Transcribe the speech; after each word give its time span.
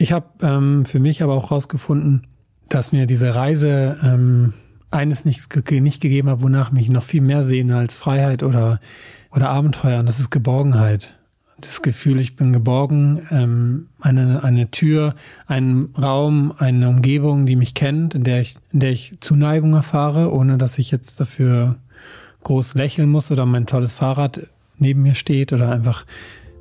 Ich 0.00 0.12
habe 0.12 0.28
ähm, 0.40 0.86
für 0.86 0.98
mich 0.98 1.22
aber 1.22 1.34
auch 1.34 1.50
herausgefunden, 1.50 2.26
dass 2.70 2.90
mir 2.90 3.04
diese 3.04 3.34
Reise 3.34 3.98
ähm, 4.02 4.54
eines 4.90 5.26
nicht, 5.26 5.54
nicht 5.70 6.00
gegeben 6.00 6.30
hat, 6.30 6.40
wonach 6.40 6.72
mich 6.72 6.88
noch 6.88 7.02
viel 7.02 7.20
mehr 7.20 7.42
sehne 7.42 7.76
als 7.76 7.96
Freiheit 7.96 8.42
oder, 8.42 8.80
oder 9.30 9.50
Abenteuer. 9.50 10.00
Und 10.00 10.06
das 10.06 10.18
ist 10.18 10.30
Geborgenheit. 10.30 11.18
Das 11.60 11.82
Gefühl, 11.82 12.18
ich 12.18 12.34
bin 12.34 12.54
geborgen, 12.54 13.28
ähm, 13.30 13.88
eine, 14.00 14.42
eine 14.42 14.70
Tür, 14.70 15.16
einen 15.46 15.94
Raum, 16.00 16.54
eine 16.56 16.88
Umgebung, 16.88 17.44
die 17.44 17.56
mich 17.56 17.74
kennt, 17.74 18.14
in 18.14 18.24
der 18.24 18.40
ich, 18.40 18.54
in 18.72 18.80
der 18.80 18.92
ich 18.92 19.12
Zuneigung 19.20 19.74
erfahre, 19.74 20.32
ohne 20.32 20.56
dass 20.56 20.78
ich 20.78 20.90
jetzt 20.90 21.20
dafür 21.20 21.76
groß 22.44 22.74
lächeln 22.74 23.10
muss 23.10 23.30
oder 23.30 23.44
mein 23.44 23.66
tolles 23.66 23.92
Fahrrad 23.92 24.40
neben 24.78 25.02
mir 25.02 25.14
steht 25.14 25.52
oder 25.52 25.70
einfach, 25.70 26.06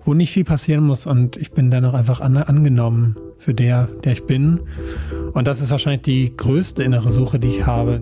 wo 0.09 0.15
nicht 0.15 0.31
viel 0.31 0.43
passieren 0.43 0.85
muss 0.85 1.05
und 1.05 1.37
ich 1.37 1.51
bin 1.51 1.69
dann 1.69 1.85
auch 1.85 1.93
einfach 1.93 2.19
an, 2.19 2.35
angenommen 2.35 3.15
für 3.37 3.53
der, 3.53 3.89
der 4.03 4.13
ich 4.13 4.23
bin. 4.23 4.59
Und 5.33 5.47
das 5.47 5.61
ist 5.61 5.69
wahrscheinlich 5.69 6.01
die 6.01 6.36
größte 6.36 6.81
innere 6.81 7.09
Suche, 7.09 7.37
die 7.37 7.50
ich 7.50 7.67
habe. 7.67 8.01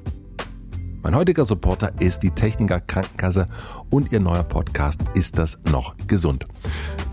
Mein 1.03 1.15
heutiger 1.15 1.45
Supporter 1.45 1.99
ist 1.99 2.21
die 2.21 2.29
Techniker 2.29 2.79
Krankenkasse 2.79 3.47
und 3.89 4.11
ihr 4.11 4.19
neuer 4.19 4.43
Podcast 4.43 5.01
Ist 5.15 5.35
das 5.39 5.57
noch 5.71 5.95
gesund? 6.05 6.45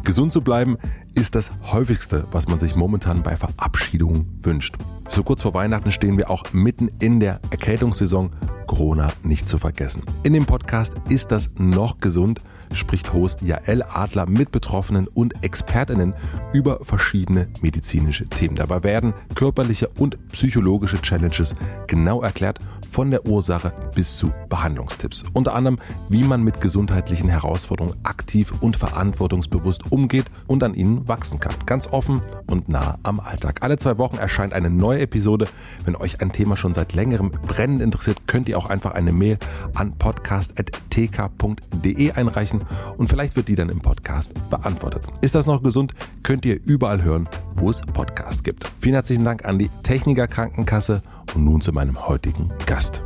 Gesund 0.04 0.30
zu 0.30 0.42
bleiben 0.42 0.76
ist 1.14 1.34
das 1.34 1.50
häufigste, 1.72 2.26
was 2.30 2.48
man 2.48 2.58
sich 2.58 2.76
momentan 2.76 3.22
bei 3.22 3.34
Verabschiedungen 3.34 4.38
wünscht. 4.42 4.76
So 5.08 5.22
kurz 5.22 5.40
vor 5.40 5.54
Weihnachten 5.54 5.90
stehen 5.90 6.18
wir 6.18 6.30
auch 6.30 6.44
mitten 6.52 6.90
in 7.00 7.18
der 7.18 7.40
Erkältungssaison. 7.50 8.30
Corona 8.66 9.08
nicht 9.22 9.48
zu 9.48 9.56
vergessen. 9.56 10.02
In 10.22 10.34
dem 10.34 10.44
Podcast 10.44 10.92
Ist 11.08 11.30
das 11.30 11.50
noch 11.56 11.98
gesund? 12.00 12.42
spricht 12.74 13.14
Host 13.14 13.40
Jael 13.40 13.82
Adler 13.82 14.26
mit 14.26 14.52
Betroffenen 14.52 15.08
und 15.08 15.42
Expertinnen 15.42 16.12
über 16.52 16.84
verschiedene 16.84 17.48
medizinische 17.62 18.26
Themen. 18.26 18.56
Dabei 18.56 18.82
werden 18.82 19.14
körperliche 19.34 19.88
und 19.88 20.18
psychologische 20.30 21.00
Challenges 21.00 21.54
genau 21.86 22.22
erklärt 22.22 22.58
von 22.90 23.10
der 23.10 23.26
Ursache 23.26 23.72
bis 23.94 24.16
zu 24.16 24.32
Behandlungstipps. 24.48 25.24
Unter 25.32 25.54
anderem, 25.54 25.78
wie 26.08 26.24
man 26.24 26.42
mit 26.42 26.60
gesundheitlichen 26.60 27.28
Herausforderungen 27.28 27.96
aktiv 28.02 28.52
und 28.60 28.76
verantwortungsbewusst 28.76 29.90
umgeht 29.90 30.26
und 30.46 30.62
an 30.62 30.74
ihnen 30.74 31.08
wachsen 31.08 31.40
kann. 31.40 31.54
Ganz 31.66 31.86
offen 31.88 32.22
und 32.46 32.68
nah 32.68 32.98
am 33.02 33.20
Alltag. 33.20 33.62
Alle 33.62 33.78
zwei 33.78 33.98
Wochen 33.98 34.16
erscheint 34.16 34.52
eine 34.52 34.70
neue 34.70 35.00
Episode. 35.00 35.46
Wenn 35.84 35.96
euch 35.96 36.20
ein 36.20 36.32
Thema 36.32 36.56
schon 36.56 36.74
seit 36.74 36.94
längerem 36.94 37.30
brennend 37.30 37.82
interessiert, 37.82 38.26
könnt 38.26 38.48
ihr 38.48 38.58
auch 38.58 38.70
einfach 38.70 38.92
eine 38.92 39.12
Mail 39.12 39.38
an 39.74 39.92
podcast.tk.de 39.98 42.12
einreichen 42.12 42.62
und 42.96 43.08
vielleicht 43.08 43.36
wird 43.36 43.48
die 43.48 43.54
dann 43.54 43.68
im 43.68 43.80
Podcast 43.80 44.32
beantwortet. 44.50 45.02
Ist 45.20 45.34
das 45.34 45.46
noch 45.46 45.62
gesund? 45.62 45.94
Könnt 46.22 46.44
ihr 46.44 46.60
überall 46.64 47.02
hören, 47.02 47.28
wo 47.56 47.70
es 47.70 47.80
Podcasts 47.80 48.42
gibt. 48.42 48.70
Vielen 48.80 48.94
herzlichen 48.94 49.24
Dank 49.24 49.44
an 49.44 49.58
die 49.58 49.70
Techniker 49.82 50.26
Krankenkasse 50.26 51.02
und 51.34 51.44
nun 51.44 51.60
zu 51.60 51.72
meinem 51.72 52.08
heutigen 52.08 52.52
Gast. 52.66 53.02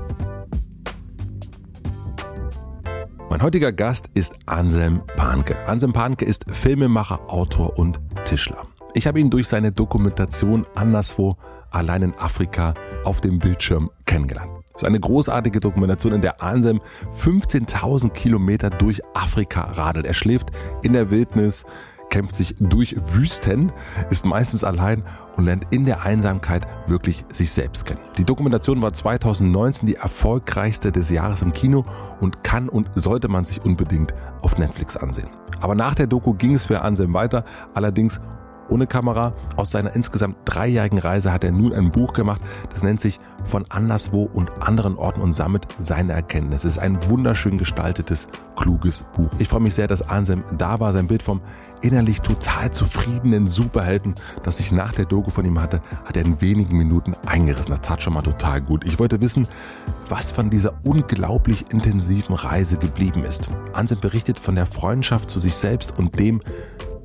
Mein 3.30 3.42
heutiger 3.42 3.72
Gast 3.72 4.10
ist 4.12 4.34
Anselm 4.46 5.00
Panke. 5.16 5.56
Anselm 5.66 5.92
Panke 5.92 6.24
ist 6.24 6.44
Filmemacher, 6.50 7.20
Autor 7.28 7.78
und 7.78 7.98
Tischler. 8.24 8.62
Ich 8.94 9.06
habe 9.06 9.20
ihn 9.20 9.30
durch 9.30 9.48
seine 9.48 9.72
Dokumentation 9.72 10.66
Anderswo, 10.74 11.36
allein 11.70 12.02
in 12.02 12.14
Afrika, 12.18 12.74
auf 13.04 13.22
dem 13.22 13.38
Bildschirm 13.38 13.90
kennengelernt. 14.04 14.50
Das 14.74 14.82
ist 14.82 14.88
eine 14.88 15.00
großartige 15.00 15.60
Dokumentation, 15.60 16.12
in 16.12 16.20
der 16.20 16.42
Anselm 16.42 16.80
15.000 17.18 18.10
Kilometer 18.10 18.68
durch 18.70 19.00
Afrika 19.14 19.62
radelt. 19.62 20.06
Er 20.06 20.14
schläft 20.14 20.50
in 20.82 20.92
der 20.92 21.10
Wildnis, 21.10 21.64
kämpft 22.12 22.36
sich 22.36 22.54
durch 22.60 22.94
Wüsten, 23.14 23.72
ist 24.10 24.26
meistens 24.26 24.64
allein 24.64 25.02
und 25.36 25.46
lernt 25.46 25.66
in 25.70 25.86
der 25.86 26.02
Einsamkeit 26.02 26.66
wirklich 26.86 27.24
sich 27.32 27.50
selbst 27.50 27.86
kennen. 27.86 28.00
Die 28.18 28.24
Dokumentation 28.24 28.82
war 28.82 28.92
2019 28.92 29.88
die 29.88 29.96
erfolgreichste 29.96 30.92
des 30.92 31.08
Jahres 31.08 31.40
im 31.40 31.54
Kino 31.54 31.86
und 32.20 32.44
kann 32.44 32.68
und 32.68 32.90
sollte 32.94 33.28
man 33.28 33.46
sich 33.46 33.64
unbedingt 33.64 34.12
auf 34.42 34.58
Netflix 34.58 34.94
ansehen. 34.98 35.28
Aber 35.62 35.74
nach 35.74 35.94
der 35.94 36.06
Doku 36.06 36.34
ging 36.34 36.54
es 36.54 36.66
für 36.66 36.82
Anselm 36.82 37.14
weiter, 37.14 37.46
allerdings 37.72 38.20
ohne 38.68 38.86
Kamera. 38.86 39.32
Aus 39.56 39.70
seiner 39.70 39.94
insgesamt 39.96 40.36
dreijährigen 40.44 40.98
Reise 40.98 41.32
hat 41.32 41.44
er 41.44 41.52
nun 41.52 41.72
ein 41.72 41.92
Buch 41.92 42.12
gemacht, 42.12 42.42
das 42.70 42.82
nennt 42.82 43.00
sich 43.00 43.20
Von 43.44 43.64
anderswo 43.68 44.28
und 44.32 44.62
anderen 44.62 44.96
Orten 44.96 45.20
und 45.20 45.32
sammelt 45.32 45.66
seine 45.80 46.12
Erkenntnisse. 46.12 46.68
Es 46.68 46.76
ist 46.76 46.82
ein 46.82 46.98
wunderschön 47.08 47.58
gestaltetes, 47.58 48.28
kluges 48.56 49.04
Buch. 49.14 49.30
Ich 49.38 49.48
freue 49.48 49.60
mich 49.60 49.74
sehr, 49.74 49.88
dass 49.88 50.08
Ansem 50.08 50.44
da 50.56 50.80
war. 50.80 50.92
Sein 50.92 51.06
Bild 51.06 51.22
vom 51.22 51.40
innerlich 51.80 52.20
total 52.20 52.70
zufriedenen 52.70 53.48
Superhelden, 53.48 54.14
das 54.42 54.60
ich 54.60 54.72
nach 54.72 54.92
der 54.92 55.04
Doku 55.04 55.30
von 55.30 55.44
ihm 55.44 55.60
hatte, 55.60 55.82
hat 56.04 56.16
er 56.16 56.24
in 56.24 56.40
wenigen 56.40 56.78
Minuten 56.78 57.14
eingerissen. 57.26 57.72
Das 57.72 57.80
tat 57.80 58.02
schon 58.02 58.14
mal 58.14 58.22
total 58.22 58.60
gut. 58.60 58.84
Ich 58.84 58.98
wollte 58.98 59.20
wissen, 59.20 59.48
was 60.08 60.30
von 60.30 60.48
dieser 60.48 60.74
unglaublich 60.84 61.64
intensiven 61.72 62.34
Reise 62.34 62.76
geblieben 62.76 63.24
ist. 63.24 63.48
Ansem 63.72 64.00
berichtet 64.00 64.38
von 64.38 64.54
der 64.54 64.66
Freundschaft 64.66 65.30
zu 65.30 65.40
sich 65.40 65.56
selbst 65.56 65.98
und 65.98 66.18
dem, 66.18 66.40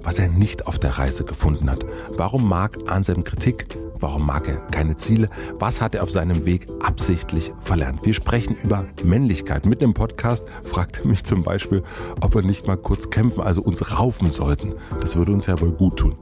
was 0.07 0.19
er 0.19 0.29
nicht 0.29 0.67
auf 0.67 0.79
der 0.79 0.97
Reise 0.97 1.25
gefunden 1.25 1.69
hat. 1.69 1.85
Warum 2.15 2.47
mag 2.47 2.77
Anselm 2.87 3.25
Kritik? 3.25 3.77
Warum 3.99 4.25
mag 4.25 4.47
er 4.47 4.55
keine 4.55 4.95
Ziele? 4.95 5.29
Was 5.59 5.81
hat 5.81 5.95
er 5.95 6.03
auf 6.03 6.11
seinem 6.11 6.45
Weg 6.45 6.65
absichtlich 6.79 7.51
verlernt? 7.59 8.05
Wir 8.05 8.13
sprechen 8.13 8.55
über 8.63 8.85
Männlichkeit. 9.03 9.65
Mit 9.65 9.81
dem 9.81 9.93
Podcast 9.93 10.45
fragt 10.63 10.99
er 10.99 11.07
mich 11.07 11.25
zum 11.25 11.43
Beispiel, 11.43 11.83
ob 12.21 12.35
wir 12.35 12.41
nicht 12.41 12.67
mal 12.67 12.77
kurz 12.77 13.09
kämpfen, 13.09 13.41
also 13.41 13.61
uns 13.61 13.91
raufen 13.91 14.31
sollten. 14.31 14.75
Das 15.01 15.17
würde 15.17 15.33
uns 15.33 15.45
ja 15.47 15.59
wohl 15.59 15.73
gut 15.73 15.97
tun. 15.97 16.15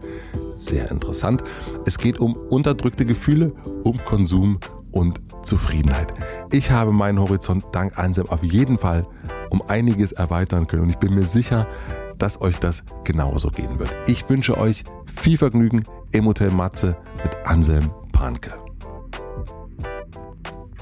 Sehr 0.57 0.89
interessant. 0.89 1.43
Es 1.85 1.99
geht 1.99 2.17
um 2.17 2.35
unterdrückte 2.35 3.05
Gefühle, 3.05 3.51
um 3.83 4.03
Konsum 4.03 4.61
und 4.93 5.21
Zufriedenheit. 5.43 6.11
Ich 6.51 6.71
habe 6.71 6.91
meinen 6.91 7.19
Horizont 7.19 7.63
dank 7.71 7.99
Anselm 7.99 8.29
auf 8.29 8.41
jeden 8.41 8.79
Fall 8.79 9.05
um 9.51 9.61
einiges 9.67 10.11
erweitern 10.11 10.65
können 10.65 10.81
und 10.81 10.89
ich 10.89 10.97
bin 10.97 11.13
mir 11.13 11.27
sicher, 11.27 11.67
dass 12.17 12.39
euch 12.41 12.57
das 12.57 12.83
genauso 13.03 13.49
gehen 13.49 13.79
wird. 13.79 13.91
Ich 14.07 14.29
wünsche 14.29 14.57
euch 14.57 14.83
viel 15.13 15.37
Vergnügen 15.37 15.83
im 16.11 16.25
Hotel 16.25 16.51
Matze 16.51 16.97
mit 17.23 17.35
Anselm 17.45 17.91
Panke. 18.11 18.53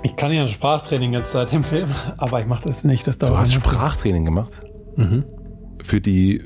Ich 0.04 0.16
kann 0.18 0.32
ja 0.32 0.42
ein 0.42 0.50
Sprachtraining 0.50 1.14
jetzt 1.14 1.32
seit 1.32 1.52
dem 1.54 1.64
Film, 1.64 1.90
aber 2.18 2.42
ich 2.42 2.48
mache 2.48 2.68
das 2.68 2.84
nicht. 2.84 3.08
Das 3.08 3.18
du 3.18 3.38
hast 3.38 3.54
Sprachtraining 3.54 4.26
gemacht? 4.26 4.62
Mhm. 4.98 5.24
Für 5.82 6.02
die 6.02 6.42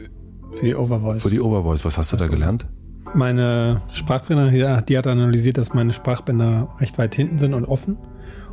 für 0.57 0.65
die 0.65 0.75
Overvoice. 0.75 1.21
Für 1.21 1.29
die 1.29 1.41
Overvoice. 1.41 1.85
Was 1.85 1.97
hast 1.97 2.11
du 2.11 2.17
also, 2.17 2.27
da 2.27 2.33
gelernt? 2.33 2.67
Meine 3.13 3.81
Sprachtrainerin, 3.93 4.83
die 4.87 4.97
hat 4.97 5.07
analysiert, 5.07 5.57
dass 5.57 5.73
meine 5.73 5.93
Sprachbänder 5.93 6.75
recht 6.79 6.97
weit 6.97 7.15
hinten 7.15 7.37
sind 7.39 7.53
und 7.53 7.65
offen. 7.65 7.97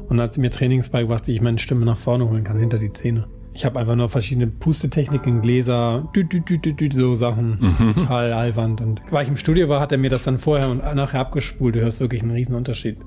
Und 0.08 0.20
hat 0.20 0.34
sie 0.34 0.40
mir 0.40 0.50
Trainings 0.50 0.90
beigebracht, 0.90 1.26
wie 1.26 1.32
ich 1.32 1.40
meine 1.40 1.58
Stimme 1.58 1.86
nach 1.86 1.96
vorne 1.96 2.28
holen 2.28 2.44
kann, 2.44 2.58
hinter 2.58 2.78
die 2.78 2.92
Zähne. 2.92 3.26
Ich 3.54 3.64
habe 3.64 3.78
einfach 3.78 3.94
nur 3.94 4.08
verschiedene 4.08 4.48
Pustetechniken, 4.48 5.40
Gläser, 5.40 6.08
dü, 6.14 6.24
dü, 6.24 6.40
dü, 6.40 6.92
so 6.92 7.14
Sachen. 7.14 7.58
Mhm. 7.60 7.94
Total 7.94 8.32
albern. 8.32 8.76
Und 8.80 9.00
weil 9.10 9.22
ich 9.22 9.28
im 9.28 9.36
Studio 9.36 9.68
war, 9.68 9.80
hat 9.80 9.92
er 9.92 9.98
mir 9.98 10.10
das 10.10 10.24
dann 10.24 10.38
vorher 10.38 10.68
und 10.68 10.78
nachher 10.78 11.20
abgespult. 11.20 11.76
Du 11.76 11.80
hörst 11.80 12.00
wirklich 12.00 12.22
einen 12.22 12.32
riesen 12.32 12.56
Unterschied. 12.56 12.98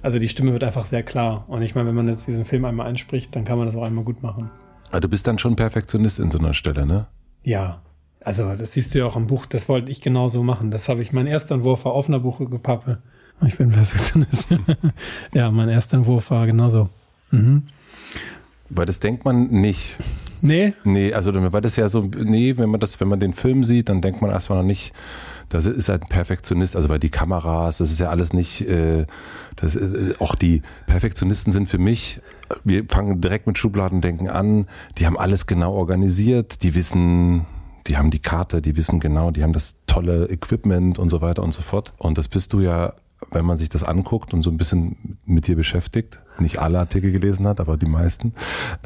Also 0.00 0.18
die 0.18 0.30
Stimme 0.30 0.52
wird 0.52 0.64
einfach 0.64 0.86
sehr 0.86 1.02
klar. 1.02 1.44
Und 1.48 1.60
ich 1.60 1.74
meine, 1.74 1.88
wenn 1.88 1.94
man 1.94 2.08
jetzt 2.08 2.26
diesen 2.26 2.46
Film 2.46 2.64
einmal 2.64 2.86
einspricht, 2.86 3.36
dann 3.36 3.44
kann 3.44 3.58
man 3.58 3.66
das 3.66 3.76
auch 3.76 3.82
einmal 3.82 4.04
gut 4.04 4.22
machen. 4.22 4.50
Aber 4.90 5.00
du 5.00 5.08
bist 5.08 5.26
dann 5.26 5.38
schon 5.38 5.54
Perfektionist 5.54 6.18
in 6.18 6.30
so 6.30 6.38
einer 6.38 6.54
Stelle, 6.54 6.86
ne? 6.86 7.06
Ja. 7.42 7.82
Also 8.24 8.54
das 8.54 8.72
siehst 8.72 8.94
du 8.94 9.00
ja 9.00 9.06
auch 9.06 9.16
im 9.16 9.26
Buch. 9.26 9.44
Das 9.44 9.68
wollte 9.68 9.90
ich 9.90 10.00
genauso 10.00 10.42
machen. 10.42 10.70
Das 10.70 10.88
habe 10.88 11.02
ich, 11.02 11.12
mein 11.12 11.26
erster 11.26 11.54
Entwurf 11.54 11.84
war 11.84 11.92
auf 11.92 12.08
einer 12.08 12.20
Buchgepappe. 12.20 13.02
Ich 13.46 13.58
bin 13.58 13.70
Perfektionist. 13.70 14.56
ja, 15.34 15.50
mein 15.50 15.68
erster 15.68 15.98
Entwurf 15.98 16.30
war 16.30 16.46
genauso. 16.46 16.88
Mhm. 17.30 17.64
Weil 18.70 18.86
das 18.86 19.00
denkt 19.00 19.24
man 19.24 19.48
nicht. 19.48 19.96
Nee? 20.40 20.74
Nee, 20.84 21.12
also 21.14 21.32
weil 21.52 21.60
das 21.60 21.76
ja 21.76 21.88
so, 21.88 22.02
nee, 22.02 22.56
wenn 22.56 22.70
man 22.70 22.80
das, 22.80 23.00
wenn 23.00 23.08
man 23.08 23.20
den 23.20 23.32
Film 23.32 23.64
sieht, 23.64 23.88
dann 23.88 24.00
denkt 24.00 24.22
man 24.22 24.30
erstmal 24.30 24.58
noch 24.58 24.66
nicht, 24.66 24.92
das 25.48 25.66
ist 25.66 25.88
halt 25.88 26.02
ein 26.02 26.08
Perfektionist, 26.08 26.76
also 26.76 26.88
weil 26.88 26.98
die 26.98 27.10
Kameras, 27.10 27.78
das 27.78 27.90
ist 27.90 28.00
ja 28.00 28.10
alles 28.10 28.32
nicht, 28.32 28.60
äh, 28.62 29.06
das, 29.56 29.76
äh, 29.76 30.14
auch 30.18 30.34
die 30.34 30.62
Perfektionisten 30.86 31.52
sind 31.52 31.68
für 31.68 31.78
mich, 31.78 32.20
wir 32.64 32.84
fangen 32.86 33.20
direkt 33.20 33.46
mit 33.46 33.58
Schubladendenken 33.58 34.28
an, 34.28 34.66
die 34.98 35.06
haben 35.06 35.18
alles 35.18 35.46
genau 35.46 35.72
organisiert, 35.72 36.62
die 36.62 36.74
wissen, 36.74 37.46
die 37.86 37.96
haben 37.96 38.10
die 38.10 38.18
Karte, 38.18 38.60
die 38.60 38.76
wissen 38.76 39.00
genau, 39.00 39.30
die 39.30 39.42
haben 39.42 39.52
das 39.54 39.76
tolle 39.86 40.26
Equipment 40.26 40.98
und 40.98 41.08
so 41.08 41.20
weiter 41.20 41.42
und 41.42 41.52
so 41.52 41.62
fort. 41.62 41.94
Und 41.96 42.18
das 42.18 42.28
bist 42.28 42.52
du 42.52 42.60
ja, 42.60 42.94
wenn 43.30 43.46
man 43.46 43.56
sich 43.56 43.70
das 43.70 43.82
anguckt 43.82 44.34
und 44.34 44.42
so 44.42 44.50
ein 44.50 44.58
bisschen 44.58 45.18
mit 45.24 45.46
dir 45.46 45.56
beschäftigt, 45.56 46.18
nicht 46.40 46.58
alle 46.58 46.78
Artikel 46.78 47.12
gelesen 47.12 47.46
hat, 47.46 47.60
aber 47.60 47.76
die 47.76 47.90
meisten, 47.90 48.34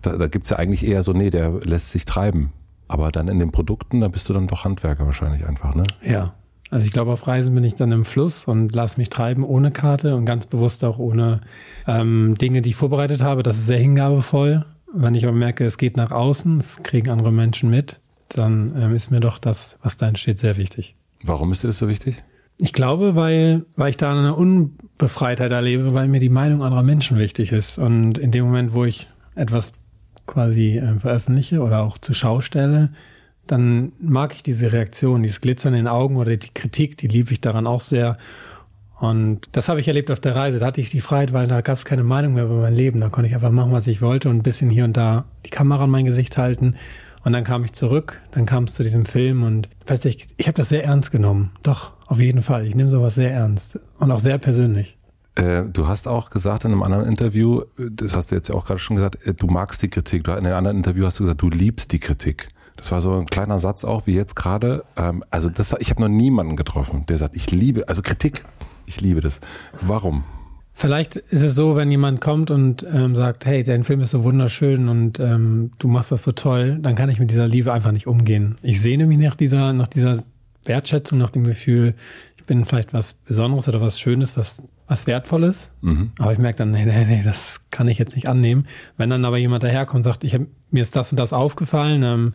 da, 0.01 0.17
da 0.17 0.27
gibt's 0.29 0.51
ja 0.51 0.57
eigentlich 0.57 0.87
eher 0.87 1.03
so, 1.03 1.13
nee, 1.13 1.31
der 1.31 1.61
lässt 1.65 1.91
sich 1.91 2.05
treiben. 2.05 2.53
Aber 2.89 3.11
dann 3.11 3.29
in 3.29 3.39
den 3.39 3.53
Produkten, 3.53 4.01
da 4.01 4.09
bist 4.09 4.29
du 4.29 4.35
dann 4.35 4.47
doch 4.47 4.65
Handwerker 4.65 5.07
wahrscheinlich 5.07 5.47
einfach, 5.47 5.75
ne? 5.75 5.85
Ja. 6.03 6.35
Also 6.71 6.87
ich 6.87 6.93
glaube, 6.93 7.13
auf 7.13 7.27
Reisen 7.27 7.55
bin 7.55 7.65
ich 7.65 7.75
dann 7.75 7.93
im 7.93 8.07
Fluss 8.07 8.47
und 8.47 8.75
lass 8.75 8.97
mich 8.97 9.11
treiben 9.11 9.45
ohne 9.45 9.71
Karte 9.71 10.17
und 10.17 10.25
ganz 10.25 10.47
bewusst 10.47 10.85
auch 10.85 10.99
ohne 10.99 11.43
ähm, 11.87 12.35
Dinge, 12.41 12.63
die 12.63 12.71
ich 12.71 12.77
vorbereitet 12.77 13.21
habe. 13.21 13.43
Das 13.43 13.59
ist 13.59 13.67
sehr 13.67 13.79
hingabevoll. 13.79 14.65
Wenn 14.95 15.15
ich 15.15 15.25
aber 15.25 15.37
merke, 15.37 15.67
es 15.67 15.77
geht 15.77 15.99
nach 15.99 16.11
außen, 16.11 16.59
es 16.59 16.83
kriegen 16.83 17.11
andere 17.11 17.31
Menschen 17.31 17.69
mit, 17.69 18.01
dann 18.31 18.75
ähm, 18.77 18.95
ist 18.95 19.11
mir 19.11 19.21
doch 19.21 19.39
das, 19.39 19.79
was 19.83 19.99
da 19.99 20.09
entsteht, 20.09 20.39
sehr 20.39 20.57
wichtig. 20.57 20.97
Warum 21.23 21.53
ist 21.53 21.63
dir 21.63 21.69
das 21.69 21.77
so 21.77 21.89
wichtig? 21.89 22.23
Ich 22.63 22.73
glaube, 22.73 23.17
weil, 23.17 23.65
weil 23.75 23.91
ich 23.91 23.97
da 23.97 24.13
eine 24.13 24.37
Unbefreitheit 24.37 25.51
erlebe, 25.51 25.95
weil 25.95 26.07
mir 26.07 26.21
die 26.21 26.29
Meinung 26.29 26.63
anderer 26.63 26.85
Menschen 26.85 27.19
wichtig 27.19 27.51
ist. 27.51 27.77
Und 27.77 28.19
in 28.19 28.31
dem 28.31 28.45
Moment, 28.45 28.73
wo 28.73 28.85
ich 28.85 29.09
etwas 29.35 29.73
quasi 30.29 30.79
äh, 30.79 31.01
veröffentliche 31.01 31.61
oder 31.61 31.83
auch 31.83 31.99
zur 31.99 32.15
Schau 32.15 32.41
stelle, 32.41 32.91
dann 33.49 33.91
mag 33.99 34.37
ich 34.37 34.45
diese 34.45 34.73
Reaktion, 34.73 35.25
dieses 35.25 35.41
Glitzern 35.41 35.73
in 35.73 35.81
den 35.81 35.89
Augen 35.89 36.15
oder 36.15 36.37
die 36.37 36.55
Kritik, 36.55 36.97
die 36.99 37.09
liebe 37.09 37.33
ich 37.33 37.41
daran 37.41 37.67
auch 37.67 37.81
sehr. 37.81 38.17
Und 39.01 39.49
das 39.51 39.69
habe 39.69 39.81
ich 39.81 39.89
erlebt 39.89 40.13
auf 40.13 40.21
der 40.21 40.37
Reise. 40.37 40.61
Da 40.61 40.67
hatte 40.67 40.81
ich 40.81 40.91
die 40.91 41.01
Freiheit, 41.01 41.33
weil 41.33 41.49
da 41.49 41.63
gab 41.63 41.79
es 41.79 41.85
keine 41.85 42.05
Meinung 42.05 42.35
mehr 42.35 42.45
über 42.45 42.61
mein 42.61 42.77
Leben. 42.77 43.01
Da 43.01 43.09
konnte 43.09 43.27
ich 43.27 43.35
einfach 43.35 43.51
machen, 43.51 43.73
was 43.73 43.89
ich 43.89 44.03
wollte 44.03 44.29
und 44.29 44.37
ein 44.37 44.45
bisschen 44.45 44.71
hier 44.71 44.85
und 44.85 44.97
da 44.97 45.25
die 45.45 45.51
Kamera 45.51 45.83
an 45.83 45.91
mein 45.91 46.05
Gesicht 46.05 46.39
halten. 46.39 46.77
Und 47.25 47.33
dann 47.33 47.43
kam 47.43 47.65
ich 47.65 47.73
zurück, 47.73 48.21
dann 48.31 48.47
kam 48.47 48.65
es 48.65 48.75
zu 48.75 48.85
diesem 48.85 49.05
Film 49.05 49.43
und 49.43 49.69
plötzlich, 49.85 50.29
ich 50.37 50.47
habe 50.47 50.57
das 50.57 50.69
sehr 50.69 50.85
ernst 50.85 51.11
genommen. 51.11 51.51
Doch, 51.65 51.93
auf 52.13 52.21
jeden 52.21 52.43
Fall. 52.43 52.67
Ich 52.67 52.75
nehme 52.75 52.91
sowas 52.91 53.15
sehr 53.15 53.33
ernst 53.33 53.81
und 53.99 54.11
auch 54.11 54.21
sehr 54.21 54.37
persönlich. 54.37 54.99
Äh, 55.35 55.63
du 55.65 55.89
hast 55.89 56.07
auch 56.07 56.29
gesagt 56.29 56.65
in 56.67 56.73
einem 56.73 56.83
anderen 56.83 57.07
Interview, 57.07 57.63
das 57.79 58.15
hast 58.15 58.31
du 58.31 58.35
jetzt 58.35 58.49
ja 58.49 58.55
auch 58.55 58.67
gerade 58.67 58.79
schon 58.79 58.97
gesagt, 58.97 59.27
äh, 59.27 59.33
du 59.33 59.47
magst 59.47 59.83
die 59.83 59.89
Kritik. 59.89 60.29
In 60.29 60.47
einem 60.47 60.55
anderen 60.55 60.77
Interview 60.77 61.07
hast 61.07 61.19
du 61.19 61.25
gesagt, 61.25 61.41
du 61.41 61.49
liebst 61.49 61.91
die 61.93 62.01
Kritik. 62.01 62.49
Das 62.77 62.93
war 62.93 63.01
so 63.01 63.15
ein 63.19 63.27
kleiner 63.27 63.59
Satz 63.59 63.85
auch, 63.85 64.07
wie 64.07 64.15
jetzt 64.15 64.37
gerade. 64.37 64.85
Ähm, 64.97 65.25
also 65.31 65.49
das, 65.49 65.75
ich 65.79 65.89
habe 65.89 66.03
noch 66.03 66.09
niemanden 66.09 66.55
getroffen, 66.57 67.07
der 67.09 67.17
sagt, 67.17 67.35
ich 67.35 67.51
liebe, 67.51 67.89
also 67.89 68.03
Kritik, 68.03 68.45
ich 68.85 69.01
liebe 69.01 69.23
das. 69.23 69.41
Warum? 69.81 70.25
Vielleicht 70.75 71.17
ist 71.17 71.43
es 71.43 71.55
so, 71.55 71.77
wenn 71.77 71.91
jemand 71.91 72.21
kommt 72.21 72.51
und 72.51 72.85
ähm, 72.93 73.15
sagt, 73.15 73.47
hey, 73.47 73.63
dein 73.63 73.85
Film 73.85 74.01
ist 74.01 74.11
so 74.11 74.25
wunderschön 74.25 74.89
und 74.89 75.19
ähm, 75.19 75.71
du 75.79 75.89
machst 75.89 76.13
das 76.13 76.23
so 76.23 76.33
toll, 76.33 76.79
dann 76.81 76.95
kann 76.95 77.09
ich 77.09 77.19
mit 77.19 77.31
dieser 77.31 77.47
Liebe 77.47 77.73
einfach 77.73 77.93
nicht 77.93 78.07
umgehen. 78.07 78.59
Ich 78.63 78.83
sehne 78.83 79.07
mich 79.07 79.19
nach 79.19 79.37
dieser, 79.37 79.73
nach 79.73 79.89
dieser 79.89 80.25
Wertschätzung, 80.65 81.19
nach 81.19 81.31
dem 81.31 81.45
Gefühl, 81.45 81.95
ich 82.37 82.45
bin 82.45 82.65
vielleicht 82.65 82.93
was 82.93 83.15
Besonderes 83.15 83.69
oder 83.69 83.81
was 83.81 84.01
Schönes, 84.01 84.37
was, 84.37 84.63
was 84.89 85.07
Wertvolles. 85.07 85.71
Mhm. 85.81 86.13
Aber 86.19 86.33
ich 86.33 86.39
merke 86.39 86.59
dann, 86.59 86.73
nee, 86.73 86.85
nee, 86.85 87.05
nee, 87.05 87.23
das 87.25 87.61
kann 87.71 87.89
ich 87.89 87.99
jetzt 87.99 88.17
nicht 88.17 88.29
annehmen. 88.29 88.67
Wenn 88.97 89.11
dann 89.11 89.25
aber 89.25 89.39
jemand 89.39 89.63
daherkommt 89.63 89.99
und 89.99 90.03
sagt, 90.03 90.25
ich 90.25 90.35
hab, 90.35 90.43
mir 90.71 90.83
ist 90.83 90.97
das 90.97 91.13
und 91.13 91.21
das 91.21 91.33
aufgefallen, 91.33 92.03
ähm, 92.03 92.35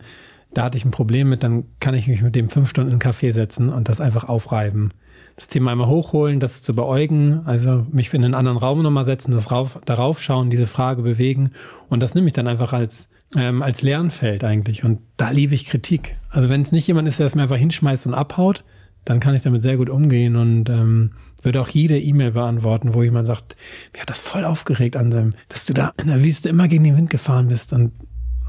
da 0.54 0.64
hatte 0.64 0.78
ich 0.78 0.84
ein 0.84 0.90
Problem 0.90 1.28
mit, 1.28 1.42
dann 1.42 1.64
kann 1.78 1.94
ich 1.94 2.08
mich 2.08 2.22
mit 2.22 2.34
dem 2.34 2.48
fünf 2.48 2.70
Stunden 2.70 2.90
in 2.90 3.00
einen 3.00 3.12
Café 3.12 3.32
setzen 3.32 3.68
und 3.68 3.88
das 3.88 4.00
einfach 4.00 4.24
aufreiben. 4.24 4.90
Das 5.38 5.46
Thema 5.46 5.70
einmal 5.70 5.86
hochholen, 5.86 6.40
das 6.40 6.64
zu 6.64 6.74
beäugen, 6.74 7.42
also 7.44 7.86
mich 7.92 8.12
in 8.12 8.24
einen 8.24 8.34
anderen 8.34 8.58
Raum 8.58 8.82
nochmal 8.82 9.04
setzen, 9.04 9.30
das 9.30 9.52
rauf, 9.52 9.78
darauf 9.86 10.20
schauen, 10.20 10.50
diese 10.50 10.66
Frage 10.66 11.02
bewegen. 11.02 11.52
Und 11.88 12.00
das 12.00 12.16
nehme 12.16 12.26
ich 12.26 12.32
dann 12.32 12.48
einfach 12.48 12.72
als, 12.72 13.08
ähm, 13.36 13.62
als 13.62 13.82
Lernfeld 13.82 14.42
eigentlich. 14.42 14.82
Und 14.82 14.98
da 15.16 15.30
liebe 15.30 15.54
ich 15.54 15.66
Kritik. 15.66 16.16
Also 16.28 16.50
wenn 16.50 16.62
es 16.62 16.72
nicht 16.72 16.88
jemand 16.88 17.06
ist, 17.06 17.20
der 17.20 17.26
es 17.26 17.36
mir 17.36 17.42
einfach 17.42 17.56
hinschmeißt 17.56 18.08
und 18.08 18.14
abhaut, 18.14 18.64
dann 19.04 19.20
kann 19.20 19.36
ich 19.36 19.42
damit 19.42 19.62
sehr 19.62 19.76
gut 19.76 19.90
umgehen 19.90 20.34
und 20.34 20.68
ähm, 20.70 21.12
würde 21.44 21.60
auch 21.60 21.68
jede 21.68 22.00
E-Mail 22.00 22.32
beantworten, 22.32 22.94
wo 22.94 23.04
jemand 23.04 23.28
sagt, 23.28 23.54
mir 23.92 24.00
hat 24.00 24.10
das 24.10 24.18
voll 24.18 24.44
aufgeregt 24.44 24.96
an 24.96 25.12
seinem, 25.12 25.30
dass 25.48 25.66
du 25.66 25.72
da 25.72 25.92
in 26.02 26.08
der 26.08 26.24
Wüste 26.24 26.48
immer 26.48 26.66
gegen 26.66 26.82
den 26.82 26.96
Wind 26.96 27.10
gefahren 27.10 27.46
bist 27.46 27.72
und 27.72 27.92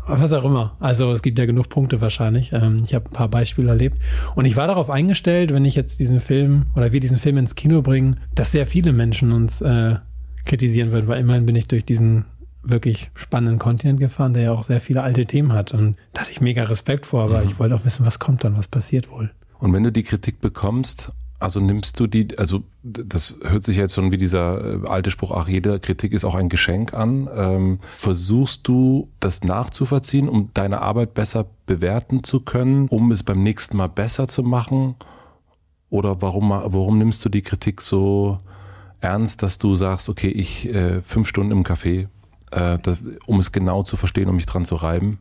was 0.10 0.34
auch 0.34 0.44
immer. 0.44 0.76
Also 0.80 1.12
es 1.12 1.22
gibt 1.22 1.40
ja 1.40 1.46
genug 1.46 1.70
Punkte 1.70 2.02
wahrscheinlich. 2.02 2.52
Ähm, 2.54 2.78
ich 2.86 2.94
habe 2.94 3.06
ein 3.06 3.14
paar 3.14 3.30
Beispiele 3.30 3.70
erlebt. 3.70 3.98
Und 4.36 4.46
ich 4.46 4.56
war 4.56 4.68
darauf 4.68 4.90
eingestellt, 4.90 5.54
wenn 5.54 5.66
ich 5.66 5.76
jetzt 5.76 6.00
diesen 6.00 6.20
Film 6.20 6.66
oder 6.76 6.92
wir 6.92 7.00
diesen 7.00 7.18
Film 7.18 7.38
ins 7.38 7.56
Kino 7.56 7.82
bringen, 7.82 8.20
dass 8.36 8.52
sehr 8.52 8.66
viele 8.66 8.94
Menschen 8.94 9.32
uns 9.32 9.62
äh, 9.62 9.96
kritisieren 10.46 10.92
würden, 10.92 11.08
weil 11.08 11.20
immerhin 11.20 11.46
bin 11.46 11.56
ich 11.56 11.68
durch 11.68 11.86
diesen 11.86 12.26
wirklich 12.64 13.12
spannenden 13.16 13.60
Kontinent 13.60 14.00
gefahren, 14.00 14.34
der 14.34 14.44
ja 14.44 14.52
auch 14.52 14.64
sehr 14.64 14.82
viele 14.82 15.02
alte 15.02 15.26
Themen 15.26 15.54
hat. 15.54 15.74
Und 15.74 15.96
da 16.14 16.22
hatte 16.22 16.32
ich 16.32 16.42
mega 16.42 16.64
Respekt 16.64 17.06
vor, 17.06 17.24
aber 17.24 17.42
mhm. 17.42 17.50
ich 17.50 17.60
wollte 17.60 17.76
auch 17.76 17.86
wissen, 17.86 18.06
was 18.06 18.20
kommt 18.20 18.44
dann, 18.44 18.58
was 18.58 18.68
passiert 18.68 19.10
wohl. 19.10 19.32
Und 19.60 19.74
wenn 19.74 19.84
du 19.84 19.92
die 19.92 20.04
Kritik 20.04 20.40
bekommst, 20.40 21.12
also 21.40 21.62
nimmst 21.62 22.00
du 22.00 22.08
die, 22.08 22.38
also 22.38 22.64
das 22.84 23.40
hört 23.44 23.64
sich 23.64 23.78
jetzt 23.78 23.96
schon 23.96 24.12
wie 24.12 24.18
dieser 24.18 24.84
äh, 24.84 24.88
alte 24.88 25.10
Spruch, 25.10 25.32
ach, 25.32 25.48
jede 25.48 25.80
Kritik 25.80 26.12
ist 26.12 26.26
auch 26.26 26.36
ein 26.36 26.50
Geschenk 26.50 26.94
an. 26.94 27.30
Ähm, 27.34 27.80
versuchst 27.92 28.68
du 28.68 29.10
das 29.22 29.44
nachzuvollziehen, 29.44 30.28
um 30.28 30.50
deine 30.54 30.82
Arbeit 30.82 31.14
besser 31.14 31.46
bewerten 31.66 32.24
zu 32.26 32.42
können, 32.42 32.88
um 32.90 33.12
es 33.12 33.24
beim 33.24 33.42
nächsten 33.42 33.78
Mal 33.78 33.88
besser 33.88 34.28
zu 34.28 34.44
machen? 34.44 34.96
Oder 35.90 36.22
warum, 36.22 36.50
warum 36.50 36.98
nimmst 36.98 37.24
du 37.24 37.30
die 37.30 37.42
Kritik 37.42 37.82
so 37.82 38.40
ernst, 39.00 39.42
dass 39.42 39.58
du 39.58 39.76
sagst, 39.76 40.10
okay, 40.10 40.30
ich 40.30 40.68
äh, 40.68 41.02
fünf 41.02 41.30
Stunden 41.30 41.52
im 41.52 41.64
Café, 41.64 42.08
äh, 42.52 42.78
das, 42.80 43.02
um 43.26 43.40
es 43.40 43.54
genau 43.54 43.84
zu 43.84 43.96
verstehen, 43.96 44.28
um 44.28 44.36
mich 44.36 44.46
dran 44.46 44.66
zu 44.66 44.76
reiben? 44.76 45.20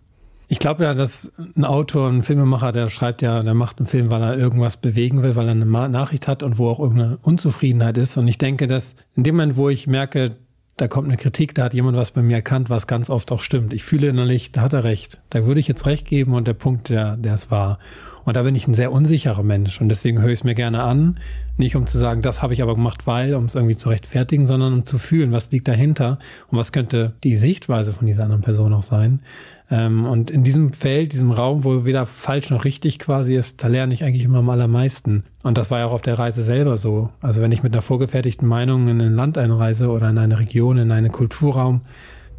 Ich 0.50 0.58
glaube 0.58 0.84
ja, 0.84 0.94
dass 0.94 1.30
ein 1.56 1.66
Autor, 1.66 2.08
ein 2.08 2.22
Filmemacher, 2.22 2.72
der 2.72 2.88
schreibt 2.88 3.20
ja, 3.20 3.42
der 3.42 3.52
macht 3.52 3.78
einen 3.78 3.86
Film, 3.86 4.08
weil 4.08 4.22
er 4.22 4.38
irgendwas 4.38 4.78
bewegen 4.78 5.22
will, 5.22 5.36
weil 5.36 5.46
er 5.46 5.52
eine 5.52 5.66
Nachricht 5.66 6.26
hat 6.26 6.42
und 6.42 6.56
wo 6.56 6.70
auch 6.70 6.80
irgendeine 6.80 7.18
Unzufriedenheit 7.20 7.98
ist. 7.98 8.16
Und 8.16 8.26
ich 8.28 8.38
denke, 8.38 8.66
dass 8.66 8.94
in 9.14 9.24
dem 9.24 9.36
Moment, 9.36 9.56
wo 9.56 9.68
ich 9.68 9.86
merke, 9.86 10.36
da 10.78 10.88
kommt 10.88 11.08
eine 11.08 11.16
Kritik, 11.16 11.54
da 11.54 11.64
hat 11.64 11.74
jemand 11.74 11.96
was 11.96 12.12
bei 12.12 12.22
mir 12.22 12.36
erkannt, 12.36 12.70
was 12.70 12.86
ganz 12.86 13.10
oft 13.10 13.30
auch 13.32 13.42
stimmt. 13.42 13.72
Ich 13.72 13.82
fühle 13.82 14.08
innerlich, 14.08 14.52
da 14.52 14.62
hat 14.62 14.72
er 14.72 14.84
recht. 14.84 15.20
Da 15.28 15.44
würde 15.44 15.60
ich 15.60 15.68
jetzt 15.68 15.84
recht 15.86 16.06
geben 16.06 16.34
und 16.34 16.46
der 16.46 16.54
Punkt, 16.54 16.88
der, 16.88 17.16
der 17.16 17.34
es 17.34 17.50
war. 17.50 17.78
Und 18.24 18.34
da 18.34 18.42
bin 18.42 18.54
ich 18.54 18.68
ein 18.68 18.74
sehr 18.74 18.92
unsicherer 18.92 19.42
Mensch 19.42 19.80
und 19.80 19.88
deswegen 19.88 20.20
höre 20.20 20.28
ich 20.28 20.40
es 20.40 20.44
mir 20.44 20.54
gerne 20.54 20.82
an. 20.82 21.18
Nicht 21.56 21.74
um 21.74 21.86
zu 21.86 21.98
sagen, 21.98 22.22
das 22.22 22.42
habe 22.42 22.54
ich 22.54 22.62
aber 22.62 22.74
gemacht, 22.74 23.06
weil, 23.06 23.34
um 23.34 23.46
es 23.46 23.54
irgendwie 23.54 23.74
zu 23.74 23.88
rechtfertigen, 23.88 24.44
sondern 24.44 24.72
um 24.72 24.84
zu 24.84 24.98
fühlen, 24.98 25.32
was 25.32 25.50
liegt 25.50 25.66
dahinter 25.66 26.18
und 26.48 26.58
was 26.58 26.70
könnte 26.70 27.14
die 27.24 27.36
Sichtweise 27.36 27.92
von 27.92 28.06
dieser 28.06 28.24
anderen 28.24 28.42
Person 28.42 28.72
auch 28.72 28.82
sein. 28.82 29.20
Ähm, 29.70 30.06
und 30.06 30.30
in 30.30 30.44
diesem 30.44 30.72
Feld, 30.72 31.12
diesem 31.12 31.30
Raum, 31.30 31.64
wo 31.64 31.84
weder 31.84 32.06
falsch 32.06 32.50
noch 32.50 32.64
richtig 32.64 32.98
quasi 32.98 33.34
ist, 33.34 33.62
da 33.62 33.68
lerne 33.68 33.92
ich 33.92 34.02
eigentlich 34.02 34.24
immer 34.24 34.38
am 34.38 34.48
allermeisten. 34.48 35.24
Und 35.42 35.58
das 35.58 35.70
war 35.70 35.80
ja 35.80 35.86
auch 35.86 35.92
auf 35.92 36.02
der 36.02 36.18
Reise 36.18 36.42
selber 36.42 36.78
so. 36.78 37.10
Also 37.20 37.42
wenn 37.42 37.52
ich 37.52 37.62
mit 37.62 37.72
einer 37.72 37.82
vorgefertigten 37.82 38.48
Meinung 38.48 38.88
in 38.88 39.00
ein 39.00 39.14
Land 39.14 39.36
einreise 39.36 39.90
oder 39.90 40.08
in 40.08 40.18
eine 40.18 40.38
Region, 40.38 40.78
in 40.78 40.90
einen 40.90 41.12
Kulturraum, 41.12 41.82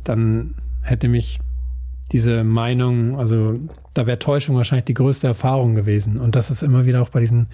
dann 0.03 0.55
hätte 0.81 1.07
mich 1.07 1.39
diese 2.11 2.43
Meinung, 2.43 3.19
also 3.19 3.59
da 3.93 4.07
wäre 4.07 4.17
Täuschung 4.17 4.55
wahrscheinlich 4.55 4.85
die 4.85 4.95
größte 4.95 5.27
Erfahrung 5.27 5.75
gewesen. 5.75 6.19
Und 6.19 6.35
das 6.35 6.49
ist 6.49 6.63
immer 6.63 6.87
wieder 6.87 7.01
auch 7.01 7.09
bei 7.09 7.19
diesen 7.19 7.47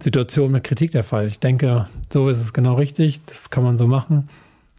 Situationen 0.00 0.52
mit 0.52 0.64
Kritik 0.64 0.90
der 0.90 1.04
Fall. 1.04 1.26
Ich 1.26 1.38
denke, 1.38 1.86
so 2.12 2.28
ist 2.28 2.40
es 2.40 2.52
genau 2.52 2.74
richtig, 2.74 3.24
das 3.26 3.50
kann 3.50 3.62
man 3.62 3.78
so 3.78 3.86
machen. 3.86 4.28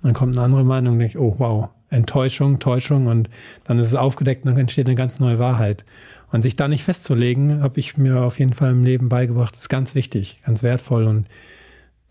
Dann 0.02 0.14
kommt 0.14 0.36
eine 0.36 0.46
andere 0.46 0.64
Meinung 0.64 1.00
denke, 1.00 1.20
oh 1.20 1.36
wow, 1.38 1.70
Enttäuschung, 1.90 2.60
Täuschung 2.60 3.08
und 3.08 3.30
dann 3.64 3.80
ist 3.80 3.88
es 3.88 3.96
aufgedeckt 3.96 4.46
und 4.46 4.52
dann 4.52 4.60
entsteht 4.60 4.88
eine 4.88 4.96
ganz 4.96 5.20
neue 5.20 5.40
Wahrheit. 5.40 5.86
Und 6.32 6.44
sich 6.44 6.56
da 6.56 6.68
nicht 6.68 6.84
festzulegen, 6.84 7.64
habe 7.64 7.80
ich 7.80 7.98
mir 7.98 8.22
auf 8.22 8.38
jeden 8.38 8.54
Fall 8.54 8.72
im 8.72 8.84
Leben 8.84 9.10
beigebracht, 9.10 9.58
ist 9.58 9.70
ganz 9.70 9.96
wichtig, 9.96 10.40
ganz 10.46 10.62
wertvoll 10.62 11.06
und 11.06 11.28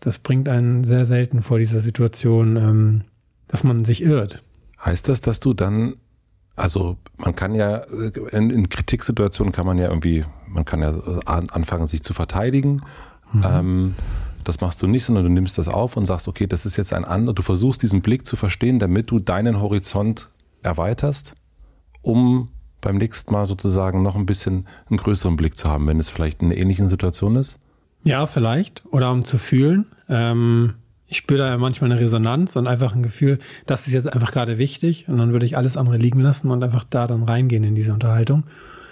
das 0.01 0.19
bringt 0.19 0.49
einen 0.49 0.83
sehr 0.83 1.05
selten 1.05 1.41
vor 1.41 1.59
dieser 1.59 1.79
Situation, 1.79 2.57
ähm, 2.57 3.01
dass 3.47 3.63
man 3.63 3.85
sich 3.85 4.01
irrt. 4.01 4.43
Heißt 4.83 5.07
das, 5.09 5.21
dass 5.21 5.39
du 5.39 5.53
dann, 5.53 5.95
also 6.55 6.97
man 7.17 7.35
kann 7.35 7.55
ja, 7.55 7.77
in, 7.77 8.49
in 8.49 8.69
Kritiksituationen 8.69 9.51
kann 9.51 9.65
man 9.65 9.77
ja 9.77 9.87
irgendwie, 9.87 10.25
man 10.47 10.65
kann 10.65 10.81
ja 10.81 10.93
anfangen, 11.25 11.87
sich 11.87 12.03
zu 12.03 12.13
verteidigen. 12.13 12.81
Mhm. 13.33 13.45
Ähm, 13.45 13.95
das 14.43 14.61
machst 14.61 14.81
du 14.81 14.87
nicht, 14.87 15.05
sondern 15.05 15.25
du 15.25 15.29
nimmst 15.29 15.57
das 15.57 15.67
auf 15.67 15.97
und 15.97 16.05
sagst, 16.05 16.27
okay, 16.27 16.47
das 16.47 16.65
ist 16.65 16.77
jetzt 16.77 16.93
ein 16.93 17.05
anderer. 17.05 17.33
Du 17.33 17.41
versuchst 17.41 17.81
diesen 17.81 18.01
Blick 18.01 18.25
zu 18.25 18.35
verstehen, 18.35 18.79
damit 18.79 19.11
du 19.11 19.19
deinen 19.19 19.61
Horizont 19.61 20.29
erweiterst, 20.61 21.33
um 22.01 22.49
beim 22.81 22.97
nächsten 22.97 23.33
Mal 23.33 23.45
sozusagen 23.45 24.01
noch 24.01 24.15
ein 24.15 24.25
bisschen 24.25 24.65
einen 24.89 24.97
größeren 24.97 25.35
Blick 25.35 25.57
zu 25.57 25.69
haben, 25.69 25.87
wenn 25.87 25.99
es 25.99 26.09
vielleicht 26.09 26.41
in 26.41 26.51
einer 26.51 26.57
ähnlichen 26.57 26.89
Situation 26.89 27.35
ist? 27.35 27.59
Ja, 28.03 28.25
vielleicht. 28.25 28.83
Oder 28.91 29.11
um 29.11 29.25
zu 29.25 29.37
fühlen. 29.37 29.85
Ähm, 30.07 30.75
ich 31.07 31.17
spüre 31.17 31.39
da 31.39 31.49
ja 31.49 31.57
manchmal 31.57 31.91
eine 31.91 31.99
Resonanz 31.99 32.55
und 32.55 32.67
einfach 32.67 32.95
ein 32.95 33.03
Gefühl, 33.03 33.39
das 33.65 33.87
ist 33.87 33.93
jetzt 33.93 34.11
einfach 34.11 34.31
gerade 34.31 34.57
wichtig. 34.57 35.09
Und 35.09 35.17
dann 35.17 35.31
würde 35.33 35.45
ich 35.45 35.57
alles 35.57 35.75
andere 35.75 35.97
liegen 35.97 36.21
lassen 36.21 36.51
und 36.51 36.63
einfach 36.63 36.85
da 36.89 37.07
dann 37.07 37.23
reingehen 37.23 37.63
in 37.63 37.75
diese 37.75 37.93
Unterhaltung. 37.93 38.43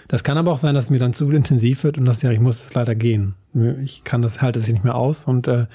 Das 0.08 0.24
kann 0.24 0.38
aber 0.38 0.52
auch 0.52 0.58
sein, 0.58 0.76
dass 0.76 0.86
es 0.86 0.92
mir 0.92 1.00
dann 1.00 1.14
zu 1.14 1.30
intensiv 1.32 1.84
wird 1.84 1.98
und 1.98 2.06
dass 2.06 2.22
sage, 2.22 2.34
ich 2.34 2.40
muss 2.40 2.62
jetzt 2.62 2.74
leider 2.74 2.96
gehen. 2.96 3.36
Ich 3.84 4.04
kann 4.04 4.22
das, 4.22 4.42
halte 4.42 4.60
es 4.60 4.68
nicht 4.68 4.84
mehr 4.84 4.96
aus 4.96 5.26
und 5.26 5.48
äh, 5.48 5.68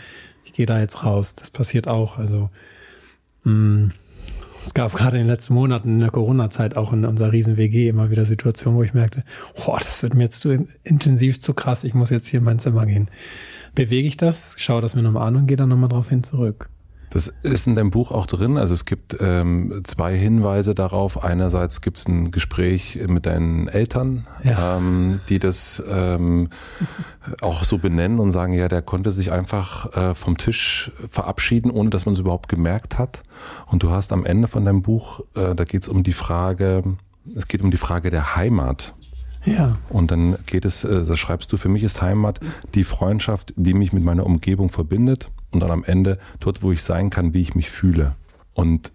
ich 0.45 0.53
gehe 0.53 0.67
da 0.67 0.81
jetzt 0.81 1.05
raus. 1.05 1.35
Das 1.35 1.51
passiert 1.51 1.89
auch. 1.89 2.19
Also 2.19 2.51
mh, 3.45 3.53
mm, 3.53 3.93
Es 4.65 4.75
gab 4.75 4.93
gerade 4.97 5.17
in 5.17 5.25
den 5.25 5.29
letzten 5.29 5.55
Monaten 5.55 5.89
in 5.91 6.01
der 6.01 6.11
Corona-Zeit 6.11 6.77
auch 6.77 6.93
in 6.93 7.05
unserer 7.05 7.33
riesen 7.33 7.57
WG 7.57 7.89
immer 7.89 8.11
wieder 8.11 8.25
Situationen, 8.25 8.79
wo 8.79 8.83
ich 8.83 8.95
merkte, 8.95 9.25
boah, 9.57 9.79
das 9.79 10.03
wird 10.03 10.15
mir 10.15 10.25
jetzt 10.25 10.41
zu 10.41 10.67
intensiv, 10.83 11.41
zu 11.41 11.53
krass, 11.53 11.85
ich 11.85 11.95
muss 11.95 12.11
jetzt 12.11 12.29
hier 12.29 12.39
in 12.39 12.45
mein 12.45 12.59
Zimmer 12.59 12.87
gehen. 12.87 13.09
Bewege 13.75 14.09
ich 14.09 14.17
das, 14.17 14.55
schaue 14.59 14.81
das 14.81 14.95
mir 14.95 15.03
nochmal 15.03 15.29
an 15.29 15.37
und 15.37 15.47
gehe 15.47 15.57
dann 15.57 15.69
nochmal 15.69 15.89
drauf 15.89 16.09
hin 16.09 16.23
zurück. 16.23 16.69
Das 17.13 17.29
ist 17.43 17.67
in 17.67 17.75
deinem 17.75 17.91
Buch 17.91 18.11
auch 18.11 18.25
drin. 18.25 18.57
Also 18.57 18.73
es 18.73 18.87
gibt 18.87 19.19
ähm, 19.21 19.83
zwei 19.85 20.17
Hinweise 20.17 20.75
darauf. 20.75 21.23
Einerseits 21.23 21.83
gibt 21.83 21.99
es 21.99 22.09
ein 22.09 22.31
Gespräch 22.31 22.99
mit 23.07 23.27
deinen 23.27 23.69
Eltern, 23.69 24.27
ja. 24.43 24.79
ähm, 24.79 25.21
die 25.29 25.39
das 25.39 25.83
ähm, 25.87 26.49
auch 27.43 27.65
so 27.65 27.77
benennen 27.77 28.19
und 28.19 28.31
sagen, 28.31 28.55
ja, 28.55 28.67
der 28.67 28.81
konnte 28.81 29.13
sich 29.13 29.31
einfach 29.31 29.95
äh, 29.95 30.15
vom 30.15 30.39
Tisch 30.39 30.91
verabschieden, 31.07 31.71
ohne 31.71 31.91
dass 31.91 32.07
man 32.07 32.15
es 32.15 32.21
überhaupt 32.21 32.49
gemerkt 32.49 32.99
hat. 32.99 33.23
Und 33.67 33.83
du 33.83 33.91
hast 33.91 34.11
am 34.13 34.25
Ende 34.25 34.49
von 34.49 34.65
deinem 34.65 34.81
Buch, 34.81 35.21
äh, 35.35 35.55
da 35.55 35.65
geht 35.65 35.83
es 35.83 35.89
um 35.89 36.05
die 36.05 36.15
Frage, 36.15 36.83
es 37.37 37.47
geht 37.47 37.61
um 37.61 37.71
die 37.71 37.77
Frage 37.77 38.11
der 38.11 38.37
Heimat. 38.37 38.95
Ja. 39.45 39.77
Und 39.91 40.11
dann 40.11 40.39
geht 40.47 40.65
es, 40.65 40.85
äh, 40.85 41.05
da 41.05 41.15
schreibst 41.15 41.53
du, 41.53 41.59
für 41.59 41.69
mich 41.69 41.83
ist 41.83 42.01
Heimat 42.01 42.41
die 42.75 42.85
Freundschaft, 42.85 43.53
die 43.57 43.75
mich 43.75 43.93
mit 43.93 44.03
meiner 44.03 44.25
Umgebung 44.25 44.71
verbindet 44.71 45.29
und 45.53 45.61
dann 45.61 45.71
am 45.71 45.85
Ende 45.85 46.19
dort, 46.41 46.63
wo 46.63 46.73
ich 46.73 46.83
sein 46.83 47.11
kann, 47.11 47.35
wie 47.35 47.41
ich 47.41 47.55
mich 47.55 47.71
fühle. 47.71 48.17
Und 48.55 48.93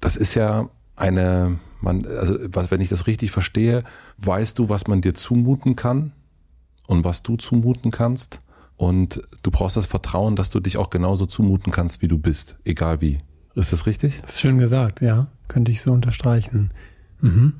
das 0.00 0.16
ist 0.16 0.34
ja 0.34 0.68
eine, 0.96 1.58
man, 1.80 2.06
also 2.06 2.38
wenn 2.52 2.80
ich 2.80 2.88
das 2.88 3.06
richtig 3.06 3.30
verstehe, 3.30 3.84
weißt 4.18 4.58
du, 4.58 4.68
was 4.68 4.86
man 4.86 5.00
dir 5.00 5.14
zumuten 5.14 5.76
kann 5.76 6.12
und 6.86 7.04
was 7.04 7.22
du 7.22 7.36
zumuten 7.36 7.90
kannst. 7.90 8.40
Und 8.76 9.22
du 9.42 9.50
brauchst 9.50 9.76
das 9.76 9.86
Vertrauen, 9.86 10.34
dass 10.36 10.50
du 10.50 10.60
dich 10.60 10.76
auch 10.76 10.90
genauso 10.90 11.26
zumuten 11.26 11.72
kannst, 11.72 12.02
wie 12.02 12.08
du 12.08 12.18
bist, 12.18 12.56
egal 12.64 13.00
wie. 13.00 13.18
Ist 13.54 13.72
das 13.72 13.86
richtig? 13.86 14.20
Das 14.20 14.32
ist 14.32 14.40
schön 14.40 14.58
gesagt, 14.58 15.00
ja. 15.00 15.28
Könnte 15.46 15.70
ich 15.70 15.80
so 15.80 15.92
unterstreichen. 15.92 16.72
Mhm. 17.20 17.54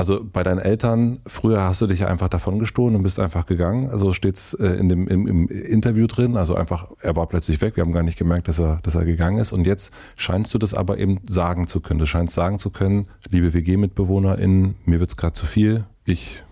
Also 0.00 0.24
bei 0.24 0.42
deinen 0.42 0.60
Eltern, 0.60 1.20
früher 1.26 1.60
hast 1.62 1.82
du 1.82 1.86
dich 1.86 1.98
ja 1.98 2.06
einfach 2.06 2.28
davon 2.28 2.58
gestohlen 2.58 2.96
und 2.96 3.02
bist 3.02 3.20
einfach 3.20 3.44
gegangen. 3.44 3.90
Also 3.90 4.14
steht 4.14 4.36
es 4.36 4.54
äh, 4.54 4.66
in 4.66 4.88
dem 4.88 5.06
im, 5.08 5.26
im, 5.26 5.48
Interview 5.48 6.06
drin. 6.06 6.38
Also 6.38 6.54
einfach, 6.54 6.86
er 7.02 7.16
war 7.16 7.26
plötzlich 7.26 7.60
weg. 7.60 7.76
Wir 7.76 7.84
haben 7.84 7.92
gar 7.92 8.02
nicht 8.02 8.16
gemerkt, 8.16 8.48
dass 8.48 8.58
er, 8.58 8.78
dass 8.82 8.94
er 8.94 9.04
gegangen 9.04 9.36
ist. 9.36 9.52
Und 9.52 9.66
jetzt 9.66 9.92
scheinst 10.16 10.54
du 10.54 10.58
das 10.58 10.72
aber 10.72 10.96
eben 10.96 11.20
sagen 11.28 11.66
zu 11.66 11.80
können. 11.80 12.00
Du 12.00 12.06
scheinst 12.06 12.34
sagen 12.34 12.58
zu 12.58 12.70
können, 12.70 13.08
liebe 13.28 13.52
WG-MitbewohnerInnen, 13.52 14.76
mir 14.86 15.00
wird's 15.00 15.18
gerade 15.18 15.34
zu 15.34 15.44
viel. 15.44 15.84
Ich 16.06 16.42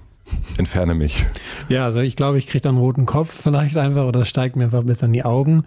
entferne 0.58 0.94
mich. 0.94 1.24
Ja, 1.70 1.86
also 1.86 2.00
ich 2.00 2.16
glaube, 2.16 2.36
ich 2.36 2.48
kriege 2.48 2.60
dann 2.60 2.74
einen 2.74 2.84
roten 2.84 3.06
Kopf 3.06 3.32
vielleicht 3.32 3.78
einfach 3.78 4.04
oder 4.04 4.20
es 4.20 4.28
steigt 4.28 4.56
mir 4.56 4.64
einfach 4.64 4.82
bis 4.82 5.02
an 5.02 5.14
die 5.14 5.24
Augen. 5.24 5.64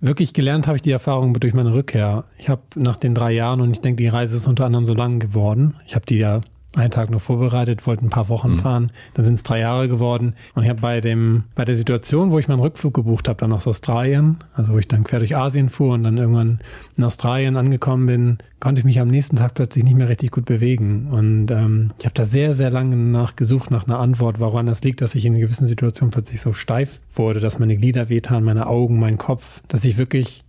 Wirklich 0.00 0.32
gelernt 0.32 0.66
habe 0.66 0.74
ich 0.74 0.82
die 0.82 0.90
Erfahrung 0.90 1.34
durch 1.34 1.54
meine 1.54 1.72
Rückkehr. 1.72 2.24
Ich 2.36 2.48
habe 2.48 2.62
nach 2.74 2.96
den 2.96 3.14
drei 3.14 3.30
Jahren 3.30 3.60
und 3.60 3.70
ich 3.70 3.80
denke, 3.80 4.02
die 4.02 4.08
Reise 4.08 4.36
ist 4.36 4.48
unter 4.48 4.64
anderem 4.64 4.86
so 4.86 4.94
lang 4.94 5.20
geworden. 5.20 5.76
Ich 5.86 5.94
habe 5.94 6.04
die 6.04 6.18
ja 6.18 6.40
einen 6.74 6.90
Tag 6.90 7.10
nur 7.10 7.20
vorbereitet, 7.20 7.86
wollte 7.86 8.04
ein 8.04 8.10
paar 8.10 8.28
Wochen 8.28 8.52
mhm. 8.52 8.58
fahren, 8.58 8.92
dann 9.14 9.24
sind 9.24 9.34
es 9.34 9.42
drei 9.42 9.60
Jahre 9.60 9.88
geworden. 9.88 10.34
Und 10.54 10.62
ich 10.62 10.70
habe 10.70 10.80
bei 10.80 11.00
dem, 11.00 11.44
bei 11.54 11.64
der 11.64 11.74
Situation, 11.74 12.30
wo 12.30 12.38
ich 12.38 12.48
meinen 12.48 12.60
Rückflug 12.60 12.94
gebucht 12.94 13.28
habe, 13.28 13.38
dann 13.38 13.52
aus 13.52 13.66
Australien, 13.66 14.38
also 14.54 14.72
wo 14.72 14.78
ich 14.78 14.88
dann 14.88 15.04
quer 15.04 15.18
durch 15.18 15.36
Asien 15.36 15.68
fuhr 15.68 15.94
und 15.94 16.04
dann 16.04 16.16
irgendwann 16.16 16.60
in 16.96 17.04
Australien 17.04 17.56
angekommen 17.56 18.06
bin, 18.06 18.38
konnte 18.58 18.78
ich 18.78 18.84
mich 18.84 19.00
am 19.00 19.08
nächsten 19.08 19.36
Tag 19.36 19.54
plötzlich 19.54 19.84
nicht 19.84 19.96
mehr 19.96 20.08
richtig 20.08 20.30
gut 20.30 20.46
bewegen. 20.46 21.08
Und 21.10 21.50
ähm, 21.50 21.88
ich 21.98 22.06
habe 22.06 22.14
da 22.14 22.24
sehr, 22.24 22.54
sehr 22.54 22.70
lange 22.70 22.96
nachgesucht 22.96 23.70
nach 23.70 23.86
einer 23.86 23.98
Antwort, 23.98 24.40
woran 24.40 24.66
das 24.66 24.82
liegt, 24.82 25.02
dass 25.02 25.14
ich 25.14 25.26
in 25.26 25.38
gewissen 25.38 25.66
Situationen 25.66 26.10
plötzlich 26.10 26.40
so 26.40 26.54
steif 26.54 27.00
wurde, 27.14 27.40
dass 27.40 27.58
meine 27.58 27.76
Glieder 27.76 28.08
wehtan, 28.08 28.44
meine 28.44 28.66
Augen, 28.66 28.98
mein 28.98 29.18
Kopf, 29.18 29.62
dass 29.68 29.82
sich 29.82 29.98
wirklich 29.98 30.44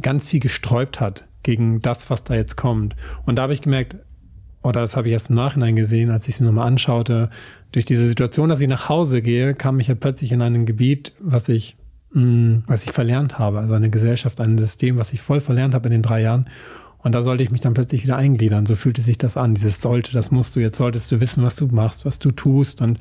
ganz 0.00 0.28
viel 0.28 0.40
gesträubt 0.40 1.00
hat 1.00 1.24
gegen 1.42 1.80
das, 1.80 2.10
was 2.10 2.24
da 2.24 2.34
jetzt 2.34 2.56
kommt. 2.56 2.96
Und 3.26 3.36
da 3.36 3.42
habe 3.42 3.52
ich 3.52 3.62
gemerkt, 3.62 3.96
oder 4.62 4.80
das 4.80 4.96
habe 4.96 5.08
ich 5.08 5.12
erst 5.12 5.30
im 5.30 5.36
Nachhinein 5.36 5.76
gesehen, 5.76 6.10
als 6.10 6.28
ich 6.28 6.34
es 6.34 6.40
mir 6.40 6.46
nochmal 6.46 6.68
anschaute, 6.68 7.30
durch 7.72 7.84
diese 7.84 8.04
Situation, 8.04 8.48
dass 8.48 8.60
ich 8.60 8.68
nach 8.68 8.88
Hause 8.88 9.22
gehe, 9.22 9.54
kam 9.54 9.80
ich 9.80 9.88
ja 9.88 9.94
plötzlich 9.94 10.32
in 10.32 10.42
ein 10.42 10.66
Gebiet, 10.66 11.12
was 11.18 11.48
ich, 11.48 11.76
mh, 12.12 12.22
mm, 12.22 12.64
was 12.66 12.84
ich 12.84 12.92
verlernt 12.92 13.38
habe, 13.38 13.58
also 13.58 13.74
eine 13.74 13.90
Gesellschaft, 13.90 14.40
ein 14.40 14.58
System, 14.58 14.98
was 14.98 15.12
ich 15.12 15.20
voll 15.20 15.40
verlernt 15.40 15.74
habe 15.74 15.88
in 15.88 15.92
den 15.92 16.02
drei 16.02 16.22
Jahren. 16.22 16.46
Und 17.02 17.12
da 17.12 17.22
sollte 17.22 17.42
ich 17.42 17.50
mich 17.50 17.60
dann 17.60 17.74
plötzlich 17.74 18.04
wieder 18.04 18.16
eingliedern. 18.16 18.64
So 18.64 18.76
fühlte 18.76 19.02
sich 19.02 19.18
das 19.18 19.36
an. 19.36 19.54
Dieses 19.54 19.80
sollte, 19.80 20.12
das 20.12 20.30
musst 20.30 20.54
du, 20.54 20.60
jetzt 20.60 20.76
solltest 20.76 21.10
du 21.10 21.20
wissen, 21.20 21.42
was 21.42 21.56
du 21.56 21.66
machst, 21.66 22.04
was 22.04 22.20
du 22.20 22.30
tust. 22.30 22.80
Und, 22.80 23.00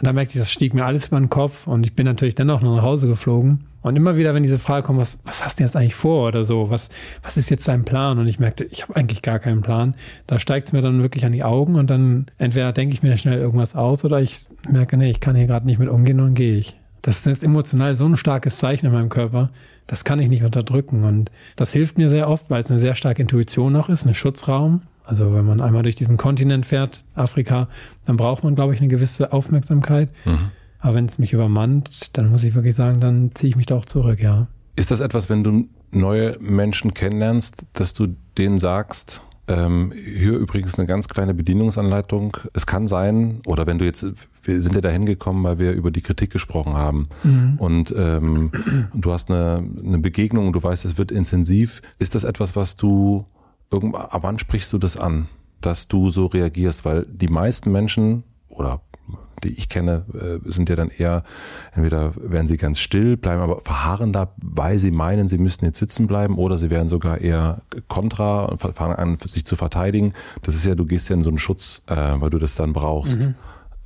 und 0.00 0.02
da 0.02 0.12
merkte 0.12 0.34
ich, 0.34 0.40
das 0.40 0.50
stieg 0.50 0.74
mir 0.74 0.84
alles 0.84 1.06
über 1.06 1.18
den 1.20 1.30
Kopf. 1.30 1.68
Und 1.68 1.86
ich 1.86 1.94
bin 1.94 2.06
natürlich 2.06 2.34
dennoch 2.34 2.60
noch 2.60 2.74
nach 2.74 2.82
Hause 2.82 3.06
geflogen. 3.06 3.64
Und 3.86 3.94
immer 3.94 4.16
wieder, 4.16 4.34
wenn 4.34 4.42
diese 4.42 4.58
Frage 4.58 4.84
kommt, 4.84 4.98
was, 4.98 5.20
was 5.24 5.44
hast 5.44 5.60
du 5.60 5.62
jetzt 5.62 5.76
eigentlich 5.76 5.94
vor 5.94 6.26
oder 6.26 6.44
so, 6.44 6.70
was, 6.70 6.88
was 7.22 7.36
ist 7.36 7.50
jetzt 7.50 7.68
dein 7.68 7.84
Plan? 7.84 8.18
Und 8.18 8.26
ich 8.26 8.40
merkte, 8.40 8.64
ich 8.64 8.82
habe 8.82 8.96
eigentlich 8.96 9.22
gar 9.22 9.38
keinen 9.38 9.62
Plan. 9.62 9.94
Da 10.26 10.40
steigt 10.40 10.66
es 10.66 10.72
mir 10.72 10.82
dann 10.82 11.02
wirklich 11.02 11.24
an 11.24 11.30
die 11.30 11.44
Augen 11.44 11.76
und 11.76 11.88
dann 11.88 12.26
entweder 12.36 12.72
denke 12.72 12.94
ich 12.94 13.04
mir 13.04 13.16
schnell 13.16 13.38
irgendwas 13.38 13.76
aus 13.76 14.04
oder 14.04 14.20
ich 14.20 14.48
merke, 14.68 14.96
nee, 14.96 15.12
ich 15.12 15.20
kann 15.20 15.36
hier 15.36 15.46
gerade 15.46 15.66
nicht 15.66 15.78
mit 15.78 15.88
umgehen 15.88 16.18
und 16.18 16.34
gehe 16.34 16.56
ich. 16.58 16.76
Das 17.02 17.24
ist 17.28 17.44
emotional 17.44 17.94
so 17.94 18.06
ein 18.06 18.16
starkes 18.16 18.58
Zeichen 18.58 18.86
in 18.86 18.92
meinem 18.92 19.08
Körper. 19.08 19.50
Das 19.86 20.02
kann 20.02 20.18
ich 20.18 20.28
nicht 20.28 20.42
unterdrücken. 20.42 21.04
Und 21.04 21.30
das 21.54 21.72
hilft 21.72 21.96
mir 21.96 22.10
sehr 22.10 22.28
oft, 22.28 22.50
weil 22.50 22.64
es 22.64 22.70
eine 22.72 22.80
sehr 22.80 22.96
starke 22.96 23.22
Intuition 23.22 23.72
noch 23.72 23.88
ist, 23.88 24.04
ein 24.04 24.14
Schutzraum. 24.14 24.82
Also 25.04 25.32
wenn 25.32 25.44
man 25.44 25.60
einmal 25.60 25.84
durch 25.84 25.94
diesen 25.94 26.16
Kontinent 26.16 26.66
fährt, 26.66 27.04
Afrika, 27.14 27.68
dann 28.04 28.16
braucht 28.16 28.42
man, 28.42 28.56
glaube 28.56 28.74
ich, 28.74 28.80
eine 28.80 28.88
gewisse 28.88 29.32
Aufmerksamkeit. 29.32 30.08
Mhm. 30.24 30.50
Aber 30.78 30.94
wenn 30.94 31.06
es 31.06 31.18
mich 31.18 31.32
übermannt, 31.32 32.16
dann 32.16 32.30
muss 32.30 32.44
ich 32.44 32.54
wirklich 32.54 32.74
sagen, 32.74 33.00
dann 33.00 33.30
ziehe 33.34 33.50
ich 33.50 33.56
mich 33.56 33.66
da 33.66 33.76
auch 33.76 33.84
zurück, 33.84 34.20
ja. 34.20 34.48
Ist 34.76 34.90
das 34.90 35.00
etwas, 35.00 35.30
wenn 35.30 35.42
du 35.42 35.68
neue 35.90 36.36
Menschen 36.40 36.92
kennenlernst, 36.94 37.66
dass 37.72 37.94
du 37.94 38.14
denen 38.36 38.58
sagst, 38.58 39.22
ähm, 39.48 39.92
hier 39.94 40.32
übrigens 40.32 40.78
eine 40.78 40.86
ganz 40.86 41.08
kleine 41.08 41.32
Bedienungsanleitung. 41.32 42.36
Es 42.52 42.66
kann 42.66 42.88
sein, 42.88 43.40
oder 43.46 43.66
wenn 43.66 43.78
du 43.78 43.84
jetzt, 43.84 44.04
wir 44.42 44.62
sind 44.62 44.74
ja 44.74 44.80
dahin 44.80 45.06
gekommen, 45.06 45.44
weil 45.44 45.58
wir 45.58 45.72
über 45.72 45.90
die 45.90 46.02
Kritik 46.02 46.30
gesprochen 46.30 46.74
haben 46.74 47.08
mhm. 47.22 47.54
und 47.58 47.94
ähm, 47.96 48.50
du 48.94 49.12
hast 49.12 49.30
eine, 49.30 49.64
eine 49.84 49.98
Begegnung 49.98 50.48
und 50.48 50.52
du 50.54 50.62
weißt, 50.62 50.84
es 50.84 50.98
wird 50.98 51.12
intensiv. 51.12 51.80
Ist 51.98 52.14
das 52.14 52.24
etwas, 52.24 52.56
was 52.56 52.76
du 52.76 53.24
irgendwann, 53.70 54.02
ab 54.02 54.22
wann 54.24 54.38
sprichst 54.38 54.72
du 54.72 54.78
das 54.78 54.96
an, 54.96 55.28
dass 55.60 55.86
du 55.86 56.10
so 56.10 56.26
reagierst? 56.26 56.84
Weil 56.84 57.06
die 57.08 57.28
meisten 57.28 57.70
Menschen 57.70 58.24
oder 58.48 58.80
die 59.44 59.48
ich 59.48 59.68
kenne, 59.68 60.04
äh, 60.14 60.50
sind 60.50 60.68
ja 60.68 60.76
dann 60.76 60.90
eher, 60.90 61.24
entweder 61.72 62.12
werden 62.16 62.48
sie 62.48 62.56
ganz 62.56 62.78
still, 62.78 63.16
bleiben 63.16 63.42
aber 63.42 63.60
verharren 63.60 64.12
da, 64.12 64.32
weil 64.36 64.78
sie 64.78 64.90
meinen, 64.90 65.28
sie 65.28 65.38
müssten 65.38 65.64
jetzt 65.64 65.78
sitzen 65.78 66.06
bleiben, 66.06 66.36
oder 66.38 66.58
sie 66.58 66.70
werden 66.70 66.88
sogar 66.88 67.20
eher 67.20 67.62
kontra 67.88 68.46
und 68.46 68.60
fangen 68.60 68.96
an, 68.96 69.18
sich 69.24 69.44
zu 69.44 69.56
verteidigen. 69.56 70.12
Das 70.42 70.54
ist 70.54 70.64
ja, 70.66 70.74
du 70.74 70.86
gehst 70.86 71.08
ja 71.08 71.16
in 71.16 71.22
so 71.22 71.30
einen 71.30 71.38
Schutz, 71.38 71.82
äh, 71.86 71.94
weil 71.94 72.30
du 72.30 72.38
das 72.38 72.54
dann 72.54 72.72
brauchst. 72.72 73.20
Mhm. 73.20 73.34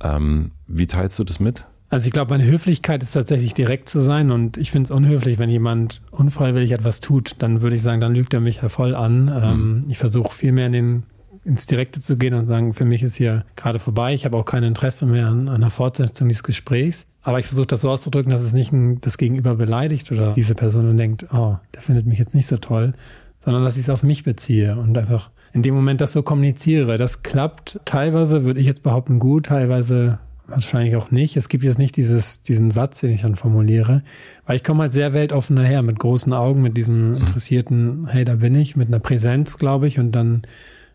Ähm, 0.03 0.51
wie 0.67 0.87
teilst 0.87 1.19
du 1.19 1.23
das 1.23 1.39
mit? 1.39 1.65
Also 1.91 2.07
ich 2.07 2.13
glaube, 2.13 2.31
meine 2.31 2.45
Höflichkeit 2.45 3.03
ist 3.03 3.11
tatsächlich 3.11 3.53
direkt 3.53 3.89
zu 3.89 3.99
sein 3.99 4.31
und 4.31 4.55
ich 4.55 4.71
finde 4.71 4.85
es 4.85 4.91
unhöflich, 4.91 5.39
wenn 5.39 5.49
jemand 5.49 6.01
unfreiwillig 6.09 6.71
etwas 6.71 7.01
tut, 7.01 7.35
dann 7.39 7.61
würde 7.61 7.75
ich 7.75 7.81
sagen, 7.81 7.99
dann 7.99 8.15
lügt 8.15 8.33
er 8.33 8.39
mich 8.39 8.61
ja 8.61 8.69
voll 8.69 8.95
an. 8.95 9.27
Ähm, 9.27 9.81
mhm. 9.81 9.85
ich 9.89 9.97
versuche 9.97 10.33
viel 10.33 10.53
mehr 10.53 10.67
in 10.67 10.71
den 10.71 11.03
ins 11.43 11.65
Direkte 11.65 12.01
zu 12.01 12.17
gehen 12.17 12.33
und 12.33 12.47
sagen, 12.47 12.73
für 12.73 12.85
mich 12.85 13.01
ist 13.01 13.15
hier 13.15 13.45
gerade 13.55 13.79
vorbei. 13.79 14.13
Ich 14.13 14.25
habe 14.25 14.37
auch 14.37 14.45
kein 14.45 14.63
Interesse 14.63 15.05
mehr 15.05 15.27
an, 15.27 15.47
an 15.47 15.55
einer 15.55 15.71
Fortsetzung 15.71 16.27
dieses 16.27 16.43
Gesprächs. 16.43 17.07
Aber 17.23 17.39
ich 17.39 17.47
versuche 17.47 17.67
das 17.67 17.81
so 17.81 17.89
auszudrücken, 17.89 18.31
dass 18.31 18.43
es 18.43 18.53
nicht 18.53 18.71
ein, 18.71 19.01
das 19.01 19.17
Gegenüber 19.17 19.55
beleidigt 19.55 20.11
oder 20.11 20.33
diese 20.33 20.55
Person 20.55 20.95
denkt, 20.97 21.27
oh, 21.33 21.57
der 21.73 21.81
findet 21.81 22.05
mich 22.05 22.19
jetzt 22.19 22.35
nicht 22.35 22.47
so 22.47 22.57
toll, 22.57 22.93
sondern 23.39 23.63
dass 23.63 23.75
ich 23.75 23.83
es 23.83 23.89
auf 23.89 24.03
mich 24.03 24.23
beziehe 24.23 24.77
und 24.77 24.97
einfach 24.97 25.31
in 25.53 25.63
dem 25.63 25.73
Moment 25.73 25.99
das 25.99 26.13
so 26.13 26.23
kommuniziere. 26.23 26.97
Das 26.97 27.23
klappt 27.23 27.79
teilweise, 27.85 28.45
würde 28.45 28.59
ich 28.59 28.65
jetzt 28.65 28.83
behaupten, 28.83 29.19
gut, 29.19 29.47
teilweise 29.47 30.19
wahrscheinlich 30.47 30.95
auch 30.95 31.11
nicht. 31.11 31.37
Es 31.37 31.49
gibt 31.49 31.63
jetzt 31.63 31.79
nicht 31.79 31.95
dieses, 31.97 32.43
diesen 32.43 32.71
Satz, 32.71 33.01
den 33.01 33.11
ich 33.11 33.21
dann 33.21 33.35
formuliere, 33.35 34.03
weil 34.45 34.57
ich 34.57 34.63
komme 34.63 34.81
halt 34.81 34.93
sehr 34.93 35.13
weltoffen 35.13 35.55
daher, 35.55 35.81
mit 35.81 35.99
großen 35.99 36.33
Augen, 36.33 36.61
mit 36.61 36.77
diesem 36.77 37.15
interessierten, 37.15 38.07
hey, 38.07 38.25
da 38.25 38.35
bin 38.35 38.55
ich, 38.55 38.75
mit 38.75 38.89
einer 38.89 38.99
Präsenz, 38.99 39.57
glaube 39.57 39.87
ich, 39.87 39.97
und 39.99 40.11
dann 40.11 40.43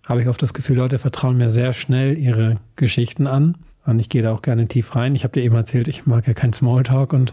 habe 0.06 0.22
ich 0.22 0.28
oft 0.28 0.40
das 0.40 0.54
Gefühl, 0.54 0.76
Leute 0.76 0.98
vertrauen 0.98 1.36
mir 1.36 1.50
sehr 1.50 1.72
schnell 1.72 2.16
ihre 2.16 2.58
Geschichten 2.76 3.26
an. 3.26 3.58
Und 3.84 3.98
ich 3.98 4.08
gehe 4.08 4.22
da 4.22 4.32
auch 4.32 4.42
gerne 4.42 4.66
tief 4.66 4.96
rein. 4.96 5.14
Ich 5.14 5.24
habe 5.24 5.32
dir 5.32 5.42
eben 5.42 5.54
erzählt, 5.54 5.88
ich 5.88 6.06
mag 6.06 6.26
ja 6.26 6.34
kein 6.34 6.52
Smalltalk 6.52 7.12
und, 7.12 7.32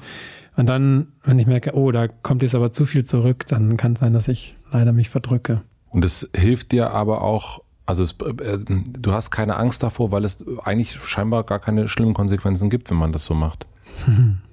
und 0.56 0.68
dann, 0.68 1.08
wenn 1.24 1.40
ich 1.40 1.48
merke, 1.48 1.76
oh, 1.76 1.92
da 1.92 2.08
kommt 2.08 2.44
jetzt 2.44 2.54
aber 2.54 2.72
zu 2.72 2.86
viel 2.86 3.06
zurück, 3.06 3.46
dann 3.48 3.78
kann 3.78 3.94
es 3.94 4.00
sein, 4.00 4.14
dass 4.14 4.28
ich 4.28 4.56
leider 4.72 4.92
mich 4.92 5.10
verdrücke. 5.10 5.62
Und 5.90 6.06
es 6.06 6.30
hilft 6.36 6.72
dir 6.72 6.92
aber 6.92 7.22
auch, 7.22 7.64
also 7.86 8.04
es, 8.04 8.16
äh, 8.22 8.60
du 8.60 9.12
hast 9.12 9.32
keine 9.32 9.56
Angst 9.56 9.82
davor, 9.82 10.12
weil 10.12 10.26
es 10.26 10.44
eigentlich 10.64 10.94
scheinbar 11.04 11.44
gar 11.44 11.60
keine 11.60 11.88
schlimmen 11.88 12.14
Konsequenzen 12.14 12.70
gibt, 12.70 12.90
wenn 12.90 12.98
man 12.98 13.14
das 13.14 13.26
so 13.26 13.34
macht. 13.34 13.66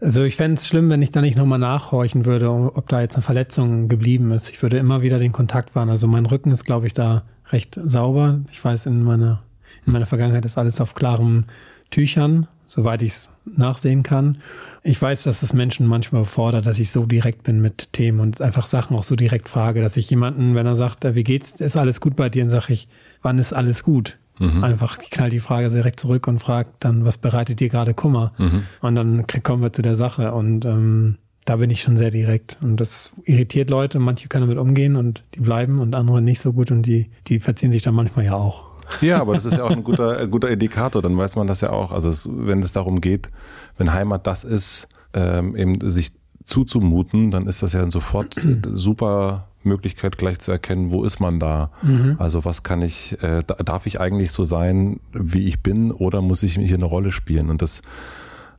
Also 0.00 0.22
ich 0.22 0.36
fände 0.36 0.56
es 0.56 0.66
schlimm, 0.66 0.90
wenn 0.90 1.02
ich 1.02 1.10
da 1.10 1.20
nicht 1.20 1.36
nochmal 1.36 1.58
nachhorchen 1.58 2.24
würde, 2.24 2.50
ob 2.50 2.88
da 2.88 3.00
jetzt 3.00 3.16
eine 3.16 3.22
Verletzung 3.22 3.88
geblieben 3.88 4.30
ist. 4.30 4.48
Ich 4.48 4.62
würde 4.62 4.78
immer 4.78 5.02
wieder 5.02 5.18
den 5.18 5.32
Kontakt 5.32 5.74
wahren. 5.74 5.90
Also 5.90 6.06
mein 6.06 6.26
Rücken 6.26 6.52
ist, 6.52 6.64
glaube 6.64 6.86
ich, 6.86 6.92
da 6.92 7.24
recht 7.50 7.78
sauber. 7.82 8.40
Ich 8.52 8.64
weiß, 8.64 8.86
in 8.86 9.02
meiner, 9.02 9.42
in 9.86 9.92
meiner 9.92 10.06
Vergangenheit 10.06 10.44
ist 10.44 10.56
alles 10.56 10.80
auf 10.80 10.94
klarem 10.94 11.46
Tüchern, 11.90 12.46
soweit 12.66 13.02
ich 13.02 13.12
es 13.12 13.30
nachsehen 13.44 14.02
kann. 14.02 14.38
Ich 14.84 15.00
weiß, 15.00 15.24
dass 15.24 15.42
es 15.42 15.52
Menschen 15.52 15.86
manchmal 15.86 16.26
fordert, 16.26 16.66
dass 16.66 16.78
ich 16.78 16.90
so 16.90 17.06
direkt 17.06 17.42
bin 17.42 17.60
mit 17.60 17.92
Themen 17.92 18.20
und 18.20 18.40
einfach 18.40 18.66
Sachen 18.66 18.96
auch 18.96 19.02
so 19.02 19.16
direkt 19.16 19.48
frage, 19.48 19.80
dass 19.80 19.96
ich 19.96 20.10
jemanden, 20.10 20.54
wenn 20.54 20.66
er 20.66 20.76
sagt, 20.76 21.04
wie 21.14 21.24
geht's, 21.24 21.52
ist 21.60 21.76
alles 21.76 22.00
gut 22.00 22.14
bei 22.14 22.28
dir, 22.28 22.42
dann 22.42 22.50
sage 22.50 22.72
ich, 22.72 22.88
wann 23.22 23.38
ist 23.38 23.52
alles 23.52 23.82
gut? 23.82 24.18
Mhm. 24.38 24.64
Einfach 24.64 24.98
knall 24.98 25.30
die 25.30 25.40
Frage 25.40 25.70
direkt 25.70 26.00
zurück 26.00 26.26
und 26.26 26.38
frag 26.38 26.68
dann, 26.80 27.04
was 27.04 27.18
bereitet 27.18 27.60
dir 27.60 27.68
gerade 27.68 27.94
Kummer? 27.94 28.32
Mhm. 28.38 28.64
Und 28.80 28.94
dann 28.94 29.26
kommen 29.42 29.62
wir 29.62 29.72
zu 29.72 29.82
der 29.82 29.96
Sache. 29.96 30.32
Und 30.32 30.64
ähm, 30.64 31.16
da 31.44 31.56
bin 31.56 31.70
ich 31.70 31.82
schon 31.82 31.96
sehr 31.96 32.10
direkt. 32.10 32.58
Und 32.60 32.78
das 32.78 33.12
irritiert 33.24 33.70
Leute. 33.70 33.98
Manche 33.98 34.28
können 34.28 34.46
damit 34.46 34.58
umgehen 34.58 34.96
und 34.96 35.22
die 35.34 35.40
bleiben 35.40 35.78
und 35.78 35.94
andere 35.94 36.20
nicht 36.20 36.40
so 36.40 36.52
gut 36.52 36.70
und 36.70 36.82
die, 36.82 37.10
die 37.26 37.40
verziehen 37.40 37.72
sich 37.72 37.82
dann 37.82 37.94
manchmal 37.94 38.24
ja 38.24 38.34
auch. 38.34 38.68
Ja, 39.00 39.20
aber 39.20 39.34
das 39.34 39.44
ist 39.44 39.56
ja 39.56 39.64
auch 39.64 39.70
ein 39.70 39.84
guter, 39.84 40.18
ein 40.18 40.30
guter 40.30 40.50
Indikator. 40.50 41.02
Dann 41.02 41.16
weiß 41.16 41.36
man 41.36 41.46
das 41.46 41.60
ja 41.60 41.70
auch. 41.70 41.92
Also 41.92 42.08
es, 42.08 42.28
wenn 42.30 42.60
es 42.62 42.72
darum 42.72 43.00
geht, 43.00 43.30
wenn 43.76 43.92
Heimat 43.92 44.26
das 44.26 44.44
ist, 44.44 44.88
ähm, 45.14 45.56
eben 45.56 45.90
sich 45.90 46.12
zuzumuten, 46.44 47.30
dann 47.30 47.46
ist 47.46 47.62
das 47.62 47.72
ja 47.72 47.90
sofort 47.90 48.36
super 48.74 49.47
Möglichkeit 49.62 50.18
gleich 50.18 50.38
zu 50.38 50.50
erkennen, 50.50 50.90
wo 50.90 51.04
ist 51.04 51.20
man 51.20 51.40
da? 51.40 51.70
Mhm. 51.82 52.16
Also 52.18 52.44
was 52.44 52.62
kann 52.62 52.82
ich, 52.82 53.20
äh, 53.22 53.42
darf 53.42 53.86
ich 53.86 54.00
eigentlich 54.00 54.32
so 54.32 54.44
sein, 54.44 55.00
wie 55.12 55.46
ich 55.46 55.62
bin, 55.62 55.92
oder 55.92 56.22
muss 56.22 56.42
ich 56.42 56.54
hier 56.54 56.76
eine 56.76 56.84
Rolle 56.84 57.12
spielen? 57.12 57.50
Und 57.50 57.62
das, 57.62 57.82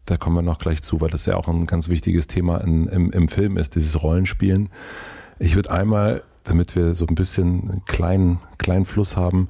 da 0.06 0.18
kommen 0.18 0.36
wir 0.36 0.42
noch 0.42 0.60
gleich 0.60 0.82
zu, 0.82 1.02
weil 1.02 1.10
das 1.10 1.26
ja 1.26 1.36
auch 1.36 1.48
ein 1.48 1.66
ganz 1.66 1.90
wichtiges 1.90 2.28
Thema 2.28 2.58
in, 2.60 2.88
im, 2.88 3.12
im 3.12 3.28
Film 3.28 3.58
ist, 3.58 3.76
dieses 3.76 4.02
Rollenspielen. 4.02 4.70
Ich 5.40 5.56
würde 5.56 5.72
einmal, 5.72 6.24
damit 6.44 6.76
wir 6.76 6.94
so 6.96 7.06
ein 7.06 7.16
bisschen 7.16 7.70
einen 7.70 7.86
kleinen, 7.86 8.40
kleinen 8.58 8.86
Fluss 8.86 9.16
haben, 9.16 9.50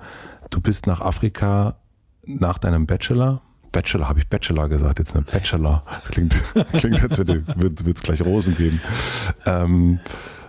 du 0.50 0.62
bist 0.62 0.88
nach 0.88 1.02
Afrika 1.02 1.76
nach 2.26 2.60
deinem 2.60 2.86
Bachelor, 2.86 3.42
Bachelor, 3.72 4.10
habe 4.10 4.20
ich 4.20 4.28
Bachelor 4.28 4.68
gesagt, 4.68 5.00
jetzt 5.00 5.16
eine 5.16 5.26
Bachelor. 5.26 5.84
Das 5.86 6.12
klingt, 6.12 6.42
klingt 6.74 7.02
als 7.02 7.18
würde 7.18 7.44
es 7.94 8.02
gleich 8.02 8.22
Rosen 8.22 8.56
geben. 8.56 8.82
Ähm, 9.46 10.00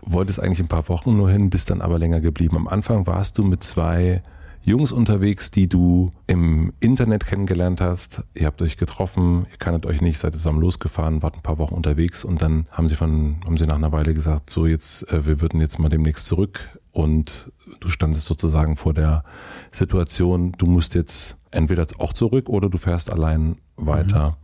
wolltest 0.03 0.41
eigentlich 0.41 0.61
ein 0.61 0.69
paar 0.69 0.89
Wochen 0.89 1.17
nur 1.17 1.31
hin, 1.31 1.51
bist 1.51 1.71
dann 1.71 1.81
aber 1.81 1.99
länger 1.99 2.21
geblieben. 2.21 2.57
Am 2.57 2.69
Anfang 2.69 3.07
warst 3.07 3.39
du 3.39 3.43
mit 3.43 3.63
zwei 3.63 4.23
Jungs 4.63 4.93
unterwegs, 4.93 5.51
die 5.51 5.69
du 5.69 6.11
im 6.27 6.73
Internet 6.81 7.25
kennengelernt 7.25 7.81
hast. 7.81 8.25
Ihr 8.35 8.47
habt 8.47 8.61
euch 8.61 8.77
getroffen, 8.77 9.47
ihr 9.51 9.57
kanntet 9.57 9.87
euch 9.87 10.03
nicht, 10.03 10.19
seid 10.19 10.35
zusammen 10.35 10.61
losgefahren, 10.61 11.23
wart 11.23 11.37
ein 11.37 11.43
paar 11.43 11.59
Wochen 11.59 11.75
unterwegs 11.75 12.25
und 12.25 12.43
dann 12.43 12.67
haben 12.71 12.89
sie 12.89 12.95
von, 12.95 13.37
haben 13.47 13.57
sie 13.57 13.67
nach 13.67 13.77
einer 13.77 13.93
Weile 13.93 14.13
gesagt, 14.13 14.51
so 14.51 14.67
jetzt, 14.67 15.11
äh, 15.11 15.27
wir 15.27 15.41
würden 15.41 15.61
jetzt 15.61 15.79
mal 15.79 15.89
demnächst 15.89 16.27
zurück 16.27 16.79
und 16.93 17.51
du 17.81 17.89
standest 17.89 18.27
sozusagen 18.27 18.77
vor 18.77 18.93
der 18.93 19.25
Situation, 19.71 20.53
du 20.59 20.67
musst 20.67 20.95
jetzt 20.95 21.39
entweder 21.51 21.87
auch 21.99 22.13
zurück 22.13 22.51
oder 22.51 22.69
du 22.69 22.77
fährst 22.77 23.11
allein 23.11 23.57
weiter. 23.77 24.37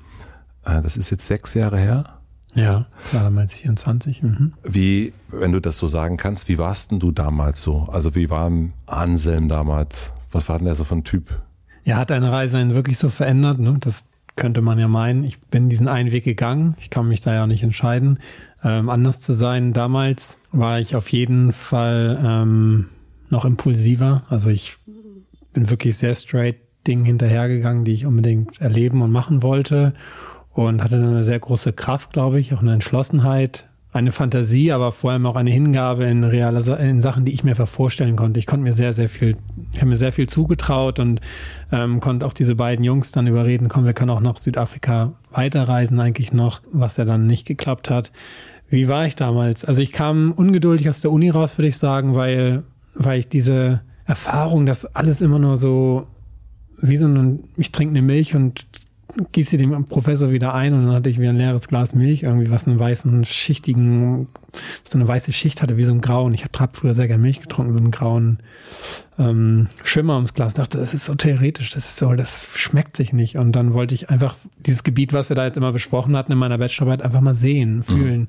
Mhm. 0.64 0.78
Äh, 0.78 0.82
das 0.82 0.96
ist 0.96 1.10
jetzt 1.10 1.26
sechs 1.26 1.52
Jahre 1.52 1.78
her. 1.78 2.15
Ja, 2.56 2.86
war 3.12 3.22
damals 3.22 3.54
24. 3.54 4.22
Mhm. 4.22 4.52
Wie, 4.64 5.12
wenn 5.28 5.52
du 5.52 5.60
das 5.60 5.78
so 5.78 5.86
sagen 5.86 6.16
kannst, 6.16 6.48
wie 6.48 6.58
warst 6.58 6.90
denn 6.90 6.98
du 6.98 7.12
damals 7.12 7.62
so? 7.62 7.88
Also 7.92 8.14
wie 8.14 8.30
war 8.30 8.50
Anselm 8.86 9.48
damals? 9.48 10.12
Was 10.32 10.48
war 10.48 10.58
denn 10.58 10.64
der 10.64 10.74
so 10.74 10.84
von 10.84 11.04
Typ? 11.04 11.38
Ja, 11.84 11.98
hat 11.98 12.10
deine 12.10 12.32
Reise 12.32 12.56
einen 12.56 12.74
wirklich 12.74 12.98
so 12.98 13.10
verändert? 13.10 13.58
Ne? 13.58 13.76
Das 13.78 14.06
könnte 14.36 14.62
man 14.62 14.78
ja 14.78 14.88
meinen. 14.88 15.22
Ich 15.24 15.38
bin 15.40 15.68
diesen 15.68 15.86
einen 15.86 16.12
Weg 16.12 16.24
gegangen. 16.24 16.76
Ich 16.78 16.90
kann 16.90 17.08
mich 17.08 17.20
da 17.20 17.34
ja 17.34 17.46
nicht 17.46 17.62
entscheiden, 17.62 18.18
ähm, 18.64 18.88
anders 18.88 19.20
zu 19.20 19.34
sein. 19.34 19.74
Damals 19.74 20.38
war 20.50 20.80
ich 20.80 20.96
auf 20.96 21.12
jeden 21.12 21.52
Fall 21.52 22.18
ähm, 22.24 22.88
noch 23.28 23.44
impulsiver. 23.44 24.24
Also 24.30 24.48
ich 24.48 24.78
bin 25.52 25.68
wirklich 25.68 25.96
sehr 25.96 26.14
straight 26.14 26.56
Dingen 26.86 27.04
hinterhergegangen, 27.04 27.84
die 27.84 27.92
ich 27.92 28.06
unbedingt 28.06 28.60
erleben 28.60 29.02
und 29.02 29.10
machen 29.10 29.42
wollte 29.42 29.92
und 30.56 30.82
hatte 30.82 30.98
dann 30.98 31.10
eine 31.10 31.22
sehr 31.22 31.38
große 31.38 31.74
Kraft, 31.74 32.14
glaube 32.14 32.40
ich, 32.40 32.54
auch 32.54 32.62
eine 32.62 32.72
Entschlossenheit, 32.72 33.66
eine 33.92 34.10
Fantasie, 34.10 34.72
aber 34.72 34.90
vor 34.90 35.10
allem 35.10 35.26
auch 35.26 35.36
eine 35.36 35.50
Hingabe 35.50 36.06
in 36.06 36.24
reale 36.24 36.60
in 36.78 37.02
Sachen, 37.02 37.26
die 37.26 37.32
ich 37.32 37.44
mir 37.44 37.54
vorstellen 37.54 38.16
konnte. 38.16 38.40
Ich 38.40 38.46
konnte 38.46 38.64
mir 38.64 38.72
sehr, 38.72 38.94
sehr 38.94 39.10
viel, 39.10 39.36
ich 39.72 39.78
habe 39.78 39.90
mir 39.90 39.98
sehr 39.98 40.12
viel 40.12 40.26
zugetraut 40.26 40.98
und 40.98 41.20
ähm, 41.72 42.00
konnte 42.00 42.24
auch 42.24 42.32
diese 42.32 42.54
beiden 42.54 42.84
Jungs 42.86 43.12
dann 43.12 43.26
überreden, 43.26 43.68
komm, 43.68 43.84
wir 43.84 43.92
können 43.92 44.10
auch 44.10 44.20
nach 44.20 44.38
Südafrika 44.38 45.12
weiterreisen 45.30 46.00
eigentlich 46.00 46.32
noch, 46.32 46.62
was 46.72 46.96
ja 46.96 47.04
dann 47.04 47.26
nicht 47.26 47.46
geklappt 47.46 47.90
hat. 47.90 48.10
Wie 48.70 48.88
war 48.88 49.06
ich 49.06 49.14
damals? 49.14 49.62
Also 49.62 49.82
ich 49.82 49.92
kam 49.92 50.32
ungeduldig 50.32 50.88
aus 50.88 51.02
der 51.02 51.12
Uni 51.12 51.28
raus, 51.28 51.58
würde 51.58 51.68
ich 51.68 51.76
sagen, 51.76 52.14
weil, 52.14 52.62
weil 52.94 53.18
ich 53.18 53.28
diese 53.28 53.82
Erfahrung, 54.06 54.64
dass 54.64 54.86
alles 54.86 55.20
immer 55.20 55.38
nur 55.38 55.58
so 55.58 56.06
wie 56.80 56.96
so 56.96 57.06
ein, 57.06 57.44
ich 57.58 57.72
trinke 57.72 57.92
eine 57.92 58.02
Milch 58.02 58.34
und 58.34 58.66
gieße 59.32 59.56
dem 59.56 59.86
Professor 59.86 60.30
wieder 60.30 60.54
ein 60.54 60.74
und 60.74 60.86
dann 60.86 60.94
hatte 60.94 61.10
ich 61.10 61.18
wieder 61.18 61.30
ein 61.30 61.36
leeres 61.36 61.68
Glas 61.68 61.94
Milch, 61.94 62.24
irgendwie 62.24 62.50
was 62.50 62.66
einen 62.66 62.78
weißen, 62.78 63.24
schichtigen, 63.24 64.28
so 64.84 64.98
eine 64.98 65.06
weiße 65.06 65.32
Schicht 65.32 65.62
hatte, 65.62 65.76
wie 65.76 65.84
so 65.84 65.92
ein 65.92 66.00
grauen. 66.00 66.34
Ich 66.34 66.44
habe 66.44 66.72
früher 66.72 66.94
sehr 66.94 67.06
gerne 67.06 67.22
Milch 67.22 67.40
getrunken, 67.40 67.72
so 67.72 67.78
einen 67.78 67.90
grauen 67.90 68.38
ähm, 69.18 69.68
Schimmer 69.84 70.16
ums 70.16 70.34
Glas. 70.34 70.52
Ich 70.52 70.56
dachte, 70.56 70.78
das 70.78 70.94
ist 70.94 71.04
so 71.04 71.14
theoretisch, 71.14 71.70
das 71.70 71.86
ist 71.86 71.96
so, 71.96 72.14
das 72.14 72.46
schmeckt 72.54 72.96
sich 72.96 73.12
nicht. 73.12 73.36
Und 73.36 73.52
dann 73.52 73.74
wollte 73.74 73.94
ich 73.94 74.10
einfach 74.10 74.36
dieses 74.58 74.82
Gebiet, 74.82 75.12
was 75.12 75.28
wir 75.28 75.36
da 75.36 75.46
jetzt 75.46 75.56
immer 75.56 75.72
besprochen 75.72 76.16
hatten 76.16 76.32
in 76.32 76.38
meiner 76.38 76.58
Bachelorarbeit, 76.58 77.02
einfach 77.02 77.20
mal 77.20 77.34
sehen, 77.34 77.82
fühlen. 77.82 78.22
Mhm 78.22 78.26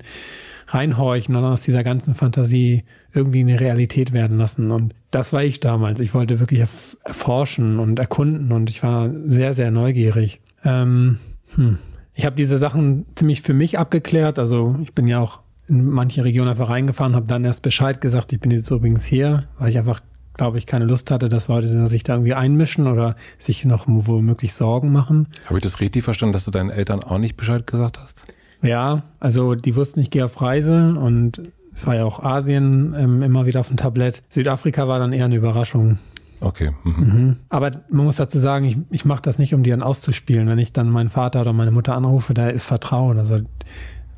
reinhorchen 0.68 1.34
und 1.34 1.44
aus 1.44 1.62
dieser 1.62 1.82
ganzen 1.82 2.14
Fantasie 2.14 2.84
irgendwie 3.14 3.40
eine 3.40 3.58
Realität 3.58 4.12
werden 4.12 4.36
lassen. 4.36 4.70
Und 4.70 4.94
das 5.10 5.32
war 5.32 5.42
ich 5.42 5.60
damals. 5.60 6.00
Ich 6.00 6.14
wollte 6.14 6.40
wirklich 6.40 6.60
erforschen 7.04 7.78
und 7.78 7.98
erkunden 7.98 8.52
und 8.52 8.68
ich 8.68 8.82
war 8.82 9.10
sehr, 9.24 9.54
sehr 9.54 9.70
neugierig. 9.70 10.40
Ähm, 10.64 11.18
hm. 11.54 11.78
Ich 12.14 12.26
habe 12.26 12.36
diese 12.36 12.58
Sachen 12.58 13.06
ziemlich 13.14 13.42
für 13.42 13.54
mich 13.54 13.78
abgeklärt. 13.78 14.38
Also 14.38 14.76
ich 14.82 14.92
bin 14.92 15.06
ja 15.06 15.20
auch 15.20 15.40
in 15.68 15.84
manche 15.84 16.24
Regionen 16.24 16.50
einfach 16.50 16.70
reingefahren, 16.70 17.14
habe 17.14 17.26
dann 17.26 17.44
erst 17.44 17.62
Bescheid 17.62 18.00
gesagt, 18.00 18.32
ich 18.32 18.40
bin 18.40 18.50
jetzt 18.50 18.70
übrigens 18.70 19.04
hier, 19.04 19.44
weil 19.58 19.70
ich 19.70 19.78
einfach, 19.78 20.00
glaube 20.34 20.58
ich, 20.58 20.66
keine 20.66 20.86
Lust 20.86 21.10
hatte, 21.10 21.28
dass 21.28 21.48
Leute 21.48 21.86
sich 21.88 22.02
da 22.02 22.14
irgendwie 22.14 22.34
einmischen 22.34 22.86
oder 22.86 23.16
sich 23.38 23.64
noch 23.64 23.84
womöglich 23.86 24.54
Sorgen 24.54 24.90
machen. 24.92 25.28
Habe 25.46 25.58
ich 25.58 25.62
das 25.62 25.80
richtig 25.80 26.04
verstanden, 26.04 26.32
dass 26.32 26.44
du 26.44 26.50
deinen 26.50 26.70
Eltern 26.70 27.04
auch 27.04 27.18
nicht 27.18 27.36
Bescheid 27.36 27.66
gesagt 27.66 27.98
hast? 27.98 28.22
Ja, 28.62 29.02
also 29.20 29.54
die 29.54 29.76
wussten, 29.76 30.00
ich 30.00 30.10
gehe 30.10 30.24
auf 30.24 30.40
Reise 30.40 30.94
und 30.98 31.42
es 31.72 31.86
war 31.86 31.94
ja 31.94 32.04
auch 32.04 32.24
Asien 32.24 32.94
ähm, 32.98 33.22
immer 33.22 33.46
wieder 33.46 33.60
auf 33.60 33.68
dem 33.68 33.76
Tablett. 33.76 34.24
Südafrika 34.30 34.88
war 34.88 34.98
dann 34.98 35.12
eher 35.12 35.26
eine 35.26 35.36
Überraschung. 35.36 35.98
Okay. 36.40 36.70
Mhm. 36.84 36.92
Mhm. 36.92 37.36
Aber 37.48 37.70
man 37.90 38.04
muss 38.04 38.16
dazu 38.16 38.38
sagen, 38.38 38.64
ich, 38.64 38.76
ich 38.90 39.04
mache 39.04 39.22
das 39.22 39.38
nicht, 39.38 39.54
um 39.54 39.62
die 39.62 39.70
dann 39.70 39.82
auszuspielen. 39.82 40.48
Wenn 40.48 40.58
ich 40.58 40.72
dann 40.72 40.90
meinen 40.90 41.10
Vater 41.10 41.40
oder 41.40 41.52
meine 41.52 41.70
Mutter 41.70 41.94
anrufe, 41.94 42.34
da 42.34 42.48
ist 42.48 42.64
Vertrauen. 42.64 43.18
Also 43.18 43.40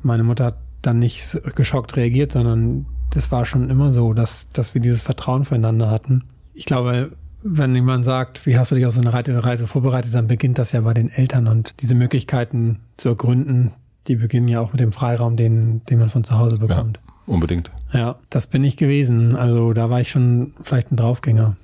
meine 0.03 0.23
Mutter 0.23 0.45
hat 0.45 0.57
dann 0.81 0.99
nicht 0.99 1.39
geschockt 1.55 1.95
reagiert, 1.95 2.31
sondern 2.31 2.85
das 3.11 3.31
war 3.31 3.45
schon 3.45 3.69
immer 3.69 3.91
so, 3.91 4.13
dass, 4.13 4.51
dass 4.51 4.73
wir 4.73 4.81
dieses 4.81 5.01
Vertrauen 5.01 5.45
füreinander 5.45 5.89
hatten. 5.89 6.23
Ich 6.53 6.65
glaube, 6.65 7.11
wenn 7.43 7.75
jemand 7.75 8.05
sagt, 8.05 8.45
wie 8.45 8.57
hast 8.57 8.71
du 8.71 8.75
dich 8.75 8.85
auf 8.85 8.93
so 8.93 9.01
eine 9.01 9.13
Reise 9.13 9.67
vorbereitet, 9.67 10.13
dann 10.13 10.27
beginnt 10.27 10.59
das 10.59 10.71
ja 10.71 10.81
bei 10.81 10.93
den 10.93 11.09
Eltern 11.09 11.47
und 11.47 11.73
diese 11.81 11.95
Möglichkeiten 11.95 12.79
zu 12.97 13.09
ergründen, 13.09 13.71
die 14.07 14.15
beginnen 14.15 14.47
ja 14.47 14.59
auch 14.59 14.73
mit 14.73 14.79
dem 14.79 14.91
Freiraum, 14.91 15.37
den, 15.37 15.83
den 15.85 15.99
man 15.99 16.09
von 16.09 16.23
zu 16.23 16.37
Hause 16.37 16.57
bekommt. 16.57 16.99
Ja, 17.05 17.33
unbedingt. 17.33 17.71
Ja, 17.93 18.15
das 18.29 18.47
bin 18.47 18.63
ich 18.63 18.77
gewesen. 18.77 19.35
Also 19.35 19.73
da 19.73 19.89
war 19.89 20.01
ich 20.01 20.09
schon 20.09 20.53
vielleicht 20.61 20.91
ein 20.91 20.97
Draufgänger. 20.97 21.55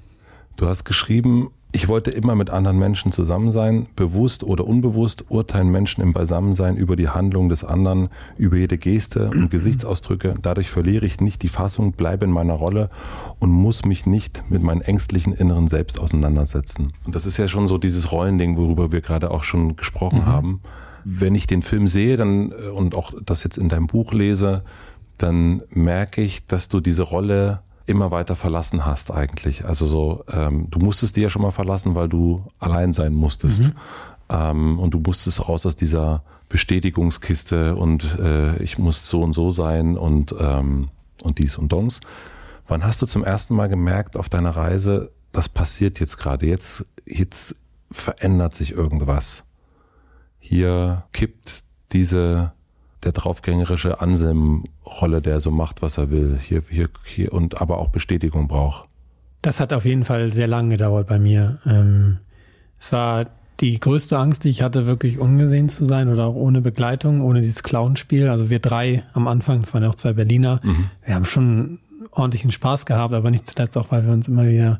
Du 0.57 0.67
hast 0.67 0.83
geschrieben, 0.83 1.51
ich 1.71 1.87
wollte 1.87 2.11
immer 2.11 2.33
mit 2.33 2.49
anderen 2.49 2.79
Menschen 2.79 3.11
zusammen 3.11 3.51
sein, 3.51 3.87
bewusst 3.95 4.43
oder 4.43 4.65
unbewusst 4.65 5.25
urteilen 5.29 5.69
Menschen 5.69 6.01
im 6.01 6.13
Beisammensein 6.13 6.77
über 6.77 6.95
die 6.95 7.09
Handlung 7.09 7.49
des 7.49 7.63
anderen, 7.63 8.09
über 8.37 8.57
jede 8.57 8.77
Geste 8.77 9.29
und 9.29 9.49
Gesichtsausdrücke. 9.51 10.35
Dadurch 10.41 10.69
verliere 10.69 11.05
ich 11.05 11.21
nicht 11.21 11.43
die 11.43 11.49
Fassung, 11.49 11.91
bleibe 11.91 12.25
in 12.25 12.31
meiner 12.31 12.55
Rolle 12.55 12.89
und 13.39 13.51
muss 13.51 13.85
mich 13.85 14.05
nicht 14.05 14.43
mit 14.49 14.63
meinem 14.63 14.81
ängstlichen 14.81 15.33
inneren 15.33 15.67
Selbst 15.67 15.99
auseinandersetzen. 15.99 16.91
Und 17.05 17.15
das 17.15 17.25
ist 17.25 17.37
ja 17.37 17.47
schon 17.47 17.67
so 17.67 17.77
dieses 17.77 18.11
Rollending, 18.11 18.57
worüber 18.57 18.91
wir 18.91 19.01
gerade 19.01 19.29
auch 19.31 19.43
schon 19.43 19.75
gesprochen 19.75 20.19
mhm. 20.19 20.25
haben 20.25 20.61
wenn 21.09 21.35
ich 21.35 21.47
den 21.47 21.61
Film 21.61 21.87
sehe 21.87 22.17
dann 22.17 22.51
äh, 22.51 22.67
und 22.67 22.93
auch 22.93 23.13
das 23.25 23.43
jetzt 23.43 23.57
in 23.57 23.69
deinem 23.69 23.87
Buch 23.87 24.11
lese, 24.11 24.63
dann 25.17 25.63
merke 25.69 26.21
ich, 26.21 26.45
dass 26.45 26.67
du 26.67 26.81
diese 26.81 27.03
Rolle 27.03 27.61
immer 27.87 28.11
weiter 28.11 28.35
verlassen 28.35 28.85
hast 28.85 29.11
eigentlich. 29.11 29.65
Also 29.65 29.87
so, 29.87 30.23
ähm, 30.31 30.69
du 30.69 30.79
musstest 30.79 31.15
die 31.15 31.21
ja 31.21 31.29
schon 31.29 31.41
mal 31.41 31.51
verlassen, 31.51 31.95
weil 31.95 32.09
du 32.09 32.45
allein 32.59 32.93
sein 32.93 33.13
musstest. 33.13 33.63
Mhm. 33.63 33.71
Ähm, 34.29 34.79
und 34.79 34.93
du 34.93 34.99
musstest 34.99 35.47
raus 35.47 35.65
aus 35.65 35.75
dieser 35.75 36.23
Bestätigungskiste 36.49 37.75
und 37.75 38.19
äh, 38.19 38.57
ich 38.61 38.77
muss 38.77 39.09
so 39.09 39.21
und 39.21 39.33
so 39.33 39.51
sein 39.51 39.97
und, 39.97 40.35
ähm, 40.39 40.89
und 41.23 41.39
dies 41.39 41.57
und 41.57 41.71
dons. 41.71 42.01
Wann 42.67 42.83
hast 42.83 43.01
du 43.01 43.05
zum 43.05 43.23
ersten 43.23 43.55
Mal 43.55 43.67
gemerkt 43.67 44.17
auf 44.17 44.29
deiner 44.29 44.51
Reise, 44.51 45.11
das 45.31 45.49
passiert 45.49 45.99
jetzt 45.99 46.17
gerade, 46.17 46.45
jetzt, 46.45 46.85
jetzt 47.05 47.55
verändert 47.89 48.53
sich 48.53 48.71
irgendwas? 48.73 49.45
hier 50.47 51.03
kippt 51.11 51.63
diese 51.91 52.53
der 53.03 53.11
draufgängerische 53.11 54.01
Anselm-Rolle, 54.01 55.21
der 55.21 55.39
so 55.39 55.51
macht, 55.51 55.81
was 55.81 55.97
er 55.97 56.09
will, 56.09 56.37
hier, 56.41 56.63
hier, 56.69 56.89
hier 57.05 57.33
und 57.33 57.61
aber 57.61 57.77
auch 57.77 57.89
Bestätigung 57.89 58.47
braucht. 58.47 58.87
Das 59.41 59.59
hat 59.59 59.71
auf 59.73 59.85
jeden 59.85 60.03
Fall 60.03 60.31
sehr 60.31 60.47
lange 60.47 60.69
gedauert 60.69 61.07
bei 61.07 61.19
mir. 61.19 61.59
Ähm, 61.65 62.17
es 62.79 62.91
war 62.91 63.27
die 63.59 63.79
größte 63.79 64.17
Angst, 64.17 64.43
die 64.43 64.49
ich 64.49 64.61
hatte, 64.61 64.85
wirklich 64.85 65.19
ungesehen 65.19 65.69
zu 65.69 65.85
sein 65.85 66.09
oder 66.09 66.25
auch 66.25 66.35
ohne 66.35 66.61
Begleitung, 66.61 67.21
ohne 67.21 67.41
dieses 67.41 67.63
Clownspiel. 67.63 68.29
Also 68.29 68.49
wir 68.49 68.59
drei 68.59 69.03
am 69.13 69.27
Anfang, 69.27 69.61
es 69.61 69.73
waren 69.73 69.83
ja 69.83 69.89
auch 69.89 69.95
zwei 69.95 70.13
Berliner, 70.13 70.59
mhm. 70.63 70.89
wir 71.05 71.15
haben 71.15 71.25
schon 71.25 71.79
ordentlichen 72.11 72.51
Spaß 72.51 72.85
gehabt, 72.85 73.13
aber 73.13 73.31
nicht 73.31 73.47
zuletzt 73.47 73.77
auch, 73.77 73.91
weil 73.91 74.05
wir 74.05 74.13
uns 74.13 74.27
immer 74.27 74.47
wieder 74.47 74.79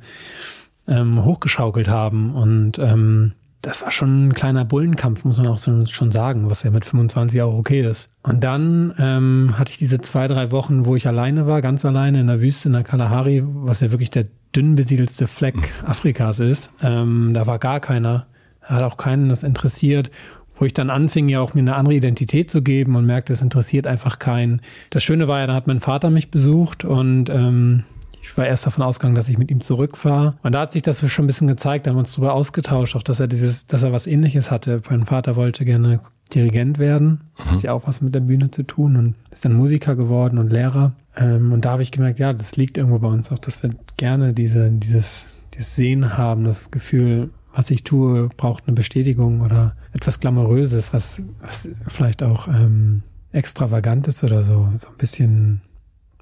ähm, 0.88 1.24
hochgeschaukelt 1.24 1.88
haben. 1.88 2.36
Und 2.36 2.80
ähm, 2.80 3.34
das 3.62 3.82
war 3.82 3.91
schon 3.91 4.28
ein 4.28 4.34
kleiner 4.34 4.65
Bullenkampf, 4.65 5.24
muss 5.24 5.38
man 5.38 5.48
auch 5.48 5.58
so, 5.58 5.86
schon 5.86 6.12
sagen, 6.12 6.50
was 6.50 6.63
ja 6.63 6.72
mit 6.72 6.86
25 6.86 7.41
auch 7.41 7.54
okay 7.54 7.82
ist. 7.82 8.10
Und 8.24 8.43
dann 8.43 8.93
ähm, 8.98 9.56
hatte 9.58 9.72
ich 9.72 9.78
diese 9.78 10.00
zwei, 10.00 10.28
drei 10.28 10.52
Wochen, 10.52 10.86
wo 10.86 10.96
ich 10.96 11.08
alleine 11.08 11.48
war, 11.48 11.62
ganz 11.62 11.84
alleine 11.84 12.22
in 12.22 12.28
der 12.28 12.41
Wüste 12.41 12.70
in 12.70 12.74
der 12.74 12.84
Kalahari, 12.84 13.43
was 13.43 13.82
ja 13.82 13.91
wirklich 13.91 14.12
der 14.12 14.26
dünn 14.56 14.76
besiedelste 14.76 15.28
Fleck 15.28 15.56
mhm. 15.56 15.88
Afrikas 15.88 16.39
ist. 16.39 16.70
Ähm, 16.82 17.32
da 17.34 17.48
war 17.48 17.60
gar 17.60 17.80
keiner, 17.80 18.28
hat 18.62 18.84
auch 18.84 18.98
keinen 18.98 19.30
das 19.30 19.43
interessiert 19.43 20.12
wo 20.60 20.65
ich 20.65 20.74
dann 20.74 20.89
anfing, 20.89 21.30
ja 21.30 21.39
auch 21.39 21.54
mir 21.54 21.62
eine 21.62 21.76
andere 21.76 21.96
Identität 21.96 22.50
zu 22.50 22.62
geben 22.62 22.96
und 22.96 23.06
merkte, 23.06 23.34
es 23.34 23.41
interessiert 23.41 23.88
einfach 23.88 24.20
keinen. 24.20 24.62
Das 24.89 25.04
Schöne 25.04 25.28
war 25.28 25.39
ja, 25.39 25.48
da 25.48 25.54
hat 25.54 25.67
mein 25.67 25.80
Vater 25.80 26.10
mich 26.10 26.32
besucht 26.32 26.84
und 26.84 27.30
ähm, 27.30 27.84
ich 28.28 28.38
war 28.38 28.46
erst 28.46 28.66
davon 28.66 28.84
ausgegangen, 28.84 29.16
dass 29.16 29.30
ich 29.30 29.38
mit 29.38 29.50
ihm 29.52 29.62
zurückfahre. 29.62 30.36
Und 30.44 30.52
da 30.52 30.62
hat 30.62 30.74
sich 30.74 30.82
das 30.82 31.10
schon 31.10 31.24
ein 31.24 31.28
bisschen 31.28 31.48
gezeigt, 31.48 31.86
da 31.86 31.92
haben 31.92 31.96
wir 31.96 32.02
uns 32.02 32.12
darüber 32.12 32.34
ausgetauscht, 32.34 32.96
auch 32.96 33.04
dass 33.04 33.22
er 33.22 33.28
dieses, 33.28 33.68
dass 33.68 33.84
er 33.84 33.94
was 33.94 34.06
ähnliches 34.06 34.52
hatte. 34.52 34.82
Mein 34.90 35.06
Vater 35.06 35.36
wollte 35.36 35.63
gerne 35.63 36.02
Dirigent 36.34 36.78
werden. 36.78 37.22
Das 37.38 37.48
mhm. 37.48 37.52
hat 37.52 37.63
ja 37.63 37.72
auch 37.72 37.88
was 37.88 38.02
mit 38.02 38.13
der 38.13 38.20
Bühne 38.20 38.52
zu 38.52 38.63
tun 38.63 38.98
und 38.98 39.16
ist 39.32 39.46
dann 39.46 39.54
Musiker 39.54 39.96
geworden 39.96 40.40
und 40.40 40.52
Lehrer. 40.52 40.92
Ähm, 41.16 41.54
und 41.54 41.63
da 41.63 41.72
habe 41.72 41.84
ich 41.84 41.92
gemerkt, 41.92 42.20
ja, 42.20 42.34
das 42.34 42.58
liegt 42.58 42.78
irgendwo 42.78 43.00
bei 43.00 43.08
uns 43.08 43.32
auch, 43.32 43.40
dass 43.40 43.63
wir 43.63 43.70
gerne 43.96 44.34
diese, 44.34 44.70
dieses, 44.72 45.38
dieses 45.54 45.76
Sehen 45.78 46.18
haben, 46.18 46.44
das 46.44 46.70
Gefühl, 46.70 47.30
was 47.54 47.72
ich 47.72 47.86
tue, 47.86 48.28
braucht 48.36 48.66
eine 48.68 48.76
Bestätigung 48.76 49.40
oder 49.40 49.78
etwas 49.94 50.20
Glamouröses, 50.20 50.94
was, 50.94 51.24
was 51.40 51.70
vielleicht 51.88 52.22
auch 52.24 52.50
ähm, 52.50 53.04
extravagant 53.32 54.08
ist 54.08 54.24
oder 54.24 54.44
so, 54.44 54.68
so 54.74 54.90
ein 54.90 54.98
bisschen 54.98 55.62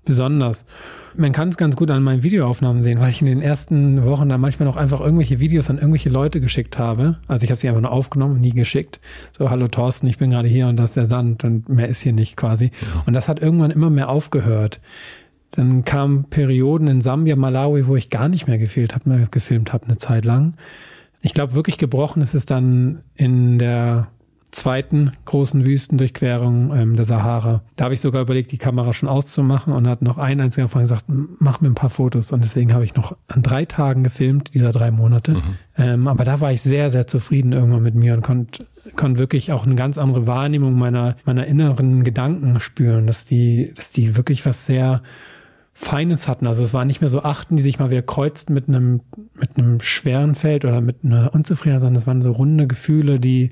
besonders. 0.05 0.65
Man 1.15 1.31
kann 1.31 1.49
es 1.49 1.57
ganz 1.57 1.75
gut 1.75 1.91
an 1.91 2.03
meinen 2.03 2.23
Videoaufnahmen 2.23 2.83
sehen, 2.83 2.99
weil 2.99 3.09
ich 3.09 3.21
in 3.21 3.27
den 3.27 3.41
ersten 3.41 4.05
Wochen 4.05 4.29
da 4.29 4.37
manchmal 4.37 4.67
noch 4.67 4.77
einfach 4.77 5.01
irgendwelche 5.01 5.39
Videos 5.39 5.69
an 5.69 5.77
irgendwelche 5.77 6.09
Leute 6.09 6.39
geschickt 6.39 6.77
habe. 6.77 7.17
Also 7.27 7.43
ich 7.43 7.51
habe 7.51 7.59
sie 7.59 7.67
einfach 7.67 7.81
nur 7.81 7.91
aufgenommen, 7.91 8.39
nie 8.39 8.51
geschickt. 8.51 8.99
So, 9.37 9.49
hallo 9.49 9.67
Thorsten, 9.67 10.07
ich 10.07 10.17
bin 10.17 10.31
gerade 10.31 10.47
hier 10.47 10.67
und 10.67 10.77
das 10.77 10.91
ist 10.91 10.97
der 10.97 11.05
Sand 11.05 11.43
und 11.43 11.67
mehr 11.69 11.89
ist 11.89 12.01
hier 12.01 12.13
nicht 12.13 12.37
quasi. 12.37 12.65
Ja. 12.65 13.03
Und 13.05 13.13
das 13.13 13.27
hat 13.27 13.41
irgendwann 13.41 13.71
immer 13.71 13.89
mehr 13.89 14.09
aufgehört. 14.09 14.79
Dann 15.51 15.85
kamen 15.85 16.25
Perioden 16.25 16.87
in 16.87 17.01
Sambia, 17.01 17.35
Malawi, 17.35 17.87
wo 17.87 17.95
ich 17.95 18.09
gar 18.09 18.27
nicht 18.27 18.47
mehr 18.47 18.57
gefehlt 18.57 18.93
habe, 18.93 19.09
mehr 19.09 19.27
gefilmt 19.31 19.73
habe 19.73 19.85
eine 19.85 19.97
Zeit 19.97 20.25
lang. 20.25 20.55
Ich 21.21 21.33
glaube, 21.33 21.55
wirklich 21.55 21.77
gebrochen 21.77 22.21
ist 22.21 22.35
es 22.35 22.45
dann 22.45 22.99
in 23.15 23.57
der 23.57 24.07
zweiten 24.55 25.11
großen 25.25 25.65
Wüstendurchquerung 25.65 26.73
ähm, 26.73 26.95
der 26.95 27.03
Sahara. 27.05 27.61
Da 27.75 27.85
habe 27.85 27.93
ich 27.93 28.01
sogar 28.01 28.21
überlegt, 28.21 28.51
die 28.51 28.57
Kamera 28.57 28.93
schon 28.93 29.09
auszumachen 29.09 29.73
und 29.73 29.87
hat 29.87 30.01
noch 30.01 30.17
ein 30.17 30.39
einziger 30.39 30.69
Freund 30.69 30.85
gesagt, 30.85 31.05
mach 31.07 31.59
mir 31.59 31.67
ein 31.67 31.75
paar 31.75 31.89
Fotos. 31.89 32.31
Und 32.31 32.43
deswegen 32.43 32.73
habe 32.73 32.85
ich 32.85 32.95
noch 32.95 33.17
an 33.27 33.43
drei 33.43 33.65
Tagen 33.65 34.03
gefilmt, 34.03 34.53
dieser 34.53 34.71
drei 34.71 34.91
Monate. 34.91 35.33
Mhm. 35.33 35.43
Ähm, 35.77 36.07
aber 36.07 36.23
da 36.23 36.39
war 36.39 36.53
ich 36.53 36.61
sehr, 36.61 36.89
sehr 36.89 37.05
zufrieden 37.05 37.51
irgendwann 37.51 37.83
mit 37.83 37.95
mir 37.95 38.13
und 38.13 38.21
konnte 38.21 38.65
konnte 38.95 39.19
wirklich 39.19 39.51
auch 39.51 39.65
eine 39.65 39.73
ganz 39.73 39.97
andere 39.97 40.27
Wahrnehmung 40.27 40.77
meiner, 40.77 41.15
meiner 41.25 41.47
inneren 41.47 42.03
Gedanken 42.03 42.59
spüren, 42.59 43.07
dass 43.07 43.25
die, 43.25 43.73
dass 43.75 43.91
die 43.91 44.15
wirklich 44.15 44.45
was 44.45 44.65
sehr 44.65 45.01
Feines 45.73 46.27
hatten. 46.27 46.47
Also 46.47 46.63
es 46.63 46.73
war 46.73 46.85
nicht 46.85 47.01
mehr 47.01 47.09
so 47.09 47.23
Achten, 47.23 47.57
die 47.57 47.63
sich 47.63 47.79
mal 47.79 47.91
wieder 47.91 48.03
kreuzten 48.03 48.53
mit 48.53 48.69
einem, 48.69 49.01
mit 49.33 49.57
einem 49.57 49.81
schweren 49.81 50.35
Feld 50.35 50.63
oder 50.63 50.79
mit 50.79 51.03
einer 51.03 51.33
Unzufriedenheit, 51.33 51.81
sondern 51.81 51.99
es 51.99 52.07
waren 52.07 52.21
so 52.21 52.31
runde 52.31 52.67
Gefühle, 52.67 53.19
die, 53.19 53.49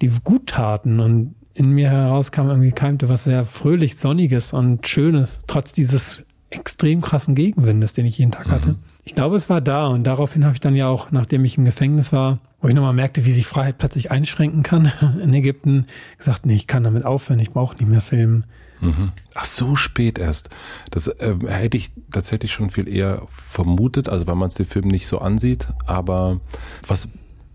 die 0.00 0.10
gut 0.24 0.48
taten 0.48 1.00
und 1.00 1.34
in 1.54 1.70
mir 1.70 1.90
heraus 1.90 2.32
kam 2.32 2.48
irgendwie 2.48 2.72
keimte 2.72 3.08
was 3.08 3.24
sehr 3.24 3.44
fröhlich, 3.44 3.96
sonniges 3.96 4.52
und 4.52 4.86
schönes, 4.86 5.40
trotz 5.46 5.72
dieses 5.72 6.24
extrem 6.50 7.00
krassen 7.00 7.34
Gegenwindes, 7.34 7.92
den 7.92 8.06
ich 8.06 8.18
jeden 8.18 8.32
Tag 8.32 8.50
hatte. 8.50 8.70
Mhm. 8.70 8.76
Ich 9.04 9.14
glaube, 9.14 9.36
es 9.36 9.48
war 9.48 9.60
da 9.60 9.88
und 9.88 10.04
daraufhin 10.04 10.44
habe 10.44 10.54
ich 10.54 10.60
dann 10.60 10.74
ja 10.74 10.88
auch, 10.88 11.10
nachdem 11.10 11.44
ich 11.44 11.56
im 11.58 11.64
Gefängnis 11.64 12.12
war, 12.12 12.38
wo 12.60 12.68
ich 12.68 12.74
nochmal 12.74 12.92
merkte, 12.92 13.24
wie 13.24 13.32
sich 13.32 13.46
Freiheit 13.46 13.78
plötzlich 13.78 14.10
einschränken 14.10 14.62
kann 14.62 14.92
in 15.22 15.32
Ägypten, 15.32 15.86
gesagt, 16.18 16.46
nee, 16.46 16.54
ich 16.54 16.66
kann 16.66 16.84
damit 16.84 17.04
aufhören, 17.04 17.40
ich 17.40 17.50
brauche 17.50 17.76
nicht 17.76 17.88
mehr 17.88 18.00
filmen. 18.00 18.44
Mhm. 18.80 19.12
Ach, 19.34 19.44
so 19.44 19.76
spät 19.76 20.18
erst. 20.18 20.48
Das 20.90 21.08
äh, 21.08 21.34
hätte 21.46 21.76
ich 21.76 21.92
tatsächlich 22.10 22.52
schon 22.52 22.70
viel 22.70 22.88
eher 22.88 23.22
vermutet, 23.28 24.08
also 24.08 24.26
weil 24.26 24.36
man 24.36 24.48
es 24.48 24.54
den 24.54 24.66
Film 24.66 24.88
nicht 24.88 25.06
so 25.06 25.18
ansieht. 25.18 25.68
Aber 25.86 26.40
was, 26.86 27.08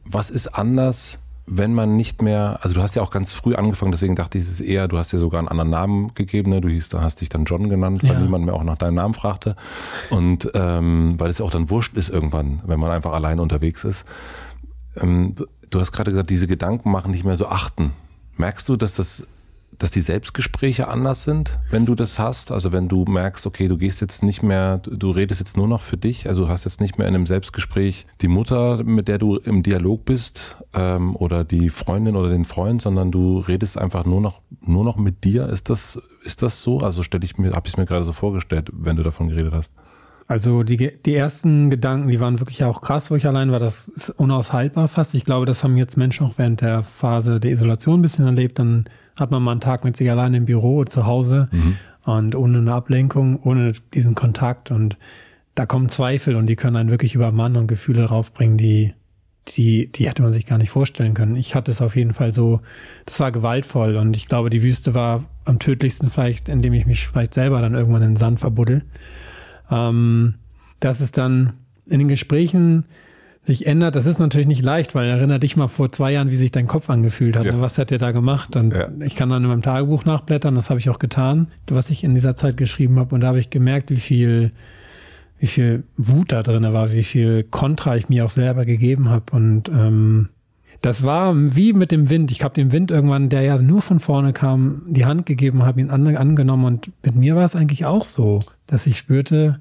was 0.03 0.29
ist 0.29 0.49
anders, 0.49 1.19
wenn 1.47 1.73
man 1.73 1.95
nicht 1.95 2.21
mehr, 2.21 2.59
also 2.61 2.73
du 2.75 2.81
hast 2.81 2.95
ja 2.95 3.01
auch 3.03 3.11
ganz 3.11 3.33
früh 3.33 3.53
angefangen, 3.53 3.91
deswegen 3.91 4.15
dachte 4.15 4.37
ich, 4.37 4.45
es 4.45 4.49
ist 4.49 4.61
eher, 4.61 4.87
du 4.87 4.97
hast 4.97 5.11
ja 5.11 5.19
sogar 5.19 5.39
einen 5.39 5.47
anderen 5.47 5.69
Namen 5.69 6.13
gegeben, 6.15 6.49
ne? 6.49 6.59
du 6.59 6.69
hieß, 6.69 6.89
da 6.89 7.01
hast 7.01 7.21
dich 7.21 7.29
dann 7.29 7.45
John 7.45 7.69
genannt, 7.69 8.01
weil 8.03 8.13
ja. 8.13 8.19
niemand 8.19 8.45
mehr 8.45 8.55
auch 8.55 8.63
nach 8.63 8.77
deinem 8.77 8.95
Namen 8.95 9.13
fragte. 9.13 9.55
Und 10.09 10.49
ähm, 10.55 11.19
weil 11.19 11.29
es 11.29 11.37
ja 11.37 11.45
auch 11.45 11.51
dann 11.51 11.69
wurscht 11.69 11.95
ist 11.95 12.09
irgendwann, 12.09 12.61
wenn 12.65 12.79
man 12.79 12.89
einfach 12.89 13.13
allein 13.13 13.39
unterwegs 13.39 13.83
ist. 13.83 14.05
Ähm, 14.95 15.35
du 15.69 15.79
hast 15.79 15.91
gerade 15.91 16.11
gesagt, 16.11 16.29
diese 16.29 16.47
Gedanken 16.47 16.91
machen 16.91 17.11
nicht 17.11 17.25
mehr 17.25 17.35
so 17.35 17.47
achten. 17.47 17.91
Merkst 18.37 18.67
du, 18.67 18.75
dass 18.75 18.95
das 18.95 19.27
dass 19.79 19.91
die 19.91 20.01
Selbstgespräche 20.01 20.87
anders 20.87 21.23
sind, 21.23 21.57
wenn 21.69 21.85
du 21.85 21.95
das 21.95 22.19
hast? 22.19 22.51
Also 22.51 22.71
wenn 22.71 22.87
du 22.87 23.05
merkst, 23.05 23.45
okay, 23.45 23.67
du 23.67 23.77
gehst 23.77 24.01
jetzt 24.01 24.23
nicht 24.23 24.43
mehr, 24.43 24.79
du 24.79 25.11
redest 25.11 25.39
jetzt 25.39 25.57
nur 25.57 25.67
noch 25.67 25.81
für 25.81 25.97
dich, 25.97 26.27
also 26.29 26.43
du 26.43 26.49
hast 26.49 26.65
jetzt 26.65 26.81
nicht 26.81 26.97
mehr 26.97 27.07
in 27.07 27.15
einem 27.15 27.27
Selbstgespräch 27.27 28.07
die 28.21 28.27
Mutter, 28.27 28.83
mit 28.83 29.07
der 29.07 29.17
du 29.17 29.37
im 29.37 29.63
Dialog 29.63 30.05
bist, 30.05 30.57
ähm, 30.73 31.15
oder 31.15 31.43
die 31.43 31.69
Freundin 31.69 32.15
oder 32.15 32.29
den 32.29 32.45
Freund, 32.45 32.81
sondern 32.81 33.11
du 33.11 33.39
redest 33.39 33.77
einfach 33.77 34.05
nur 34.05 34.21
noch, 34.21 34.41
nur 34.61 34.83
noch 34.83 34.97
mit 34.97 35.23
dir. 35.23 35.47
Ist 35.49 35.69
das, 35.69 35.99
ist 36.23 36.41
das 36.41 36.61
so? 36.61 36.79
Also 36.79 37.03
stelle 37.03 37.23
ich 37.23 37.37
mir, 37.37 37.51
habe 37.53 37.67
ich 37.67 37.73
es 37.73 37.77
mir 37.77 37.85
gerade 37.85 38.05
so 38.05 38.13
vorgestellt, 38.13 38.69
wenn 38.73 38.95
du 38.95 39.03
davon 39.03 39.29
geredet 39.29 39.53
hast. 39.53 39.73
Also 40.27 40.63
die, 40.63 40.91
die 41.05 41.13
ersten 41.13 41.69
Gedanken, 41.69 42.07
die 42.07 42.19
waren 42.19 42.39
wirklich 42.39 42.63
auch 42.63 42.81
krass, 42.81 43.11
wo 43.11 43.15
ich 43.15 43.27
allein 43.27 43.51
war. 43.51 43.59
Das 43.59 43.87
ist 43.87 44.09
unaushaltbar 44.09 44.87
fast. 44.87 45.13
Ich 45.13 45.23
glaube, 45.23 45.45
das 45.45 45.63
haben 45.63 45.77
jetzt 45.77 45.97
Menschen 45.97 46.25
auch 46.25 46.37
während 46.37 46.61
der 46.61 46.83
Phase 46.83 47.39
der 47.39 47.51
Isolation 47.51 47.99
ein 47.99 48.01
bisschen 48.01 48.25
erlebt. 48.25 48.57
Dann 48.57 48.85
hat 49.15 49.31
man 49.31 49.41
mal 49.43 49.51
einen 49.51 49.61
Tag 49.61 49.83
mit 49.83 49.95
sich 49.95 50.09
allein 50.09 50.33
im 50.33 50.45
Büro, 50.45 50.83
zu 50.85 51.05
Hause 51.05 51.47
mhm. 51.51 51.77
und 52.03 52.35
ohne 52.35 52.57
eine 52.57 52.73
Ablenkung, 52.73 53.39
ohne 53.41 53.71
diesen 53.93 54.15
Kontakt. 54.15 54.71
Und 54.71 54.97
da 55.55 55.65
kommen 55.65 55.89
Zweifel 55.89 56.35
und 56.35 56.47
die 56.47 56.55
können 56.55 56.75
einen 56.75 56.91
wirklich 56.91 57.15
über 57.15 57.31
Mann 57.31 57.55
und 57.55 57.67
Gefühle 57.67 58.05
raufbringen, 58.05 58.57
die, 58.57 58.93
die, 59.47 59.91
die 59.91 60.07
hätte 60.07 60.21
man 60.21 60.31
sich 60.31 60.45
gar 60.45 60.57
nicht 60.57 60.69
vorstellen 60.69 61.13
können. 61.13 61.35
Ich 61.35 61.55
hatte 61.55 61.71
es 61.71 61.81
auf 61.81 61.95
jeden 61.95 62.13
Fall 62.13 62.31
so, 62.31 62.61
das 63.05 63.19
war 63.19 63.31
gewaltvoll 63.31 63.95
und 63.95 64.15
ich 64.17 64.27
glaube, 64.27 64.49
die 64.49 64.63
Wüste 64.63 64.93
war 64.93 65.23
am 65.45 65.59
tödlichsten 65.59 66.09
vielleicht, 66.09 66.49
indem 66.49 66.73
ich 66.73 66.85
mich 66.85 67.07
vielleicht 67.07 67.33
selber 67.33 67.61
dann 67.61 67.73
irgendwann 67.73 68.01
in 68.01 68.11
den 68.11 68.15
Sand 68.17 68.39
verbuddel. 68.39 68.83
Ähm, 69.71 70.35
das 70.79 70.99
ist 70.99 71.17
dann 71.17 71.53
in 71.85 71.99
den 71.99 72.07
Gesprächen 72.07 72.85
sich 73.45 73.67
ändert, 73.67 73.95
das 73.95 74.05
ist 74.05 74.19
natürlich 74.19 74.47
nicht 74.47 74.63
leicht, 74.63 74.95
weil 74.95 75.07
erinnere 75.07 75.39
dich 75.39 75.55
mal 75.55 75.67
vor 75.67 75.91
zwei 75.91 76.11
Jahren, 76.11 76.31
wie 76.31 76.35
sich 76.35 76.51
dein 76.51 76.65
Kopf 76.65 76.89
angefühlt 76.89 77.37
hat. 77.37 77.45
Ja. 77.45 77.61
Was 77.61 77.77
hat 77.77 77.91
der 77.91 77.99
da 77.99 78.11
gemacht? 78.11 78.55
Und 78.55 78.73
ja. 78.73 78.89
ich 79.01 79.15
kann 79.15 79.29
dann 79.29 79.43
in 79.43 79.49
meinem 79.49 79.61
Tagebuch 79.61 80.03
nachblättern, 80.03 80.55
das 80.55 80.69
habe 80.69 80.79
ich 80.79 80.89
auch 80.89 80.99
getan, 80.99 81.47
was 81.67 81.91
ich 81.91 82.03
in 82.03 82.15
dieser 82.15 82.35
Zeit 82.35 82.57
geschrieben 82.57 82.97
habe. 82.99 83.13
Und 83.13 83.21
da 83.21 83.27
habe 83.27 83.39
ich 83.39 83.51
gemerkt, 83.51 83.91
wie 83.91 83.99
viel, 83.99 84.51
wie 85.39 85.47
viel 85.47 85.83
Wut 85.95 86.31
da 86.31 86.41
drin 86.41 86.63
war, 86.73 86.91
wie 86.91 87.03
viel 87.03 87.43
Kontra 87.43 87.95
ich 87.95 88.09
mir 88.09 88.25
auch 88.25 88.31
selber 88.31 88.65
gegeben 88.65 89.09
habe. 89.09 89.25
Und 89.31 89.69
ähm, 89.69 90.29
das 90.81 91.03
war 91.03 91.33
wie 91.35 91.73
mit 91.73 91.91
dem 91.91 92.09
Wind. 92.09 92.31
Ich 92.31 92.43
habe 92.43 92.55
dem 92.55 92.71
Wind 92.71 92.89
irgendwann, 92.89 93.29
der 93.29 93.41
ja 93.41 93.57
nur 93.59 93.83
von 93.83 93.99
vorne 93.99 94.33
kam, 94.33 94.83
die 94.87 95.05
Hand 95.05 95.27
gegeben, 95.27 95.63
habe 95.63 95.81
ihn 95.81 95.91
an, 95.91 96.15
angenommen. 96.15 96.65
Und 96.65 96.91
mit 97.03 97.15
mir 97.15 97.35
war 97.35 97.45
es 97.45 97.55
eigentlich 97.55 97.85
auch 97.85 98.03
so, 98.03 98.39
dass 98.65 98.87
ich 98.87 98.97
spürte, 98.97 99.59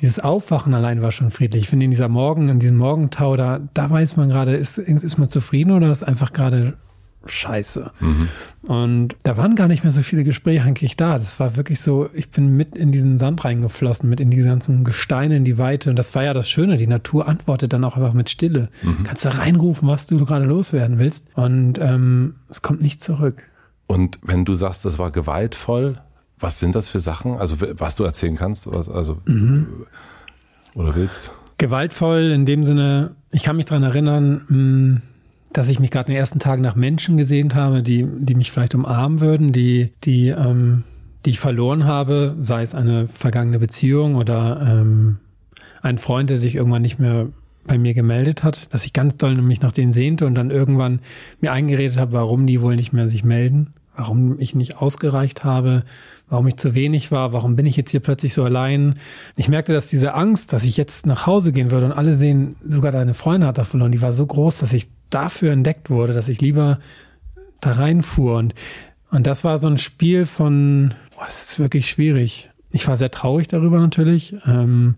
dieses 0.00 0.18
Aufwachen 0.18 0.74
allein 0.74 1.02
war 1.02 1.12
schon 1.12 1.30
friedlich. 1.30 1.64
Ich 1.64 1.68
finde, 1.68 1.84
in 1.84 1.90
dieser 1.90 2.08
Morgen, 2.08 2.48
in 2.48 2.58
diesem 2.58 2.78
Morgentau, 2.78 3.36
da, 3.36 3.60
da 3.74 3.90
weiß 3.90 4.16
man 4.16 4.28
gerade, 4.28 4.56
ist, 4.56 4.78
ist 4.78 5.18
man 5.18 5.28
zufrieden 5.28 5.72
oder 5.72 5.92
ist 5.92 6.02
einfach 6.02 6.32
gerade 6.32 6.74
scheiße. 7.26 7.90
Mhm. 8.00 8.28
Und 8.62 9.16
da 9.24 9.36
waren 9.36 9.54
gar 9.54 9.68
nicht 9.68 9.82
mehr 9.82 9.92
so 9.92 10.00
viele 10.00 10.24
Gespräche 10.24 10.62
eigentlich 10.62 10.96
da. 10.96 11.18
Das 11.18 11.38
war 11.38 11.56
wirklich 11.56 11.80
so, 11.80 12.08
ich 12.14 12.30
bin 12.30 12.56
mit 12.56 12.76
in 12.76 12.92
diesen 12.92 13.18
Sand 13.18 13.44
reingeflossen, 13.44 14.08
mit 14.08 14.20
in 14.20 14.30
die 14.30 14.38
ganzen 14.38 14.84
Gesteine 14.84 15.36
in 15.36 15.44
die 15.44 15.58
Weite. 15.58 15.90
Und 15.90 15.96
das 15.96 16.14
war 16.14 16.24
ja 16.24 16.32
das 16.32 16.48
Schöne. 16.48 16.78
Die 16.78 16.86
Natur 16.86 17.28
antwortet 17.28 17.72
dann 17.72 17.84
auch 17.84 17.96
einfach 17.96 18.14
mit 18.14 18.30
Stille. 18.30 18.70
Mhm. 18.82 19.04
Kannst 19.04 19.24
da 19.24 19.30
reinrufen, 19.30 19.86
was 19.88 20.06
du 20.06 20.24
gerade 20.24 20.46
loswerden 20.46 20.98
willst. 20.98 21.26
Und 21.34 21.78
ähm, 21.78 22.36
es 22.48 22.62
kommt 22.62 22.80
nicht 22.80 23.02
zurück. 23.02 23.42
Und 23.86 24.18
wenn 24.22 24.44
du 24.44 24.54
sagst, 24.54 24.84
das 24.84 24.98
war 24.98 25.10
gewaltvoll, 25.10 25.98
was 26.40 26.58
sind 26.58 26.74
das 26.74 26.88
für 26.88 27.00
Sachen? 27.00 27.36
Also 27.36 27.56
was 27.78 27.94
du 27.94 28.04
erzählen 28.04 28.36
kannst, 28.36 28.70
was, 28.70 28.88
also 28.88 29.18
mhm. 29.26 29.86
oder 30.74 30.96
willst? 30.96 31.30
Gewaltvoll 31.58 32.32
in 32.32 32.46
dem 32.46 32.64
Sinne, 32.64 33.14
ich 33.30 33.42
kann 33.42 33.56
mich 33.56 33.66
daran 33.66 33.82
erinnern, 33.82 34.42
hm, 34.48 35.02
dass 35.52 35.68
ich 35.68 35.78
mich 35.78 35.90
gerade 35.90 36.08
in 36.08 36.14
den 36.14 36.20
ersten 36.20 36.38
Tagen 36.38 36.62
nach 36.62 36.76
Menschen 36.76 37.16
gesehnt 37.16 37.54
habe, 37.54 37.82
die, 37.82 38.06
die 38.06 38.34
mich 38.34 38.50
vielleicht 38.50 38.74
umarmen 38.74 39.20
würden, 39.20 39.52
die, 39.52 39.92
die, 40.04 40.28
ähm, 40.28 40.84
die 41.24 41.30
ich 41.30 41.40
verloren 41.40 41.84
habe, 41.84 42.36
sei 42.40 42.62
es 42.62 42.74
eine 42.74 43.08
vergangene 43.08 43.58
Beziehung 43.58 44.14
oder 44.14 44.60
ähm, 44.62 45.18
ein 45.82 45.98
Freund, 45.98 46.30
der 46.30 46.38
sich 46.38 46.54
irgendwann 46.54 46.82
nicht 46.82 46.98
mehr 46.98 47.28
bei 47.66 47.78
mir 47.78 47.94
gemeldet 47.94 48.42
hat, 48.42 48.72
dass 48.72 48.86
ich 48.86 48.92
ganz 48.92 49.16
doll 49.16 49.34
mich 49.36 49.60
nach 49.60 49.72
denen 49.72 49.92
sehnte 49.92 50.26
und 50.26 50.34
dann 50.34 50.50
irgendwann 50.50 51.00
mir 51.40 51.52
eingeredet 51.52 51.98
habe, 51.98 52.12
warum 52.12 52.46
die 52.46 52.62
wohl 52.62 52.76
nicht 52.76 52.92
mehr 52.92 53.10
sich 53.10 53.22
melden, 53.22 53.74
warum 54.00 54.38
ich 54.38 54.54
nicht 54.54 54.76
ausgereicht 54.78 55.44
habe, 55.44 55.84
warum 56.28 56.46
ich 56.46 56.56
zu 56.56 56.74
wenig 56.74 57.12
war, 57.12 57.32
warum 57.32 57.56
bin 57.56 57.66
ich 57.66 57.76
jetzt 57.76 57.90
hier 57.90 58.00
plötzlich 58.00 58.32
so 58.32 58.44
allein. 58.44 58.94
Ich 59.36 59.48
merkte, 59.48 59.72
dass 59.72 59.86
diese 59.86 60.14
Angst, 60.14 60.52
dass 60.52 60.64
ich 60.64 60.76
jetzt 60.76 61.06
nach 61.06 61.26
Hause 61.26 61.52
gehen 61.52 61.70
würde 61.70 61.86
und 61.86 61.92
alle 61.92 62.14
sehen, 62.14 62.56
sogar 62.64 62.92
deine 62.92 63.14
Freundin 63.14 63.48
hat 63.48 63.58
da 63.58 63.64
verloren, 63.64 63.92
die 63.92 64.02
war 64.02 64.12
so 64.12 64.26
groß, 64.26 64.58
dass 64.58 64.72
ich 64.72 64.88
dafür 65.10 65.52
entdeckt 65.52 65.90
wurde, 65.90 66.12
dass 66.12 66.28
ich 66.28 66.40
lieber 66.40 66.78
da 67.60 67.72
reinfuhr 67.72 68.36
und 68.38 68.54
und 69.12 69.26
das 69.26 69.42
war 69.42 69.58
so 69.58 69.66
ein 69.66 69.78
Spiel 69.78 70.24
von, 70.24 70.94
boah, 71.16 71.24
das 71.26 71.42
ist 71.42 71.58
wirklich 71.58 71.90
schwierig. 71.90 72.48
Ich 72.70 72.86
war 72.86 72.96
sehr 72.96 73.10
traurig 73.10 73.48
darüber 73.48 73.80
natürlich, 73.80 74.36
ähm, 74.46 74.94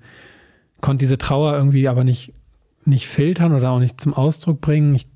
konnte 0.82 1.00
diese 1.00 1.16
Trauer 1.16 1.56
irgendwie 1.56 1.88
aber 1.88 2.04
nicht 2.04 2.34
nicht 2.84 3.06
filtern 3.06 3.54
oder 3.54 3.70
auch 3.70 3.78
nicht 3.78 4.00
zum 4.00 4.14
Ausdruck 4.14 4.60
bringen. 4.60 4.94
Ich 4.94 5.06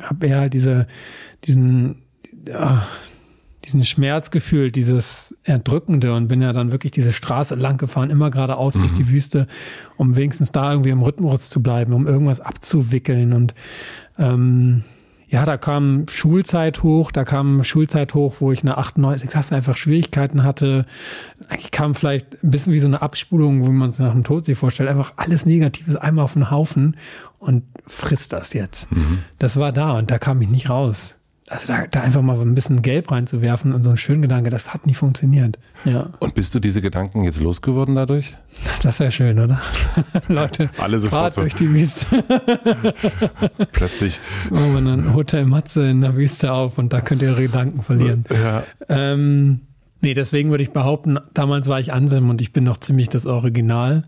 habe 0.00 0.26
eher 0.26 0.40
halt 0.40 0.54
diese, 0.54 0.86
diesen, 1.44 2.02
ja, 2.48 2.86
diesen 3.64 3.84
Schmerz 3.84 4.30
gefühlt, 4.30 4.76
dieses 4.76 5.36
Erdrückende 5.44 6.14
und 6.14 6.28
bin 6.28 6.40
ja 6.42 6.52
dann 6.52 6.72
wirklich 6.72 6.92
diese 6.92 7.12
Straße 7.12 7.54
lang 7.54 7.76
gefahren, 7.76 8.10
immer 8.10 8.30
geradeaus 8.30 8.76
mhm. 8.76 8.80
durch 8.80 8.94
die 8.94 9.08
Wüste, 9.08 9.46
um 9.96 10.16
wenigstens 10.16 10.52
da 10.52 10.72
irgendwie 10.72 10.90
im 10.90 11.02
Rhythmus 11.02 11.50
zu 11.50 11.62
bleiben, 11.62 11.92
um 11.92 12.06
irgendwas 12.06 12.40
abzuwickeln 12.40 13.32
und 13.32 13.54
ähm, 14.18 14.84
ja, 15.30 15.44
da 15.44 15.56
kam 15.56 16.06
Schulzeit 16.08 16.82
hoch, 16.82 17.12
da 17.12 17.24
kam 17.24 17.62
Schulzeit 17.62 18.14
hoch, 18.14 18.36
wo 18.40 18.50
ich 18.50 18.62
in 18.62 18.66
der 18.66 18.78
8., 18.78 18.98
9. 18.98 19.20
Klasse 19.28 19.54
einfach 19.54 19.76
Schwierigkeiten 19.76 20.42
hatte. 20.42 20.86
Eigentlich 21.48 21.70
kam 21.70 21.94
vielleicht 21.94 22.42
ein 22.42 22.50
bisschen 22.50 22.72
wie 22.72 22.80
so 22.80 22.88
eine 22.88 23.00
Abspulung, 23.00 23.64
wie 23.64 23.70
man 23.70 23.90
es 23.90 24.00
nach 24.00 24.10
dem 24.10 24.24
Tod 24.24 24.44
sich 24.44 24.58
vorstellt, 24.58 24.88
einfach 24.88 25.12
alles 25.16 25.46
Negatives 25.46 25.94
einmal 25.94 26.24
auf 26.24 26.32
den 26.32 26.50
Haufen 26.50 26.96
und 27.38 27.62
frisst 27.86 28.32
das 28.32 28.54
jetzt. 28.54 28.90
Mhm. 28.90 29.20
Das 29.38 29.56
war 29.56 29.70
da 29.70 29.96
und 29.98 30.10
da 30.10 30.18
kam 30.18 30.42
ich 30.42 30.48
nicht 30.48 30.68
raus 30.68 31.19
also 31.50 31.66
da, 31.66 31.84
da 31.88 32.02
einfach 32.02 32.22
mal 32.22 32.40
ein 32.40 32.54
bisschen 32.54 32.80
Gelb 32.80 33.10
reinzuwerfen 33.10 33.74
und 33.74 33.82
so 33.82 33.90
ein 33.90 33.96
schönen 33.96 34.22
Gedanke, 34.22 34.50
das 34.50 34.72
hat 34.72 34.86
nicht 34.86 34.98
funktioniert. 34.98 35.58
Ja. 35.84 36.10
Und 36.20 36.34
bist 36.36 36.54
du 36.54 36.60
diese 36.60 36.80
Gedanken 36.80 37.24
jetzt 37.24 37.40
losgeworden 37.40 37.96
dadurch? 37.96 38.36
Das 38.84 39.00
wäre 39.00 39.10
schön, 39.10 39.36
oder? 39.40 39.60
Leute, 40.28 40.70
alle 40.78 41.00
sofort 41.00 41.34
so. 41.34 41.40
durch 41.40 41.56
die 41.56 41.68
Wüste. 41.68 42.06
Plötzlich. 43.72 44.20
Machen 44.48 44.84
wir 44.84 44.92
ein 44.92 45.14
Hotel 45.14 45.44
Matze 45.44 45.88
in 45.90 46.02
der 46.02 46.14
Wüste 46.14 46.52
auf 46.52 46.78
und 46.78 46.92
da 46.92 47.00
könnt 47.00 47.20
ihr 47.20 47.30
eure 47.30 47.42
Gedanken 47.42 47.82
verlieren. 47.82 48.24
Ja. 48.30 48.62
Ähm, 48.88 49.62
nee, 50.00 50.14
deswegen 50.14 50.50
würde 50.50 50.62
ich 50.62 50.70
behaupten, 50.70 51.18
damals 51.34 51.66
war 51.66 51.80
ich 51.80 51.92
Anselm 51.92 52.30
und 52.30 52.40
ich 52.40 52.52
bin 52.52 52.62
noch 52.62 52.76
ziemlich 52.76 53.08
das 53.08 53.26
Original. 53.26 54.04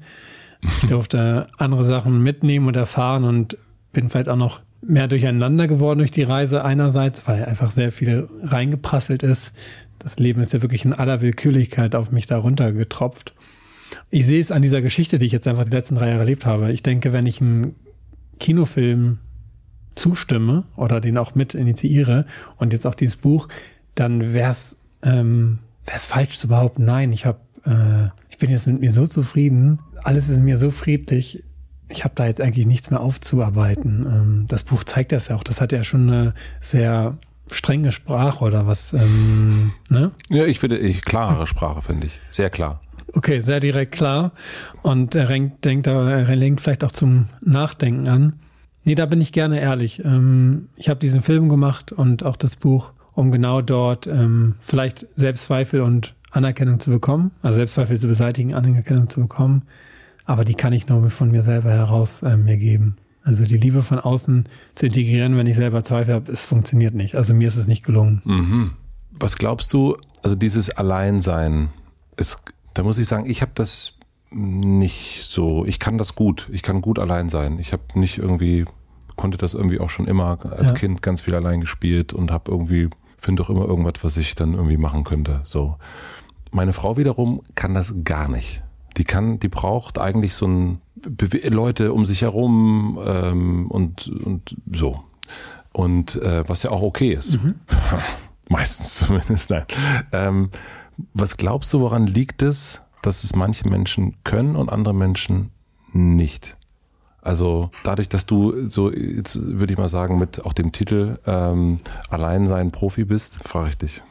Ich 0.63 0.81
durfte 0.89 1.49
andere 1.59 1.83
Sachen 1.83 2.23
mitnehmen 2.23 2.69
und 2.69 2.77
erfahren 2.77 3.25
und 3.25 3.59
bin 3.93 4.11
vielleicht 4.11 4.29
auch 4.29 4.37
noch 4.37 4.61
mehr 4.83 5.09
durcheinander 5.09 5.68
geworden 5.68 5.99
durch 5.99 6.11
die 6.11 6.23
Reise 6.23 6.64
einerseits, 6.64 7.27
weil 7.27 7.45
einfach 7.45 7.71
sehr 7.71 7.92
viel 7.92 8.29
reingeprasselt 8.42 9.23
ist. 9.23 9.53
Das 9.99 10.18
Leben 10.18 10.40
ist 10.40 10.53
ja 10.53 10.62
wirklich 10.62 10.85
in 10.85 10.92
aller 10.92 11.21
Willkürlichkeit 11.21 11.95
auf 11.95 12.11
mich 12.11 12.27
darunter 12.27 12.73
getropft. 12.73 13.35
Ich 14.11 14.27
sehe 14.27 14.40
es 14.40 14.51
an 14.51 14.62
dieser 14.62 14.81
Geschichte, 14.81 15.18
die 15.18 15.27
ich 15.27 15.33
jetzt 15.33 15.47
einfach 15.47 15.64
die 15.64 15.71
letzten 15.71 15.95
drei 15.95 16.09
Jahre 16.09 16.21
erlebt 16.21 16.47
habe. 16.47 16.73
Ich 16.73 16.83
denke, 16.83 17.12
wenn 17.12 17.27
ich 17.27 17.40
einen 17.40 17.77
Kinofilm 18.40 19.18
zustimme 19.95 20.64
oder 20.77 21.01
den 21.01 21.18
auch 21.18 21.35
mit 21.35 21.55
initiiere 21.55 22.27
und 22.57 22.73
jetzt 22.73 22.87
auch 22.87 22.95
dieses 22.95 23.16
Buch, 23.16 23.49
dann 23.95 24.33
wäre 24.33 24.51
es 24.51 24.77
ähm, 25.03 25.59
wär's 25.87 26.07
falsch 26.07 26.38
zu 26.38 26.49
behaupten, 26.49 26.85
nein, 26.85 27.12
ich 27.12 27.27
habe, 27.27 27.40
äh, 27.64 28.09
ich 28.31 28.38
bin 28.38 28.51
jetzt 28.51 28.66
mit 28.66 28.81
mir 28.81 28.90
so 28.90 29.07
zufrieden, 29.07 29.81
alles 30.03 30.29
ist 30.29 30.40
mir 30.40 30.59
so 30.59 30.71
friedlich, 30.71 31.45
ich 31.93 32.05
habe 32.05 32.15
da 32.17 32.27
jetzt 32.27 32.41
eigentlich 32.41 32.67
nichts 32.67 32.91
mehr 32.91 33.01
aufzuarbeiten. 33.01 34.07
Ähm, 34.07 34.45
das 34.49 34.65
Buch 34.65 34.85
zeigt 34.85 35.13
das 35.13 35.29
ja 35.29 35.37
auch. 35.37 35.45
Das 35.45 35.61
hat 35.61 35.73
ja 35.73 35.85
schon 35.85 36.09
eine 36.09 36.35
sehr 36.61 37.17
strenge 37.51 37.93
Sprache 37.93 38.45
oder 38.45 38.67
was. 38.67 38.93
Ähm, 38.93 39.73
ne? 39.89 40.11
Ja, 40.29 40.47
ich 40.47 40.59
finde, 40.59 40.79
ich, 40.79 41.05
klarere 41.05 41.47
Sprache 41.47 41.83
finde 41.83 42.07
ich. 42.07 42.19
Sehr 42.31 42.51
klar. 42.51 42.81
Okay, 43.15 43.41
sehr 43.41 43.61
direkt 43.61 43.93
klar. 43.93 44.33
Und 44.83 45.15
er 45.15 45.27
lenkt, 45.27 45.65
denkt, 45.65 45.87
er 45.87 46.35
lenkt 46.35 46.63
vielleicht 46.63 46.83
auch 46.83 46.93
zum 46.93 47.27
Nachdenken 47.45 48.09
an. 48.09 48.33
Nee, 48.85 48.95
da 48.95 49.07
bin 49.07 49.21
ich 49.21 49.33
gerne 49.33 49.61
ehrlich. 49.61 50.03
Ähm, 50.05 50.69
ich 50.77 50.89
habe 50.89 50.99
diesen 50.99 51.23
Film 51.23 51.49
gemacht 51.49 51.93
und 51.93 52.25
auch 52.25 52.37
das 52.37 52.57
Buch, 52.57 52.93
um 53.13 53.31
genau 53.31 53.61
dort 53.61 54.07
ähm, 54.07 54.57
vielleicht 54.61 55.07
Selbstzweifel 55.15 55.83
und 55.83 56.15
Anerkennung 56.31 56.81
zu 56.81 56.91
bekommen, 56.91 57.31
also 57.43 57.57
Selbstzweifel 57.57 57.99
zu 57.99 58.09
beseitigen, 58.09 58.55
Anerkennung 58.55 59.11
zu 59.11 59.21
bekommen 59.21 59.63
aber 60.25 60.45
die 60.45 60.55
kann 60.55 60.73
ich 60.73 60.89
nur 60.89 61.11
von 61.11 61.31
mir 61.31 61.43
selber 61.43 61.71
heraus 61.71 62.23
äh, 62.23 62.37
mir 62.37 62.57
geben. 62.57 62.97
Also 63.25 63.45
die 63.45 63.57
Liebe 63.57 63.83
von 63.83 63.99
außen 63.99 64.49
zu 64.75 64.87
integrieren, 64.87 65.37
wenn 65.37 65.47
ich 65.47 65.57
selber 65.57 65.85
Zweifel 65.85 66.15
habe, 66.15 66.33
es 66.33 66.45
funktioniert 66.45 66.95
nicht. 66.95 67.15
Also 67.15 67.35
mir 67.35 67.49
ist 67.49 67.57
es 67.57 67.69
nicht 67.69 67.85
gelungen. 67.85 68.21
Mhm. 68.25 68.73
Was 69.13 69.37
glaubst 69.37 69.73
du, 69.73 69.97
also 70.23 70.35
dieses 70.35 70.71
Alleinsein, 70.71 71.69
ist, 72.17 72.41
da 72.75 72.83
muss 72.83 72.99
ich 72.99 73.07
sagen, 73.07 73.29
ich 73.29 73.43
habe 73.43 73.53
das 73.55 73.95
nicht 74.31 75.23
so, 75.23 75.65
ich 75.67 75.79
kann 75.79 75.99
das 75.99 76.15
gut, 76.15 76.49
ich 76.51 76.63
kann 76.63 76.81
gut 76.81 76.99
allein 76.99 77.29
sein. 77.29 77.59
Ich 77.59 77.73
habe 77.73 77.83
nicht 77.95 78.19
irgendwie, 78.19 78.65
konnte 79.15 79.39
das 79.39 79.55
irgendwie 79.55 79.79
auch 79.79 79.91
schon 79.91 80.07
immer 80.07 80.39
als 80.51 80.71
ja. 80.71 80.73
Kind 80.73 81.03
ganz 81.03 81.21
viel 81.21 81.35
allein 81.35 81.61
gespielt 81.61 82.13
und 82.13 82.31
habe 82.31 82.51
irgendwie, 82.51 82.89
finde 83.19 83.43
doch 83.43 83.51
immer 83.51 83.67
irgendwas, 83.67 84.03
was 84.03 84.17
ich 84.17 84.35
dann 84.35 84.55
irgendwie 84.55 84.79
machen 84.79 85.05
könnte. 85.05 85.43
So. 85.45 85.77
Meine 86.51 86.73
Frau 86.73 86.97
wiederum 86.97 87.43
kann 87.55 87.75
das 87.75 87.95
gar 88.05 88.29
nicht. 88.29 88.63
Die 88.97 89.05
kann, 89.05 89.39
die 89.39 89.49
braucht 89.49 89.99
eigentlich 89.99 90.35
so 90.35 90.47
ein 90.47 90.81
Be 90.95 91.27
Leute 91.49 91.93
um 91.93 92.05
sich 92.05 92.23
herum 92.23 92.99
ähm, 93.05 93.71
und 93.71 94.09
und 94.09 94.57
so 94.73 95.03
und 95.73 96.17
äh, 96.17 96.49
was 96.49 96.63
ja 96.63 96.71
auch 96.71 96.83
okay 96.83 97.15
ist, 97.15 97.43
mhm. 97.43 97.55
meistens 98.49 98.97
zumindest. 98.97 99.51
Nein. 99.51 99.65
Ähm, 100.13 100.51
was 101.15 101.37
glaubst 101.37 101.73
du, 101.73 101.81
woran 101.81 102.07
liegt 102.07 102.43
es, 102.43 102.83
dass 103.03 103.25
es 103.25 103.35
manche 103.35 103.69
Menschen 103.69 104.17
können 104.25 104.57
und 104.57 104.69
andere 104.69 104.95
Menschen 104.95 105.51
nicht? 105.93 106.57
Also 107.23 107.71
dadurch, 107.85 108.09
dass 108.09 108.27
du 108.27 108.69
so, 108.69 108.93
jetzt 108.93 109.41
würde 109.41 109.73
ich 109.73 109.79
mal 109.79 109.89
sagen, 109.89 110.19
mit 110.19 110.45
auch 110.45 110.53
dem 110.53 110.73
Titel 110.73 111.19
ähm, 111.25 111.79
Alleinsein 112.11 112.73
Profi 112.73 113.05
bist, 113.05 113.43
frage 113.43 113.71
ich 113.71 113.79
dich. 113.79 114.03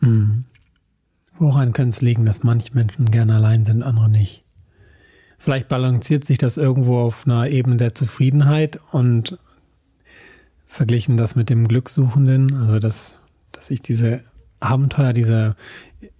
Mhm. 0.00 0.44
Woran 1.40 1.72
könnte 1.72 1.88
es 1.88 2.02
liegen, 2.02 2.26
dass 2.26 2.42
manche 2.42 2.74
Menschen 2.74 3.10
gerne 3.10 3.36
allein 3.36 3.64
sind, 3.64 3.82
andere 3.82 4.10
nicht? 4.10 4.44
Vielleicht 5.38 5.68
balanciert 5.68 6.22
sich 6.22 6.36
das 6.36 6.58
irgendwo 6.58 6.98
auf 6.98 7.26
einer 7.26 7.48
Ebene 7.48 7.78
der 7.78 7.94
Zufriedenheit 7.94 8.78
und 8.92 9.38
verglichen 10.66 11.16
das 11.16 11.36
mit 11.36 11.48
dem 11.48 11.66
Glückssuchenden, 11.66 12.54
also 12.54 12.78
dass, 12.78 13.14
dass 13.52 13.70
ich 13.70 13.80
diese 13.80 14.22
Abenteuer, 14.60 15.14
diese, 15.14 15.56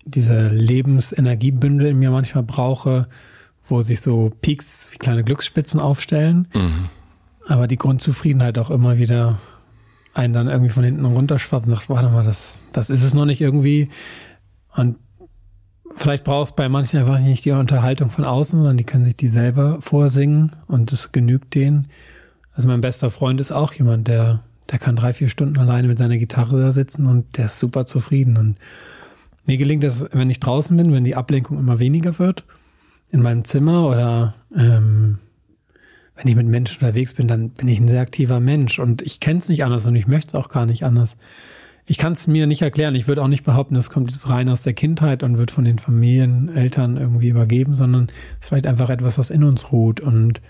diese 0.06 0.48
Lebensenergiebündel 0.48 1.88
in 1.88 1.98
mir 1.98 2.10
manchmal 2.10 2.44
brauche, 2.44 3.06
wo 3.68 3.82
sich 3.82 4.00
so 4.00 4.32
Peaks 4.40 4.88
wie 4.90 4.96
kleine 4.96 5.22
Glücksspitzen 5.22 5.80
aufstellen, 5.80 6.48
mhm. 6.54 6.88
aber 7.46 7.66
die 7.66 7.76
Grundzufriedenheit 7.76 8.58
auch 8.58 8.70
immer 8.70 8.96
wieder 8.96 9.38
einen 10.14 10.32
dann 10.32 10.48
irgendwie 10.48 10.70
von 10.72 10.82
hinten 10.82 11.04
runterschwappt 11.04 11.66
und 11.66 11.72
sagt, 11.72 11.90
warte 11.90 12.08
mal, 12.08 12.24
das, 12.24 12.62
das 12.72 12.88
ist 12.88 13.02
es 13.02 13.12
noch 13.12 13.26
nicht 13.26 13.42
irgendwie. 13.42 13.90
Und 14.74 14.96
vielleicht 15.94 16.24
brauchst 16.24 16.56
bei 16.56 16.68
manchen 16.68 16.98
einfach 16.98 17.18
nicht 17.18 17.44
die 17.44 17.52
Unterhaltung 17.52 18.10
von 18.10 18.24
außen, 18.24 18.58
sondern 18.58 18.76
die 18.76 18.84
können 18.84 19.04
sich 19.04 19.16
die 19.16 19.28
selber 19.28 19.78
vorsingen 19.80 20.52
und 20.66 20.92
es 20.92 21.12
genügt 21.12 21.54
denen. 21.54 21.88
Also 22.54 22.68
mein 22.68 22.80
bester 22.80 23.10
Freund 23.10 23.40
ist 23.40 23.52
auch 23.52 23.72
jemand, 23.72 24.08
der, 24.08 24.42
der 24.70 24.78
kann 24.78 24.96
drei, 24.96 25.12
vier 25.12 25.28
Stunden 25.28 25.58
alleine 25.58 25.88
mit 25.88 25.98
seiner 25.98 26.18
Gitarre 26.18 26.60
da 26.60 26.72
sitzen 26.72 27.06
und 27.06 27.36
der 27.36 27.46
ist 27.46 27.58
super 27.58 27.86
zufrieden. 27.86 28.36
Und 28.36 28.56
mir 29.46 29.56
gelingt 29.56 29.84
das, 29.84 30.06
wenn 30.12 30.30
ich 30.30 30.40
draußen 30.40 30.76
bin, 30.76 30.92
wenn 30.92 31.04
die 31.04 31.16
Ablenkung 31.16 31.58
immer 31.58 31.78
weniger 31.78 32.18
wird, 32.18 32.44
in 33.10 33.22
meinem 33.22 33.44
Zimmer 33.44 33.88
oder 33.88 34.34
ähm, 34.56 35.18
wenn 36.14 36.28
ich 36.28 36.36
mit 36.36 36.46
Menschen 36.46 36.82
unterwegs 36.82 37.14
bin, 37.14 37.28
dann 37.28 37.50
bin 37.50 37.68
ich 37.68 37.80
ein 37.80 37.88
sehr 37.88 38.02
aktiver 38.02 38.40
Mensch 38.40 38.78
und 38.78 39.02
ich 39.02 39.20
kenne 39.20 39.38
es 39.38 39.48
nicht 39.48 39.64
anders 39.64 39.86
und 39.86 39.96
ich 39.96 40.06
möchte 40.06 40.28
es 40.28 40.34
auch 40.34 40.48
gar 40.48 40.66
nicht 40.66 40.84
anders 40.84 41.16
ich 41.90 41.98
kann 41.98 42.12
es 42.12 42.28
mir 42.28 42.46
nicht 42.46 42.62
erklären. 42.62 42.94
Ich 42.94 43.08
würde 43.08 43.20
auch 43.20 43.26
nicht 43.26 43.42
behaupten, 43.42 43.74
es 43.74 43.90
kommt 43.90 44.12
jetzt 44.12 44.28
rein 44.28 44.48
aus 44.48 44.62
der 44.62 44.74
Kindheit 44.74 45.24
und 45.24 45.38
wird 45.38 45.50
von 45.50 45.64
den 45.64 45.80
Familien, 45.80 46.48
Eltern 46.48 46.96
irgendwie 46.96 47.30
übergeben, 47.30 47.74
sondern 47.74 48.04
es 48.38 48.44
ist 48.44 48.48
vielleicht 48.50 48.68
einfach 48.68 48.90
etwas, 48.90 49.18
was 49.18 49.28
in 49.28 49.42
uns 49.42 49.72
ruht 49.72 50.00
und 50.00 50.40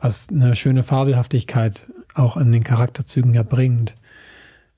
was 0.00 0.30
eine 0.30 0.56
schöne 0.56 0.82
Fabelhaftigkeit 0.82 1.86
auch 2.14 2.38
an 2.38 2.50
den 2.50 2.64
Charakterzügen 2.64 3.34
ja 3.34 3.42
bringt. 3.42 3.94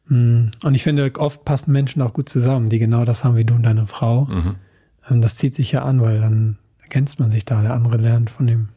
Hm. 0.09 0.51
Und 0.65 0.75
ich 0.75 0.83
finde, 0.83 1.09
oft 1.19 1.45
passen 1.45 1.71
Menschen 1.71 2.03
auch 2.03 2.15
gut 2.15 2.29
zusammen, 2.29 2.69
die 2.69 2.81
genau 2.81 3.05
das 3.05 3.23
haben 3.23 3.37
wie 3.37 3.45
du 3.45 3.55
und 3.55 3.63
deine 3.63 3.87
Frau. 3.87 4.25
Mhm. 4.25 5.21
Das 5.21 5.37
zieht 5.37 5.55
sich 5.55 5.71
ja 5.71 5.85
an, 5.85 6.01
weil 6.01 6.21
dann 6.21 6.59
ergänzt 6.83 7.21
man 7.21 7.31
sich 7.31 7.45
da, 7.45 7.63
der 7.63 7.75
andere 7.75 7.99
lernt 7.99 8.29
von 8.29 8.49
dem 8.49 8.71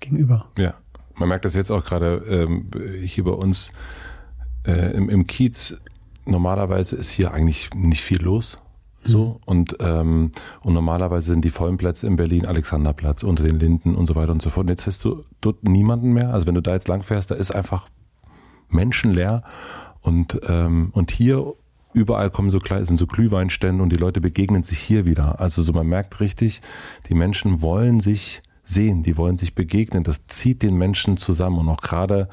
Gegenüber. 0.00 0.50
Ja, 0.58 0.74
man 1.14 1.30
merkt 1.30 1.46
das 1.46 1.54
jetzt 1.54 1.70
auch 1.70 1.82
gerade 1.82 2.16
ähm, 2.28 2.70
hier 3.06 3.24
bei 3.24 3.30
uns 3.30 3.72
äh, 4.66 4.94
im, 4.94 5.08
im 5.08 5.26
Kiez 5.26 5.80
normalerweise 6.24 6.96
ist 6.96 7.10
hier 7.10 7.32
eigentlich 7.32 7.70
nicht 7.74 8.02
viel 8.02 8.22
los. 8.22 8.56
So 9.02 9.24
mhm. 9.24 9.36
und 9.46 9.76
ähm, 9.80 10.32
und 10.62 10.74
normalerweise 10.74 11.32
sind 11.32 11.44
die 11.44 11.50
vollen 11.50 11.78
Plätze 11.78 12.06
in 12.06 12.16
Berlin 12.16 12.44
Alexanderplatz 12.44 13.22
unter 13.22 13.44
den 13.44 13.58
Linden 13.58 13.94
und 13.94 14.06
so 14.06 14.14
weiter 14.14 14.32
und 14.32 14.42
so 14.42 14.50
fort. 14.50 14.64
Und 14.64 14.70
jetzt 14.70 14.86
hast 14.86 15.04
du 15.04 15.24
dort 15.40 15.64
niemanden 15.64 16.12
mehr. 16.12 16.34
Also 16.34 16.46
wenn 16.46 16.54
du 16.54 16.60
da 16.60 16.74
jetzt 16.74 16.88
lang 16.88 17.02
fährst, 17.02 17.30
da 17.30 17.34
ist 17.34 17.50
einfach 17.50 17.88
menschenleer 18.68 19.42
und 20.02 20.40
ähm, 20.48 20.90
und 20.92 21.10
hier 21.10 21.54
überall 21.92 22.30
kommen 22.30 22.50
so 22.50 22.58
klein, 22.58 22.84
sind 22.84 22.98
so 22.98 23.06
Glühweinstände 23.06 23.82
und 23.82 23.90
die 23.90 23.96
Leute 23.96 24.20
begegnen 24.20 24.62
sich 24.62 24.78
hier 24.78 25.06
wieder. 25.06 25.40
Also 25.40 25.62
so 25.62 25.72
man 25.72 25.86
merkt 25.86 26.20
richtig, 26.20 26.60
die 27.08 27.14
Menschen 27.14 27.62
wollen 27.62 28.00
sich 28.00 28.42
sehen, 28.62 29.02
die 29.02 29.16
wollen 29.16 29.36
sich 29.36 29.54
begegnen. 29.54 30.04
Das 30.04 30.26
zieht 30.26 30.62
den 30.62 30.76
Menschen 30.76 31.16
zusammen 31.16 31.58
und 31.58 31.68
auch 31.68 31.80
gerade 31.80 32.28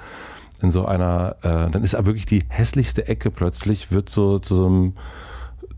in 0.61 0.71
so 0.71 0.85
einer, 0.85 1.35
äh, 1.41 1.69
dann 1.69 1.83
ist 1.83 1.95
aber 1.95 2.07
wirklich 2.07 2.25
die 2.25 2.43
hässlichste 2.47 3.07
Ecke 3.07 3.31
plötzlich 3.31 3.91
wird 3.91 4.09
so 4.09 4.39
zu 4.39 4.55
so 4.55 4.65
einem 4.65 4.93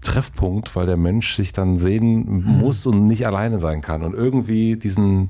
Treffpunkt, 0.02 0.76
weil 0.76 0.86
der 0.86 0.98
Mensch 0.98 1.36
sich 1.36 1.52
dann 1.52 1.78
sehen 1.78 2.44
mhm. 2.44 2.60
muss 2.60 2.86
und 2.86 3.08
nicht 3.08 3.28
alleine 3.28 3.60
sein 3.60 3.82
kann 3.82 4.04
und 4.04 4.14
irgendwie 4.14 4.78
diesen 4.78 5.30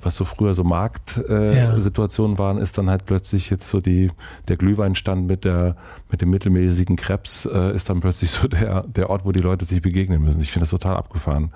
was 0.00 0.16
so 0.16 0.24
früher 0.24 0.54
so 0.54 0.64
Marktsituationen 0.64 2.36
äh, 2.36 2.38
ja. 2.38 2.44
waren, 2.44 2.58
ist 2.58 2.78
dann 2.78 2.88
halt 2.88 3.04
plötzlich 3.04 3.50
jetzt 3.50 3.68
so 3.68 3.80
die 3.80 4.10
der 4.46 4.56
Glühweinstand 4.56 5.26
mit 5.26 5.44
der 5.44 5.76
mit 6.10 6.20
dem 6.20 6.30
mittelmäßigen 6.30 6.96
Krebs 6.96 7.46
äh, 7.46 7.74
ist 7.74 7.90
dann 7.90 8.00
plötzlich 8.00 8.30
so 8.30 8.48
der 8.48 8.82
der 8.84 9.10
Ort, 9.10 9.24
wo 9.24 9.32
die 9.32 9.40
Leute 9.40 9.64
sich 9.64 9.82
begegnen 9.82 10.22
müssen. 10.22 10.40
Ich 10.40 10.52
finde 10.52 10.64
das 10.64 10.70
total 10.70 10.96
abgefahren, 10.96 11.52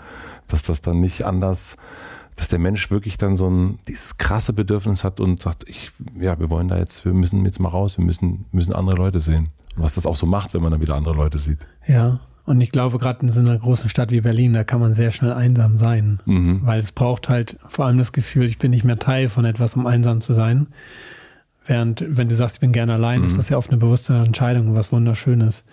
dass 0.49 0.63
das 0.63 0.83
dann 0.83 1.01
nicht 1.01 1.25
anders 1.25 1.77
dass 2.37 2.49
der 2.49 2.59
Mensch 2.59 2.91
wirklich 2.91 3.19
dann 3.19 3.37
so 3.37 3.49
ein 3.49 3.79
dieses 3.89 4.17
krasse 4.17 4.53
Bedürfnis 4.53 5.05
hat 5.05 5.21
und 5.21 5.41
sagt, 5.41 5.65
ich 5.69 5.91
ja, 6.19 6.39
wir 6.39 6.51
wollen 6.51 6.69
da 6.69 6.79
jetzt, 6.79 7.05
wir 7.05 7.13
müssen 7.13 7.45
jetzt 7.45 7.61
mal 7.61 7.69
raus, 7.69 7.99
wir 7.99 8.05
müssen 8.05 8.47
müssen 8.53 8.73
andere 8.73 8.97
Leute 8.97 9.21
sehen. 9.21 9.49
Und 9.77 9.83
was 9.83 9.95
das 9.95 10.07
auch 10.07 10.17
so 10.17 10.27
macht, 10.27 10.55
wenn 10.55 10.63
man 10.63 10.73
dann 10.73 10.81
wieder 10.81 10.95
andere 10.95 11.15
Leute 11.15 11.39
sieht. 11.39 11.59
Ja, 11.87 12.21
und 12.45 12.61
ich 12.61 12.71
glaube, 12.71 12.99
gerade 12.99 13.21
in 13.23 13.29
so 13.29 13.41
einer 13.41 13.57
großen 13.57 13.89
Stadt 13.89 14.11
wie 14.11 14.21
Berlin, 14.21 14.53
da 14.53 14.65
kann 14.65 14.81
man 14.81 14.95
sehr 14.95 15.13
schnell 15.13 15.33
einsam 15.33 15.77
sein. 15.77 16.21
Mhm. 16.25 16.63
Weil 16.65 16.81
es 16.81 16.91
braucht 16.91 17.29
halt 17.29 17.59
vor 17.69 17.87
allem 17.87 17.99
das 17.99 18.13
Gefühl, 18.13 18.47
ich 18.47 18.59
bin 18.59 18.73
nicht 18.73 18.85
mehr 18.85 18.99
Teil 18.99 19.29
von 19.29 19.45
etwas, 19.45 19.77
um 19.77 19.87
einsam 19.87 20.21
zu 20.21 20.35
sein. 20.35 20.67
Während, 21.65 22.05
wenn 22.09 22.29
du 22.29 22.35
sagst, 22.35 22.57
ich 22.57 22.61
bin 22.61 22.73
gerne 22.73 22.95
allein, 22.95 23.21
mhm. 23.21 23.27
ist 23.27 23.39
das 23.39 23.49
ja 23.49 23.57
oft 23.57 23.71
eine 23.71 23.79
bewusste 23.79 24.15
Entscheidung, 24.15 24.75
was 24.75 24.91
Wunderschönes. 24.91 25.65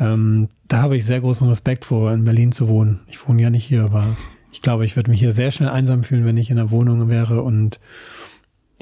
Ähm, 0.00 0.48
da 0.66 0.82
habe 0.82 0.96
ich 0.96 1.06
sehr 1.06 1.20
großen 1.20 1.48
Respekt 1.48 1.84
vor, 1.84 2.12
in 2.12 2.24
Berlin 2.24 2.50
zu 2.50 2.66
wohnen. 2.66 3.00
Ich 3.06 3.28
wohne 3.28 3.42
ja 3.42 3.50
nicht 3.50 3.64
hier, 3.64 3.84
aber 3.84 4.04
ich 4.52 4.62
glaube, 4.62 4.84
ich 4.84 4.96
würde 4.96 5.10
mich 5.10 5.20
hier 5.20 5.32
sehr 5.32 5.50
schnell 5.50 5.68
einsam 5.68 6.04
fühlen, 6.04 6.24
wenn 6.24 6.36
ich 6.36 6.50
in 6.50 6.56
der 6.56 6.70
Wohnung 6.70 7.08
wäre 7.08 7.42
und 7.42 7.80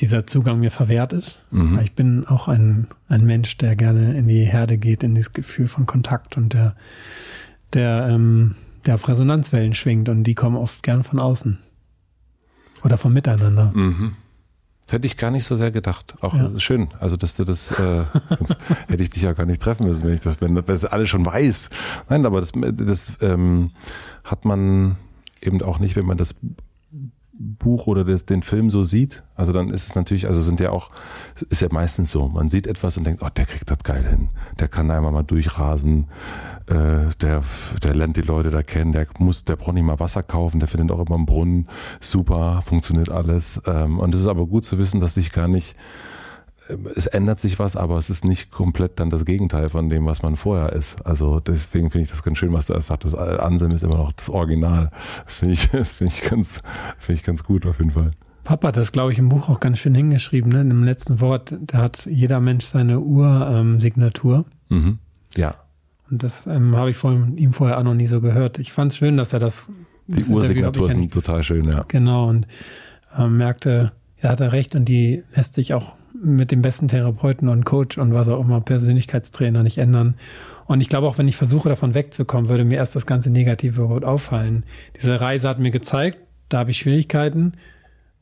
dieser 0.01 0.27
Zugang 0.27 0.61
mir 0.61 0.71
verwehrt 0.71 1.13
ist. 1.13 1.43
Mhm. 1.51 1.79
Ich 1.83 1.95
bin 1.95 2.27
auch 2.27 2.49
ein, 2.49 2.87
ein 3.09 3.25
Mensch, 3.25 3.57
der 3.59 3.77
gerne 3.77 4.17
in 4.17 4.29
die 4.29 4.45
Herde 4.45 4.79
geht, 4.79 5.03
in 5.03 5.15
dieses 5.15 5.33
Gefühl 5.33 5.67
von 5.67 5.87
Kontakt 5.87 6.37
und 6.37 6.53
der, 6.53 6.77
der, 7.73 8.09
ähm, 8.11 8.55
der 8.87 8.95
auf 8.95 9.09
Resonanzwellen 9.09 9.75
schwingt 9.75 10.09
und 10.09 10.25
die 10.25 10.35
kommen 10.35 10.57
oft 10.57 10.83
gern 10.83 11.03
von 11.03 11.19
außen. 11.19 11.59
Oder 12.85 12.97
vom 12.97 13.13
Miteinander. 13.13 13.73
Mhm. 13.75 14.15
Das 14.85 14.95
hätte 14.95 15.07
ich 15.07 15.17
gar 15.17 15.33
nicht 15.33 15.45
so 15.45 15.57
sehr 15.57 15.73
gedacht. 15.73 16.15
Auch 16.21 16.35
ja. 16.35 16.51
schön. 16.59 16.89
Also, 17.01 17.17
dass 17.17 17.37
du 17.37 17.45
das, 17.45 17.73
äh, 17.73 18.05
hätte 18.87 19.03
ich 19.03 19.11
dich 19.11 19.23
ja 19.23 19.33
gar 19.33 19.45
nicht 19.45 19.61
treffen 19.61 19.87
müssen, 19.87 20.05
wenn 20.05 20.15
ich 20.15 20.21
das, 20.21 20.41
wenn 20.41 20.55
das 20.55 20.85
alles 20.85 21.11
schon 21.11 21.27
weiß. 21.27 21.71
Nein, 22.09 22.25
aber 22.25 22.41
das, 22.41 22.53
das 22.55 23.19
ähm, 23.21 23.71
hat 24.25 24.45
man 24.45 24.97
eben 25.43 25.61
auch 25.63 25.79
nicht, 25.79 25.97
wenn 25.97 26.07
man 26.07 26.19
das 26.19 26.35
Buch 27.39 27.87
oder 27.87 28.05
das, 28.05 28.27
den 28.27 28.43
Film 28.43 28.69
so 28.69 28.83
sieht, 28.83 29.23
also 29.37 29.53
dann 29.53 29.71
ist 29.71 29.87
es 29.87 29.95
natürlich, 29.95 30.27
also 30.27 30.43
sind 30.43 30.59
ja 30.59 30.71
auch, 30.71 30.91
ist 31.51 31.63
ja 31.63 31.69
meistens 31.71 32.11
so, 32.11 32.29
man 32.29 32.49
sieht 32.49 32.67
etwas 32.67 32.97
und 32.97 33.05
denkt, 33.05 33.23
oh, 33.23 33.29
der 33.29 33.47
kriegt 33.47 33.71
das 33.71 33.79
geil 33.85 34.05
hin, 34.05 34.29
der 34.59 34.67
kann 34.67 34.91
einmal 34.91 35.13
mal 35.13 35.23
durchrasen, 35.23 36.09
äh, 36.67 37.07
der, 37.21 37.45
der 37.83 37.95
lernt 37.95 38.17
die 38.17 38.23
Leute 38.23 38.51
da 38.51 38.63
kennen, 38.63 38.93
der 38.93 39.07
muss, 39.19 39.45
der 39.45 39.55
braucht 39.55 39.75
nicht 39.75 39.85
mal 39.85 40.01
Wasser 40.01 40.25
kaufen, 40.25 40.59
der 40.59 40.69
findet 40.69 40.91
auch 40.91 41.07
immer 41.07 41.15
einen 41.15 41.27
Brunnen, 41.27 41.69
super, 42.01 42.63
funktioniert 42.67 43.09
alles. 43.09 43.61
Ähm, 43.67 44.01
und 44.01 44.15
es 44.15 44.23
ist 44.23 44.27
aber 44.27 44.47
gut 44.47 44.65
zu 44.65 44.77
wissen, 44.77 45.01
dass 45.01 45.15
sich 45.15 45.33
gar 45.33 45.49
nicht 45.49 45.77
es 46.95 47.07
ändert 47.07 47.41
sich 47.41 47.59
was, 47.59 47.77
aber 47.77 47.97
es 47.99 48.11
ist 48.11 48.25
nicht 48.25 48.51
komplett 48.51 49.01
dann 49.01 49.11
das 49.11 49.25
Gegenteil 49.25 49.71
von 49.71 49.89
dem, 49.89 50.07
was 50.07 50.23
man 50.23 50.37
vorher 50.37 50.73
ist. 50.73 51.05
Also 51.07 51.41
deswegen 51.41 51.91
finde 51.91 52.05
ich 52.05 52.11
das 52.11 52.23
ganz 52.23 52.39
schön, 52.39 52.53
was 52.53 52.67
du 52.67 52.75
erst 52.75 52.89
sagst. 52.89 53.05
Das 53.05 53.15
Ansem 53.15 53.71
ist 53.71 53.85
immer 53.85 53.97
noch 53.97 54.13
das 54.13 54.29
Original. 54.29 54.91
Das 55.25 55.35
finde 55.35 55.55
ich, 55.55 55.69
das 55.73 55.93
finde 55.93 56.13
ich 56.13 56.29
ganz, 56.29 56.63
finde 56.99 57.21
ich 57.21 57.25
ganz 57.25 57.45
gut 57.45 57.67
auf 57.67 57.79
jeden 57.79 57.93
Fall. 57.93 58.13
Papa 58.45 58.69
hat 58.69 58.77
das, 58.79 58.93
glaube 58.93 59.13
ich, 59.13 59.19
im 59.19 59.29
Buch 59.29 59.49
auch 59.49 59.61
ganz 59.61 59.79
schön 59.79 59.95
hingeschrieben, 59.95 60.51
ne? 60.51 60.63
Im 60.63 60.83
letzten 60.83 61.21
Wort, 61.21 61.55
da 61.61 61.79
hat 61.79 62.07
jeder 62.07 62.41
Mensch 62.41 62.65
seine 62.65 63.01
Ursignatur. 63.01 64.47
Ähm, 64.71 64.77
mhm. 64.79 64.99
Ja. 65.37 65.57
Und 66.11 66.23
das 66.23 66.47
ähm, 66.47 66.75
habe 66.75 66.89
ich 66.91 66.97
von 66.97 67.37
ihm 67.37 67.53
vorher 67.53 67.79
auch 67.79 67.83
noch 67.83 67.95
nie 67.95 68.07
so 68.07 68.23
gehört. 68.23 68.59
Ich 68.59 68.73
fand 68.73 68.93
es 68.93 68.99
schön, 68.99 69.19
dass 69.19 69.35
er 69.35 69.39
das. 69.39 69.71
Die 70.07 70.25
Ursignaturen 70.25 70.93
sind 70.93 71.13
total 71.13 71.43
schön, 71.43 71.71
ja. 71.71 71.85
Genau, 71.89 72.31
und 72.31 72.47
äh, 73.15 73.27
merkte, 73.27 73.93
er 74.17 74.31
hatte 74.31 74.53
recht 74.53 74.75
und 74.75 74.87
die 74.87 75.23
lässt 75.35 75.53
sich 75.53 75.75
auch 75.75 75.95
mit 76.23 76.51
dem 76.51 76.63
besten 76.63 76.89
Therapeuten 76.89 77.49
und 77.49 77.65
Coach 77.65 77.99
und 77.99 78.13
was 78.13 78.29
auch 78.29 78.41
immer, 78.41 78.61
Persönlichkeitstrainer 78.61 79.63
nicht 79.63 79.79
ändern. 79.79 80.15
Und 80.67 80.81
ich 80.81 80.89
glaube 80.89 81.07
auch, 81.07 81.19
wenn 81.19 81.29
ich 81.29 81.37
versuche, 81.37 81.69
davon 81.69 81.95
wegzukommen, 81.95 82.49
würde 82.49 82.65
mir 82.65 82.77
erst 82.77 82.97
das 82.97 83.07
ganze 83.07 83.31
Negative 83.31 83.83
überhaupt 83.83 84.05
auffallen. 84.05 84.65
Diese 84.97 85.21
Reise 85.21 85.49
hat 85.49 85.59
mir 85.59 85.71
gezeigt, 85.71 86.19
da 86.49 86.59
habe 86.59 86.71
ich 86.71 86.79
Schwierigkeiten 86.79 87.53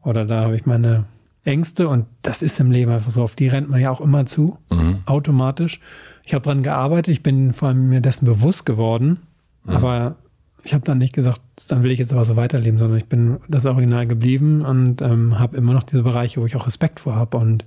oder 0.02 0.24
da 0.24 0.42
habe 0.42 0.56
ich 0.56 0.66
meine 0.66 1.06
Ängste 1.44 1.88
und 1.88 2.06
das 2.22 2.42
ist 2.42 2.58
im 2.60 2.70
Leben 2.70 2.90
einfach 2.90 3.10
so. 3.10 3.22
Auf 3.22 3.36
die 3.36 3.48
rennt 3.48 3.70
man 3.70 3.80
ja 3.80 3.90
auch 3.90 4.00
immer 4.00 4.26
zu, 4.26 4.58
mhm. 4.70 4.98
automatisch. 5.06 5.80
Ich 6.24 6.34
habe 6.34 6.44
dran 6.44 6.62
gearbeitet, 6.62 7.08
ich 7.08 7.22
bin 7.22 7.52
vor 7.52 7.68
allem 7.68 7.88
mir 7.88 8.00
dessen 8.00 8.26
bewusst 8.26 8.66
geworden, 8.66 9.20
mhm. 9.64 9.76
aber 9.76 10.16
ich 10.66 10.74
habe 10.74 10.84
dann 10.84 10.98
nicht 10.98 11.14
gesagt, 11.14 11.40
dann 11.68 11.82
will 11.82 11.92
ich 11.92 11.98
jetzt 11.98 12.12
aber 12.12 12.24
so 12.24 12.34
weiterleben, 12.34 12.78
sondern 12.78 12.98
ich 12.98 13.06
bin 13.06 13.38
das 13.48 13.66
Original 13.66 14.06
geblieben 14.06 14.64
und 14.64 15.00
ähm, 15.00 15.38
habe 15.38 15.56
immer 15.56 15.72
noch 15.72 15.84
diese 15.84 16.02
Bereiche, 16.02 16.40
wo 16.40 16.46
ich 16.46 16.56
auch 16.56 16.66
Respekt 16.66 17.00
vor 17.00 17.14
habe 17.14 17.36
und 17.36 17.64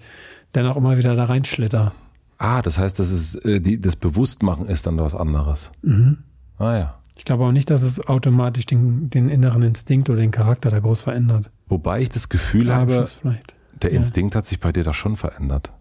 dennoch 0.54 0.76
immer 0.76 0.98
wieder 0.98 1.16
da 1.16 1.24
reinschlitter. 1.24 1.94
Ah, 2.38 2.62
das 2.62 2.78
heißt, 2.78 3.00
das 3.00 3.10
ist 3.10 3.36
äh, 3.46 3.62
die, 3.62 3.80
das 3.80 3.96
Bewusstmachen 3.96 4.68
ist 4.68 4.86
dann 4.86 4.98
was 4.98 5.16
anderes. 5.16 5.72
Mhm. 5.82 6.18
Ah 6.58 6.78
ja. 6.78 6.96
Ich 7.16 7.26
glaube 7.26 7.46
auch 7.46 7.52
nicht, 7.52 7.70
dass 7.70 7.82
es 7.82 8.06
automatisch 8.06 8.66
den, 8.66 9.10
den 9.10 9.30
inneren 9.30 9.64
Instinkt 9.64 10.10
oder 10.10 10.20
den 10.20 10.32
Charakter 10.32 10.70
da 10.70 10.80
groß 10.80 11.02
verändert. 11.02 11.50
Wobei 11.68 12.02
ich 12.02 12.10
das 12.10 12.28
Gefühl 12.28 12.74
habe, 12.74 13.08
der 13.82 13.92
Instinkt 13.92 14.36
ja. 14.36 14.40
hat 14.40 14.46
sich 14.46 14.60
bei 14.60 14.72
dir 14.72 14.84
da 14.84 14.94
schon 14.94 15.16
verändert. 15.16 15.72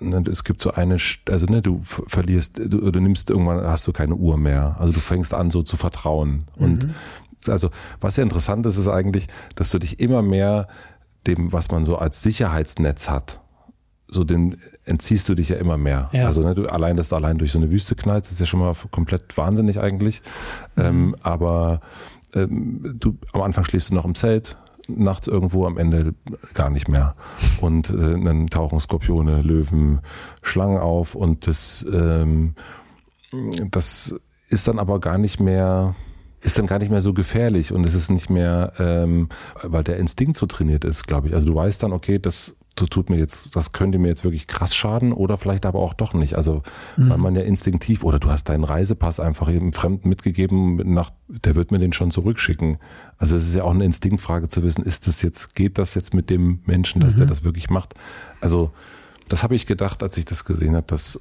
Ne, 0.00 0.22
es 0.30 0.44
gibt 0.44 0.62
so 0.62 0.72
eine, 0.72 0.96
also 1.28 1.46
ne, 1.46 1.62
du 1.62 1.80
verlierst, 1.80 2.58
du, 2.58 2.90
du 2.90 3.00
nimmst 3.00 3.30
irgendwann, 3.30 3.66
hast 3.66 3.86
du 3.86 3.92
keine 3.92 4.14
Uhr 4.14 4.36
mehr. 4.38 4.76
Also 4.78 4.92
du 4.92 5.00
fängst 5.00 5.34
an 5.34 5.50
so 5.50 5.62
zu 5.62 5.76
vertrauen. 5.76 6.44
Und 6.56 6.84
mhm. 6.84 6.94
also 7.48 7.70
was 8.00 8.16
ja 8.16 8.22
interessant 8.22 8.64
ist, 8.66 8.76
ist 8.76 8.88
eigentlich, 8.88 9.26
dass 9.54 9.70
du 9.70 9.78
dich 9.78 10.00
immer 10.00 10.22
mehr 10.22 10.68
dem, 11.26 11.52
was 11.52 11.70
man 11.70 11.84
so 11.84 11.96
als 11.96 12.22
Sicherheitsnetz 12.22 13.10
hat, 13.10 13.40
so 14.08 14.24
dem 14.24 14.56
entziehst 14.84 15.28
du 15.28 15.34
dich 15.34 15.50
ja 15.50 15.56
immer 15.56 15.76
mehr. 15.76 16.08
Ja. 16.12 16.26
Also 16.26 16.42
ne, 16.42 16.54
du 16.54 16.66
allein, 16.66 16.96
dass 16.96 17.10
du 17.10 17.16
allein 17.16 17.38
durch 17.38 17.52
so 17.52 17.58
eine 17.58 17.70
Wüste 17.70 17.94
knallst, 17.94 18.32
ist 18.32 18.40
ja 18.40 18.46
schon 18.46 18.60
mal 18.60 18.74
komplett 18.90 19.36
wahnsinnig 19.36 19.80
eigentlich. 19.80 20.22
Mhm. 20.76 20.82
Ähm, 20.82 21.16
aber 21.22 21.80
ähm, 22.34 22.96
du 22.98 23.18
am 23.32 23.42
Anfang 23.42 23.64
schläfst 23.64 23.90
du 23.90 23.94
noch 23.94 24.04
im 24.04 24.14
Zelt, 24.14 24.56
nachts 24.88 25.26
irgendwo 25.28 25.66
am 25.66 25.78
Ende 25.78 26.14
gar 26.54 26.70
nicht 26.70 26.88
mehr. 26.88 27.14
Und 27.60 27.90
äh, 27.90 28.20
dann 28.20 28.48
tauchen 28.48 28.80
Skorpione, 28.80 29.42
Löwen, 29.42 30.00
Schlangen 30.42 30.78
auf 30.78 31.14
und 31.14 31.46
das, 31.46 31.86
ähm, 31.92 32.54
das 33.70 34.14
ist 34.48 34.66
dann 34.66 34.78
aber 34.78 34.98
gar 35.00 35.18
nicht 35.18 35.40
mehr, 35.40 35.94
ist 36.40 36.58
dann 36.58 36.66
gar 36.66 36.78
nicht 36.78 36.90
mehr 36.90 37.02
so 37.02 37.12
gefährlich 37.12 37.72
und 37.72 37.84
es 37.84 37.94
ist 37.94 38.10
nicht 38.10 38.30
mehr, 38.30 38.72
ähm, 38.78 39.28
weil 39.62 39.84
der 39.84 39.98
Instinkt 39.98 40.36
so 40.36 40.46
trainiert 40.46 40.84
ist, 40.84 41.06
glaube 41.06 41.28
ich. 41.28 41.34
Also 41.34 41.46
du 41.46 41.54
weißt 41.54 41.82
dann, 41.82 41.92
okay, 41.92 42.18
das 42.18 42.56
tut 42.86 43.10
mir 43.10 43.18
jetzt, 43.18 43.54
das 43.56 43.72
könnte 43.72 43.98
mir 43.98 44.08
jetzt 44.08 44.24
wirklich 44.24 44.46
krass 44.46 44.74
schaden 44.74 45.12
oder 45.12 45.38
vielleicht 45.38 45.66
aber 45.66 45.80
auch 45.80 45.94
doch 45.94 46.14
nicht. 46.14 46.34
Also 46.34 46.62
mhm. 46.96 47.10
weil 47.10 47.18
man 47.18 47.36
ja 47.36 47.42
instinktiv 47.42 48.04
oder 48.04 48.18
du 48.18 48.30
hast 48.30 48.48
deinen 48.48 48.64
Reisepass 48.64 49.20
einfach 49.20 49.50
eben 49.50 49.72
Fremden 49.72 50.08
mitgegeben, 50.08 50.76
nach, 50.92 51.10
der 51.28 51.54
wird 51.54 51.70
mir 51.70 51.78
den 51.78 51.92
schon 51.92 52.10
zurückschicken. 52.10 52.78
Also 53.16 53.36
es 53.36 53.48
ist 53.48 53.54
ja 53.54 53.64
auch 53.64 53.74
eine 53.74 53.84
Instinktfrage 53.84 54.48
zu 54.48 54.62
wissen, 54.62 54.84
ist 54.84 55.06
das 55.06 55.22
jetzt, 55.22 55.54
geht 55.54 55.78
das 55.78 55.94
jetzt 55.94 56.14
mit 56.14 56.30
dem 56.30 56.60
Menschen, 56.64 57.00
dass 57.00 57.14
mhm. 57.14 57.18
der 57.18 57.26
das 57.26 57.44
wirklich 57.44 57.70
macht? 57.70 57.94
Also 58.40 58.70
das 59.28 59.42
habe 59.42 59.54
ich 59.54 59.66
gedacht, 59.66 60.02
als 60.02 60.16
ich 60.16 60.24
das 60.24 60.44
gesehen 60.44 60.74
habe, 60.74 60.86
dass, 60.86 61.20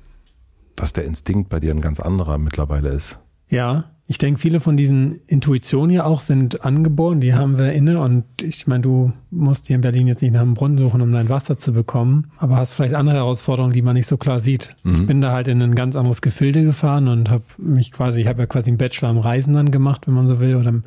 dass 0.75 0.93
der 0.93 1.05
Instinkt 1.05 1.49
bei 1.49 1.59
dir 1.59 1.73
ein 1.73 1.81
ganz 1.81 1.99
anderer 1.99 2.37
mittlerweile 2.37 2.89
ist. 2.89 3.19
Ja, 3.49 3.85
ich 4.09 4.17
denke, 4.17 4.39
viele 4.39 4.61
von 4.61 4.77
diesen 4.77 5.19
Intuitionen 5.27 5.91
ja 5.91 6.05
auch 6.05 6.21
sind 6.21 6.63
angeboren, 6.63 7.19
die 7.19 7.33
haben 7.33 7.57
wir 7.57 7.73
inne. 7.73 7.99
Und 7.99 8.23
ich 8.41 8.65
meine, 8.65 8.81
du 8.81 9.11
musst 9.31 9.67
hier 9.67 9.75
in 9.75 9.81
Berlin 9.81 10.07
jetzt 10.07 10.21
nicht 10.21 10.31
nach 10.31 10.41
einem 10.41 10.53
Brunnen 10.53 10.77
suchen, 10.77 11.01
um 11.01 11.11
dein 11.11 11.27
Wasser 11.27 11.57
zu 11.57 11.73
bekommen, 11.73 12.31
aber 12.37 12.55
hast 12.55 12.71
vielleicht 12.71 12.95
andere 12.95 13.17
Herausforderungen, 13.17 13.73
die 13.73 13.81
man 13.81 13.95
nicht 13.95 14.07
so 14.07 14.15
klar 14.15 14.39
sieht. 14.39 14.73
Mhm. 14.83 15.01
Ich 15.01 15.07
bin 15.07 15.19
da 15.19 15.33
halt 15.33 15.49
in 15.49 15.61
ein 15.61 15.75
ganz 15.75 15.97
anderes 15.97 16.21
Gefilde 16.21 16.63
gefahren 16.63 17.09
und 17.09 17.29
habe 17.29 17.43
mich 17.57 17.91
quasi, 17.91 18.21
ich 18.21 18.27
habe 18.27 18.39
ja 18.39 18.45
quasi 18.45 18.69
einen 18.69 18.77
Bachelor 18.77 19.09
im 19.09 19.17
Reisen 19.17 19.53
dann 19.53 19.71
gemacht, 19.71 20.07
wenn 20.07 20.13
man 20.13 20.25
so 20.25 20.39
will, 20.39 20.55
oder 20.55 20.69
im 20.69 20.83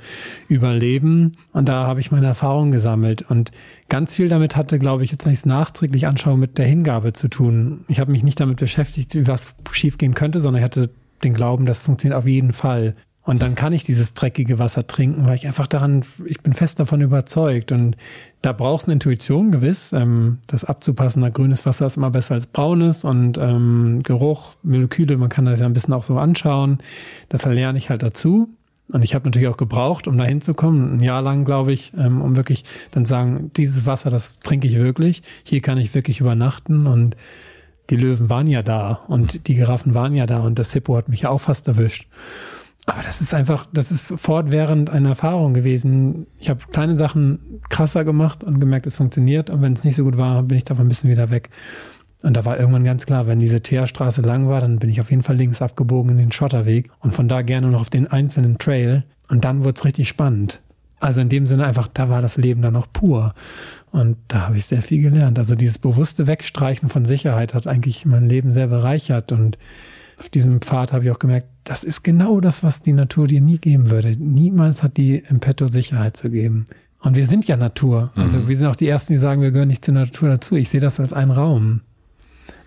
Überleben. 0.48 1.32
Und 1.52 1.68
da 1.68 1.86
habe 1.86 2.00
ich 2.00 2.10
meine 2.10 2.26
Erfahrungen 2.26 2.72
gesammelt. 2.72 3.28
Und 3.28 3.50
ganz 3.90 4.14
viel 4.14 4.28
damit 4.28 4.56
hatte, 4.56 4.78
glaube 4.78 5.04
ich, 5.04 5.10
jetzt 5.10 5.26
wenn 5.26 5.32
ich 5.32 5.40
es 5.40 5.46
nachträglich 5.46 6.06
anschaue, 6.06 6.38
mit 6.38 6.56
der 6.56 6.66
Hingabe 6.66 7.12
zu 7.12 7.28
tun. 7.28 7.84
Ich 7.86 8.00
habe 8.00 8.12
mich 8.12 8.22
nicht 8.22 8.40
damit 8.40 8.60
beschäftigt, 8.60 9.14
wie 9.14 9.26
was 9.26 9.54
schiefgehen 9.72 10.14
könnte, 10.14 10.40
sondern 10.40 10.62
ich 10.62 10.64
hatte 10.64 10.88
den 11.22 11.34
Glauben, 11.34 11.66
das 11.66 11.80
funktioniert 11.80 12.18
auf 12.18 12.26
jeden 12.26 12.52
Fall. 12.52 12.94
Und 13.22 13.42
dann 13.42 13.54
kann 13.54 13.72
ich 13.72 13.84
dieses 13.84 14.14
dreckige 14.14 14.58
Wasser 14.58 14.86
trinken, 14.86 15.26
weil 15.26 15.36
ich 15.36 15.46
einfach 15.46 15.66
daran, 15.66 16.04
ich 16.24 16.40
bin 16.40 16.54
fest 16.54 16.80
davon 16.80 17.00
überzeugt. 17.00 17.70
Und 17.70 17.96
da 18.40 18.52
brauchst 18.52 18.86
du 18.86 18.88
eine 18.88 18.94
Intuition 18.94 19.52
gewiss. 19.52 19.92
Ähm, 19.92 20.38
das 20.46 20.64
abzupassen, 20.64 21.30
grünes 21.32 21.66
Wasser 21.66 21.86
ist 21.86 21.96
immer 21.96 22.10
besser 22.10 22.34
als 22.34 22.46
braunes 22.46 23.04
und 23.04 23.36
ähm, 23.38 24.00
Geruch, 24.02 24.54
Moleküle, 24.62 25.16
man 25.18 25.28
kann 25.28 25.44
das 25.44 25.60
ja 25.60 25.66
ein 25.66 25.74
bisschen 25.74 25.94
auch 25.94 26.02
so 26.02 26.18
anschauen. 26.18 26.78
Das 27.28 27.44
lerne 27.44 27.78
ich 27.78 27.90
halt 27.90 28.02
dazu. 28.02 28.48
Und 28.88 29.04
ich 29.04 29.14
habe 29.14 29.26
natürlich 29.26 29.48
auch 29.48 29.56
gebraucht, 29.56 30.08
um 30.08 30.18
da 30.18 30.24
hinzukommen, 30.24 30.96
ein 30.96 31.02
Jahr 31.02 31.22
lang, 31.22 31.44
glaube 31.44 31.72
ich, 31.72 31.92
ähm, 31.96 32.22
um 32.22 32.36
wirklich 32.36 32.64
dann 32.90 33.04
sagen, 33.04 33.52
dieses 33.56 33.86
Wasser, 33.86 34.10
das 34.10 34.40
trinke 34.40 34.66
ich 34.66 34.76
wirklich. 34.76 35.22
Hier 35.44 35.60
kann 35.60 35.78
ich 35.78 35.94
wirklich 35.94 36.20
übernachten 36.20 36.86
und 36.86 37.16
die 37.90 37.96
Löwen 37.96 38.30
waren 38.30 38.46
ja 38.46 38.62
da 38.62 39.00
und 39.08 39.48
die 39.48 39.54
Giraffen 39.54 39.94
waren 39.94 40.14
ja 40.14 40.26
da 40.26 40.40
und 40.40 40.58
das 40.58 40.72
Hippo 40.72 40.96
hat 40.96 41.08
mich 41.08 41.22
ja 41.22 41.30
auch 41.30 41.40
fast 41.40 41.68
erwischt. 41.68 42.06
Aber 42.86 43.02
das 43.02 43.20
ist 43.20 43.34
einfach, 43.34 43.66
das 43.72 43.90
ist 43.90 44.18
fortwährend 44.18 44.90
eine 44.90 45.10
Erfahrung 45.10 45.54
gewesen. 45.54 46.26
Ich 46.38 46.48
habe 46.48 46.60
kleine 46.72 46.96
Sachen 46.96 47.60
krasser 47.68 48.04
gemacht 48.04 48.42
und 48.42 48.58
gemerkt, 48.58 48.86
es 48.86 48.96
funktioniert. 48.96 49.50
Und 49.50 49.62
wenn 49.62 49.74
es 49.74 49.84
nicht 49.84 49.96
so 49.96 50.04
gut 50.04 50.16
war, 50.16 50.42
bin 50.42 50.56
ich 50.56 50.64
davon 50.64 50.86
ein 50.86 50.88
bisschen 50.88 51.10
wieder 51.10 51.30
weg. 51.30 51.50
Und 52.22 52.36
da 52.36 52.44
war 52.44 52.58
irgendwann 52.58 52.84
ganz 52.84 53.06
klar, 53.06 53.26
wenn 53.26 53.38
diese 53.38 53.60
Teerstraße 53.60 54.22
lang 54.22 54.48
war, 54.48 54.60
dann 54.60 54.78
bin 54.78 54.90
ich 54.90 55.00
auf 55.00 55.10
jeden 55.10 55.22
Fall 55.22 55.36
links 55.36 55.62
abgebogen 55.62 56.12
in 56.12 56.18
den 56.18 56.32
Schotterweg 56.32 56.90
und 57.00 57.14
von 57.14 57.28
da 57.28 57.42
gerne 57.42 57.68
noch 57.68 57.82
auf 57.82 57.90
den 57.90 58.06
einzelnen 58.06 58.58
Trail. 58.58 59.04
Und 59.28 59.44
dann 59.44 59.60
wurde 59.60 59.78
es 59.78 59.84
richtig 59.84 60.08
spannend. 60.08 60.60
Also 60.98 61.22
in 61.22 61.30
dem 61.30 61.46
Sinne 61.46 61.64
einfach, 61.64 61.88
da 61.88 62.10
war 62.10 62.20
das 62.20 62.36
Leben 62.36 62.60
dann 62.60 62.74
noch 62.74 62.92
pur. 62.92 63.34
Und 63.92 64.16
da 64.28 64.46
habe 64.46 64.56
ich 64.56 64.66
sehr 64.66 64.82
viel 64.82 65.02
gelernt. 65.02 65.38
Also 65.38 65.54
dieses 65.56 65.78
bewusste 65.78 66.26
Wegstreichen 66.26 66.88
von 66.88 67.04
Sicherheit 67.04 67.54
hat 67.54 67.66
eigentlich 67.66 68.06
mein 68.06 68.28
Leben 68.28 68.52
sehr 68.52 68.68
bereichert. 68.68 69.32
Und 69.32 69.58
auf 70.18 70.28
diesem 70.28 70.60
Pfad 70.60 70.92
habe 70.92 71.04
ich 71.04 71.10
auch 71.10 71.18
gemerkt, 71.18 71.48
das 71.64 71.82
ist 71.82 72.02
genau 72.02 72.40
das, 72.40 72.62
was 72.62 72.82
die 72.82 72.92
Natur 72.92 73.26
dir 73.26 73.40
nie 73.40 73.58
geben 73.58 73.90
würde. 73.90 74.16
Niemals 74.16 74.82
hat 74.82 74.96
die 74.96 75.16
im 75.16 75.40
Petto 75.40 75.66
Sicherheit 75.66 76.16
zu 76.16 76.30
geben. 76.30 76.66
Und 77.00 77.16
wir 77.16 77.26
sind 77.26 77.46
ja 77.46 77.56
Natur. 77.56 78.12
Also 78.14 78.38
mhm. 78.38 78.48
wir 78.48 78.56
sind 78.56 78.66
auch 78.66 78.76
die 78.76 78.88
Ersten, 78.88 79.14
die 79.14 79.18
sagen, 79.18 79.42
wir 79.42 79.50
gehören 79.50 79.68
nicht 79.68 79.84
zur 79.84 79.94
Natur 79.94 80.28
dazu. 80.28 80.54
Ich 80.56 80.68
sehe 80.68 80.80
das 80.80 81.00
als 81.00 81.12
einen 81.12 81.30
Raum. 81.30 81.80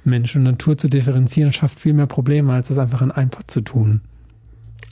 Mensch 0.04 0.36
und 0.36 0.44
Natur 0.44 0.78
zu 0.78 0.90
differenzieren, 0.90 1.54
schafft 1.54 1.80
viel 1.80 1.94
mehr 1.94 2.08
Probleme, 2.08 2.52
als 2.52 2.68
das 2.68 2.78
einfach 2.78 3.02
in 3.02 3.12
einen 3.12 3.30
Pot 3.30 3.50
zu 3.50 3.62
tun. 3.62 4.02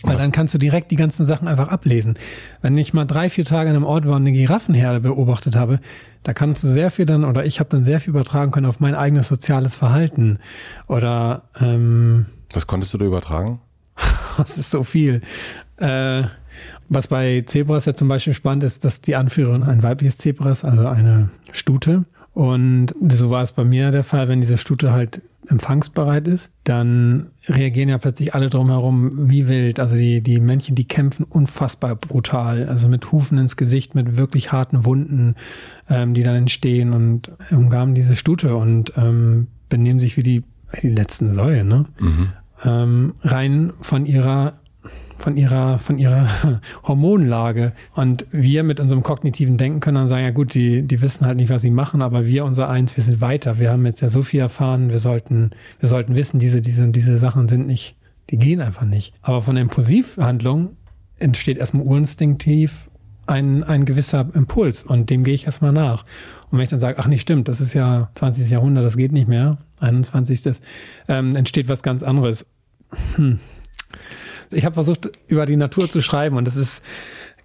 Weil 0.04 0.18
dann 0.18 0.32
kannst 0.32 0.54
du 0.54 0.58
direkt 0.58 0.92
die 0.92 0.96
ganzen 0.96 1.26
Sachen 1.26 1.48
einfach 1.48 1.68
ablesen. 1.68 2.16
Wenn 2.62 2.78
ich 2.78 2.94
mal 2.94 3.06
drei, 3.06 3.30
vier 3.30 3.46
Tage 3.46 3.70
an 3.70 3.76
einem 3.76 3.86
Ort 3.86 4.06
war 4.06 4.16
und 4.16 4.24
eine 4.24 4.32
Giraffenherde 4.32 5.00
beobachtet 5.00 5.56
habe, 5.56 5.80
da 6.24 6.34
kannst 6.34 6.64
du 6.64 6.68
sehr 6.68 6.90
viel 6.90 7.06
dann, 7.06 7.24
oder 7.26 7.46
ich 7.46 7.60
habe 7.60 7.70
dann 7.70 7.84
sehr 7.84 8.00
viel 8.00 8.10
übertragen 8.10 8.52
können 8.52 8.66
auf 8.66 8.80
mein 8.80 8.96
eigenes 8.96 9.28
soziales 9.28 9.76
Verhalten. 9.76 10.40
Oder 10.88 11.44
ähm, 11.60 12.26
Was 12.54 12.68
konntest 12.68 12.94
du 12.94 12.98
da 12.98 13.06
übertragen? 13.06 13.60
das 14.38 14.58
ist 14.58 14.72
so 14.72 14.84
viel. 14.84 15.22
Äh, 15.78 16.24
was 16.90 17.08
bei 17.08 17.44
Zebras 17.46 17.86
ja 17.86 17.94
zum 17.94 18.08
Beispiel 18.08 18.34
spannend 18.34 18.64
ist, 18.64 18.84
dass 18.84 19.02
die 19.02 19.16
Anführerin 19.16 19.64
ein 19.64 19.82
weibliches 19.82 20.18
Zebras, 20.18 20.64
also 20.64 20.88
eine 20.88 21.30
Stute, 21.54 22.06
und 22.34 22.94
so 23.10 23.30
war 23.30 23.44
es 23.44 23.52
bei 23.52 23.64
mir 23.64 23.92
der 23.92 24.04
Fall, 24.04 24.30
wenn 24.30 24.40
diese 24.40 24.58
Stute 24.58 24.94
halt 24.94 25.22
empfangsbereit 25.48 26.28
ist, 26.28 26.50
dann 26.64 27.32
reagieren 27.48 27.90
ja 27.90 27.98
plötzlich 27.98 28.34
alle 28.34 28.50
drumherum 28.50 29.30
wie 29.30 29.48
wild. 29.48 29.80
Also 29.80 29.96
die, 29.96 30.22
die 30.22 30.40
Männchen, 30.40 30.76
die 30.76 30.86
kämpfen 30.86 31.26
unfassbar 31.26 31.96
brutal. 31.96 32.70
Also 32.70 32.88
mit 32.88 33.12
Hufen 33.12 33.38
ins 33.38 33.58
Gesicht, 33.58 33.96
mit 33.96 34.18
wirklich 34.18 34.52
harten 34.52 34.86
Wunden, 34.86 35.36
ähm, 35.90 36.14
die 36.14 36.24
dann 36.24 36.36
entstehen 36.36 36.94
und 36.94 37.32
umgaben 37.50 37.96
diese 37.96 38.16
Stute 38.16 38.56
und 38.56 38.94
ähm, 38.96 39.48
benehmen 39.68 40.00
sich 40.00 40.16
wie 40.16 40.24
die, 40.24 40.44
die 40.82 40.90
letzten 40.90 41.34
Säue, 41.34 41.66
ne? 41.66 41.86
Mhm. 42.00 42.30
Ähm, 42.64 43.14
rein 43.24 43.74
von 43.82 44.06
ihrer 44.06 44.54
von 45.22 45.38
ihrer, 45.38 45.80
von 45.80 45.98
ihrer 45.98 46.28
Hormonlage. 46.84 47.74
Und 47.94 48.26
wir 48.32 48.64
mit 48.64 48.80
unserem 48.80 49.04
kognitiven 49.04 49.58
Denken 49.58 49.80
können 49.80 49.96
dann 49.96 50.08
sagen, 50.08 50.24
ja 50.24 50.32
gut, 50.32 50.54
die, 50.54 50.82
die 50.82 51.02
wissen 51.02 51.26
halt 51.26 51.38
nicht, 51.38 51.50
was 51.50 51.62
sie 51.62 51.70
machen, 51.70 52.02
aber 52.02 52.26
wir, 52.26 52.44
unser 52.44 52.70
Eins, 52.70 52.98
wir 52.98 53.04
sind 53.04 53.22
weiter. 53.22 53.60
Wir 53.60 53.72
haben 53.72 53.86
jetzt 53.86 54.02
ja 54.02 54.10
so 54.10 54.24
viel 54.24 54.40
erfahren, 54.40 54.90
wir 54.90 55.00
sollten, 55.00 55.52
wir 55.80 55.88
sollten 55.88 56.16
wissen, 56.16 56.40
diese, 56.40 56.62
diese, 56.62 56.88
diese 56.90 57.18
Sachen 57.18 57.48
sind 57.48 57.68
nicht, 57.68 57.96
die 58.30 58.38
gehen 58.38 58.62
einfach 58.62 58.86
nicht. 58.86 59.14
Aber 59.22 59.42
von 59.42 59.56
der 59.56 59.62
Impulsivhandlung 59.64 60.76
entsteht 61.18 61.58
erstmal 61.58 61.86
urinstinktiv 61.86 62.90
ein, 63.28 63.64
ein 63.64 63.86
gewisser 63.86 64.28
Impuls 64.34 64.84
und 64.84 65.10
dem 65.10 65.24
gehe 65.24 65.36
ich 65.36 65.46
erstmal 65.46 65.72
nach. 65.72 66.04
Und 66.50 66.58
wenn 66.58 66.64
ich 66.64 66.70
dann 66.70 66.80
sage, 66.80 66.98
ach 67.00 67.08
nicht 67.08 67.22
stimmt, 67.22 67.48
das 67.48 67.62
ist 67.62 67.74
ja 67.74 68.10
20. 68.16 68.50
Jahrhundert, 68.50 68.84
das 68.84 68.98
geht 68.98 69.12
nicht 69.12 69.28
mehr, 69.28 69.60
21. 69.80 70.60
Ähm, 71.08 71.36
entsteht 71.36 71.70
was 71.70 71.84
ganz 71.84 72.04
anderes. 72.04 72.46
Hm 73.16 73.40
ich 74.52 74.66
habe 74.66 74.74
versucht, 74.74 75.10
über 75.28 75.46
die 75.46 75.56
Natur 75.56 75.90
zu 75.90 76.02
schreiben 76.02 76.38
und 76.38 76.46
das 76.46 76.56
ist 76.56 76.84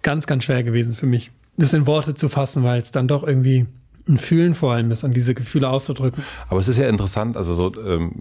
ganz, 0.01 0.27
ganz 0.27 0.43
schwer 0.43 0.63
gewesen 0.63 0.95
für 0.95 1.05
mich, 1.05 1.31
das 1.57 1.73
in 1.73 1.87
Worte 1.87 2.13
zu 2.13 2.29
fassen, 2.29 2.63
weil 2.63 2.81
es 2.81 2.91
dann 2.91 3.07
doch 3.07 3.23
irgendwie 3.23 3.65
ein 4.07 4.17
Fühlen 4.17 4.55
vor 4.55 4.73
allem 4.73 4.91
ist 4.91 5.03
und 5.03 5.13
diese 5.15 5.33
Gefühle 5.33 5.69
auszudrücken. 5.69 6.23
Aber 6.49 6.59
es 6.59 6.67
ist 6.67 6.77
ja 6.77 6.87
interessant, 6.87 7.35
also 7.35 7.55
so 7.55 7.73
ähm, 7.83 8.11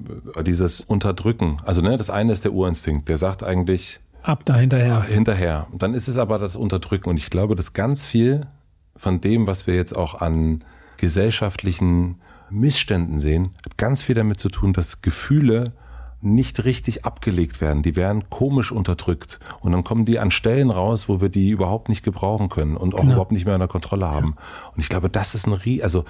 dieses 0.45 0.81
Unterdrücken. 0.81 1.59
Also 1.65 1.81
ne, 1.81 1.97
das 1.97 2.11
eine 2.11 2.33
ist 2.33 2.45
der 2.45 2.53
Urinstinkt, 2.53 3.09
der 3.09 3.19
sagt 3.19 3.43
eigentlich 3.43 4.01
ab 4.23 4.45
da 4.45 4.57
hinterher. 4.57 5.03
Hinterher. 5.03 5.67
Und 5.71 5.83
dann 5.83 5.95
ist 5.95 6.09
es 6.09 6.19
aber 6.19 6.39
das 6.39 6.57
Unterdrücken 6.57 7.09
und 7.11 7.17
ich 7.17 7.31
glaube, 7.31 7.55
dass 7.55 7.73
ganz 7.73 8.05
viel 8.05 8.47
von 8.97 9.21
dem, 9.21 9.47
was 9.47 9.67
wir 9.67 9.75
jetzt 9.75 9.97
auch 9.97 10.21
an 10.21 10.65
gesellschaftlichen 10.97 12.17
Missständen 12.51 13.21
sehen, 13.21 13.51
hat 13.65 13.77
ganz 13.77 14.03
viel 14.03 14.15
damit 14.15 14.41
zu 14.41 14.49
tun, 14.49 14.73
dass 14.73 15.03
Gefühle 15.03 15.73
nicht 16.35 16.65
richtig 16.65 17.05
abgelegt 17.05 17.61
werden. 17.61 17.83
Die 17.83 17.97
werden 17.97 18.29
komisch 18.29 18.73
unterdrückt. 18.73 19.39
Und 19.61 19.73
dann 19.73 19.85
kommen 19.85 20.05
die 20.05 20.19
an 20.19 20.31
Stellen 20.31 20.71
raus, 20.71 21.09
wo 21.09 21.21
wir 21.21 21.29
die 21.29 21.51
überhaupt 21.51 21.89
nicht 21.89 22.03
gebrauchen 22.03 22.49
können 22.49 22.77
und 22.77 22.95
auch 22.95 23.01
genau. 23.01 23.13
überhaupt 23.13 23.33
nicht 23.33 23.47
mehr 23.47 23.55
unter 23.55 23.69
Kontrolle 23.69 24.09
haben. 24.09 24.35
Ja. 24.37 24.71
Und 24.75 24.81
ich 24.81 24.89
glaube, 24.89 25.09
das 25.09 25.35
ist 25.35 25.47
ein 25.47 25.53
Rie 25.53 25.83
also 25.83 26.05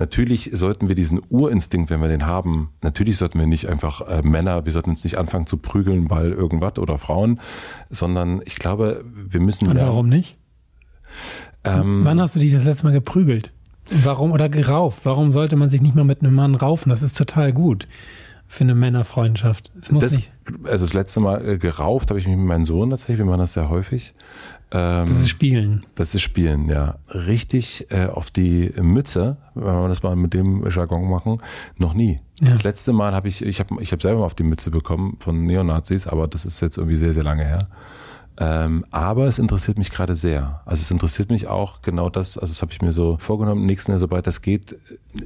natürlich 0.00 0.50
sollten 0.52 0.88
wir 0.88 0.96
diesen 0.96 1.20
Urinstinkt, 1.28 1.90
wenn 1.90 2.00
wir 2.00 2.08
den 2.08 2.26
haben, 2.26 2.70
natürlich 2.82 3.18
sollten 3.18 3.38
wir 3.38 3.46
nicht 3.46 3.68
einfach 3.68 4.00
äh, 4.08 4.22
Männer, 4.22 4.64
wir 4.64 4.72
sollten 4.72 4.90
uns 4.90 5.04
nicht 5.04 5.18
anfangen 5.18 5.46
zu 5.46 5.58
prügeln, 5.58 6.10
weil 6.10 6.32
irgendwas 6.32 6.78
oder 6.78 6.98
Frauen, 6.98 7.38
sondern 7.90 8.40
ich 8.44 8.56
glaube, 8.56 9.04
wir 9.04 9.40
müssen. 9.40 9.68
Und 9.68 9.78
warum 9.78 10.08
nicht? 10.08 10.36
Ähm, 11.64 12.00
Wann 12.04 12.20
hast 12.20 12.34
du 12.34 12.40
dich 12.40 12.52
das 12.52 12.64
letzte 12.64 12.84
Mal 12.84 12.92
geprügelt? 12.92 13.52
Warum 13.90 14.32
oder 14.32 14.48
gerauft? 14.48 15.00
Warum 15.04 15.30
sollte 15.30 15.56
man 15.56 15.68
sich 15.68 15.82
nicht 15.82 15.94
mal 15.94 16.04
mit 16.04 16.22
einem 16.22 16.34
Mann 16.34 16.54
raufen? 16.54 16.90
Das 16.90 17.02
ist 17.02 17.16
total 17.16 17.52
gut 17.52 17.86
für 18.50 18.64
eine 18.64 18.74
Männerfreundschaft. 18.74 19.70
Es 19.80 19.92
muss 19.92 20.02
das, 20.02 20.12
nicht. 20.12 20.32
Also 20.64 20.84
das 20.84 20.92
letzte 20.92 21.20
Mal 21.20 21.48
äh, 21.48 21.56
gerauft 21.56 22.10
habe 22.10 22.18
ich 22.18 22.26
mich 22.26 22.36
mit 22.36 22.46
meinem 22.46 22.64
Sohn 22.64 22.90
tatsächlich, 22.90 23.18
wir 23.18 23.24
machen 23.24 23.38
das 23.38 23.52
sehr 23.52 23.70
häufig. 23.70 24.12
Ähm, 24.72 25.08
das 25.08 25.20
ist 25.20 25.28
Spielen. 25.28 25.86
Das 25.94 26.16
ist 26.16 26.22
Spielen, 26.22 26.68
ja. 26.68 26.98
Richtig 27.14 27.86
äh, 27.90 28.06
auf 28.06 28.32
die 28.32 28.72
Mütze, 28.82 29.36
wenn 29.54 29.66
wir 29.66 29.88
das 29.88 30.02
mal 30.02 30.16
mit 30.16 30.34
dem 30.34 30.68
Jargon 30.68 31.08
machen, 31.08 31.40
noch 31.76 31.94
nie. 31.94 32.18
Ja. 32.40 32.50
Das 32.50 32.64
letzte 32.64 32.92
Mal 32.92 33.14
habe 33.14 33.28
ich, 33.28 33.40
ich 33.40 33.60
habe 33.60 33.80
ich 33.80 33.92
hab 33.92 34.02
selber 34.02 34.18
mal 34.18 34.26
auf 34.26 34.34
die 34.34 34.42
Mütze 34.42 34.72
bekommen 34.72 35.16
von 35.20 35.46
Neonazis, 35.46 36.08
aber 36.08 36.26
das 36.26 36.44
ist 36.44 36.60
jetzt 36.60 36.76
irgendwie 36.76 36.96
sehr, 36.96 37.14
sehr 37.14 37.22
lange 37.22 37.44
her. 37.44 37.68
Ähm, 38.40 38.86
aber 38.90 39.26
es 39.26 39.38
interessiert 39.38 39.76
mich 39.76 39.90
gerade 39.90 40.14
sehr. 40.14 40.62
Also 40.64 40.80
es 40.80 40.90
interessiert 40.90 41.30
mich 41.30 41.46
auch 41.46 41.82
genau 41.82 42.08
das, 42.08 42.38
also 42.38 42.50
das 42.50 42.62
habe 42.62 42.72
ich 42.72 42.80
mir 42.80 42.90
so 42.90 43.18
vorgenommen, 43.18 43.60
im 43.60 43.66
nächsten 43.66 43.92
Jahr, 43.92 43.98
sobald 43.98 44.26
das 44.26 44.40
geht, 44.40 44.78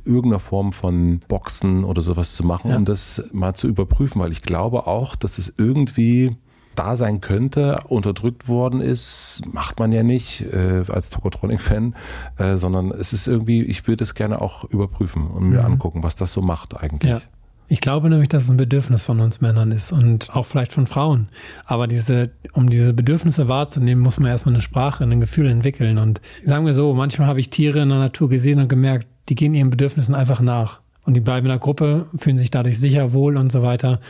irgendeiner 0.04 0.40
Form 0.40 0.72
von 0.72 1.20
Boxen 1.28 1.84
oder 1.84 2.02
sowas 2.02 2.34
zu 2.34 2.44
machen, 2.44 2.72
ja. 2.72 2.76
um 2.76 2.84
das 2.84 3.22
mal 3.32 3.54
zu 3.54 3.68
überprüfen, 3.68 4.20
weil 4.20 4.32
ich 4.32 4.42
glaube 4.42 4.88
auch, 4.88 5.14
dass 5.14 5.38
es 5.38 5.54
irgendwie 5.56 6.36
da 6.74 6.96
sein 6.96 7.20
könnte, 7.20 7.78
unterdrückt 7.86 8.48
worden 8.48 8.80
ist, 8.80 9.42
macht 9.52 9.78
man 9.78 9.92
ja 9.92 10.02
nicht 10.02 10.40
äh, 10.52 10.82
als 10.88 11.10
Tokotronic-Fan, 11.10 11.94
äh, 12.38 12.56
sondern 12.56 12.90
es 12.90 13.12
ist 13.12 13.28
irgendwie, 13.28 13.62
ich 13.62 13.86
würde 13.86 14.02
es 14.02 14.16
gerne 14.16 14.42
auch 14.42 14.64
überprüfen 14.64 15.28
und 15.28 15.50
mir 15.50 15.60
mhm. 15.60 15.66
angucken, 15.66 16.02
was 16.02 16.16
das 16.16 16.32
so 16.32 16.40
macht 16.40 16.76
eigentlich. 16.76 17.12
Ja. 17.12 17.20
Ich 17.66 17.80
glaube 17.80 18.10
nämlich, 18.10 18.28
dass 18.28 18.44
es 18.44 18.50
ein 18.50 18.58
Bedürfnis 18.58 19.04
von 19.04 19.20
uns 19.20 19.40
Männern 19.40 19.72
ist 19.72 19.90
und 19.90 20.34
auch 20.36 20.44
vielleicht 20.44 20.72
von 20.72 20.86
Frauen. 20.86 21.28
Aber 21.64 21.86
diese, 21.86 22.30
um 22.52 22.68
diese 22.68 22.92
Bedürfnisse 22.92 23.48
wahrzunehmen, 23.48 24.02
muss 24.02 24.20
man 24.20 24.30
erstmal 24.30 24.54
eine 24.54 24.62
Sprache, 24.62 25.04
ein 25.04 25.20
Gefühl 25.20 25.46
entwickeln. 25.46 25.96
Und 25.98 26.20
sagen 26.44 26.66
wir 26.66 26.74
so, 26.74 26.92
manchmal 26.92 27.26
habe 27.26 27.40
ich 27.40 27.50
Tiere 27.50 27.80
in 27.80 27.88
der 27.88 27.98
Natur 27.98 28.28
gesehen 28.28 28.60
und 28.60 28.68
gemerkt, 28.68 29.08
die 29.30 29.34
gehen 29.34 29.54
ihren 29.54 29.70
Bedürfnissen 29.70 30.14
einfach 30.14 30.40
nach. 30.40 30.80
Und 31.04 31.14
die 31.14 31.20
bleiben 31.20 31.46
in 31.46 31.50
der 31.50 31.58
Gruppe, 31.58 32.06
fühlen 32.18 32.38
sich 32.38 32.50
dadurch 32.50 32.78
sicher, 32.78 33.12
wohl 33.12 33.36
und 33.36 33.50
so 33.50 33.62
weiter. 33.62 34.00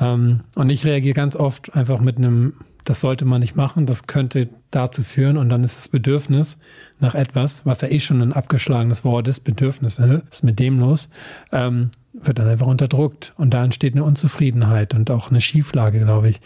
Ähm, 0.00 0.40
und 0.54 0.70
ich 0.70 0.84
reagiere 0.84 1.14
ganz 1.14 1.36
oft 1.36 1.74
einfach 1.74 2.00
mit 2.00 2.16
einem, 2.16 2.54
das 2.84 3.00
sollte 3.00 3.24
man 3.24 3.40
nicht 3.40 3.56
machen, 3.56 3.86
das 3.86 4.06
könnte 4.06 4.48
dazu 4.70 5.02
führen. 5.02 5.36
Und 5.36 5.48
dann 5.48 5.64
ist 5.64 5.76
das 5.76 5.88
Bedürfnis 5.88 6.58
nach 7.00 7.14
etwas, 7.14 7.64
was 7.64 7.80
ja 7.80 7.88
eh 7.88 8.00
schon 8.00 8.22
ein 8.22 8.32
abgeschlagenes 8.32 9.04
Wort 9.04 9.28
ist, 9.28 9.40
Bedürfnis, 9.40 10.00
ist 10.30 10.44
mit 10.44 10.58
dem 10.58 10.78
los, 10.78 11.08
ähm, 11.52 11.90
wird 12.14 12.38
dann 12.38 12.48
einfach 12.48 12.66
unterdrückt. 12.66 13.34
Und 13.36 13.52
da 13.52 13.64
entsteht 13.64 13.94
eine 13.94 14.04
Unzufriedenheit 14.04 14.94
und 14.94 15.10
auch 15.10 15.30
eine 15.30 15.40
Schieflage, 15.40 16.00
glaube 16.00 16.30
ich. 16.30 16.40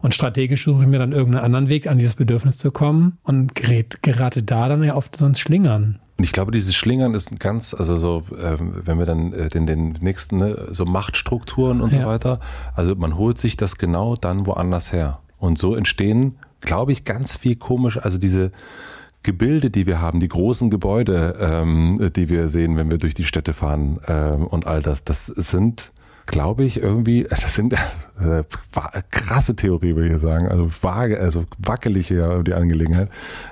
Und 0.00 0.14
strategisch 0.14 0.64
suche 0.64 0.82
ich 0.82 0.88
mir 0.88 0.98
dann 0.98 1.12
irgendeinen 1.12 1.44
anderen 1.44 1.68
Weg, 1.68 1.86
an 1.86 1.98
dieses 1.98 2.14
Bedürfnis 2.14 2.58
zu 2.58 2.70
kommen 2.70 3.18
und 3.22 3.54
gerät, 3.54 4.02
gerate 4.02 4.42
da 4.42 4.68
dann 4.68 4.82
ja 4.84 4.94
oft 4.94 5.16
so 5.16 5.24
ins 5.24 5.40
Schlingern. 5.40 5.98
Und 6.16 6.24
ich 6.24 6.32
glaube, 6.32 6.52
dieses 6.52 6.76
Schlingern 6.76 7.14
ist 7.14 7.32
ein 7.32 7.38
ganz, 7.38 7.74
also 7.74 7.96
so, 7.96 8.22
äh, 8.36 8.56
wenn 8.58 8.98
wir 8.98 9.06
dann 9.06 9.32
äh, 9.32 9.48
den, 9.48 9.66
den 9.66 9.96
nächsten, 10.00 10.36
ne, 10.36 10.68
so 10.70 10.84
Machtstrukturen 10.84 11.80
und 11.80 11.92
ja. 11.92 12.02
so 12.02 12.06
weiter, 12.06 12.40
also 12.76 12.94
man 12.94 13.16
holt 13.16 13.38
sich 13.38 13.56
das 13.56 13.78
genau 13.78 14.14
dann 14.14 14.46
woanders 14.46 14.92
her. 14.92 15.20
Und 15.38 15.58
so 15.58 15.74
entstehen 15.74 16.36
glaube 16.64 16.92
ich, 16.92 17.04
ganz 17.04 17.36
viel 17.36 17.56
komisch, 17.56 17.98
also 17.98 18.18
diese 18.18 18.50
Gebilde, 19.24 19.70
die 19.70 19.86
wir 19.86 20.00
haben, 20.00 20.20
die 20.20 20.28
großen 20.28 20.70
Gebäude, 20.70 21.36
ähm, 21.40 22.10
die 22.14 22.28
wir 22.28 22.48
sehen, 22.48 22.76
wenn 22.76 22.90
wir 22.90 22.98
durch 22.98 23.14
die 23.14 23.24
Städte 23.24 23.54
fahren 23.54 23.98
ähm, 24.06 24.46
und 24.46 24.66
all 24.66 24.82
das, 24.82 25.02
das 25.02 25.26
sind, 25.26 25.92
glaube 26.26 26.64
ich, 26.64 26.80
irgendwie, 26.80 27.24
das 27.28 27.54
sind 27.54 27.72
äh, 27.72 28.44
krasse 29.10 29.56
Theorie, 29.56 29.96
würde 29.96 30.14
ich 30.14 30.22
sagen, 30.22 30.46
also 30.46 30.70
vage, 30.80 31.18
also 31.18 31.44
wackelig 31.58 32.10
ja 32.10 32.42
die 32.42 32.54
Angelegenheit, 32.54 33.08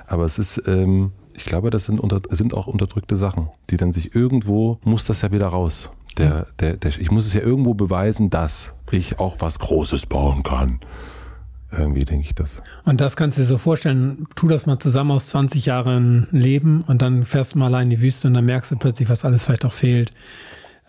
aber 0.07 0.23
es 0.23 0.39
ist, 0.39 0.63
ähm, 0.67 1.11
ich 1.33 1.45
glaube, 1.45 1.71
das 1.71 1.85
sind, 1.85 1.99
unter, 1.99 2.21
sind 2.29 2.53
auch 2.53 2.67
unterdrückte 2.67 3.17
Sachen, 3.17 3.49
die 3.71 3.77
dann 3.77 3.91
sich 3.91 4.15
irgendwo, 4.15 4.77
muss 4.83 5.05
das 5.05 5.23
ja 5.23 5.31
wieder 5.31 5.47
raus. 5.47 5.89
Der, 6.19 6.45
der, 6.59 6.77
der, 6.77 6.91
ich 6.99 7.09
muss 7.09 7.25
es 7.25 7.33
ja 7.33 7.41
irgendwo 7.41 7.73
beweisen, 7.73 8.29
dass 8.29 8.75
ich 8.91 9.17
auch 9.17 9.37
was 9.39 9.57
Großes 9.57 10.05
bauen 10.05 10.43
kann. 10.43 10.79
Irgendwie 11.77 12.05
denke 12.05 12.25
ich 12.25 12.35
das. 12.35 12.61
Und 12.85 13.01
das 13.01 13.15
kannst 13.15 13.37
du 13.37 13.41
dir 13.41 13.47
so 13.47 13.57
vorstellen, 13.57 14.27
tu 14.35 14.47
das 14.47 14.65
mal 14.65 14.79
zusammen 14.79 15.11
aus 15.11 15.27
20 15.27 15.65
Jahren 15.65 16.27
Leben 16.31 16.83
und 16.87 17.01
dann 17.01 17.25
fährst 17.25 17.55
du 17.55 17.59
mal 17.59 17.67
allein 17.67 17.85
in 17.85 17.89
die 17.91 18.01
Wüste 18.01 18.27
und 18.27 18.35
dann 18.35 18.45
merkst 18.45 18.71
du 18.71 18.75
plötzlich, 18.75 19.09
was 19.09 19.25
alles 19.25 19.45
vielleicht 19.45 19.65
auch 19.65 19.73
fehlt. 19.73 20.11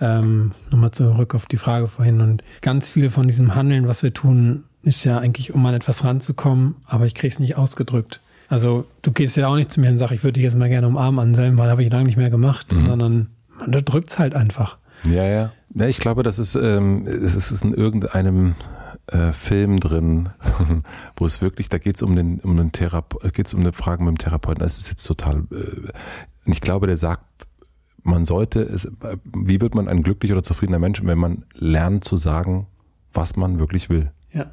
Ähm, 0.00 0.52
Nochmal 0.70 0.90
zurück 0.90 1.34
auf 1.34 1.46
die 1.46 1.56
Frage 1.56 1.88
vorhin. 1.88 2.20
Und 2.20 2.42
ganz 2.60 2.88
viel 2.88 3.10
von 3.10 3.28
diesem 3.28 3.54
Handeln, 3.54 3.88
was 3.88 4.02
wir 4.02 4.12
tun, 4.12 4.64
ist 4.82 5.04
ja 5.04 5.18
eigentlich, 5.18 5.54
um 5.54 5.64
an 5.66 5.74
etwas 5.74 6.04
ranzukommen, 6.04 6.76
aber 6.86 7.06
ich 7.06 7.14
krieg's 7.14 7.38
nicht 7.38 7.56
ausgedrückt. 7.56 8.20
Also 8.48 8.84
du 9.02 9.12
gehst 9.12 9.36
ja 9.36 9.48
auch 9.48 9.56
nicht 9.56 9.72
zu 9.72 9.80
mir 9.80 9.90
und 9.90 9.98
sagst, 9.98 10.14
ich 10.14 10.22
würde 10.22 10.34
dich 10.34 10.44
jetzt 10.44 10.56
mal 10.56 10.68
gerne 10.68 10.86
umarmen 10.86 11.20
Anselm, 11.20 11.56
weil 11.56 11.70
habe 11.70 11.82
ich 11.82 11.90
lange 11.90 12.04
nicht 12.04 12.18
mehr 12.18 12.30
gemacht, 12.30 12.72
mhm. 12.72 12.86
sondern 12.86 13.28
man 13.58 13.72
drückt's 13.72 14.18
halt 14.18 14.34
einfach. 14.34 14.76
Ja, 15.10 15.24
ja. 15.24 15.52
Ja, 15.74 15.86
ich 15.86 15.98
glaube, 15.98 16.22
das 16.22 16.38
ist, 16.38 16.54
ähm, 16.54 17.06
es 17.06 17.34
ist 17.34 17.64
in 17.64 17.74
irgendeinem 17.74 18.54
äh, 19.06 19.32
Film 19.32 19.80
drin, 19.80 20.30
wo 21.16 21.26
es 21.26 21.42
wirklich, 21.42 21.68
da 21.68 21.78
geht 21.78 21.96
es 21.96 22.02
um 22.02 22.16
den, 22.16 22.40
um 22.40 22.56
den 22.56 22.72
Therape 22.72 23.30
geht 23.30 23.46
es 23.46 23.54
um 23.54 23.60
eine 23.60 23.72
Frage 23.72 24.02
mit 24.02 24.14
dem 24.14 24.18
Therapeuten. 24.18 24.60
Das 24.60 24.78
ist 24.78 24.88
jetzt 24.88 25.04
total, 25.04 25.44
äh, 25.50 25.90
ich 26.46 26.60
glaube, 26.60 26.86
der 26.86 26.96
sagt, 26.96 27.24
man 28.02 28.24
sollte 28.24 28.62
es, 28.62 28.90
wie 29.34 29.60
wird 29.60 29.74
man 29.74 29.88
ein 29.88 30.02
glücklicher 30.02 30.34
oder 30.34 30.42
zufriedener 30.42 30.78
Mensch, 30.78 31.02
wenn 31.04 31.18
man 31.18 31.44
lernt 31.54 32.04
zu 32.04 32.16
sagen, 32.16 32.66
was 33.12 33.36
man 33.36 33.58
wirklich 33.58 33.88
will. 33.88 34.10
Ja. 34.32 34.50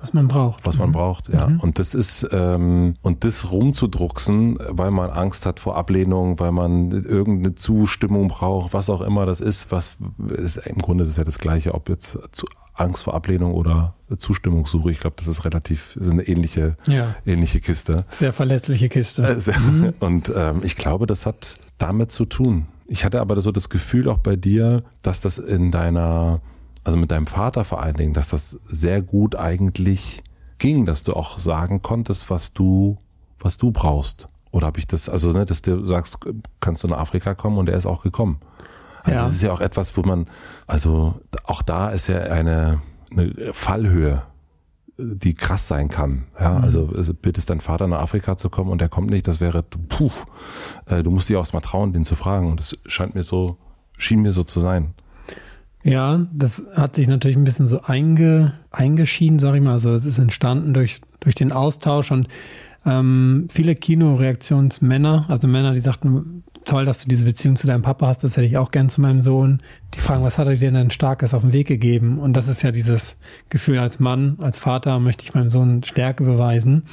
Was 0.00 0.14
man 0.14 0.28
braucht. 0.28 0.64
Was 0.64 0.78
man 0.78 0.90
mhm. 0.90 0.92
braucht, 0.92 1.28
ja. 1.28 1.48
Mhm. 1.48 1.60
Und 1.60 1.78
das 1.78 1.94
ist, 1.94 2.28
ähm, 2.30 2.94
und 3.02 3.24
das 3.24 3.50
rumzudrucksen, 3.50 4.58
weil 4.68 4.90
man 4.90 5.10
Angst 5.10 5.44
hat 5.44 5.58
vor 5.60 5.76
Ablehnung, 5.76 6.38
weil 6.38 6.52
man 6.52 6.92
irgendeine 6.92 7.54
Zustimmung 7.54 8.28
braucht, 8.28 8.72
was 8.72 8.90
auch 8.90 9.00
immer 9.00 9.26
das 9.26 9.40
ist, 9.40 9.72
was 9.72 9.98
ist, 10.28 10.58
im 10.58 10.78
Grunde 10.78 11.04
ist 11.04 11.10
es 11.10 11.16
ja 11.16 11.24
das 11.24 11.38
Gleiche, 11.38 11.74
ob 11.74 11.88
jetzt 11.88 12.18
zu, 12.30 12.46
Angst 12.78 13.04
vor 13.04 13.14
Ablehnung 13.14 13.54
oder 13.54 13.94
Zustimmungssuche. 14.16 14.90
Ich 14.90 15.00
glaube, 15.00 15.16
das 15.18 15.26
ist 15.26 15.44
relativ, 15.44 15.96
ist 15.96 16.10
eine 16.10 16.22
ähnliche, 16.22 16.76
ja. 16.86 17.14
ähnliche 17.26 17.60
Kiste. 17.60 18.04
Sehr 18.08 18.32
verletzliche 18.32 18.88
Kiste. 18.88 19.22
Äh, 19.22 19.40
sehr, 19.40 19.58
mhm. 19.58 19.94
Und 20.00 20.32
ähm, 20.34 20.60
ich 20.62 20.76
glaube, 20.76 21.06
das 21.06 21.26
hat 21.26 21.58
damit 21.78 22.12
zu 22.12 22.24
tun. 22.24 22.66
Ich 22.86 23.04
hatte 23.04 23.20
aber 23.20 23.40
so 23.40 23.52
das 23.52 23.68
Gefühl 23.68 24.08
auch 24.08 24.18
bei 24.18 24.36
dir, 24.36 24.82
dass 25.02 25.20
das 25.20 25.38
in 25.38 25.70
deiner, 25.70 26.40
also 26.84 26.98
mit 26.98 27.10
deinem 27.10 27.26
Vater 27.26 27.64
vor 27.64 27.82
allen 27.82 27.96
Dingen, 27.96 28.14
dass 28.14 28.30
das 28.30 28.58
sehr 28.66 29.02
gut 29.02 29.36
eigentlich 29.36 30.22
ging, 30.58 30.86
dass 30.86 31.02
du 31.02 31.12
auch 31.12 31.38
sagen 31.38 31.82
konntest, 31.82 32.30
was 32.30 32.54
du, 32.54 32.98
was 33.38 33.58
du 33.58 33.70
brauchst. 33.70 34.28
Oder 34.50 34.68
habe 34.68 34.78
ich 34.78 34.86
das, 34.86 35.08
also 35.08 35.32
ne, 35.32 35.44
dass 35.44 35.62
du 35.62 35.86
sagst, 35.86 36.18
kannst 36.60 36.82
du 36.82 36.88
nach 36.88 36.98
Afrika 36.98 37.34
kommen 37.34 37.58
und 37.58 37.68
er 37.68 37.76
ist 37.76 37.86
auch 37.86 38.02
gekommen. 38.02 38.40
Also 39.02 39.24
es 39.24 39.32
ist 39.32 39.42
ja 39.42 39.52
auch 39.52 39.60
etwas, 39.60 39.96
wo 39.96 40.02
man, 40.02 40.26
also 40.66 41.20
auch 41.44 41.62
da 41.62 41.90
ist 41.90 42.08
ja 42.08 42.18
eine, 42.18 42.80
eine 43.10 43.32
Fallhöhe, 43.52 44.22
die 44.98 45.34
krass 45.34 45.68
sein 45.68 45.88
kann. 45.88 46.24
Ja, 46.38 46.58
mhm. 46.58 46.64
also, 46.64 46.92
also 46.94 47.14
bittest 47.14 47.50
dein 47.50 47.60
Vater 47.60 47.86
nach 47.86 48.00
Afrika 48.00 48.36
zu 48.36 48.50
kommen 48.50 48.70
und 48.70 48.80
der 48.80 48.88
kommt 48.88 49.10
nicht, 49.10 49.28
das 49.28 49.40
wäre, 49.40 49.62
puh, 49.62 50.10
äh, 50.86 51.02
du 51.02 51.10
musst 51.10 51.28
dich 51.28 51.36
auch 51.36 51.52
mal 51.52 51.60
trauen, 51.60 51.92
den 51.92 52.04
zu 52.04 52.16
fragen. 52.16 52.50
Und 52.50 52.60
das 52.60 52.76
scheint 52.86 53.14
mir 53.14 53.22
so, 53.22 53.56
schien 53.96 54.22
mir 54.22 54.32
so 54.32 54.44
zu 54.44 54.60
sein. 54.60 54.94
Ja, 55.84 56.26
das 56.32 56.64
hat 56.74 56.96
sich 56.96 57.06
natürlich 57.06 57.36
ein 57.36 57.44
bisschen 57.44 57.68
so 57.68 57.82
einge, 57.82 58.54
eingeschieden, 58.70 59.38
sag 59.38 59.54
ich 59.54 59.62
mal. 59.62 59.72
Also 59.72 59.94
es 59.94 60.04
ist 60.04 60.18
entstanden 60.18 60.74
durch, 60.74 61.00
durch 61.20 61.36
den 61.36 61.52
Austausch 61.52 62.10
und 62.10 62.28
ähm, 62.84 63.46
viele 63.50 63.74
Kinoreaktionsmänner, 63.74 65.26
also 65.28 65.46
Männer, 65.46 65.74
die 65.74 65.80
sagten, 65.80 66.42
toll, 66.68 66.84
dass 66.84 67.02
du 67.02 67.08
diese 67.08 67.24
Beziehung 67.24 67.56
zu 67.56 67.66
deinem 67.66 67.82
Papa 67.82 68.06
hast, 68.06 68.22
das 68.22 68.36
hätte 68.36 68.46
ich 68.46 68.56
auch 68.56 68.70
gern 68.70 68.88
zu 68.88 69.00
meinem 69.00 69.20
Sohn. 69.20 69.62
Die 69.94 70.00
fragen, 70.00 70.22
was 70.22 70.38
hat 70.38 70.46
er 70.46 70.54
dir 70.54 70.70
denn 70.70 70.90
Starkes 70.90 71.34
auf 71.34 71.42
den 71.42 71.52
Weg 71.52 71.66
gegeben? 71.66 72.18
Und 72.18 72.34
das 72.34 72.48
ist 72.48 72.62
ja 72.62 72.70
dieses 72.70 73.16
Gefühl 73.48 73.78
als 73.78 74.00
Mann, 74.00 74.36
als 74.40 74.58
Vater 74.58 74.98
möchte 75.00 75.24
ich 75.24 75.34
meinem 75.34 75.50
Sohn 75.50 75.82
Stärke 75.82 76.24
beweisen. 76.24 76.84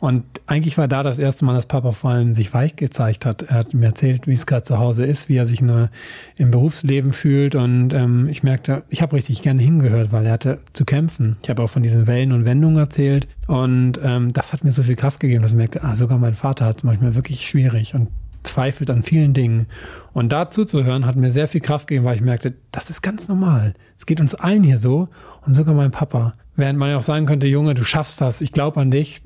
Und 0.00 0.24
eigentlich 0.46 0.76
war 0.76 0.86
da 0.86 1.02
das 1.02 1.18
erste 1.18 1.46
Mal, 1.46 1.54
dass 1.54 1.64
Papa 1.64 1.92
vor 1.92 2.10
allem 2.10 2.34
sich 2.34 2.52
weich 2.52 2.76
gezeigt 2.76 3.24
hat. 3.24 3.42
Er 3.42 3.54
hat 3.54 3.72
mir 3.72 3.86
erzählt, 3.86 4.26
wie 4.26 4.34
es 4.34 4.44
gerade 4.44 4.62
zu 4.62 4.78
Hause 4.78 5.06
ist, 5.06 5.30
wie 5.30 5.36
er 5.36 5.46
sich 5.46 5.62
nur 5.62 5.88
im 6.36 6.50
Berufsleben 6.50 7.14
fühlt. 7.14 7.54
Und 7.54 7.94
ähm, 7.94 8.28
ich 8.28 8.42
merkte, 8.42 8.82
ich 8.90 9.00
habe 9.00 9.16
richtig 9.16 9.40
gerne 9.40 9.62
hingehört, 9.62 10.12
weil 10.12 10.26
er 10.26 10.32
hatte 10.32 10.58
zu 10.74 10.84
kämpfen. 10.84 11.38
Ich 11.42 11.48
habe 11.48 11.62
auch 11.62 11.70
von 11.70 11.82
diesen 11.82 12.06
Wellen 12.06 12.32
und 12.32 12.44
Wendungen 12.44 12.76
erzählt. 12.76 13.28
Und 13.46 13.98
ähm, 14.02 14.34
das 14.34 14.52
hat 14.52 14.62
mir 14.62 14.72
so 14.72 14.82
viel 14.82 14.96
Kraft 14.96 15.20
gegeben, 15.20 15.40
dass 15.40 15.52
ich 15.52 15.56
merkte, 15.56 15.82
ah, 15.82 15.96
sogar 15.96 16.18
mein 16.18 16.34
Vater 16.34 16.66
hat 16.66 16.78
es 16.78 16.82
manchmal 16.82 17.14
wirklich 17.14 17.48
schwierig. 17.48 17.94
Und 17.94 18.08
zweifelt 18.44 18.90
an 18.90 19.02
vielen 19.02 19.34
Dingen. 19.34 19.66
Und 20.12 20.30
dazu 20.30 20.64
zu 20.64 20.84
hören, 20.84 21.06
hat 21.06 21.16
mir 21.16 21.32
sehr 21.32 21.48
viel 21.48 21.60
Kraft 21.60 21.88
gegeben, 21.88 22.04
weil 22.04 22.16
ich 22.16 22.22
merkte, 22.22 22.54
das 22.70 22.90
ist 22.90 23.02
ganz 23.02 23.28
normal. 23.28 23.74
Es 23.96 24.06
geht 24.06 24.20
uns 24.20 24.34
allen 24.34 24.62
hier 24.62 24.76
so 24.76 25.08
und 25.44 25.52
sogar 25.52 25.74
mein 25.74 25.90
Papa. 25.90 26.34
Während 26.56 26.78
man 26.78 26.90
ja 26.90 26.98
auch 26.98 27.02
sagen 27.02 27.26
könnte, 27.26 27.46
Junge, 27.46 27.74
du 27.74 27.84
schaffst 27.84 28.20
das, 28.20 28.40
ich 28.40 28.52
glaube 28.52 28.80
an 28.80 28.90
dich. 28.90 29.22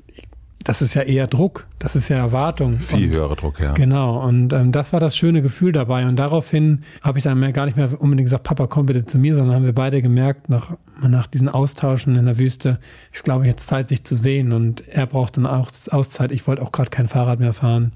Das 0.65 0.81
ist 0.81 0.93
ja 0.93 1.03
eher 1.03 1.25
Druck, 1.27 1.65
das 1.79 1.95
ist 1.95 2.09
ja 2.09 2.17
Erwartung. 2.17 2.77
Viel 2.77 3.07
und, 3.07 3.15
höherer 3.15 3.35
Druck, 3.37 3.59
ja. 3.61 3.71
Genau, 3.71 4.21
und 4.27 4.51
ähm, 4.51 4.73
das 4.73 4.91
war 4.91 4.99
das 4.99 5.15
schöne 5.15 5.41
Gefühl 5.41 5.71
dabei. 5.71 6.05
Und 6.05 6.17
daraufhin 6.17 6.83
habe 7.01 7.17
ich 7.17 7.23
dann 7.23 7.39
mehr, 7.39 7.53
gar 7.53 7.65
nicht 7.65 7.77
mehr 7.77 7.89
unbedingt 7.99 8.25
gesagt, 8.25 8.43
Papa, 8.43 8.67
komm 8.67 8.85
bitte 8.85 9.05
zu 9.05 9.17
mir, 9.17 9.35
sondern 9.35 9.55
haben 9.55 9.65
wir 9.65 9.73
beide 9.73 10.01
gemerkt, 10.01 10.49
nach, 10.49 10.71
nach 11.01 11.27
diesen 11.27 11.47
Austauschen 11.47 12.15
in 12.17 12.25
der 12.25 12.37
Wüste, 12.37 12.79
ist, 13.11 13.23
glaube 13.23 13.45
ich, 13.45 13.51
jetzt 13.51 13.67
Zeit, 13.67 13.87
sich 13.87 14.03
zu 14.03 14.17
sehen. 14.17 14.51
Und 14.51 14.85
er 14.89 15.07
braucht 15.07 15.37
dann 15.37 15.45
auch 15.45 15.69
Auszeit. 15.91 16.31
Ich 16.33 16.45
wollte 16.45 16.61
auch 16.61 16.73
gerade 16.73 16.89
kein 16.89 17.07
Fahrrad 17.07 17.39
mehr 17.39 17.53
fahren. 17.53 17.93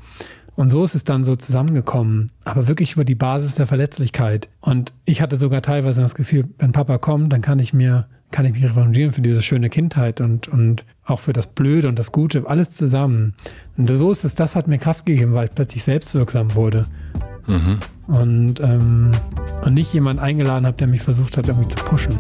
Und 0.56 0.70
so 0.70 0.84
ist 0.84 0.96
es 0.96 1.04
dann 1.04 1.24
so 1.24 1.36
zusammengekommen, 1.36 2.32
aber 2.46 2.68
wirklich 2.68 2.94
über 2.94 3.06
die 3.06 3.16
Basis 3.16 3.56
der 3.56 3.66
Verletzlichkeit. 3.66 4.50
Und 4.62 4.94
ich 5.06 5.22
hatte 5.22 5.38
sogar 5.38 5.62
teilweise 5.62 6.02
das 6.02 6.16
Gefühl, 6.16 6.46
wenn 6.60 6.72
Papa 6.72 6.98
kommt, 7.00 7.34
dann 7.34 7.42
kann 7.42 7.58
ich 7.60 7.74
mir, 7.74 8.08
kann 8.32 8.46
ich 8.46 8.54
mich 8.54 8.64
revanchieren 8.64 9.12
für 9.12 9.22
diese 9.22 9.42
schöne 9.42 9.70
Kindheit 9.70 10.22
und, 10.22 10.48
und 10.48 10.86
auch 11.06 11.20
für 11.20 11.34
das 11.34 11.48
Blöde 11.48 11.88
und 11.88 11.98
das 11.98 12.12
Gute, 12.12 12.44
alles 12.48 12.72
zusammen. 12.72 13.34
Und 13.78 13.90
so 13.90 14.12
ist 14.12 14.24
es, 14.26 14.36
das 14.36 14.56
hat 14.56 14.68
mir 14.68 14.78
Kraft 14.78 15.06
gegeben, 15.06 15.34
weil 15.34 15.46
ich 15.46 15.56
plötzlich 15.56 15.84
selbstwirksam 15.84 16.54
wurde. 16.54 16.86
Mhm. 17.48 17.80
Und, 18.08 18.60
ähm, 18.60 19.12
und 19.64 19.74
nicht 19.74 19.94
jemand 19.94 20.20
eingeladen 20.20 20.66
habe, 20.66 20.78
der 20.78 20.88
mich 20.88 21.02
versucht 21.02 21.38
hat, 21.38 21.48
irgendwie 21.48 21.70
zu 21.70 21.78
pushen. 21.78 22.20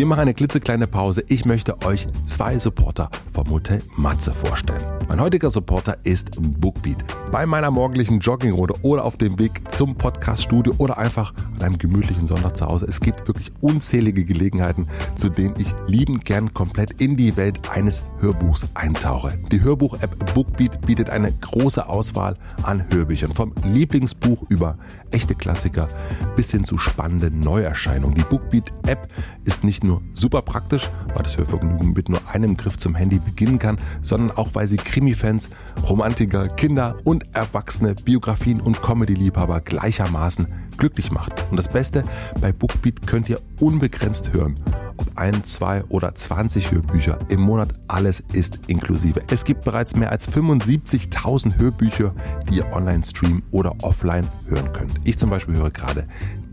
Wir 0.00 0.06
machen 0.06 0.20
eine 0.20 0.32
klitzekleine 0.32 0.86
Pause. 0.86 1.22
Ich 1.28 1.44
möchte 1.44 1.82
euch 1.82 2.06
zwei 2.24 2.58
Supporter 2.58 3.10
vom 3.30 3.50
Hotel 3.50 3.82
Matze 3.96 4.32
vorstellen. 4.32 4.80
Mein 5.06 5.20
heutiger 5.20 5.50
Supporter 5.50 5.98
ist 6.04 6.30
Bookbeat. 6.40 7.04
Bei 7.30 7.44
meiner 7.44 7.70
morgendlichen 7.70 8.20
Joggingrunde 8.20 8.76
oder 8.80 9.04
auf 9.04 9.18
dem 9.18 9.38
Weg 9.38 9.60
zum 9.70 9.96
Podcaststudio 9.96 10.72
oder 10.78 10.96
einfach 10.96 11.34
an 11.56 11.62
einem 11.62 11.76
gemütlichen 11.76 12.26
Sonntag 12.26 12.56
zu 12.56 12.66
Hause. 12.66 12.86
Es 12.88 13.00
gibt 13.00 13.28
wirklich 13.28 13.52
unzählige 13.60 14.24
Gelegenheiten, 14.24 14.88
zu 15.16 15.28
denen 15.28 15.54
ich 15.58 15.74
liebend 15.86 16.24
gern 16.24 16.54
komplett 16.54 17.02
in 17.02 17.18
die 17.18 17.36
Welt 17.36 17.68
eines 17.68 18.00
Hörbuchs 18.20 18.66
eintauche. 18.72 19.38
Die 19.52 19.60
Hörbuch-App 19.60 20.32
Bookbeat 20.32 20.80
bietet 20.86 21.10
eine 21.10 21.30
große 21.30 21.86
Auswahl 21.86 22.38
an 22.62 22.86
Hörbüchern. 22.90 23.34
Vom 23.34 23.52
Lieblingsbuch 23.64 24.44
über 24.48 24.78
echte 25.10 25.34
Klassiker 25.34 25.88
bis 26.36 26.52
hin 26.52 26.64
zu 26.64 26.78
spannenden 26.78 27.40
Neuerscheinungen. 27.40 28.14
Die 28.14 28.24
Bookbeat-App 28.24 29.12
ist 29.44 29.62
nicht 29.62 29.84
nur 29.84 29.89
super 30.14 30.42
praktisch, 30.42 30.90
weil 31.14 31.22
das 31.22 31.36
Hörvergnügen 31.36 31.92
mit 31.92 32.08
nur 32.08 32.20
einem 32.28 32.56
Griff 32.56 32.78
zum 32.78 32.94
Handy 32.94 33.18
beginnen 33.18 33.58
kann, 33.58 33.78
sondern 34.02 34.36
auch 34.36 34.50
weil 34.54 34.68
sie 34.68 34.76
Krimi-Fans, 34.76 35.48
Romantiker, 35.88 36.48
Kinder 36.48 36.96
und 37.04 37.24
Erwachsene, 37.34 37.94
Biografien 37.94 38.60
und 38.60 38.82
Comedy-Liebhaber 38.82 39.60
gleichermaßen 39.60 40.46
glücklich 40.80 41.12
macht. 41.12 41.44
Und 41.50 41.56
das 41.56 41.68
Beste, 41.68 42.04
bei 42.40 42.52
Bookbeat 42.52 43.06
könnt 43.06 43.28
ihr 43.28 43.40
unbegrenzt 43.60 44.32
hören. 44.32 44.58
Ob 44.96 45.06
ein, 45.16 45.44
zwei 45.44 45.84
oder 45.84 46.14
20 46.14 46.72
Hörbücher 46.72 47.18
im 47.28 47.40
Monat, 47.40 47.74
alles 47.86 48.22
ist 48.32 48.60
inklusive. 48.66 49.22
Es 49.30 49.44
gibt 49.44 49.64
bereits 49.64 49.94
mehr 49.96 50.10
als 50.10 50.28
75.000 50.28 51.58
Hörbücher, 51.58 52.14
die 52.48 52.56
ihr 52.56 52.72
online 52.72 53.04
streamen 53.04 53.42
oder 53.50 53.74
offline 53.82 54.26
hören 54.48 54.72
könnt. 54.72 54.92
Ich 55.04 55.18
zum 55.18 55.30
Beispiel 55.30 55.54
höre 55.54 55.70
gerade 55.70 56.06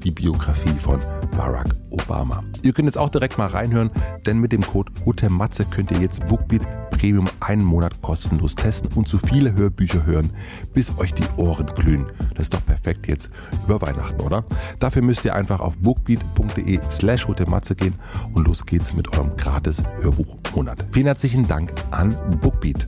die 0.04 0.12
Biografie 0.12 0.78
von 0.80 1.00
Barack 1.38 1.76
Obama. 1.90 2.44
Ihr 2.64 2.74
könnt 2.74 2.88
jetzt 2.88 2.98
auch 2.98 3.10
direkt 3.10 3.38
mal 3.38 3.48
reinhören, 3.48 3.90
denn 4.26 4.40
mit 4.40 4.52
dem 4.52 4.62
Code 4.62 4.92
HOTEMATZE 5.06 5.66
könnt 5.66 5.92
ihr 5.92 6.00
jetzt 6.00 6.26
Bookbeat 6.28 6.62
Premium 6.90 7.30
einen 7.40 7.64
Monat 7.64 8.02
kostenlos 8.02 8.56
testen 8.56 8.92
und 8.96 9.08
so 9.08 9.18
viele 9.18 9.54
Hörbücher 9.54 10.06
hören, 10.06 10.32
bis 10.74 10.98
euch 10.98 11.14
die 11.14 11.28
Ohren 11.38 11.68
glühen. 11.68 12.08
Das 12.36 12.46
ist 12.46 12.54
doch 12.54 12.66
perfekt 12.66 13.08
jetzt 13.08 13.30
über 13.66 13.82
Weihnachten, 13.82 14.20
oder? 14.22 14.46
Dafür 14.80 15.02
müsst 15.02 15.24
ihr 15.26 15.36
einfach 15.36 15.60
auf 15.60 15.78
bookbeat.de 15.78 16.80
slash 16.90 17.28
hotematze 17.28 17.76
gehen 17.76 17.96
und 18.34 18.48
los 18.48 18.66
geht's 18.66 18.94
mit 18.94 19.14
eurem 19.14 19.36
gratis 19.38 19.84
Hörbuchmonat. 20.02 20.86
Vielen 20.92 21.06
herzlichen 21.06 21.48
Dank 21.48 21.74
an 21.92 22.16
Bookbeat. 22.42 22.88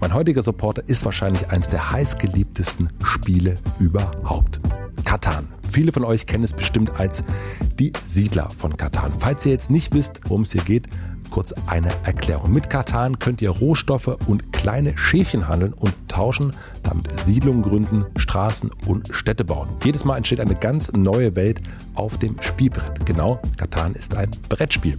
Mein 0.00 0.14
heutiger 0.14 0.42
Supporter 0.42 0.84
ist 0.86 1.04
wahrscheinlich 1.04 1.50
eines 1.50 1.70
der 1.70 1.90
heißgeliebtesten 1.90 2.90
Spiele 3.02 3.56
überhaupt. 3.80 4.60
Katan. 5.04 5.48
Viele 5.68 5.90
von 5.90 6.04
euch 6.04 6.26
kennen 6.26 6.44
es 6.44 6.54
bestimmt 6.54 7.00
als 7.00 7.24
die 7.80 7.92
Siedler 8.06 8.48
von 8.50 8.76
Katan. 8.76 9.12
Falls 9.18 9.44
ihr 9.44 9.52
jetzt 9.52 9.70
nicht 9.70 9.92
wisst, 9.92 10.20
worum 10.24 10.42
es 10.42 10.52
hier 10.52 10.62
geht, 10.62 10.86
kurz 11.30 11.52
eine 11.66 11.90
Erklärung. 12.04 12.52
Mit 12.52 12.70
Katan 12.70 13.18
könnt 13.18 13.42
ihr 13.42 13.50
Rohstoffe 13.50 14.16
und 14.26 14.52
kleine 14.52 14.96
Schäfchen 14.96 15.48
handeln 15.48 15.72
und 15.72 15.94
tauschen, 16.08 16.54
damit 16.82 17.20
Siedlungen 17.20 17.62
gründen, 17.62 18.06
Straßen 18.16 18.70
und 18.86 19.08
Städte 19.12 19.44
bauen. 19.44 19.68
Jedes 19.84 20.04
Mal 20.04 20.16
entsteht 20.16 20.40
eine 20.40 20.54
ganz 20.54 20.92
neue 20.92 21.36
Welt 21.36 21.60
auf 21.94 22.18
dem 22.18 22.36
Spielbrett. 22.40 23.04
Genau, 23.04 23.40
Katan 23.56 23.94
ist 23.94 24.14
ein 24.14 24.30
Brettspiel. 24.48 24.98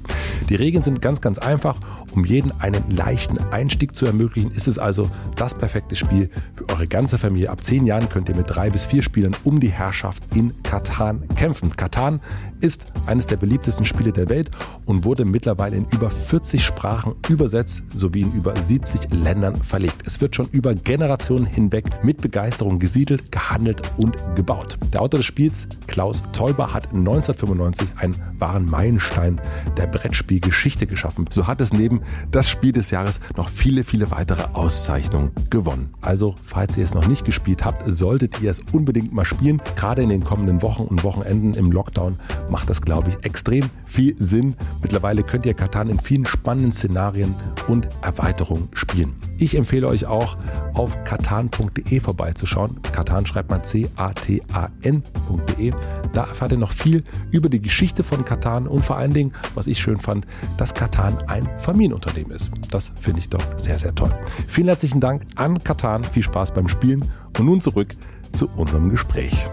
Die 0.50 0.56
Regeln 0.56 0.84
sind 0.84 1.02
ganz, 1.02 1.22
ganz 1.22 1.40
einfach. 1.40 1.80
Um 2.12 2.26
jeden 2.26 2.52
einen 2.60 2.84
leichten 2.90 3.38
Einstieg 3.52 3.96
zu 3.96 4.06
ermöglichen, 4.06 4.52
ist 4.52 4.68
es 4.68 4.78
also 4.78 5.10
das 5.36 5.56
perfekte 5.56 5.96
Spiel 5.96 6.30
für 6.54 6.68
eure 6.70 6.88
ganze 6.88 7.18
Familie. 7.18 7.50
Ab 7.50 7.64
zehn 7.64 7.86
Jahren 7.86 8.10
könnt 8.10 8.30
ihr 8.30 8.36
mit 8.36 8.50
drei 8.50 8.70
bis 8.70 8.86
vier 8.86 9.04
Spielern 9.04 9.36
um 9.44 9.60
die 9.60 9.72
Herrschaft 9.72 10.24
in 10.36 10.54
Katan 10.64 11.28
kämpfen. 11.36 11.76
Katan 11.76 12.22
ist 12.62 12.92
eines 13.06 13.28
der 13.28 13.38
beliebtesten 13.38 13.86
Spiele 13.86 14.12
der 14.12 14.30
Welt 14.30 14.52
und 14.86 15.06
wurde 15.06 15.26
mittlerweile 15.26 15.78
in 15.78 15.86
über 15.92 16.10
40 16.10 16.64
Sprachen 16.64 17.16
übersetzt 17.30 17.84
sowie 17.94 18.22
in 18.22 18.34
über 18.34 18.56
70 18.56 19.12
Ländern 19.12 19.56
verlegt. 19.58 20.04
Es 20.06 20.20
wird 20.20 20.36
schon 20.36 20.48
über 20.48 20.74
Generationen 20.76 21.46
hinweg 21.46 21.86
mit 22.04 22.22
Begeisterung 22.22 22.80
gesiedelt, 22.80 23.32
gehandelt 23.32 23.82
und 23.98 24.18
gebaut. 24.36 24.78
Der 24.94 25.02
Autor 25.02 25.20
des 25.20 25.28
Spiels, 25.28 25.68
Klaus 25.88 26.24
Teuber, 26.34 26.74
hat 26.74 26.88
1995 26.94 27.90
einen 27.98 28.16
wahren 28.38 28.66
Meilenstein 28.66 29.40
der 29.78 29.88
Brettspielgeschichte 29.88 30.88
geschaffen. 30.88 31.26
So 31.30 31.48
hat 31.48 31.62
es 31.62 31.74
neben 31.74 31.99
das 32.32 32.50
Spiel 32.50 32.72
des 32.72 32.92
Jahres 32.92 33.20
noch 33.36 33.50
viele, 33.50 33.84
viele 33.84 34.12
weitere 34.12 34.44
Auszeichnungen 34.54 35.32
gewonnen. 35.50 35.94
Also, 36.02 36.36
falls 36.44 36.78
ihr 36.78 36.84
es 36.84 36.94
noch 36.94 37.08
nicht 37.08 37.26
gespielt 37.26 37.66
habt, 37.66 37.84
solltet 37.86 38.42
ihr 38.42 38.52
es 38.52 38.62
unbedingt 38.72 39.14
mal 39.14 39.26
spielen. 39.26 39.62
Gerade 39.76 40.02
in 40.02 40.10
den 40.10 40.24
kommenden 40.24 40.62
Wochen 40.62 40.84
und 40.84 41.04
Wochenenden 41.04 41.54
im 41.54 41.72
Lockdown 41.72 42.20
macht 42.50 42.70
das, 42.70 42.82
glaube 42.82 43.10
ich, 43.10 43.26
extrem 43.26 43.70
viel 43.86 44.16
Sinn. 44.18 44.56
Mittlerweile 44.82 45.24
könnt 45.24 45.46
ihr 45.46 45.54
Katan 45.54 45.90
in 45.90 46.00
vielen 46.00 46.26
spannenden 46.26 46.72
Szenarien 46.72 47.36
und 47.68 47.88
Erweiterungen 48.02 48.70
spielen. 48.74 49.29
Ich 49.42 49.56
empfehle 49.56 49.88
euch 49.88 50.06
auch, 50.06 50.36
auf 50.74 51.02
katan.de 51.06 52.02
vorbeizuschauen. 52.02 52.82
Katan 52.92 53.26
schreibt 53.26 53.50
man 53.50 53.64
C-A-T-A-N.de. 53.64 55.74
Da 56.12 56.26
erfahrt 56.26 56.52
ihr 56.52 56.58
noch 56.58 56.74
viel 56.74 57.06
über 57.32 57.48
die 57.48 57.62
Geschichte 57.62 58.04
von 58.04 58.26
Katan 58.26 58.68
und 58.68 58.84
vor 58.84 58.98
allen 58.98 59.14
Dingen, 59.14 59.32
was 59.56 59.68
ich 59.68 59.80
schön 59.80 59.98
fand, 59.98 60.28
dass 60.58 60.74
Katan 60.74 61.20
ein 61.28 61.48
Familienunternehmen 61.60 62.34
ist. 62.34 62.52
Das 62.70 62.92
finde 63.00 63.20
ich 63.20 63.30
doch 63.30 63.42
sehr, 63.58 63.80
sehr 63.80 63.96
toll. 63.96 64.12
Vielen 64.48 64.68
herzlichen 64.68 65.00
Dank 65.00 65.22
an 65.36 65.64
Katan. 65.64 66.04
Viel 66.04 66.24
Spaß 66.24 66.54
beim 66.54 66.68
Spielen. 66.68 67.10
Und 67.38 67.46
nun 67.46 67.62
zurück 67.62 67.96
zu 68.34 68.50
unserem 68.58 68.90
Gespräch. 68.90 69.48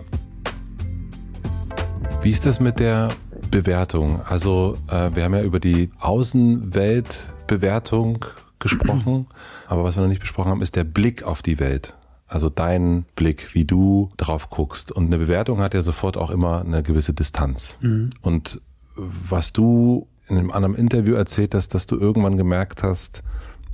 Wie 2.23 2.31
ist 2.31 2.45
das 2.45 2.59
mit 2.59 2.81
der 2.81 3.07
Bewertung? 3.53 4.21
Also, 4.29 4.79
äh, 4.89 5.15
wir 5.15 5.23
haben 5.23 5.35
ja 5.35 5.43
über 5.43 5.61
die 5.61 5.93
Außenweltbewertung 6.01 8.25
gesprochen, 8.59 9.29
aber 9.69 9.85
was 9.85 9.97
wir 9.97 10.03
noch 10.03 10.09
nicht 10.09 10.21
besprochen 10.21 10.51
haben, 10.51 10.63
ist 10.63 10.77
der 10.77 10.85
Blick 10.85 11.23
auf 11.23 11.43
die 11.43 11.59
Welt. 11.59 11.95
Also 12.29 12.49
dein 12.49 13.05
Blick, 13.15 13.55
wie 13.55 13.65
du 13.65 14.11
drauf 14.17 14.51
guckst. 14.51 14.91
Und 14.91 15.07
eine 15.07 15.19
Bewertung 15.19 15.61
hat 15.61 15.75
ja 15.75 15.83
sofort 15.83 16.17
auch 16.17 16.31
immer 16.31 16.61
eine 16.61 16.83
gewisse 16.83 17.13
Distanz. 17.13 17.77
Mhm. 17.81 18.11
Und 18.21 18.61
was 18.97 19.53
du 19.53 20.09
in 20.29 20.39
einem 20.39 20.51
anderen 20.51 20.75
Interview 20.75 21.15
erzählt 21.15 21.55
hast, 21.55 21.75
dass 21.75 21.87
du 21.87 21.97
irgendwann 21.97 22.37
gemerkt 22.37 22.83
hast, 22.83 23.23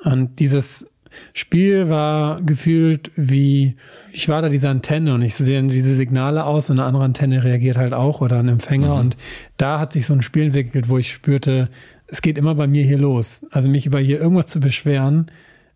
Und 0.04 0.40
dieses 0.40 0.90
Spiel 1.34 1.90
war 1.90 2.42
gefühlt 2.42 3.12
wie, 3.16 3.76
ich 4.12 4.30
war 4.30 4.42
da 4.42 4.50
diese 4.50 4.70
Antenne 4.70 5.14
und 5.14 5.22
ich 5.22 5.36
sehe 5.36 5.62
diese 5.64 5.96
Signale 5.96 6.46
aus 6.46 6.70
und 6.70 6.80
eine 6.80 6.88
andere 6.88 7.04
Antenne 7.04 7.44
reagiert 7.44 7.78
halt 7.78 7.94
auch 7.94 8.22
oder 8.22 8.40
ein 8.40 8.50
Empfänger. 8.50 8.96
Mhm. 8.96 9.00
Und 9.00 9.18
da 9.58 9.80
hat 9.80 9.94
sich 9.94 10.06
so 10.06 10.14
ein 10.14 10.22
Spiel 10.22 10.44
entwickelt, 10.44 10.90
wo 10.90 10.98
ich 10.98 11.12
spürte, 11.12 11.70
es 12.08 12.22
geht 12.22 12.38
immer 12.38 12.56
bei 12.56 12.68
mir 12.68 12.84
hier 12.84 12.98
los. 12.98 13.46
Also 13.52 13.70
mich 13.70 13.86
über 13.86 14.00
hier 14.00 14.20
irgendwas 14.20 14.48
zu 14.48 14.60
beschweren, 14.60 15.32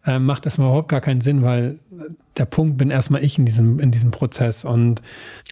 äh, 0.06 0.20
macht 0.20 0.46
erstmal 0.46 0.70
überhaupt 0.70 0.90
gar 0.90 1.02
keinen 1.02 1.22
Sinn, 1.22 1.44
weil 1.44 1.80
der 2.38 2.46
Punkt 2.46 2.78
bin 2.78 2.92
erstmal 2.92 3.24
ich 3.24 3.38
in 3.38 3.46
diesem, 3.46 3.80
in 3.80 3.92
diesem 3.92 4.12
Prozess. 4.12 4.64
Und 4.64 5.02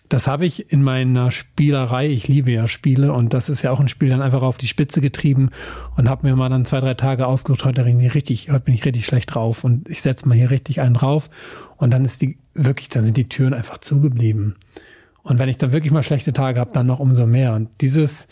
das 0.10 0.28
habe 0.28 0.46
ich 0.46 0.72
in 0.72 0.84
meiner 0.84 1.32
Spielerei. 1.32 2.08
Ich 2.08 2.28
liebe 2.28 2.52
ja 2.52 2.68
Spiele 2.68 3.12
und 3.12 3.34
das 3.34 3.50
ist 3.50 3.64
ja 3.64 3.72
auch 3.72 3.80
ein 3.80 3.90
Spiel 3.90 4.10
dann 4.10 4.22
einfach 4.22 4.44
auf 4.44 4.58
die 4.58 4.68
Spitze 4.68 5.02
getrieben 5.02 5.50
und 5.98 6.10
habe 6.10 6.28
mir 6.28 6.36
mal 6.36 6.50
dann 6.50 6.66
zwei, 6.66 6.80
drei 6.80 6.94
Tage 6.94 7.28
ausgesucht, 7.28 7.66
heute 7.66 7.84
bin 7.84 8.00
ich 8.00 8.14
richtig, 8.14 8.50
heute 8.50 8.62
bin 8.62 8.74
ich 8.76 8.86
richtig 8.86 9.06
schlecht 9.06 9.34
drauf 9.34 9.64
und 9.64 9.90
ich 9.90 10.02
setze 10.02 10.28
mal 10.28 10.36
hier 10.36 10.52
richtig 10.52 10.80
einen 10.80 10.94
drauf 10.94 11.30
und 11.78 11.92
dann 11.92 12.06
ist 12.06 12.22
die 12.22 12.38
wirklich, 12.54 12.90
dann 12.90 13.04
sind 13.04 13.18
die 13.18 13.30
Türen 13.30 13.54
einfach 13.54 13.80
zugeblieben. 13.80 14.56
Und 15.24 15.40
wenn 15.40 15.50
ich 15.50 15.58
dann 15.58 15.72
wirklich 15.72 15.92
mal 15.92 16.04
schlechte 16.04 16.34
Tage 16.34 16.60
habe, 16.60 16.72
dann 16.72 16.86
noch 16.86 17.00
umso 17.00 17.26
mehr. 17.26 17.56
Und 17.56 17.70
dieses, 17.82 18.28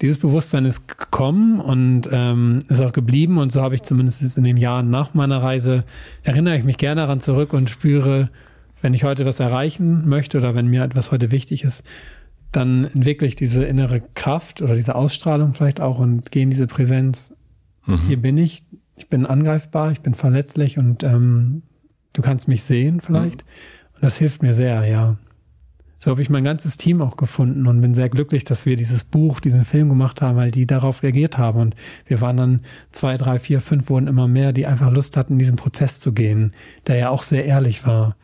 dieses 0.00 0.18
Bewusstsein 0.18 0.64
ist 0.64 0.88
gekommen 0.88 1.60
und 1.60 2.08
ähm, 2.10 2.60
ist 2.68 2.80
auch 2.80 2.92
geblieben. 2.92 3.38
Und 3.38 3.52
so 3.52 3.62
habe 3.62 3.74
ich 3.74 3.82
zumindest 3.82 4.36
in 4.36 4.44
den 4.44 4.56
Jahren 4.56 4.90
nach 4.90 5.14
meiner 5.14 5.42
Reise, 5.42 5.84
erinnere 6.22 6.56
ich 6.56 6.64
mich 6.64 6.78
gerne 6.78 7.02
daran 7.02 7.20
zurück 7.20 7.52
und 7.52 7.70
spüre, 7.70 8.30
wenn 8.82 8.92
ich 8.92 9.04
heute 9.04 9.24
was 9.24 9.40
erreichen 9.40 10.08
möchte 10.08 10.38
oder 10.38 10.54
wenn 10.54 10.66
mir 10.66 10.82
etwas 10.82 11.12
heute 11.12 11.30
wichtig 11.30 11.64
ist, 11.64 11.84
dann 12.52 12.84
entwickle 12.84 13.26
ich 13.26 13.36
diese 13.36 13.64
innere 13.64 14.02
Kraft 14.14 14.62
oder 14.62 14.74
diese 14.74 14.94
Ausstrahlung 14.94 15.54
vielleicht 15.54 15.80
auch 15.80 15.98
und 15.98 16.30
gehe 16.30 16.42
in 16.42 16.50
diese 16.50 16.66
Präsenz. 16.66 17.34
Mhm. 17.86 18.00
Hier 18.06 18.20
bin 18.20 18.36
ich, 18.36 18.64
ich 18.96 19.08
bin 19.08 19.26
angreifbar, 19.26 19.92
ich 19.92 20.00
bin 20.00 20.14
verletzlich 20.14 20.76
und 20.76 21.02
ähm, 21.02 21.62
du 22.12 22.22
kannst 22.22 22.48
mich 22.48 22.62
sehen 22.62 23.00
vielleicht. 23.00 23.44
Mhm. 23.44 23.94
Und 23.94 24.02
das 24.02 24.18
hilft 24.18 24.42
mir 24.42 24.54
sehr, 24.54 24.84
ja. 24.86 25.16
So 26.04 26.10
habe 26.10 26.20
ich 26.20 26.28
mein 26.28 26.44
ganzes 26.44 26.76
Team 26.76 27.00
auch 27.00 27.16
gefunden 27.16 27.66
und 27.66 27.80
bin 27.80 27.94
sehr 27.94 28.10
glücklich, 28.10 28.44
dass 28.44 28.66
wir 28.66 28.76
dieses 28.76 29.04
Buch, 29.04 29.40
diesen 29.40 29.64
Film 29.64 29.88
gemacht 29.88 30.20
haben, 30.20 30.36
weil 30.36 30.50
die 30.50 30.66
darauf 30.66 31.02
reagiert 31.02 31.38
haben. 31.38 31.58
Und 31.58 31.74
wir 32.04 32.20
waren 32.20 32.36
dann 32.36 32.60
zwei, 32.92 33.16
drei, 33.16 33.38
vier, 33.38 33.62
fünf 33.62 33.88
wurden 33.88 34.06
immer 34.06 34.28
mehr, 34.28 34.52
die 34.52 34.66
einfach 34.66 34.92
Lust 34.92 35.16
hatten, 35.16 35.32
in 35.32 35.38
diesen 35.38 35.56
Prozess 35.56 36.00
zu 36.00 36.12
gehen, 36.12 36.52
der 36.86 36.96
ja 36.96 37.08
auch 37.08 37.22
sehr 37.22 37.46
ehrlich 37.46 37.86
war. 37.86 38.16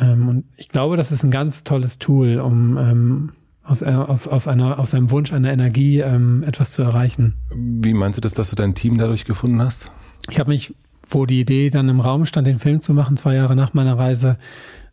Ähm, 0.00 0.26
und 0.26 0.44
ich 0.56 0.70
glaube, 0.70 0.96
das 0.96 1.12
ist 1.12 1.22
ein 1.22 1.30
ganz 1.30 1.64
tolles 1.64 1.98
Tool, 1.98 2.38
um 2.38 2.78
ähm, 2.78 3.32
aus, 3.62 3.82
äh, 3.82 3.90
aus, 3.90 4.26
aus, 4.26 4.48
einer, 4.48 4.78
aus 4.78 4.94
einem 4.94 5.10
Wunsch, 5.10 5.34
einer 5.34 5.52
Energie 5.52 6.00
ähm, 6.00 6.44
etwas 6.44 6.70
zu 6.70 6.80
erreichen. 6.80 7.34
Wie 7.54 7.92
meinst 7.92 8.16
du 8.16 8.22
das, 8.22 8.32
dass 8.32 8.48
du 8.48 8.56
dein 8.56 8.74
Team 8.74 8.96
dadurch 8.96 9.26
gefunden 9.26 9.60
hast? 9.60 9.92
Ich 10.30 10.40
habe 10.40 10.48
mich, 10.48 10.74
wo 11.10 11.26
die 11.26 11.42
Idee 11.42 11.68
dann 11.68 11.90
im 11.90 12.00
Raum 12.00 12.24
stand, 12.24 12.46
den 12.46 12.58
Film 12.58 12.80
zu 12.80 12.94
machen, 12.94 13.18
zwei 13.18 13.34
Jahre 13.34 13.54
nach 13.54 13.74
meiner 13.74 13.98
Reise, 13.98 14.38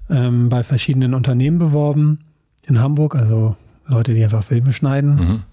ähm, 0.10 0.50
bei 0.50 0.64
verschiedenen 0.64 1.14
Unternehmen 1.14 1.60
beworben 1.60 2.20
in 2.66 2.80
Hamburg, 2.80 3.16
also 3.16 3.56
Leute, 3.86 4.14
die 4.14 4.24
einfach 4.24 4.44
Filme 4.44 4.74
schneiden. 4.74 5.16
Mhm. 5.16 5.44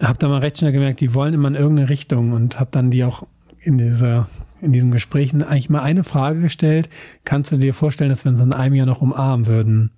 Hab 0.00 0.18
da 0.18 0.28
mal 0.28 0.40
recht 0.40 0.58
schnell 0.58 0.72
gemerkt, 0.72 1.00
die 1.00 1.14
wollen 1.14 1.34
immer 1.34 1.48
in 1.48 1.54
irgendeine 1.54 1.88
Richtung 1.88 2.32
und 2.32 2.58
hab 2.58 2.72
dann 2.72 2.90
die 2.90 3.04
auch 3.04 3.26
in 3.60 3.78
dieser 3.78 4.28
in 4.60 4.72
diesem 4.72 4.90
Gespräch 4.90 5.34
eigentlich 5.34 5.68
mal 5.68 5.82
eine 5.82 6.04
Frage 6.04 6.40
gestellt. 6.40 6.88
Kannst 7.24 7.52
du 7.52 7.58
dir 7.58 7.74
vorstellen, 7.74 8.08
dass 8.08 8.24
wir 8.24 8.32
uns 8.32 8.40
in 8.40 8.52
einem 8.52 8.74
Jahr 8.74 8.86
noch 8.86 9.02
umarmen 9.02 9.46
würden? 9.46 9.90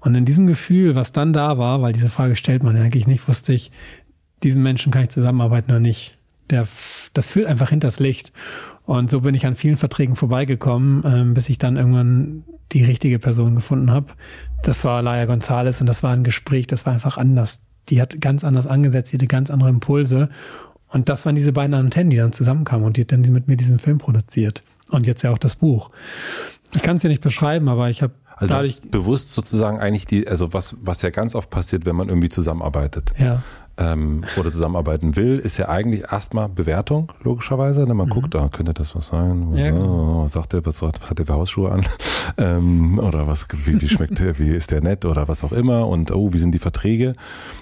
Und 0.00 0.14
in 0.14 0.24
diesem 0.24 0.46
Gefühl, 0.46 0.94
was 0.94 1.10
dann 1.10 1.32
da 1.32 1.58
war, 1.58 1.82
weil 1.82 1.92
diese 1.92 2.10
Frage 2.10 2.36
stellt 2.36 2.62
man 2.62 2.76
ja 2.76 2.82
eigentlich 2.82 3.06
nicht, 3.06 3.26
wusste 3.26 3.52
ich, 3.52 3.72
diesen 4.42 4.62
Menschen 4.62 4.92
kann 4.92 5.02
ich 5.02 5.08
zusammenarbeiten 5.08 5.70
oder 5.70 5.80
nicht. 5.80 6.18
Der, 6.50 6.68
das 7.14 7.30
führt 7.30 7.46
einfach 7.46 7.70
hinters 7.70 7.98
Licht. 7.98 8.32
Und 8.88 9.10
so 9.10 9.20
bin 9.20 9.34
ich 9.34 9.44
an 9.44 9.54
vielen 9.54 9.76
Verträgen 9.76 10.16
vorbeigekommen, 10.16 11.02
ähm, 11.04 11.34
bis 11.34 11.50
ich 11.50 11.58
dann 11.58 11.76
irgendwann 11.76 12.44
die 12.72 12.82
richtige 12.86 13.18
Person 13.18 13.54
gefunden 13.54 13.90
habe. 13.90 14.06
Das 14.62 14.82
war 14.82 15.02
Laia 15.02 15.30
González 15.30 15.82
und 15.82 15.86
das 15.86 16.02
war 16.02 16.12
ein 16.14 16.24
Gespräch, 16.24 16.66
das 16.68 16.86
war 16.86 16.94
einfach 16.94 17.18
anders. 17.18 17.60
Die 17.90 18.00
hat 18.00 18.18
ganz 18.18 18.44
anders 18.44 18.66
angesetzt, 18.66 19.12
die 19.12 19.18
hatte 19.18 19.26
ganz 19.26 19.50
andere 19.50 19.68
Impulse. 19.68 20.30
Und 20.88 21.10
das 21.10 21.26
waren 21.26 21.34
diese 21.34 21.52
beiden 21.52 21.74
Antennen, 21.74 22.08
die 22.08 22.16
dann 22.16 22.32
zusammenkamen 22.32 22.86
und 22.86 22.96
die 22.96 23.02
hat 23.02 23.12
dann 23.12 23.20
mit 23.20 23.46
mir 23.46 23.58
diesen 23.58 23.78
Film 23.78 23.98
produziert. 23.98 24.62
Und 24.88 25.06
jetzt 25.06 25.20
ja 25.20 25.32
auch 25.32 25.38
das 25.38 25.56
Buch. 25.56 25.90
Ich 26.74 26.80
kann 26.80 26.96
es 26.96 27.02
ja 27.02 27.10
nicht 27.10 27.22
beschreiben, 27.22 27.68
aber 27.68 27.90
ich 27.90 28.00
habe 28.00 28.14
also 28.36 28.54
dadurch 28.54 28.80
bewusst 28.80 29.32
sozusagen 29.32 29.80
eigentlich 29.80 30.06
die, 30.06 30.26
also 30.26 30.54
was, 30.54 30.76
was 30.80 31.02
ja 31.02 31.10
ganz 31.10 31.34
oft 31.34 31.50
passiert, 31.50 31.84
wenn 31.84 31.94
man 31.96 32.08
irgendwie 32.08 32.30
zusammenarbeitet. 32.30 33.12
Ja 33.18 33.42
ähm, 33.78 34.24
oder 34.36 34.50
zusammenarbeiten 34.50 35.14
will, 35.14 35.38
ist 35.38 35.56
ja 35.56 35.68
eigentlich 35.68 36.10
erstmal 36.10 36.48
Bewertung, 36.48 37.12
logischerweise. 37.22 37.86
Ne? 37.86 37.94
Man 37.94 38.08
mhm. 38.08 38.10
guckt, 38.10 38.34
da 38.34 38.48
könnte 38.48 38.74
das 38.74 38.96
was 38.96 39.06
sein. 39.06 39.52
Ja, 39.54 39.70
genau. 39.70 40.24
Was 40.24 40.32
sagt 40.32 40.52
der, 40.52 40.66
was, 40.66 40.82
was 40.82 40.94
hat 41.08 41.18
der 41.18 41.26
für 41.26 41.34
Hausschuhe 41.34 41.70
an? 41.70 41.86
ähm, 42.38 42.98
oder 42.98 43.28
was, 43.28 43.46
wie, 43.64 43.80
wie 43.80 43.88
schmeckt 43.88 44.18
der, 44.18 44.38
wie 44.38 44.54
ist 44.54 44.72
der 44.72 44.82
nett 44.82 45.04
oder 45.04 45.28
was 45.28 45.44
auch 45.44 45.52
immer 45.52 45.86
und 45.86 46.10
oh, 46.10 46.32
wie 46.32 46.38
sind 46.38 46.52
die 46.52 46.58
Verträge? 46.58 47.14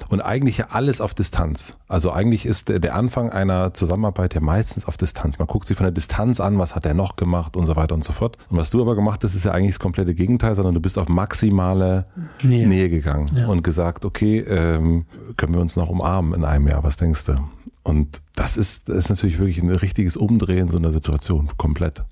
Und 0.09 0.23
eigentlich 0.23 0.59
ja 0.59 0.69
alles 0.71 1.03
auf 1.03 1.13
Distanz. 1.13 1.77
Also 1.87 2.11
eigentlich 2.11 2.47
ist 2.47 2.69
der 2.71 2.95
Anfang 2.95 3.31
einer 3.31 3.75
Zusammenarbeit 3.75 4.35
ja 4.35 4.41
meistens 4.41 4.87
auf 4.87 4.97
Distanz. 4.97 5.39
Man 5.39 5.47
guckt 5.47 5.67
sich 5.67 5.77
von 5.77 5.85
der 5.85 5.93
Distanz 5.93 6.41
an, 6.41 6.59
was 6.59 6.75
hat 6.75 6.85
der 6.85 6.95
noch 6.95 7.17
gemacht 7.17 7.57
und 7.57 7.67
so 7.67 7.77
weiter 7.77 7.95
und 7.95 8.05
so 8.05 8.13
fort. 8.13 8.39
Und 8.49 8.57
was 8.57 8.71
du 8.71 8.81
aber 8.81 8.95
gemacht 8.95 9.23
hast, 9.23 9.35
ist 9.35 9.45
ja 9.45 9.53
eigentlich 9.53 9.75
das 9.75 9.81
komplette 9.81 10.15
Gegenteil, 10.15 10.55
sondern 10.55 10.75
du 10.75 10.81
bist 10.81 10.99
auf 10.99 11.09
maximale 11.09 12.07
Nähe, 12.43 12.67
Nähe 12.67 12.89
gegangen 12.89 13.27
ja. 13.35 13.47
und 13.49 13.63
gesagt, 13.63 14.05
okay, 14.05 14.39
ähm, 14.41 15.05
können 15.37 15.55
wir 15.55 15.61
uns 15.61 15.77
noch 15.77 15.89
umarmen 15.89 16.06
umarmen 16.07 16.35
in 16.35 16.45
einem 16.45 16.69
Jahr. 16.69 16.85
Was 16.85 16.97
denkst 16.97 17.25
du? 17.27 17.35
Und 17.83 18.21
das 18.35 18.57
ist, 18.57 18.89
das 18.89 18.97
ist 18.97 19.11
natürlich 19.11 19.39
wirklich 19.39 19.63
ein 19.63 19.71
richtiges 19.71 20.17
Umdrehen 20.17 20.69
so 20.69 20.79
einer 20.79 20.91
Situation, 20.91 21.51
komplett. 21.57 22.03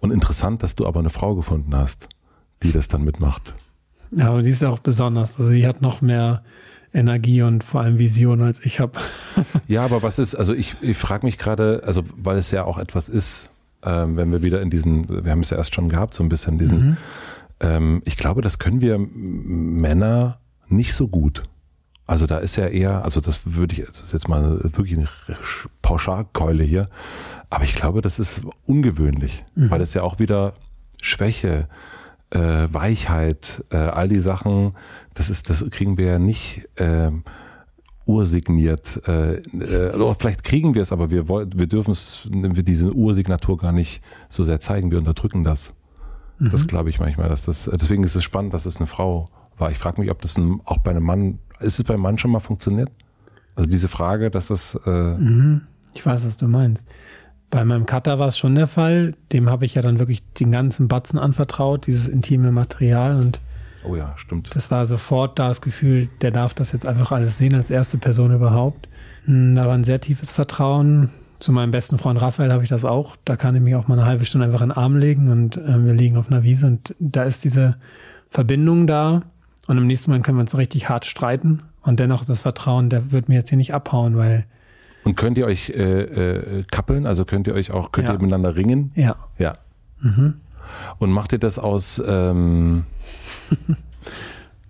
Und 0.00 0.12
interessant, 0.12 0.62
dass 0.62 0.76
du 0.76 0.86
aber 0.86 1.00
eine 1.00 1.10
Frau 1.10 1.34
gefunden 1.34 1.74
hast, 1.74 2.08
die 2.62 2.72
das 2.72 2.88
dann 2.88 3.04
mitmacht. 3.04 3.54
Ja, 4.10 4.28
aber 4.30 4.42
die 4.42 4.50
ist 4.50 4.62
ja 4.62 4.70
auch 4.70 4.78
besonders. 4.78 5.38
Also 5.38 5.50
die 5.50 5.66
hat 5.66 5.82
noch 5.82 6.00
mehr 6.00 6.42
Energie 6.92 7.42
und 7.42 7.64
vor 7.64 7.80
allem 7.80 7.98
Vision 7.98 8.42
als 8.42 8.64
ich 8.64 8.80
habe. 8.80 9.00
ja, 9.66 9.84
aber 9.84 10.02
was 10.02 10.18
ist, 10.18 10.34
also 10.34 10.54
ich, 10.54 10.76
ich 10.80 10.96
frage 10.96 11.26
mich 11.26 11.38
gerade, 11.38 11.82
also 11.84 12.04
weil 12.16 12.36
es 12.36 12.50
ja 12.50 12.64
auch 12.64 12.78
etwas 12.78 13.08
ist, 13.08 13.50
ähm, 13.82 14.16
wenn 14.16 14.30
wir 14.30 14.42
wieder 14.42 14.60
in 14.60 14.70
diesen, 14.70 15.24
wir 15.24 15.30
haben 15.30 15.40
es 15.40 15.50
ja 15.50 15.56
erst 15.56 15.74
schon 15.74 15.88
gehabt, 15.88 16.14
so 16.14 16.22
ein 16.22 16.28
bisschen 16.28 16.58
diesen, 16.58 16.78
mhm. 16.78 16.96
ähm, 17.60 18.02
ich 18.04 18.16
glaube, 18.16 18.42
das 18.42 18.58
können 18.58 18.80
wir 18.80 18.98
Männer 18.98 20.38
nicht 20.68 20.94
so 20.94 21.08
gut. 21.08 21.42
Also 22.06 22.26
da 22.26 22.38
ist 22.38 22.56
ja 22.56 22.66
eher, 22.66 23.02
also 23.02 23.20
das 23.20 23.54
würde 23.54 23.74
ich, 23.74 23.86
das 23.86 24.00
ist 24.00 24.12
jetzt 24.12 24.28
mal 24.28 24.60
wirklich 24.62 24.98
eine 24.98 25.08
Pauschalkeule 25.80 26.62
hier, 26.62 26.86
aber 27.48 27.64
ich 27.64 27.74
glaube, 27.74 28.02
das 28.02 28.18
ist 28.18 28.42
ungewöhnlich, 28.66 29.44
mhm. 29.54 29.70
weil 29.70 29.80
es 29.80 29.94
ja 29.94 30.02
auch 30.02 30.18
wieder 30.18 30.52
Schwäche, 31.00 31.66
äh, 32.30 32.68
Weichheit, 32.70 33.64
äh, 33.70 33.76
all 33.76 34.08
die 34.08 34.20
Sachen, 34.20 34.74
das 35.14 35.30
ist, 35.30 35.48
das 35.48 35.64
kriegen 35.70 35.96
wir 35.96 36.06
ja 36.06 36.18
nicht 36.18 36.68
äh, 36.76 37.10
ursigniert. 38.06 39.00
Äh, 39.08 39.36
äh, 39.36 39.94
oder 39.94 40.14
vielleicht 40.14 40.44
kriegen 40.44 40.74
wir 40.74 40.82
es, 40.82 40.92
aber 40.92 41.10
wir 41.10 41.28
wollen, 41.28 41.58
wir 41.58 41.66
dürfen 41.66 41.92
es, 41.92 42.28
wir 42.30 42.62
diese 42.62 42.92
Ursignatur 42.92 43.56
gar 43.56 43.72
nicht 43.72 44.02
so 44.28 44.42
sehr 44.42 44.60
zeigen. 44.60 44.90
Wir 44.90 44.98
unterdrücken 44.98 45.44
das. 45.44 45.74
Mhm. 46.38 46.50
Das 46.50 46.66
glaube 46.66 46.90
ich 46.90 47.00
manchmal, 47.00 47.28
dass 47.28 47.44
das. 47.44 47.70
Deswegen 47.72 48.04
ist 48.04 48.14
es 48.14 48.24
spannend, 48.24 48.52
dass 48.52 48.66
es 48.66 48.76
eine 48.76 48.86
Frau 48.86 49.28
war. 49.56 49.70
Ich 49.70 49.78
frage 49.78 50.00
mich, 50.00 50.10
ob 50.10 50.20
das 50.20 50.36
ein, 50.36 50.60
auch 50.64 50.78
bei 50.78 50.90
einem 50.90 51.04
Mann 51.04 51.38
ist 51.60 51.78
es 51.78 51.84
beim 51.84 52.00
Mann 52.00 52.18
schon 52.18 52.30
mal 52.30 52.40
funktioniert? 52.40 52.90
Also 53.56 53.68
diese 53.70 53.88
Frage, 53.88 54.30
dass 54.30 54.48
das. 54.48 54.78
Äh 54.86 54.90
mhm. 54.90 55.62
Ich 55.94 56.04
weiß, 56.04 56.26
was 56.26 56.36
du 56.36 56.48
meinst. 56.48 56.84
Bei 57.50 57.64
meinem 57.64 57.86
Cutter 57.86 58.18
war 58.18 58.28
es 58.28 58.38
schon 58.38 58.56
der 58.56 58.66
Fall. 58.66 59.14
Dem 59.32 59.48
habe 59.48 59.64
ich 59.64 59.74
ja 59.74 59.82
dann 59.82 60.00
wirklich 60.00 60.24
den 60.32 60.50
ganzen 60.50 60.88
Batzen 60.88 61.20
anvertraut, 61.20 61.86
dieses 61.86 62.08
intime 62.08 62.50
Material 62.50 63.16
und 63.16 63.40
Oh 63.84 63.96
ja, 63.96 64.14
stimmt. 64.16 64.50
Das 64.54 64.70
war 64.70 64.86
sofort 64.86 65.38
da 65.38 65.48
das 65.48 65.60
Gefühl, 65.60 66.08
der 66.22 66.30
darf 66.30 66.54
das 66.54 66.72
jetzt 66.72 66.86
einfach 66.86 67.12
alles 67.12 67.36
sehen 67.36 67.54
als 67.54 67.70
erste 67.70 67.98
Person 67.98 68.34
überhaupt. 68.34 68.88
Hm, 69.26 69.54
da 69.54 69.66
war 69.66 69.74
ein 69.74 69.84
sehr 69.84 70.00
tiefes 70.00 70.32
Vertrauen. 70.32 71.10
Zu 71.38 71.52
meinem 71.52 71.70
besten 71.70 71.98
Freund 71.98 72.20
Raphael 72.20 72.52
habe 72.52 72.62
ich 72.62 72.70
das 72.70 72.86
auch. 72.86 73.16
Da 73.24 73.36
kann 73.36 73.54
ich 73.54 73.60
mich 73.60 73.74
auch 73.74 73.86
mal 73.86 73.98
eine 73.98 74.06
halbe 74.06 74.24
Stunde 74.24 74.46
einfach 74.46 74.62
in 74.62 74.70
den 74.70 74.76
Arm 74.76 74.96
legen 74.96 75.30
und 75.30 75.58
äh, 75.58 75.84
wir 75.84 75.92
liegen 75.92 76.16
auf 76.16 76.28
einer 76.28 76.42
Wiese 76.42 76.66
und 76.66 76.94
da 76.98 77.24
ist 77.24 77.44
diese 77.44 77.76
Verbindung 78.30 78.86
da. 78.86 79.22
Und 79.66 79.78
im 79.78 79.86
nächsten 79.86 80.10
Mal 80.10 80.20
können 80.20 80.38
wir 80.38 80.42
uns 80.42 80.56
richtig 80.56 80.88
hart 80.88 81.06
streiten. 81.06 81.62
Und 81.82 82.00
dennoch 82.00 82.20
ist 82.20 82.30
das 82.30 82.40
Vertrauen, 82.40 82.90
der 82.90 83.12
wird 83.12 83.28
mir 83.28 83.36
jetzt 83.36 83.48
hier 83.48 83.58
nicht 83.58 83.74
abhauen, 83.74 84.16
weil. 84.16 84.44
Und 85.04 85.16
könnt 85.16 85.36
ihr 85.38 85.46
euch 85.46 85.70
äh, 85.70 85.82
äh, 85.82 86.64
kappeln? 86.70 87.06
Also 87.06 87.24
könnt 87.24 87.46
ihr 87.46 87.54
euch 87.54 87.72
auch, 87.72 87.92
könnt 87.92 88.08
ja. 88.08 88.14
ihr 88.14 88.20
miteinander 88.20 88.56
ringen? 88.56 88.92
Ja. 88.94 89.16
Ja. 89.38 89.58
Mhm. 90.00 90.34
Und 90.98 91.10
macht 91.10 91.32
ihr 91.32 91.38
das 91.38 91.58
aus 91.58 92.02
ähm 92.06 92.84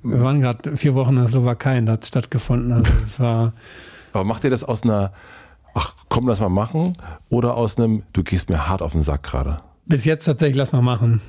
Wir 0.02 0.20
waren 0.20 0.42
gerade 0.42 0.76
vier 0.76 0.94
Wochen 0.94 1.10
in 1.10 1.20
der 1.20 1.28
Slowakei 1.28 1.78
und 1.78 1.86
da 1.86 1.92
hat 1.92 2.04
stattgefunden. 2.04 2.72
Also 2.72 2.92
es 3.02 3.18
war. 3.18 3.52
Aber 4.12 4.24
macht 4.24 4.44
ihr 4.44 4.50
das 4.50 4.62
aus 4.62 4.82
einer, 4.82 5.12
ach 5.72 5.94
komm, 6.08 6.28
lass 6.28 6.40
mal 6.40 6.50
machen, 6.50 6.96
oder 7.30 7.56
aus 7.56 7.78
einem, 7.78 8.02
du 8.12 8.22
gehst 8.22 8.50
mir 8.50 8.68
hart 8.68 8.82
auf 8.82 8.92
den 8.92 9.02
Sack 9.02 9.22
gerade? 9.22 9.56
Bis 9.86 10.04
jetzt 10.04 10.24
tatsächlich, 10.24 10.56
lass 10.56 10.72
mal 10.72 10.82
machen 10.82 11.20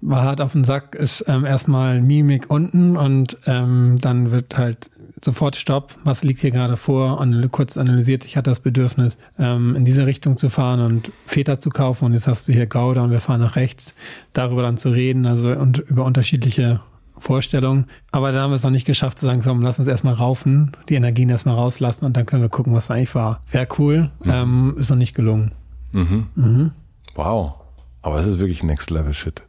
war 0.00 0.22
hart 0.22 0.40
auf 0.40 0.52
den 0.52 0.64
Sack, 0.64 0.94
ist 0.94 1.24
ähm, 1.28 1.44
erstmal 1.44 2.00
Mimik 2.00 2.50
unten 2.50 2.96
und 2.96 3.36
ähm, 3.46 3.96
dann 4.00 4.30
wird 4.30 4.56
halt 4.56 4.90
sofort 5.24 5.56
Stopp, 5.56 5.94
was 6.04 6.22
liegt 6.22 6.40
hier 6.40 6.50
gerade 6.50 6.76
vor 6.76 7.18
und 7.18 7.50
kurz 7.50 7.76
analysiert, 7.76 8.24
ich 8.24 8.36
hatte 8.36 8.50
das 8.50 8.60
Bedürfnis, 8.60 9.18
ähm, 9.38 9.74
in 9.74 9.84
diese 9.84 10.06
Richtung 10.06 10.36
zu 10.36 10.48
fahren 10.48 10.80
und 10.80 11.10
Väter 11.26 11.58
zu 11.58 11.70
kaufen 11.70 12.04
und 12.04 12.12
jetzt 12.12 12.28
hast 12.28 12.46
du 12.48 12.52
hier 12.52 12.66
Gouda 12.66 13.02
und 13.02 13.10
wir 13.10 13.20
fahren 13.20 13.40
nach 13.40 13.56
rechts, 13.56 13.94
darüber 14.32 14.62
dann 14.62 14.76
zu 14.76 14.90
reden, 14.90 15.26
also 15.26 15.50
und 15.50 15.78
über 15.78 16.04
unterschiedliche 16.04 16.80
Vorstellungen. 17.18 17.86
Aber 18.12 18.30
da 18.32 18.42
haben 18.42 18.50
wir 18.50 18.56
es 18.56 18.62
noch 18.62 18.70
nicht 18.70 18.86
geschafft 18.86 19.18
zu 19.18 19.26
sagen, 19.26 19.42
so, 19.42 19.52
lass 19.54 19.78
uns 19.78 19.88
erstmal 19.88 20.14
raufen, 20.14 20.76
die 20.88 20.94
Energien 20.94 21.28
erstmal 21.28 21.56
rauslassen 21.56 22.04
und 22.04 22.16
dann 22.16 22.26
können 22.26 22.42
wir 22.42 22.48
gucken, 22.48 22.74
was 22.74 22.90
eigentlich 22.90 23.14
war. 23.14 23.40
Wäre 23.50 23.66
cool, 23.78 24.10
mhm. 24.22 24.30
ähm, 24.30 24.76
ist 24.78 24.90
noch 24.90 24.96
nicht 24.96 25.14
gelungen. 25.14 25.52
Mhm. 25.92 26.26
Mhm. 26.34 26.70
Wow. 27.14 27.54
Aber 28.02 28.20
es 28.20 28.26
ist 28.26 28.38
wirklich 28.38 28.62
Next 28.62 28.90
Level 28.90 29.12
Shit. 29.12 29.42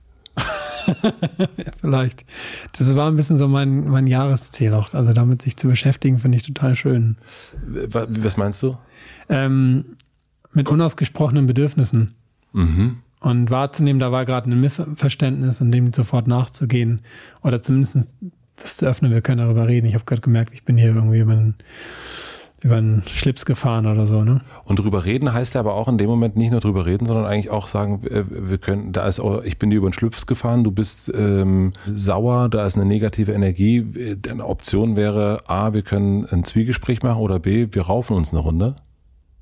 ja, 1.58 1.72
vielleicht. 1.80 2.26
Das 2.78 2.96
war 2.96 3.10
ein 3.10 3.16
bisschen 3.16 3.38
so 3.38 3.48
mein, 3.48 3.88
mein 3.90 4.08
Jahresziel 4.08 4.74
auch. 4.74 4.94
Also 4.94 5.14
damit 5.14 5.42
sich 5.42 5.58
zu 5.58 5.68
beschäftigen, 5.68 6.20
finde 6.20 6.38
ich 6.38 6.44
total 6.44 6.76
schön. 6.76 7.18
Was 7.64 8.38
meinst 8.38 8.62
du? 8.64 8.78
Ähm, 9.30 9.98
mit 10.54 10.68
unausgesprochenen 10.68 11.46
Bedürfnissen. 11.46 12.16
Mhm. 12.54 12.98
Und 13.20 13.52
wahrzunehmen, 13.52 14.00
da 14.00 14.12
war 14.12 14.26
gerade 14.26 14.50
ein 14.50 14.62
Missverständnis 14.62 15.60
und 15.62 15.72
dem 15.72 15.92
sofort 15.92 16.28
nachzugehen. 16.28 17.02
Oder 17.44 17.62
zumindest 17.62 18.16
das 18.56 18.78
zu 18.78 18.86
öffnen, 18.86 19.12
wir 19.12 19.22
können 19.22 19.40
darüber 19.40 19.68
reden. 19.68 19.88
Ich 19.88 19.94
habe 19.94 20.06
gerade 20.06 20.22
gemerkt, 20.22 20.54
ich 20.54 20.64
bin 20.64 20.78
hier 20.78 20.96
irgendwie 20.96 21.20
über 21.20 21.34
einen 21.34 21.56
über 22.62 22.76
einen 22.76 23.04
Schlips 23.08 23.46
gefahren 23.46 23.86
oder 23.86 24.06
so, 24.06 24.24
ne? 24.24 24.42
Und 24.66 24.80
drüber 24.80 25.06
reden 25.06 25.32
heißt 25.32 25.56
ja 25.56 25.62
aber 25.62 25.74
auch 25.76 25.88
in 25.88 25.98
dem 25.98 26.10
Moment 26.10 26.36
nicht 26.36 26.52
nur 26.52 26.60
drüber 26.60 26.86
reden, 26.86 27.06
sondern 27.06 27.26
eigentlich 27.26 27.50
auch 27.50 27.68
sagen, 27.68 28.02
wir 28.04 28.58
können, 28.58 28.92
da 28.92 29.08
ist 29.08 29.20
auch, 29.20 29.44
ich 29.44 29.58
bin 29.58 29.70
dir 29.70 29.78
über 29.78 29.90
den 29.90 29.94
Schlips 29.94 30.28
gefahren, 30.28 30.64
du 30.64 30.72
bist 30.72 31.12
ähm, 31.16 31.74
sauer, 31.88 32.50
da 32.50 32.66
ist 32.66 32.76
eine 32.76 32.86
negative 32.86 33.32
Energie. 33.32 34.18
Eine 34.30 34.46
Option 34.46 34.96
wäre 34.96 35.44
A, 35.48 35.74
wir 35.74 35.82
können 35.82 36.26
ein 36.26 36.44
Zwiegespräch 36.44 37.02
machen 37.02 37.20
oder 37.20 37.40
B, 37.40 37.68
wir 37.72 37.84
raufen 37.84 38.18
uns 38.18 38.32
eine 38.32 38.42
Runde. 38.42 38.76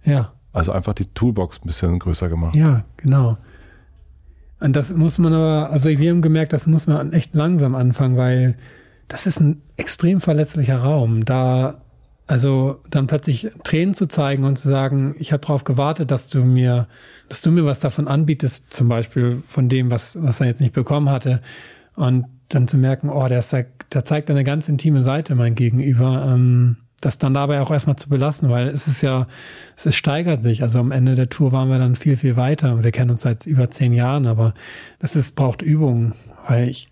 Ja. 0.04 0.32
Also 0.54 0.72
einfach 0.72 0.94
die 0.94 1.06
Toolbox 1.06 1.60
ein 1.64 1.68
bisschen 1.68 2.00
größer 2.00 2.30
gemacht. 2.30 2.56
Ja, 2.56 2.84
genau. 2.98 3.38
Und 4.60 4.76
das 4.76 4.94
muss 4.94 5.20
man 5.20 5.34
aber, 5.34 5.70
also 5.72 5.90
wir 5.90 6.10
haben 6.10 6.22
gemerkt, 6.22 6.54
das 6.54 6.66
muss 6.66 6.88
man 6.88 7.14
echt 7.14 7.36
langsam 7.36 7.76
anfangen, 7.76 8.18
weil 8.18 8.58
das 9.08 9.28
ist 9.28 9.40
ein 9.40 9.62
extrem 9.76 10.20
verletzlicher 10.20 10.78
Raum. 10.78 11.26
Da 11.26 11.82
also 12.28 12.82
dann 12.90 13.08
plötzlich 13.08 13.48
Tränen 13.64 13.94
zu 13.94 14.06
zeigen 14.06 14.44
und 14.44 14.58
zu 14.58 14.68
sagen, 14.68 15.16
ich 15.18 15.32
habe 15.32 15.42
darauf 15.42 15.64
gewartet, 15.64 16.12
dass 16.12 16.28
du 16.28 16.44
mir, 16.44 16.88
dass 17.30 17.42
du 17.42 17.52
mir 17.52 17.66
was 17.66 17.80
davon 17.80 18.08
anbietest, 18.08 18.74
zum 18.74 18.90
Beispiel 18.90 19.42
von 19.48 19.70
dem, 19.70 19.90
was, 19.90 20.22
was 20.22 20.42
er 20.42 20.48
jetzt 20.48 20.60
nicht 20.60 20.74
bekommen 20.74 21.10
hatte. 21.10 21.42
Und 21.96 22.26
dann 22.50 22.68
zu 22.68 22.78
merken, 22.78 23.10
oh, 23.10 23.28
der, 23.28 23.40
ist, 23.40 23.54
der 23.54 24.06
zeigt 24.06 24.30
eine 24.30 24.44
ganz 24.44 24.68
intime 24.68 25.04
Seite 25.04 25.36
mein 25.36 25.56
Gegenüber, 25.56 26.30
ähm, 26.34 26.78
das 27.00 27.18
dann 27.18 27.34
dabei 27.34 27.62
auch 27.62 27.72
erstmal 27.72 27.96
zu 27.96 28.10
belassen, 28.10 28.50
weil 28.50 28.68
es 28.68 28.88
ist 28.88 29.02
ja, 29.02 29.28
es 29.76 29.86
ist, 29.86 29.96
steigert 29.96 30.44
sich. 30.44 30.64
Also 30.64 30.80
am 30.80 30.92
Ende 30.92 31.16
der 31.16 31.30
Tour 31.30 31.52
waren 31.54 31.70
wir 31.70 31.78
dann 31.80 31.96
viel, 31.96 32.18
viel 32.18 32.36
weiter. 32.36 32.84
Wir 32.84 32.92
kennen 32.92 33.12
uns 33.12 33.22
seit 33.22 33.46
über 33.46 33.70
zehn 33.70 33.94
Jahren, 33.94 34.26
aber 34.26 34.54
das 35.00 35.16
ist, 35.16 35.36
braucht 35.36 35.62
Übung, 35.62 36.14
weil 36.48 36.68
ich 36.70 36.90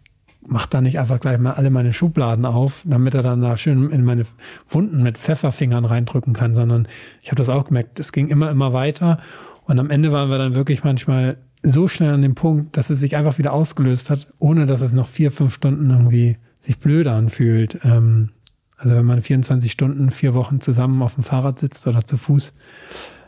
mache 0.48 0.70
da 0.70 0.82
nicht 0.82 1.00
einfach 1.00 1.20
gleich 1.20 1.40
mal 1.40 1.54
alle 1.54 1.70
meine 1.70 1.94
Schubladen 1.94 2.46
auf, 2.46 2.84
damit 2.86 3.14
er 3.16 3.24
dann 3.24 3.42
da 3.42 3.58
schön 3.58 3.90
in 3.90 4.04
meine 4.04 4.26
Wunden 4.70 5.02
mit 5.04 5.18
Pfefferfingern 5.18 5.86
reindrücken 5.86 6.34
kann, 6.34 6.54
sondern 6.54 6.88
ich 7.22 7.30
habe 7.30 7.38
das 7.38 7.50
auch 7.50 7.66
gemerkt, 7.66 8.00
es 8.00 8.12
ging 8.12 8.28
immer, 8.28 8.52
immer 8.52 8.74
weiter 8.74 9.20
und 9.66 9.80
am 9.80 9.90
Ende 9.90 10.12
waren 10.12 10.30
wir 10.30 10.38
dann 10.38 10.56
wirklich 10.56 10.84
manchmal 10.84 11.38
so 11.64 11.88
schnell 11.88 12.14
an 12.14 12.22
dem 12.22 12.36
Punkt, 12.36 12.78
dass 12.78 12.90
es 12.90 13.00
sich 13.00 13.16
einfach 13.16 13.38
wieder 13.38 13.54
ausgelöst 13.54 14.10
hat, 14.10 14.28
ohne 14.40 14.66
dass 14.66 14.82
es 14.82 14.94
noch 14.94 15.08
vier, 15.08 15.32
fünf 15.32 15.54
Stunden 15.56 15.90
irgendwie 15.90 16.38
sich 16.60 16.78
blöd 16.80 17.08
anfühlt. 17.08 17.80
Ähm, 17.84 18.30
also 18.78 18.96
wenn 18.96 19.06
man 19.06 19.22
24 19.22 19.72
Stunden, 19.72 20.12
vier 20.12 20.34
Wochen 20.34 20.62
zusammen 20.62 21.02
auf 21.02 21.16
dem 21.16 21.24
Fahrrad 21.24 21.60
sitzt 21.60 21.88
oder 21.88 22.06
zu 22.06 22.18
Fuß 22.18 22.54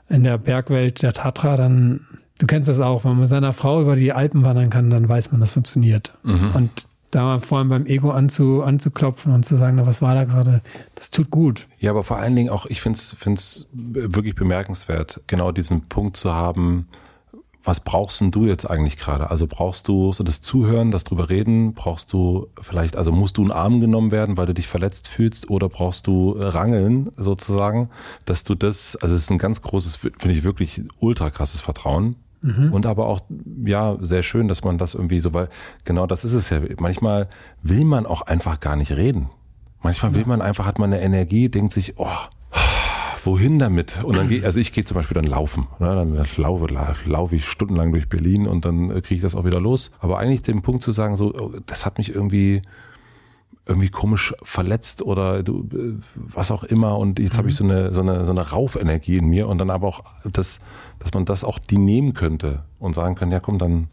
in 0.09 0.23
der 0.23 0.37
Bergwelt 0.37 1.01
der 1.01 1.13
Tatra, 1.13 1.55
dann, 1.55 2.01
du 2.37 2.45
kennst 2.45 2.69
das 2.69 2.79
auch, 2.79 3.03
wenn 3.03 3.11
man 3.11 3.21
mit 3.21 3.29
seiner 3.29 3.53
Frau 3.53 3.81
über 3.81 3.95
die 3.95 4.13
Alpen 4.13 4.43
wandern 4.43 4.69
kann, 4.69 4.89
dann 4.89 5.09
weiß 5.09 5.31
man, 5.31 5.41
das 5.41 5.53
funktioniert. 5.53 6.13
Mhm. 6.23 6.51
Und 6.53 6.86
da 7.11 7.39
vor 7.39 7.59
allem 7.59 7.69
beim 7.69 7.85
Ego 7.85 8.11
anzu, 8.11 8.63
anzuklopfen 8.63 9.33
und 9.33 9.45
zu 9.45 9.55
sagen, 9.55 9.77
na, 9.77 9.85
was 9.85 10.01
war 10.01 10.15
da 10.15 10.25
gerade, 10.25 10.61
das 10.95 11.11
tut 11.11 11.29
gut. 11.29 11.67
Ja, 11.79 11.91
aber 11.91 12.03
vor 12.03 12.17
allen 12.17 12.35
Dingen 12.35 12.49
auch, 12.49 12.65
ich 12.65 12.81
finde 12.81 12.97
es 12.97 13.69
wirklich 13.71 14.35
bemerkenswert, 14.35 15.21
genau 15.27 15.51
diesen 15.51 15.87
Punkt 15.87 16.17
zu 16.17 16.33
haben, 16.33 16.87
was 17.67 17.81
brauchst 17.81 18.21
denn 18.21 18.31
du 18.31 18.45
jetzt 18.45 18.69
eigentlich 18.69 18.97
gerade? 18.97 19.29
Also 19.29 19.45
brauchst 19.45 19.89
du 19.89 20.13
so 20.13 20.23
das 20.23 20.41
Zuhören, 20.41 20.89
das 20.89 21.03
drüber 21.03 21.29
reden? 21.29 21.73
Brauchst 21.73 22.13
du 22.13 22.47
vielleicht, 22.61 22.95
also 22.95 23.11
musst 23.11 23.37
du 23.37 23.43
in 23.43 23.51
Arm 23.51 23.81
genommen 23.81 24.11
werden, 24.11 24.37
weil 24.37 24.45
du 24.45 24.53
dich 24.53 24.67
verletzt 24.67 25.09
fühlst? 25.09 25.49
Oder 25.49 25.67
brauchst 25.67 26.07
du 26.07 26.31
Rangeln 26.31 27.11
sozusagen, 27.17 27.89
dass 28.23 28.45
du 28.45 28.55
das, 28.55 28.95
also 28.95 29.13
es 29.13 29.23
ist 29.23 29.31
ein 29.31 29.37
ganz 29.37 29.61
großes, 29.61 29.97
finde 29.97 30.31
ich 30.31 30.43
wirklich 30.43 30.81
ultra 30.99 31.29
krasses 31.29 31.59
Vertrauen. 31.59 32.15
Mhm. 32.47 32.71
Und 32.71 32.85
aber 32.85 33.07
auch, 33.07 33.19
ja, 33.65 33.97
sehr 34.01 34.23
schön, 34.23 34.47
dass 34.47 34.63
man 34.63 34.77
das 34.77 34.93
irgendwie 34.93 35.19
so, 35.19 35.33
weil 35.33 35.49
genau 35.83 36.07
das 36.07 36.23
ist 36.23 36.33
es 36.33 36.49
ja. 36.49 36.61
Manchmal 36.79 37.27
will 37.61 37.83
man 37.83 38.05
auch 38.05 38.21
einfach 38.21 38.59
gar 38.59 38.75
nicht 38.75 38.93
reden. 38.93 39.29
Manchmal 39.81 40.13
will 40.13 40.25
man 40.25 40.41
einfach, 40.41 40.65
hat 40.65 40.79
man 40.79 40.91
eine 40.91 41.01
Energie, 41.01 41.49
denkt 41.49 41.73
sich, 41.73 41.95
oh, 41.97 42.07
wohin 43.23 43.59
damit? 43.59 44.03
Und 44.03 44.17
dann 44.17 44.29
gehe, 44.29 44.43
also 44.43 44.59
ich 44.59 44.71
gehe 44.71 44.85
zum 44.85 44.95
Beispiel 44.95 45.15
dann 45.15 45.25
laufen. 45.25 45.67
Ne? 45.79 45.87
Dann 45.87 46.25
laufe, 46.37 46.67
laufe 47.05 47.35
ich 47.35 47.45
stundenlang 47.45 47.91
durch 47.91 48.09
Berlin 48.09 48.47
und 48.47 48.65
dann 48.65 48.89
kriege 49.01 49.15
ich 49.15 49.21
das 49.21 49.35
auch 49.35 49.45
wieder 49.45 49.59
los. 49.59 49.91
Aber 49.99 50.17
eigentlich 50.17 50.41
den 50.41 50.61
Punkt 50.61 50.81
zu 50.81 50.91
sagen, 50.91 51.15
so, 51.15 51.33
oh, 51.33 51.53
das 51.65 51.85
hat 51.85 51.97
mich 51.97 52.13
irgendwie 52.13 52.61
irgendwie 53.67 53.89
komisch 53.89 54.33
verletzt 54.43 55.01
oder 55.01 55.43
du, 55.43 55.67
was 56.15 56.51
auch 56.51 56.63
immer 56.63 56.97
und 56.97 57.19
jetzt 57.19 57.33
mhm. 57.33 57.37
habe 57.37 57.49
ich 57.49 57.55
so 57.55 57.63
eine, 57.63 57.93
so 57.93 58.01
eine 58.01 58.25
so 58.25 58.31
eine 58.31 58.49
Raufenergie 58.49 59.17
in 59.17 59.27
mir 59.27 59.47
und 59.47 59.57
dann 59.57 59.69
aber 59.69 59.87
auch 59.87 60.03
das, 60.23 60.59
dass 60.99 61.13
man 61.13 61.25
das 61.25 61.43
auch 61.43 61.59
die 61.59 61.77
nehmen 61.77 62.13
könnte 62.13 62.63
und 62.79 62.93
sagen 62.93 63.15
kann, 63.15 63.31
ja 63.31 63.39
komm, 63.39 63.59
dann, 63.59 63.87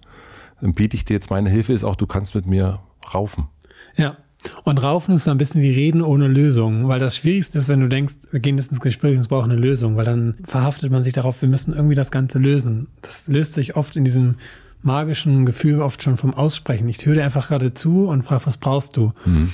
dann 0.60 0.74
biete 0.74 0.96
ich 0.96 1.04
dir 1.04 1.14
jetzt 1.14 1.30
meine 1.30 1.50
Hilfe, 1.50 1.72
ist 1.72 1.84
auch, 1.84 1.96
du 1.96 2.06
kannst 2.06 2.34
mit 2.34 2.46
mir 2.46 2.80
raufen. 3.12 3.48
Ja, 3.96 4.16
und 4.64 4.82
Raufen 4.82 5.14
ist 5.14 5.24
so 5.24 5.30
ein 5.30 5.38
bisschen 5.38 5.62
wie 5.62 5.70
Reden 5.70 6.02
ohne 6.02 6.28
Lösung, 6.28 6.88
weil 6.88 7.00
das 7.00 7.16
Schwierigste 7.16 7.58
ist, 7.58 7.68
wenn 7.68 7.80
du 7.80 7.88
denkst, 7.88 8.14
wir 8.30 8.40
gehen 8.40 8.56
jetzt 8.56 8.70
ins 8.70 8.80
Gespräch 8.80 9.14
und 9.14 9.20
es 9.20 9.28
braucht 9.28 9.44
eine 9.44 9.56
Lösung, 9.56 9.96
weil 9.96 10.04
dann 10.04 10.34
verhaftet 10.44 10.90
man 10.90 11.02
sich 11.02 11.12
darauf, 11.12 11.40
wir 11.40 11.48
müssen 11.48 11.72
irgendwie 11.72 11.94
das 11.94 12.10
Ganze 12.10 12.38
lösen. 12.38 12.88
Das 13.02 13.28
löst 13.28 13.54
sich 13.54 13.76
oft 13.76 13.96
in 13.96 14.04
diesem 14.04 14.36
magischen 14.84 15.46
Gefühl 15.46 15.80
oft 15.80 16.02
schon 16.02 16.16
vom 16.16 16.34
Aussprechen. 16.34 16.88
Ich 16.88 17.04
höre 17.04 17.14
dir 17.14 17.24
einfach 17.24 17.48
gerade 17.48 17.74
zu 17.74 18.06
und 18.06 18.22
frage, 18.22 18.46
was 18.46 18.58
brauchst 18.58 18.96
du? 18.96 19.12
Mhm. 19.24 19.52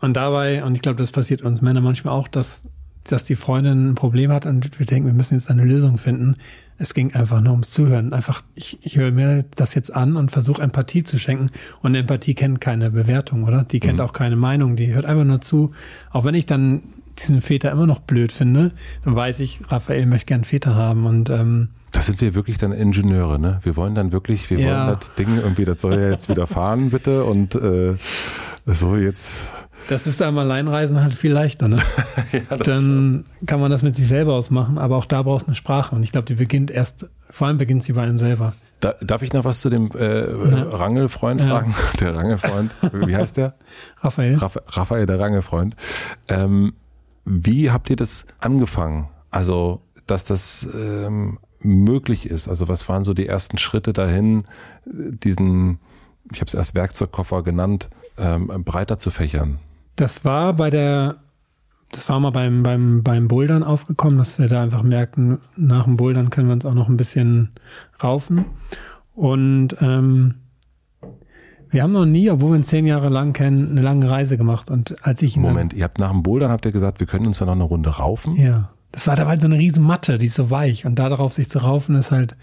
Und 0.00 0.14
dabei, 0.14 0.62
und 0.62 0.74
ich 0.74 0.82
glaube, 0.82 0.98
das 0.98 1.10
passiert 1.10 1.42
uns 1.42 1.62
Männer 1.62 1.80
manchmal 1.80 2.14
auch, 2.14 2.28
dass, 2.28 2.64
dass 3.04 3.24
die 3.24 3.36
Freundin 3.36 3.90
ein 3.90 3.94
Problem 3.94 4.30
hat 4.30 4.44
und 4.44 4.78
wir 4.78 4.86
denken, 4.86 5.06
wir 5.06 5.14
müssen 5.14 5.34
jetzt 5.34 5.50
eine 5.50 5.64
Lösung 5.64 5.96
finden. 5.96 6.34
Es 6.78 6.92
ging 6.92 7.14
einfach 7.14 7.40
nur 7.40 7.52
ums 7.52 7.70
Zuhören. 7.70 8.12
Einfach, 8.12 8.42
ich, 8.54 8.78
ich 8.82 8.98
höre 8.98 9.10
mir 9.10 9.46
das 9.54 9.74
jetzt 9.74 9.94
an 9.94 10.16
und 10.16 10.30
versuche 10.30 10.60
Empathie 10.60 11.04
zu 11.04 11.18
schenken. 11.18 11.50
Und 11.80 11.94
Empathie 11.94 12.34
kennt 12.34 12.60
keine 12.60 12.90
Bewertung, 12.90 13.44
oder? 13.44 13.64
Die 13.64 13.80
kennt 13.80 13.98
mhm. 13.98 14.04
auch 14.04 14.12
keine 14.12 14.36
Meinung. 14.36 14.76
Die 14.76 14.92
hört 14.92 15.06
einfach 15.06 15.24
nur 15.24 15.40
zu. 15.40 15.72
Auch 16.10 16.24
wenn 16.24 16.34
ich 16.34 16.44
dann 16.44 16.82
diesen 17.18 17.40
Väter 17.40 17.72
immer 17.72 17.86
noch 17.86 18.00
blöd 18.00 18.30
finde, 18.30 18.72
dann 19.04 19.16
weiß 19.16 19.40
ich, 19.40 19.62
Raphael 19.68 20.04
möchte 20.04 20.26
gern 20.26 20.44
Väter 20.44 20.74
haben. 20.74 21.06
Und 21.06 21.30
ähm, 21.30 21.70
das 21.96 22.04
sind 22.04 22.20
wir 22.20 22.34
wirklich 22.34 22.58
dann 22.58 22.72
Ingenieure, 22.72 23.38
ne? 23.38 23.58
Wir 23.62 23.74
wollen 23.74 23.94
dann 23.94 24.12
wirklich, 24.12 24.50
wir 24.50 24.58
ja. 24.58 24.86
wollen 24.86 24.98
das 24.98 25.14
Ding 25.14 25.38
irgendwie, 25.38 25.64
das 25.64 25.80
soll 25.80 25.94
ja 25.94 26.10
jetzt 26.10 26.28
wieder 26.28 26.46
fahren, 26.46 26.90
bitte. 26.90 27.24
Und 27.24 27.54
äh, 27.54 27.94
so 28.66 28.96
jetzt 28.96 29.48
das 29.88 30.06
ist 30.06 30.20
am 30.20 30.36
Alleinreisen 30.36 31.00
halt 31.00 31.14
viel 31.14 31.32
leichter, 31.32 31.68
ne? 31.68 31.76
ja, 32.32 32.56
Dann 32.58 33.24
kann 33.46 33.60
man 33.60 33.70
das 33.70 33.82
mit 33.82 33.94
sich 33.94 34.08
selber 34.08 34.34
ausmachen, 34.34 34.76
aber 34.76 34.96
auch 34.96 35.06
da 35.06 35.22
brauchst 35.22 35.46
du 35.46 35.48
eine 35.48 35.54
Sprache 35.54 35.94
und 35.94 36.02
ich 36.02 36.12
glaube, 36.12 36.26
die 36.26 36.34
beginnt 36.34 36.70
erst, 36.70 37.08
vor 37.30 37.46
allem 37.46 37.56
beginnt 37.56 37.82
sie 37.82 37.94
bei 37.94 38.02
einem 38.02 38.18
selber. 38.18 38.52
Da, 38.80 38.94
darf 39.00 39.22
ich 39.22 39.32
noch 39.32 39.44
was 39.44 39.62
zu 39.62 39.70
dem 39.70 39.90
äh, 39.92 40.30
ja. 40.30 40.64
Rangelfreund 40.64 41.40
fragen? 41.40 41.70
Ja. 41.70 41.98
Der 42.00 42.16
Rangelfreund, 42.16 42.72
wie 42.92 43.16
heißt 43.16 43.38
der? 43.38 43.54
Raphael. 44.02 44.34
Raph 44.34 44.58
Raphael, 44.66 45.06
der 45.06 45.18
Rangelfreund. 45.18 45.76
Ähm, 46.28 46.74
wie 47.24 47.70
habt 47.70 47.88
ihr 47.88 47.96
das 47.96 48.26
angefangen? 48.38 49.08
Also, 49.30 49.80
dass 50.06 50.24
das 50.24 50.68
ähm, 50.74 51.38
möglich 51.66 52.28
ist. 52.28 52.48
Also, 52.48 52.68
was 52.68 52.88
waren 52.88 53.04
so 53.04 53.14
die 53.14 53.26
ersten 53.26 53.58
Schritte 53.58 53.92
dahin, 53.92 54.44
diesen, 54.86 55.78
ich 56.32 56.40
habe 56.40 56.46
es 56.46 56.54
erst 56.54 56.74
Werkzeugkoffer 56.74 57.42
genannt, 57.42 57.90
ähm, 58.18 58.46
breiter 58.64 58.98
zu 58.98 59.10
fächern? 59.10 59.58
Das 59.96 60.24
war 60.24 60.54
bei 60.54 60.70
der, 60.70 61.16
das 61.92 62.08
war 62.08 62.20
mal 62.20 62.30
beim, 62.30 62.62
beim, 62.62 63.02
beim 63.02 63.28
Bouldern 63.28 63.62
aufgekommen, 63.62 64.18
dass 64.18 64.38
wir 64.38 64.48
da 64.48 64.62
einfach 64.62 64.82
merkten, 64.82 65.38
nach 65.56 65.84
dem 65.84 65.96
Bouldern 65.96 66.30
können 66.30 66.48
wir 66.48 66.54
uns 66.54 66.64
auch 66.64 66.74
noch 66.74 66.88
ein 66.88 66.96
bisschen 66.96 67.50
raufen. 68.02 68.44
Und 69.14 69.76
ähm, 69.80 70.34
wir 71.70 71.82
haben 71.82 71.92
noch 71.92 72.06
nie, 72.06 72.30
obwohl 72.30 72.52
wir 72.52 72.56
uns 72.56 72.68
zehn 72.68 72.86
Jahre 72.86 73.08
lang 73.08 73.32
kennen, 73.32 73.70
eine 73.70 73.82
lange 73.82 74.08
Reise 74.08 74.36
gemacht. 74.36 74.70
Und 74.70 75.04
als 75.04 75.22
ich 75.22 75.36
Moment, 75.36 75.72
ihr 75.72 75.84
habt 75.84 75.98
nach 75.98 76.10
dem 76.10 76.22
Bouldern 76.22 76.50
habt 76.50 76.64
ihr 76.64 76.72
gesagt, 76.72 77.00
wir 77.00 77.06
können 77.06 77.26
uns 77.26 77.38
da 77.38 77.44
noch 77.44 77.52
eine 77.52 77.64
Runde 77.64 77.90
raufen? 77.90 78.36
Ja. 78.36 78.70
Das 78.92 79.06
war 79.06 79.16
dabei 79.16 79.38
so 79.38 79.46
eine 79.46 79.58
riesen 79.58 79.84
Matte, 79.84 80.18
die 80.18 80.26
ist 80.26 80.34
so 80.34 80.50
weich. 80.50 80.86
Und 80.86 80.98
da 80.98 81.08
darauf 81.08 81.32
sich 81.32 81.50
zu 81.50 81.58
raufen, 81.58 81.96
ist 81.96 82.10
halt 82.10 82.36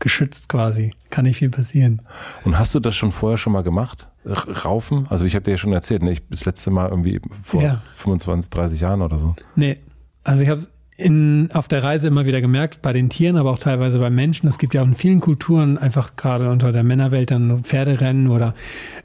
geschützt 0.00 0.48
quasi. 0.48 0.92
Kann 1.10 1.24
nicht 1.24 1.36
viel 1.38 1.50
passieren. 1.50 2.02
Und 2.44 2.58
hast 2.58 2.74
du 2.74 2.80
das 2.80 2.96
schon 2.96 3.12
vorher 3.12 3.38
schon 3.38 3.52
mal 3.52 3.62
gemacht? 3.62 4.08
Raufen? 4.24 5.06
Also 5.08 5.24
ich 5.24 5.34
habe 5.34 5.44
dir 5.44 5.52
ja 5.52 5.58
schon 5.58 5.72
erzählt, 5.72 6.02
ne? 6.02 6.12
ich 6.12 6.22
das 6.28 6.44
letzte 6.44 6.70
Mal 6.70 6.88
irgendwie 6.88 7.20
vor 7.42 7.62
ja. 7.62 7.82
25, 7.94 8.50
30 8.50 8.80
Jahren 8.80 9.02
oder 9.02 9.18
so. 9.18 9.34
Nee, 9.54 9.78
also 10.24 10.42
ich 10.42 10.48
habe 10.48 10.62
in, 10.96 11.50
auf 11.52 11.68
der 11.68 11.82
Reise 11.82 12.08
immer 12.08 12.26
wieder 12.26 12.40
gemerkt, 12.40 12.82
bei 12.82 12.92
den 12.92 13.08
Tieren, 13.08 13.36
aber 13.36 13.50
auch 13.50 13.58
teilweise 13.58 13.98
bei 13.98 14.10
Menschen. 14.10 14.48
Es 14.48 14.58
gibt 14.58 14.74
ja 14.74 14.82
auch 14.82 14.86
in 14.86 14.94
vielen 14.94 15.20
Kulturen 15.20 15.78
einfach 15.78 16.16
gerade 16.16 16.50
unter 16.50 16.72
der 16.72 16.82
Männerwelt 16.82 17.30
dann 17.30 17.64
Pferderennen 17.64 18.28
oder 18.28 18.54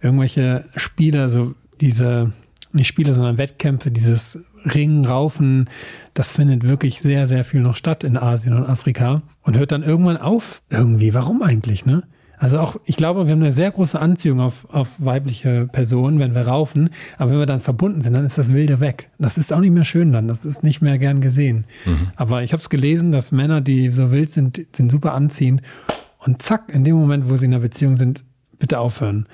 irgendwelche 0.02 0.66
Spiele, 0.76 1.22
also 1.22 1.54
diese, 1.80 2.34
nicht 2.74 2.88
Spiele, 2.88 3.14
sondern 3.14 3.38
Wettkämpfe, 3.38 3.92
dieses 3.92 4.44
Ringen, 4.66 5.06
Raufen, 5.06 5.70
das 6.14 6.30
findet 6.30 6.68
wirklich 6.68 7.02
sehr, 7.02 7.28
sehr 7.28 7.44
viel 7.44 7.62
noch 7.62 7.76
statt 7.76 8.04
in 8.04 8.18
Asien 8.18 8.54
und 8.54 8.66
Afrika 8.66 9.22
und 9.44 9.58
hört 9.58 9.72
dann 9.72 9.84
irgendwann 9.84 10.18
auf 10.18 10.62
irgendwie. 10.70 11.14
Warum 11.14 11.42
eigentlich, 11.42 11.86
ne? 11.86 12.04
Also 12.38 12.60
auch, 12.60 12.76
ich 12.86 12.98
glaube, 12.98 13.26
wir 13.26 13.32
haben 13.32 13.42
eine 13.42 13.52
sehr 13.52 13.72
große 13.72 14.00
Anziehung 14.00 14.42
auf, 14.42 14.68
auf 14.70 14.90
weibliche 14.98 15.68
Personen, 15.72 16.20
wenn 16.20 16.36
wir 16.36 16.48
raufen. 16.48 16.90
Aber 17.18 17.32
wenn 17.32 17.40
wir 17.40 17.46
dann 17.46 17.60
verbunden 17.60 18.02
sind, 18.02 18.14
dann 18.14 18.26
ist 18.26 18.38
das 18.38 18.54
Wilde 18.54 18.80
weg. 18.80 19.10
Das 19.18 19.38
ist 19.38 19.54
auch 19.54 19.62
nicht 19.62 19.72
mehr 19.72 19.86
schön 19.86 20.12
dann. 20.12 20.28
Das 20.28 20.46
ist 20.46 20.64
nicht 20.64 20.82
mehr 20.82 20.98
gern 20.98 21.22
gesehen. 21.22 21.66
Mhm. 21.86 22.10
Aber 22.16 22.44
ich 22.44 22.52
habe 22.52 22.60
es 22.60 22.70
gelesen, 22.70 23.12
dass 23.12 23.32
Männer, 23.32 23.62
die 23.62 23.90
so 23.92 24.12
wild 24.12 24.32
sind, 24.32 24.62
sind 24.76 24.92
super 24.92 25.14
anziehend. 25.14 25.62
Und 26.20 26.42
zack, 26.42 26.74
in 26.74 26.84
dem 26.84 26.96
Moment, 26.96 27.30
wo 27.30 27.38
sie 27.38 27.46
in 27.46 27.54
einer 27.54 27.62
Beziehung 27.62 27.96
sind, 27.96 28.26
bitte 28.60 28.80
aufhören. 28.80 29.28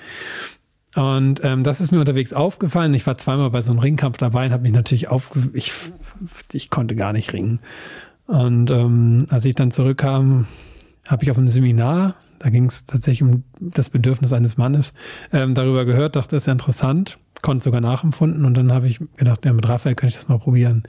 Und 0.95 1.41
ähm, 1.43 1.63
das 1.63 1.79
ist 1.79 1.91
mir 1.91 1.99
unterwegs 1.99 2.33
aufgefallen. 2.33 2.93
Ich 2.93 3.07
war 3.07 3.17
zweimal 3.17 3.49
bei 3.49 3.61
so 3.61 3.71
einem 3.71 3.79
Ringkampf 3.79 4.17
dabei 4.17 4.45
und 4.45 4.51
habe 4.51 4.63
mich 4.63 4.73
natürlich 4.73 5.07
auf, 5.07 5.31
ich, 5.53 5.71
ich 6.51 6.69
konnte 6.69 6.95
gar 6.95 7.13
nicht 7.13 7.31
ringen. 7.33 7.59
Und 8.27 8.71
ähm, 8.71 9.27
als 9.29 9.45
ich 9.45 9.55
dann 9.55 9.71
zurückkam, 9.71 10.47
habe 11.07 11.23
ich 11.23 11.31
auf 11.31 11.37
einem 11.37 11.47
Seminar, 11.47 12.15
da 12.39 12.49
ging 12.49 12.65
es 12.65 12.85
tatsächlich 12.85 13.23
um 13.23 13.43
das 13.59 13.89
Bedürfnis 13.89 14.33
eines 14.33 14.57
Mannes, 14.57 14.93
ähm, 15.31 15.55
darüber 15.55 15.85
gehört, 15.85 16.15
dachte, 16.15 16.35
das 16.35 16.43
ist 16.43 16.47
ja 16.47 16.53
interessant, 16.53 17.19
konnte 17.41 17.63
sogar 17.63 17.81
nachempfunden 17.81 18.45
und 18.45 18.55
dann 18.55 18.71
habe 18.71 18.87
ich 18.87 18.99
gedacht, 19.17 19.45
ja, 19.45 19.53
mit 19.53 19.67
Raphael 19.67 19.95
könnte 19.95 20.11
ich 20.11 20.15
das 20.15 20.27
mal 20.27 20.39
probieren. 20.39 20.83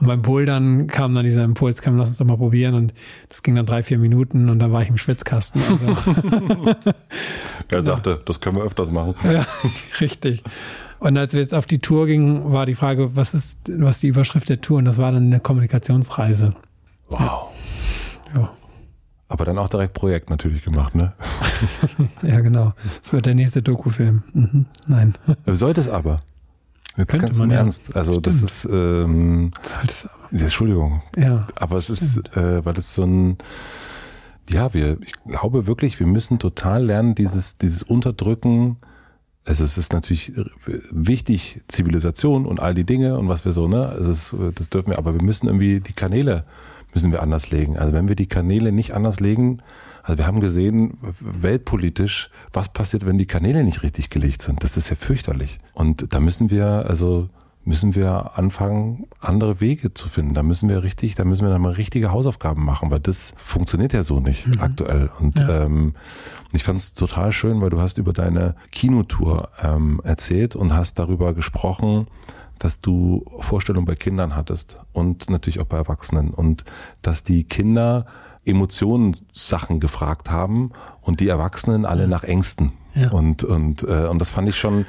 Und 0.00 0.06
beim 0.06 0.22
Bouldern 0.22 0.86
kam 0.86 1.14
dann 1.14 1.24
dieser 1.24 1.44
Impuls, 1.44 1.82
kam, 1.82 1.98
lass 1.98 2.08
uns 2.08 2.18
doch 2.18 2.24
mal 2.24 2.38
probieren. 2.38 2.74
Und 2.74 2.94
das 3.28 3.42
ging 3.42 3.54
dann 3.54 3.66
drei, 3.66 3.82
vier 3.82 3.98
Minuten 3.98 4.48
und 4.48 4.58
dann 4.58 4.72
war 4.72 4.82
ich 4.82 4.88
im 4.88 4.96
Schwitzkasten. 4.96 5.60
Also. 5.68 6.74
er 7.68 7.82
sagte, 7.82 8.20
das 8.24 8.40
können 8.40 8.56
wir 8.56 8.64
öfters 8.64 8.90
machen. 8.90 9.14
Ja, 9.30 9.46
richtig. 10.00 10.42
Und 10.98 11.16
als 11.16 11.34
wir 11.34 11.40
jetzt 11.40 11.54
auf 11.54 11.66
die 11.66 11.78
Tour 11.78 12.06
gingen, 12.06 12.52
war 12.52 12.66
die 12.66 12.74
Frage, 12.74 13.14
was 13.14 13.32
ist, 13.32 13.70
was 13.78 13.96
ist 13.96 14.02
die 14.02 14.08
Überschrift 14.08 14.48
der 14.48 14.60
Tour? 14.60 14.78
Und 14.78 14.86
das 14.86 14.98
war 14.98 15.12
dann 15.12 15.26
eine 15.26 15.40
Kommunikationsreise. 15.40 16.54
Wow. 17.08 17.50
Ja. 18.34 18.50
Aber 19.28 19.44
dann 19.44 19.58
auch 19.58 19.68
direkt 19.68 19.94
Projekt 19.94 20.28
natürlich 20.28 20.64
gemacht, 20.64 20.94
ne? 20.94 21.12
ja, 22.22 22.40
genau. 22.40 22.72
Das 23.02 23.12
wird 23.12 23.26
der 23.26 23.34
nächste 23.34 23.62
Dokufilm. 23.62 24.24
Mhm. 24.32 24.66
Nein. 24.86 25.14
Sollte 25.46 25.80
es 25.80 25.88
aber. 25.88 26.20
Jetzt 27.00 27.18
ganz 27.18 27.38
im 27.38 27.50
Ernst. 27.50 27.88
Ja. 27.88 27.96
Also 27.96 28.12
Stimmt. 28.12 28.26
das 28.26 28.42
ist 28.42 28.68
ähm, 28.70 29.50
das 29.62 30.06
aber. 30.30 30.42
Entschuldigung. 30.42 31.02
Ja. 31.16 31.46
Aber 31.56 31.76
es 31.76 31.90
ist, 31.90 32.18
äh, 32.36 32.64
weil 32.64 32.76
es 32.78 32.94
so 32.94 33.02
ein 33.04 33.38
ja, 34.48 34.74
wir, 34.74 34.98
ich 35.00 35.12
glaube 35.26 35.66
wirklich, 35.66 36.00
wir 36.00 36.06
müssen 36.06 36.38
total 36.38 36.84
lernen, 36.84 37.14
dieses, 37.14 37.56
dieses 37.58 37.82
Unterdrücken 37.82 38.78
Also 39.44 39.64
es 39.64 39.78
ist 39.78 39.92
natürlich 39.92 40.32
wichtig, 40.90 41.60
Zivilisation 41.68 42.46
und 42.46 42.60
all 42.60 42.74
die 42.74 42.84
Dinge 42.84 43.16
und 43.18 43.28
was 43.28 43.44
wir 43.44 43.52
so, 43.52 43.68
ne? 43.68 43.96
Es 44.00 44.06
ist, 44.06 44.34
das 44.56 44.68
dürfen 44.68 44.90
wir, 44.90 44.98
aber 44.98 45.14
wir 45.14 45.22
müssen 45.22 45.46
irgendwie 45.46 45.80
die 45.80 45.92
Kanäle 45.92 46.44
müssen 46.92 47.12
wir 47.12 47.22
anders 47.22 47.50
legen. 47.50 47.78
Also 47.78 47.92
wenn 47.92 48.08
wir 48.08 48.16
die 48.16 48.26
Kanäle 48.26 48.72
nicht 48.72 48.92
anders 48.94 49.20
legen, 49.20 49.62
also 50.10 50.18
wir 50.18 50.26
haben 50.26 50.40
gesehen, 50.40 50.98
weltpolitisch, 51.20 52.30
was 52.52 52.68
passiert, 52.68 53.06
wenn 53.06 53.16
die 53.16 53.26
Kanäle 53.26 53.62
nicht 53.62 53.84
richtig 53.84 54.10
gelegt 54.10 54.42
sind. 54.42 54.64
Das 54.64 54.76
ist 54.76 54.90
ja 54.90 54.96
fürchterlich. 54.96 55.60
Und 55.72 56.12
da 56.12 56.18
müssen 56.18 56.50
wir, 56.50 56.66
also 56.66 57.28
müssen 57.64 57.94
wir 57.94 58.36
anfangen, 58.36 59.06
andere 59.20 59.60
Wege 59.60 59.94
zu 59.94 60.08
finden. 60.08 60.34
Da 60.34 60.42
müssen 60.42 60.68
wir 60.68 60.82
richtig, 60.82 61.14
da 61.14 61.24
müssen 61.24 61.44
wir 61.44 61.50
dann 61.50 61.62
mal 61.62 61.74
richtige 61.74 62.10
Hausaufgaben 62.10 62.64
machen, 62.64 62.90
weil 62.90 62.98
das 62.98 63.34
funktioniert 63.36 63.92
ja 63.92 64.02
so 64.02 64.18
nicht 64.18 64.48
mhm. 64.48 64.60
aktuell. 64.60 65.10
Und 65.20 65.38
ja. 65.38 65.66
ähm, 65.66 65.94
ich 66.50 66.64
fand 66.64 66.80
es 66.80 66.94
total 66.94 67.30
schön, 67.30 67.60
weil 67.60 67.70
du 67.70 67.78
hast 67.78 67.98
über 67.98 68.12
deine 68.12 68.56
Kinotour 68.72 69.50
ähm, 69.62 70.00
erzählt 70.02 70.56
und 70.56 70.74
hast 70.74 70.98
darüber 70.98 71.34
gesprochen, 71.34 72.08
dass 72.58 72.80
du 72.80 73.24
Vorstellungen 73.38 73.86
bei 73.86 73.94
Kindern 73.94 74.34
hattest 74.34 74.78
und 74.92 75.30
natürlich 75.30 75.60
auch 75.60 75.66
bei 75.66 75.76
Erwachsenen 75.76 76.30
und 76.30 76.64
dass 77.00 77.22
die 77.22 77.44
Kinder 77.44 78.06
Emotionssachen 78.44 79.80
gefragt 79.80 80.30
haben 80.30 80.70
und 81.00 81.20
die 81.20 81.28
Erwachsenen 81.28 81.84
alle 81.84 82.08
nach 82.08 82.24
Ängsten. 82.24 82.72
Ja. 82.94 83.10
Und, 83.10 83.44
und, 83.44 83.82
äh, 83.82 84.06
und 84.06 84.18
das 84.18 84.30
fand 84.30 84.48
ich 84.48 84.58
schon 84.58 84.86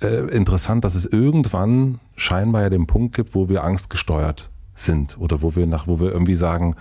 äh, 0.00 0.28
interessant, 0.28 0.84
dass 0.84 0.94
es 0.94 1.06
irgendwann 1.06 1.98
scheinbar 2.16 2.62
ja 2.62 2.70
den 2.70 2.86
Punkt 2.86 3.14
gibt, 3.14 3.34
wo 3.34 3.48
wir 3.48 3.64
angstgesteuert 3.64 4.50
sind 4.74 5.18
oder 5.18 5.42
wo 5.42 5.56
wir 5.56 5.66
nach, 5.66 5.86
wo 5.86 6.00
wir 6.00 6.10
irgendwie 6.12 6.34
sagen, 6.34 6.76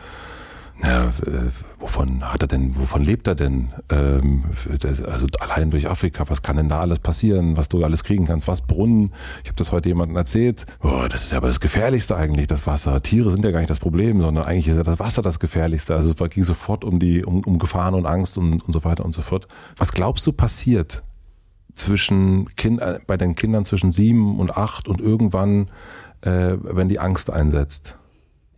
na, 0.82 1.08
äh, 1.08 1.50
wovon 1.78 2.24
hat 2.24 2.42
er 2.42 2.48
denn, 2.48 2.78
wovon 2.78 3.04
lebt 3.04 3.28
er 3.28 3.36
denn? 3.36 3.74
Ähm, 3.90 4.46
also 4.82 5.28
allein 5.40 5.72
durch 5.72 5.90
Afrika, 5.90 6.30
was 6.30 6.42
kann 6.42 6.56
denn 6.56 6.70
da 6.70 6.80
alles 6.80 7.00
passieren, 7.00 7.58
was 7.58 7.68
du 7.68 7.84
alles 7.84 8.04
kriegen 8.04 8.26
kannst, 8.26 8.48
was 8.48 8.62
Brunnen? 8.62 9.14
Ich 9.44 9.50
habe 9.50 9.58
das 9.58 9.74
heute 9.74 9.90
jemandem 9.90 10.16
erzählt. 10.16 10.66
Oh, 10.82 11.06
das 11.10 11.26
ist 11.26 11.34
aber 11.34 11.48
das 11.48 11.60
Gefährlichste 11.60 12.16
eigentlich, 12.16 12.48
das 12.48 12.66
Wasser. 12.66 13.02
Tiere 13.02 13.30
sind 13.30 13.44
ja 13.44 13.52
gar 13.52 13.60
nicht 13.60 13.70
das 13.70 13.80
Problem, 13.80 14.22
sondern 14.22 14.46
eigentlich 14.46 14.70
ist 14.70 14.78
ja 14.78 14.84
das 14.84 15.00
Wasser 15.00 15.22
das 15.22 15.40
Gefährlichste. 15.40 15.96
Also 15.96 16.12
es 16.12 16.30
ging 16.30 16.44
sofort 16.44 16.86
um 16.86 17.00
die, 17.00 17.26
um, 17.26 17.44
um 17.44 17.60
Gefahren 17.60 17.94
und 17.94 18.06
Angst 18.06 18.38
und, 18.38 18.64
und 18.64 18.72
so 18.72 18.86
weiter 18.86 19.04
und 19.04 19.14
so 19.14 19.22
fort. 19.22 19.48
Was 19.76 19.92
glaubst 19.92 20.26
du 20.28 20.32
passiert 20.32 21.04
zwischen 21.74 22.48
kind, 22.56 22.80
äh, 22.80 23.00
bei 23.06 23.18
den 23.18 23.36
Kindern 23.36 23.66
zwischen 23.66 23.92
sieben 23.92 24.40
und 24.40 24.56
acht 24.56 24.88
und 24.88 25.02
irgendwann, 25.02 25.72
äh, 26.22 26.56
wenn 26.62 26.88
die 26.88 27.00
Angst 27.00 27.30
einsetzt? 27.30 27.98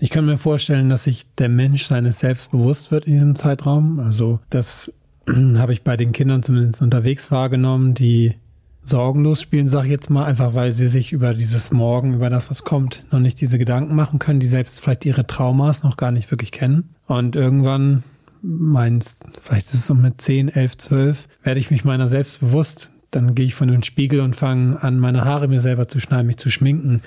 Ich 0.03 0.09
kann 0.09 0.25
mir 0.25 0.39
vorstellen, 0.39 0.89
dass 0.89 1.03
sich 1.03 1.27
der 1.35 1.47
Mensch 1.47 1.83
seines 1.83 2.17
Selbst 2.17 2.49
bewusst 2.49 2.91
wird 2.91 3.05
in 3.05 3.13
diesem 3.13 3.35
Zeitraum. 3.35 3.99
Also 3.99 4.39
das 4.49 4.91
habe 5.29 5.73
ich 5.73 5.83
bei 5.83 5.95
den 5.95 6.11
Kindern 6.11 6.41
zumindest 6.41 6.81
unterwegs 6.81 7.29
wahrgenommen, 7.29 7.93
die 7.93 8.33
sorgenlos 8.81 9.43
spielen, 9.43 9.67
sag 9.67 9.83
ich 9.83 9.91
jetzt 9.91 10.09
mal, 10.09 10.25
einfach 10.25 10.55
weil 10.55 10.73
sie 10.73 10.87
sich 10.87 11.11
über 11.11 11.35
dieses 11.35 11.71
Morgen, 11.71 12.15
über 12.15 12.31
das, 12.31 12.49
was 12.49 12.63
kommt, 12.63 13.03
noch 13.11 13.19
nicht 13.19 13.39
diese 13.41 13.59
Gedanken 13.59 13.93
machen 13.93 14.17
können, 14.17 14.39
die 14.39 14.47
selbst 14.47 14.81
vielleicht 14.81 15.05
ihre 15.05 15.27
Traumas 15.27 15.83
noch 15.83 15.97
gar 15.97 16.09
nicht 16.09 16.31
wirklich 16.31 16.51
kennen. 16.51 16.95
Und 17.05 17.35
irgendwann 17.35 18.01
meinst, 18.41 19.23
vielleicht 19.39 19.67
ist 19.67 19.75
es 19.75 19.85
so 19.85 19.93
mit 19.93 20.19
10, 20.19 20.49
11, 20.49 20.77
12, 20.79 21.27
werde 21.43 21.59
ich 21.59 21.69
mich 21.69 21.85
meiner 21.85 22.07
selbst 22.07 22.39
bewusst. 22.39 22.89
Dann 23.11 23.35
gehe 23.35 23.45
ich 23.45 23.53
von 23.53 23.67
dem 23.67 23.83
Spiegel 23.83 24.21
und 24.21 24.35
fange 24.35 24.81
an, 24.81 24.97
meine 24.97 25.25
Haare 25.25 25.47
mir 25.47 25.61
selber 25.61 25.87
zu 25.87 25.99
schneiden, 25.99 26.25
mich 26.25 26.37
zu 26.37 26.49
schminken, 26.49 27.01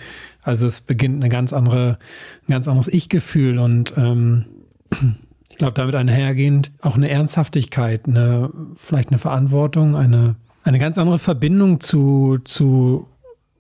also 0.45 0.67
es 0.67 0.81
beginnt 0.81 1.17
eine 1.17 1.31
ganz 1.31 1.53
andere, 1.53 1.99
ein 2.47 2.53
ganz 2.53 2.69
anderes 2.69 2.89
Ich-Gefühl 2.89 3.59
und 3.59 3.95
ähm, 3.97 4.45
ich 5.51 5.57
glaube, 5.57 5.75
damit 5.75 5.95
einhergehend 5.95 6.71
auch 6.81 6.97
eine 6.97 7.09
Ernsthaftigkeit, 7.09 8.07
eine, 8.07 8.51
vielleicht 8.77 9.09
eine 9.09 9.19
Verantwortung, 9.19 9.97
eine, 9.97 10.37
eine 10.63 10.79
ganz 10.79 10.99
andere 10.99 11.19
Verbindung 11.19 11.81
zu, 11.81 12.39
zu, 12.45 13.09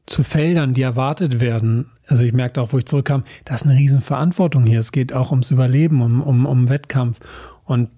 zu 0.07 0.23
Feldern, 0.23 0.75
die 0.75 0.83
erwartet 0.83 1.41
werden. 1.41 1.91
Also 2.07 2.25
ich 2.25 2.35
merkte 2.35 2.61
auch, 2.61 2.73
wo 2.73 2.79
ich 2.79 2.87
zurückkam, 2.87 3.25
da 3.45 3.55
ist 3.55 3.65
eine 3.65 3.77
Riesenverantwortung 3.77 4.65
hier. 4.65 4.81
Es 4.81 4.93
geht 4.93 5.13
auch 5.13 5.31
ums 5.31 5.51
Überleben, 5.51 6.03
um, 6.03 6.21
um, 6.21 6.45
um 6.45 6.69
Wettkampf. 6.69 7.19
Und 7.65 7.89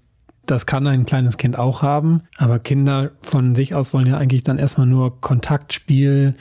das 0.47 0.67
kann 0.67 0.87
ein 0.87 1.07
kleines 1.07 1.39
Kind 1.39 1.59
auch 1.59 1.83
haben, 1.83 2.23
aber 2.39 2.61
Kinder 2.61 3.11
von 3.21 3.55
sich 3.55 3.75
aus 3.75 3.93
wollen 3.93 4.07
ja 4.07 4.17
eigentlich 4.17 4.45
dann 4.45 4.59
erstmal 4.59 4.87
nur 4.87 5.21
Kontaktspiel, 5.21 6.35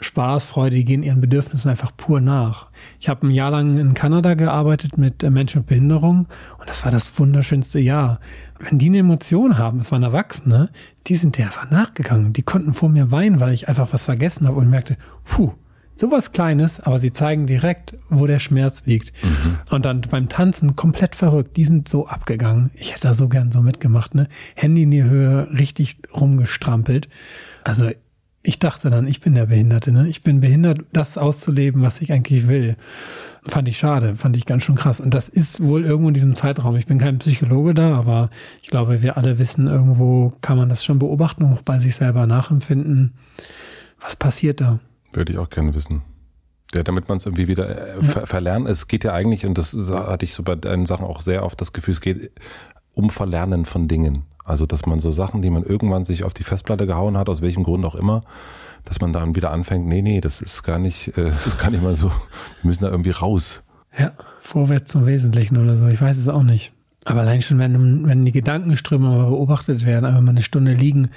Spaß, 0.00 0.44
Freude, 0.44 0.76
die 0.76 0.84
gehen 0.84 1.02
ihren 1.02 1.22
Bedürfnissen 1.22 1.70
einfach 1.70 1.90
pur 1.96 2.20
nach. 2.20 2.66
Ich 3.00 3.08
habe 3.08 3.26
ein 3.26 3.30
Jahr 3.30 3.50
lang 3.50 3.78
in 3.78 3.94
Kanada 3.94 4.34
gearbeitet 4.34 4.98
mit 4.98 5.22
äh, 5.22 5.30
Menschen 5.30 5.60
mit 5.60 5.68
Behinderung 5.68 6.26
und 6.58 6.68
das 6.68 6.84
war 6.84 6.92
das 6.92 7.18
wunderschönste 7.18 7.80
Jahr. 7.80 8.20
Wenn 8.58 8.78
die 8.78 8.88
eine 8.88 8.98
Emotion 8.98 9.56
haben, 9.56 9.78
es 9.78 9.90
waren 9.92 10.02
Erwachsene, 10.02 10.70
die 11.06 11.16
sind 11.16 11.38
der 11.38 11.46
einfach 11.46 11.70
nachgegangen. 11.70 12.34
Die 12.34 12.42
konnten 12.42 12.74
vor 12.74 12.90
mir 12.90 13.10
weinen, 13.10 13.40
weil 13.40 13.52
ich 13.52 13.68
einfach 13.68 13.92
was 13.92 14.04
vergessen 14.04 14.46
habe 14.46 14.58
und 14.58 14.68
merkte, 14.68 14.98
puh, 15.24 15.52
sowas 15.94 16.32
Kleines, 16.32 16.78
aber 16.78 16.98
sie 16.98 17.12
zeigen 17.12 17.46
direkt, 17.46 17.96
wo 18.10 18.26
der 18.26 18.38
Schmerz 18.38 18.84
liegt. 18.84 19.12
Mhm. 19.24 19.58
Und 19.70 19.86
dann 19.86 20.02
beim 20.02 20.28
Tanzen 20.28 20.76
komplett 20.76 21.16
verrückt. 21.16 21.56
Die 21.56 21.64
sind 21.64 21.88
so 21.88 22.06
abgegangen. 22.06 22.70
Ich 22.74 22.92
hätte 22.92 23.08
da 23.08 23.14
so 23.14 23.28
gern 23.28 23.50
so 23.50 23.62
mitgemacht, 23.62 24.14
ne? 24.14 24.28
Handy 24.54 24.82
in 24.82 24.90
die 24.90 25.04
Höhe, 25.04 25.48
richtig 25.52 25.96
rumgestrampelt. 26.14 27.08
Also 27.64 27.90
ich 28.46 28.60
dachte 28.60 28.90
dann, 28.90 29.08
ich 29.08 29.20
bin 29.20 29.34
der 29.34 29.46
Behinderte, 29.46 29.90
ne? 29.90 30.08
Ich 30.08 30.22
bin 30.22 30.40
behindert, 30.40 30.80
das 30.92 31.18
auszuleben, 31.18 31.82
was 31.82 32.00
ich 32.00 32.12
eigentlich 32.12 32.46
will. 32.46 32.76
Fand 33.42 33.66
ich 33.66 33.76
schade, 33.76 34.14
fand 34.14 34.36
ich 34.36 34.46
ganz 34.46 34.62
schön 34.62 34.76
krass. 34.76 35.00
Und 35.00 35.14
das 35.14 35.28
ist 35.28 35.60
wohl 35.60 35.84
irgendwo 35.84 36.08
in 36.08 36.14
diesem 36.14 36.36
Zeitraum. 36.36 36.76
Ich 36.76 36.86
bin 36.86 36.98
kein 36.98 37.18
Psychologe 37.18 37.74
da, 37.74 37.96
aber 37.96 38.30
ich 38.62 38.70
glaube, 38.70 39.02
wir 39.02 39.16
alle 39.16 39.40
wissen, 39.40 39.66
irgendwo 39.66 40.32
kann 40.42 40.56
man 40.56 40.68
das 40.68 40.84
schon 40.84 41.00
beobachten 41.00 41.42
und 41.42 41.52
auch 41.54 41.62
bei 41.62 41.80
sich 41.80 41.96
selber 41.96 42.26
nachempfinden. 42.26 43.14
Was 44.00 44.14
passiert 44.14 44.60
da? 44.60 44.78
Würde 45.12 45.32
ich 45.32 45.38
auch 45.38 45.50
gerne 45.50 45.74
wissen. 45.74 46.02
Ja, 46.72 46.84
damit 46.84 47.08
man 47.08 47.18
es 47.18 47.26
irgendwie 47.26 47.48
wieder 47.48 47.96
äh, 47.96 48.02
ver 48.02 48.26
verlernen. 48.26 48.68
Es 48.68 48.86
geht 48.86 49.02
ja 49.02 49.12
eigentlich, 49.12 49.44
und 49.44 49.58
das 49.58 49.74
hatte 49.90 50.24
ich 50.24 50.34
so 50.34 50.44
bei 50.44 50.54
deinen 50.54 50.86
Sachen 50.86 51.04
auch 51.04 51.20
sehr 51.20 51.44
oft 51.44 51.60
das 51.60 51.72
Gefühl, 51.72 51.92
es 51.94 52.00
geht 52.00 52.30
um 52.94 53.10
Verlernen 53.10 53.64
von 53.64 53.88
Dingen. 53.88 54.24
Also, 54.46 54.64
dass 54.64 54.86
man 54.86 55.00
so 55.00 55.10
Sachen, 55.10 55.42
die 55.42 55.50
man 55.50 55.64
irgendwann 55.64 56.04
sich 56.04 56.22
auf 56.22 56.32
die 56.32 56.44
Festplatte 56.44 56.86
gehauen 56.86 57.16
hat, 57.16 57.28
aus 57.28 57.42
welchem 57.42 57.64
Grund 57.64 57.84
auch 57.84 57.96
immer, 57.96 58.22
dass 58.84 59.00
man 59.00 59.12
dann 59.12 59.34
wieder 59.34 59.50
anfängt, 59.50 59.86
nee, 59.86 60.02
nee, 60.02 60.20
das 60.20 60.40
ist 60.40 60.62
gar 60.62 60.78
nicht, 60.78 61.08
äh, 61.18 61.30
das 61.30 61.48
ist 61.48 61.58
gar 61.58 61.70
nicht 61.70 61.82
mal 61.82 61.96
so, 61.96 62.06
wir 62.06 62.14
müssen 62.62 62.84
da 62.84 62.90
irgendwie 62.90 63.10
raus. 63.10 63.64
Ja, 63.98 64.12
vorwärts 64.40 64.92
zum 64.92 65.04
Wesentlichen 65.04 65.56
oder 65.56 65.76
so, 65.76 65.88
ich 65.88 66.00
weiß 66.00 66.16
es 66.16 66.28
auch 66.28 66.44
nicht. 66.44 66.72
Aber 67.04 67.20
allein 67.20 67.42
schon, 67.42 67.58
wenn, 67.58 68.06
wenn 68.06 68.24
die 68.24 68.32
Gedankenströme 68.32 69.26
beobachtet 69.26 69.84
werden, 69.84 70.04
einfach 70.04 70.20
mal 70.20 70.30
eine 70.30 70.42
Stunde 70.42 70.74
liegen, 70.74 71.10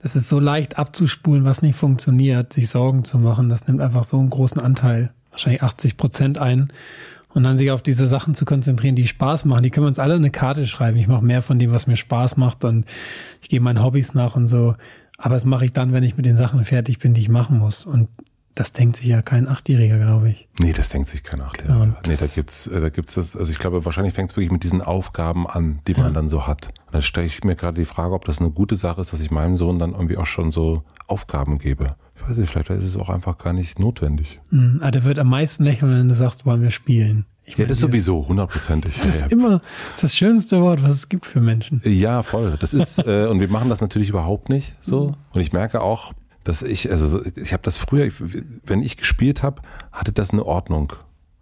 das 0.00 0.16
ist 0.16 0.28
so 0.28 0.38
leicht 0.38 0.78
abzuspulen, 0.78 1.46
was 1.46 1.62
nicht 1.62 1.76
funktioniert, 1.76 2.52
sich 2.52 2.68
Sorgen 2.68 3.04
zu 3.04 3.18
machen, 3.18 3.48
das 3.48 3.66
nimmt 3.66 3.80
einfach 3.80 4.04
so 4.04 4.18
einen 4.18 4.28
großen 4.28 4.60
Anteil, 4.60 5.10
wahrscheinlich 5.30 5.62
80 5.62 5.96
Prozent 5.96 6.38
ein. 6.38 6.70
Und 7.34 7.42
dann 7.42 7.56
sich 7.56 7.70
auf 7.72 7.82
diese 7.82 8.06
Sachen 8.06 8.34
zu 8.34 8.44
konzentrieren, 8.44 8.94
die 8.94 9.08
Spaß 9.08 9.44
machen. 9.44 9.64
Die 9.64 9.70
können 9.70 9.84
wir 9.84 9.88
uns 9.88 9.98
alle 9.98 10.14
eine 10.14 10.30
Karte 10.30 10.66
schreiben. 10.66 10.96
Ich 10.96 11.08
mache 11.08 11.24
mehr 11.24 11.42
von 11.42 11.58
dem, 11.58 11.72
was 11.72 11.86
mir 11.86 11.96
Spaß 11.96 12.36
macht 12.36 12.64
und 12.64 12.86
ich 13.42 13.48
gehe 13.48 13.60
meinen 13.60 13.82
Hobbys 13.82 14.14
nach 14.14 14.36
und 14.36 14.46
so. 14.46 14.76
Aber 15.18 15.34
das 15.34 15.44
mache 15.44 15.64
ich 15.64 15.72
dann, 15.72 15.92
wenn 15.92 16.04
ich 16.04 16.16
mit 16.16 16.26
den 16.26 16.36
Sachen 16.36 16.64
fertig 16.64 17.00
bin, 17.00 17.12
die 17.14 17.20
ich 17.20 17.28
machen 17.28 17.58
muss. 17.58 17.86
Und 17.86 18.08
das 18.54 18.72
denkt 18.72 18.96
sich 18.96 19.06
ja 19.06 19.20
kein 19.20 19.48
Achtjähriger, 19.48 19.98
glaube 19.98 20.30
ich. 20.30 20.48
Nee, 20.60 20.72
das 20.72 20.88
denkt 20.88 21.08
sich 21.08 21.24
kein 21.24 21.40
Achtjähriger. 21.40 21.80
Genau, 21.80 21.96
nee, 22.06 22.16
da 22.16 22.26
gibt's, 22.26 22.68
äh, 22.68 22.80
da 22.80 22.88
gibt's 22.88 23.14
das, 23.14 23.36
also 23.36 23.50
ich 23.50 23.58
glaube, 23.58 23.84
wahrscheinlich 23.84 24.14
fängt 24.14 24.30
es 24.30 24.36
wirklich 24.36 24.52
mit 24.52 24.62
diesen 24.62 24.80
Aufgaben 24.80 25.48
an, 25.48 25.80
die 25.88 25.94
man 25.94 26.06
ja. 26.06 26.10
dann 26.12 26.28
so 26.28 26.46
hat. 26.46 26.68
Und 26.86 26.94
da 26.94 27.02
stelle 27.02 27.26
ich 27.26 27.42
mir 27.42 27.56
gerade 27.56 27.80
die 27.80 27.84
Frage, 27.84 28.14
ob 28.14 28.24
das 28.24 28.40
eine 28.40 28.50
gute 28.50 28.76
Sache 28.76 29.00
ist, 29.00 29.12
dass 29.12 29.20
ich 29.20 29.32
meinem 29.32 29.56
Sohn 29.56 29.78
dann 29.80 29.92
irgendwie 29.92 30.16
auch 30.16 30.26
schon 30.26 30.52
so 30.52 30.84
Aufgaben 31.08 31.58
gebe. 31.58 31.96
Ich 32.16 32.28
weiß 32.28 32.38
nicht, 32.38 32.50
vielleicht 32.50 32.70
ist 32.70 32.84
es 32.84 32.96
auch 32.96 33.08
einfach 33.08 33.38
gar 33.38 33.52
nicht 33.52 33.78
notwendig. 33.78 34.40
Mhm, 34.50 34.78
aber 34.80 34.90
der 34.92 35.04
wird 35.04 35.18
am 35.18 35.28
meisten 35.28 35.64
lächeln, 35.64 35.90
wenn 35.90 36.08
du 36.08 36.14
sagst, 36.14 36.46
wollen 36.46 36.62
wir 36.62 36.70
spielen. 36.70 37.26
Ich 37.44 37.56
ja, 37.56 37.64
das 37.66 37.78
ist 37.78 37.80
sowieso 37.80 38.26
hundertprozentig. 38.26 38.96
Das 38.96 39.16
ist 39.16 39.32
immer 39.32 39.60
das 40.00 40.16
schönste 40.16 40.60
Wort, 40.60 40.82
was 40.82 40.92
es 40.92 41.08
gibt 41.08 41.26
für 41.26 41.40
Menschen. 41.40 41.80
Ja, 41.84 42.22
voll. 42.22 42.56
Das 42.60 42.72
ist 42.72 42.98
äh, 43.06 43.26
und 43.26 43.40
wir 43.40 43.48
machen 43.48 43.68
das 43.68 43.80
natürlich 43.80 44.08
überhaupt 44.08 44.48
nicht 44.48 44.74
so. 44.80 45.08
Mhm. 45.08 45.14
Und 45.34 45.40
ich 45.40 45.52
merke 45.52 45.80
auch, 45.80 46.12
dass 46.44 46.62
ich 46.62 46.90
also 46.90 47.24
ich 47.36 47.52
habe 47.52 47.62
das 47.62 47.78
früher, 47.78 48.10
wenn 48.64 48.82
ich 48.82 48.96
gespielt 48.96 49.42
habe, 49.42 49.62
hatte 49.92 50.12
das 50.12 50.30
eine 50.30 50.44
Ordnung. 50.44 50.92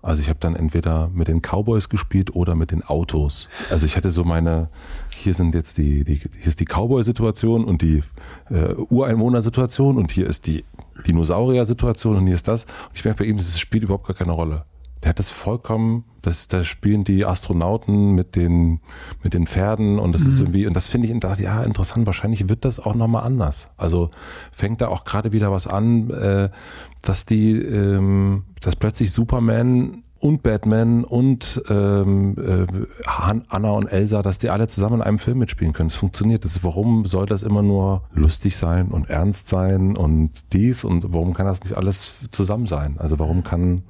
Also 0.02 0.20
ich 0.20 0.28
habe 0.28 0.40
dann 0.40 0.56
entweder 0.56 1.08
mit 1.14 1.28
den 1.28 1.40
Cowboys 1.40 1.88
gespielt 1.88 2.34
oder 2.34 2.56
mit 2.56 2.72
den 2.72 2.82
Autos. 2.82 3.48
Also 3.70 3.86
ich 3.86 3.96
hatte 3.96 4.10
so 4.10 4.24
meine, 4.24 4.68
hier 5.14 5.32
sind 5.32 5.54
jetzt 5.54 5.78
die, 5.78 6.02
die 6.04 6.16
hier 6.16 6.46
ist 6.46 6.58
die 6.58 6.64
Cowboy-Situation 6.64 7.64
und 7.64 7.82
die 7.82 8.02
äh, 8.50 8.74
Ureinwohner-Situation 8.74 9.96
und 9.96 10.10
hier 10.10 10.26
ist 10.26 10.48
die 10.48 10.64
Dinosaurier-Situation 11.06 12.16
und 12.16 12.26
hier 12.26 12.34
ist 12.34 12.48
das. 12.48 12.64
Und 12.64 12.96
ich 12.96 13.04
merke 13.04 13.22
bei 13.22 13.30
ihm, 13.30 13.36
das 13.36 13.58
spielt 13.58 13.84
überhaupt 13.84 14.06
gar 14.06 14.16
keine 14.16 14.32
Rolle 14.32 14.64
der 15.02 15.10
hat 15.10 15.18
das 15.18 15.30
vollkommen, 15.30 16.04
das, 16.22 16.46
da 16.46 16.64
spielen 16.64 17.04
die 17.04 17.26
Astronauten 17.26 18.14
mit 18.14 18.36
den, 18.36 18.80
mit 19.22 19.34
den 19.34 19.46
Pferden 19.46 19.98
und 19.98 20.12
das 20.12 20.22
mhm. 20.22 20.28
ist 20.28 20.40
irgendwie, 20.40 20.66
und 20.66 20.76
das 20.76 20.86
finde 20.86 21.08
ich, 21.08 21.20
dachte, 21.20 21.42
ja, 21.42 21.62
interessant, 21.62 22.06
wahrscheinlich 22.06 22.48
wird 22.48 22.64
das 22.64 22.78
auch 22.78 22.94
nochmal 22.94 23.24
anders. 23.24 23.68
Also 23.76 24.10
fängt 24.52 24.80
da 24.80 24.88
auch 24.88 25.04
gerade 25.04 25.32
wieder 25.32 25.50
was 25.50 25.66
an, 25.66 26.10
äh, 26.10 26.50
dass 27.02 27.26
die, 27.26 27.58
ähm, 27.58 28.44
dass 28.60 28.76
plötzlich 28.76 29.12
Superman 29.12 30.04
und 30.20 30.44
Batman 30.44 31.02
und 31.02 31.60
ähm, 31.68 32.36
äh, 32.38 32.66
Anna 33.48 33.72
und 33.72 33.88
Elsa, 33.88 34.22
dass 34.22 34.38
die 34.38 34.50
alle 34.50 34.68
zusammen 34.68 34.96
in 34.96 35.02
einem 35.02 35.18
Film 35.18 35.38
mitspielen 35.38 35.72
können. 35.72 35.88
Es 35.88 35.96
funktioniert. 35.96 36.44
Das 36.44 36.52
ist, 36.52 36.62
warum 36.62 37.06
soll 37.06 37.26
das 37.26 37.42
immer 37.42 37.62
nur 37.62 38.04
lustig 38.12 38.56
sein 38.56 38.92
und 38.92 39.10
ernst 39.10 39.48
sein 39.48 39.96
und 39.96 40.52
dies 40.52 40.84
und 40.84 41.12
warum 41.12 41.34
kann 41.34 41.46
das 41.46 41.64
nicht 41.64 41.76
alles 41.76 42.28
zusammen 42.30 42.68
sein? 42.68 42.98
Also 42.98 43.18
warum 43.18 43.42
kann 43.42 43.82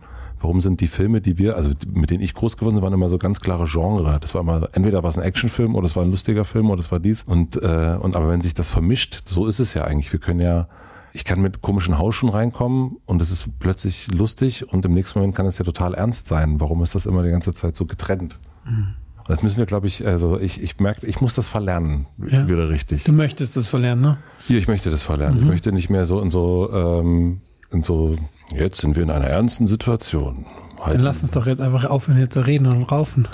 Warum 0.42 0.60
sind 0.60 0.80
die 0.80 0.88
Filme, 0.88 1.20
die 1.20 1.38
wir, 1.38 1.56
also 1.56 1.70
mit 1.86 2.10
denen 2.10 2.22
ich 2.22 2.34
groß 2.34 2.56
geworden 2.56 2.74
bin, 2.74 2.82
waren 2.82 2.92
immer 2.92 3.08
so 3.08 3.16
ganz 3.16 3.38
klare 3.38 3.64
Genre. 3.66 4.18
Das 4.20 4.34
war 4.34 4.40
immer, 4.40 4.68
entweder 4.72 5.04
war 5.04 5.10
es 5.10 5.16
ein 5.16 5.22
Actionfilm 5.22 5.76
oder 5.76 5.86
es 5.86 5.94
war 5.94 6.02
ein 6.02 6.10
lustiger 6.10 6.44
Film 6.44 6.68
oder 6.70 6.80
es 6.80 6.90
war 6.90 6.98
dies. 6.98 7.22
Und, 7.22 7.56
äh, 7.62 7.96
und 8.00 8.16
aber 8.16 8.28
wenn 8.28 8.40
sich 8.40 8.52
das 8.52 8.68
vermischt, 8.68 9.22
so 9.24 9.46
ist 9.46 9.60
es 9.60 9.74
ja 9.74 9.84
eigentlich. 9.84 10.12
Wir 10.12 10.18
können 10.18 10.40
ja, 10.40 10.66
ich 11.12 11.24
kann 11.24 11.40
mit 11.40 11.60
komischen 11.60 11.96
Hausschuhen 11.96 12.32
reinkommen 12.32 12.96
und 13.06 13.22
es 13.22 13.30
ist 13.30 13.46
plötzlich 13.60 14.12
lustig 14.12 14.68
und 14.68 14.84
im 14.84 14.94
nächsten 14.94 15.20
Moment 15.20 15.36
kann 15.36 15.46
es 15.46 15.58
ja 15.58 15.64
total 15.64 15.94
ernst 15.94 16.26
sein. 16.26 16.60
Warum 16.60 16.82
ist 16.82 16.96
das 16.96 17.06
immer 17.06 17.22
die 17.22 17.30
ganze 17.30 17.52
Zeit 17.52 17.76
so 17.76 17.86
getrennt? 17.86 18.40
Mhm. 18.64 18.96
Und 19.18 19.30
das 19.30 19.44
müssen 19.44 19.58
wir, 19.58 19.66
glaube 19.66 19.86
ich, 19.86 20.04
also 20.04 20.40
ich, 20.40 20.60
ich 20.60 20.80
merke, 20.80 21.06
ich 21.06 21.20
muss 21.20 21.36
das 21.36 21.46
verlernen, 21.46 22.06
ja. 22.18 22.48
wieder 22.48 22.68
richtig. 22.68 23.04
Du 23.04 23.12
möchtest 23.12 23.56
das 23.56 23.68
verlernen, 23.68 24.02
ne? 24.02 24.18
Ja, 24.48 24.56
ich 24.56 24.66
möchte 24.66 24.90
das 24.90 25.04
verlernen. 25.04 25.36
Mhm. 25.36 25.42
Ich 25.42 25.48
möchte 25.48 25.72
nicht 25.72 25.88
mehr 25.88 26.04
so 26.04 26.20
in 26.20 26.30
so, 26.30 26.68
ähm, 26.72 27.40
in 27.72 27.82
so 27.82 28.16
Jetzt 28.54 28.80
sind 28.80 28.96
wir 28.96 29.02
in 29.02 29.10
einer 29.10 29.26
ernsten 29.26 29.66
Situation. 29.66 30.46
Halten. 30.78 30.98
Dann 30.98 31.00
lass 31.00 31.22
uns 31.22 31.30
doch 31.30 31.46
jetzt 31.46 31.60
einfach 31.60 31.84
aufhören, 31.84 32.18
hier 32.18 32.30
zu 32.30 32.40
reden 32.40 32.66
und 32.66 32.84
raufen. 32.84 33.28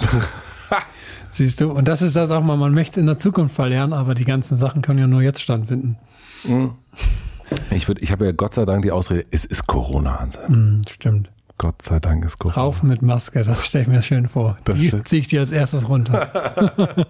Siehst 1.32 1.60
du? 1.60 1.70
Und 1.70 1.88
das 1.88 2.02
ist 2.02 2.16
das 2.16 2.30
auch 2.30 2.42
mal, 2.42 2.56
man 2.56 2.74
möchte 2.74 2.92
es 2.92 2.96
in 2.98 3.06
der 3.06 3.16
Zukunft 3.16 3.54
verlernen, 3.54 3.92
aber 3.92 4.14
die 4.14 4.24
ganzen 4.24 4.56
Sachen 4.56 4.82
können 4.82 4.98
ja 4.98 5.06
nur 5.06 5.22
jetzt 5.22 5.40
stattfinden. 5.40 5.96
Mhm. 6.44 6.72
Ich, 7.70 7.88
würd, 7.88 8.02
ich 8.02 8.12
habe 8.12 8.26
ja 8.26 8.32
Gott 8.32 8.54
sei 8.54 8.64
Dank 8.64 8.82
die 8.82 8.90
Ausrede, 8.90 9.24
es 9.30 9.44
ist 9.44 9.66
Corona, 9.66 10.20
Hanse. 10.20 10.40
Mm, 10.48 10.82
stimmt. 10.90 11.30
Gott 11.56 11.80
sei 11.80 11.98
Dank 11.98 12.24
ist 12.24 12.38
Corona. 12.38 12.60
Raufen 12.60 12.88
mit 12.88 13.02
Maske, 13.02 13.42
das 13.42 13.66
stelle 13.66 13.82
ich 13.82 13.88
mir 13.88 14.02
schön 14.02 14.28
vor. 14.28 14.58
Das 14.64 14.78
die 14.78 15.02
ziehe 15.04 15.20
ich 15.20 15.28
dir 15.28 15.40
als 15.40 15.50
erstes 15.50 15.88
runter. 15.88 16.76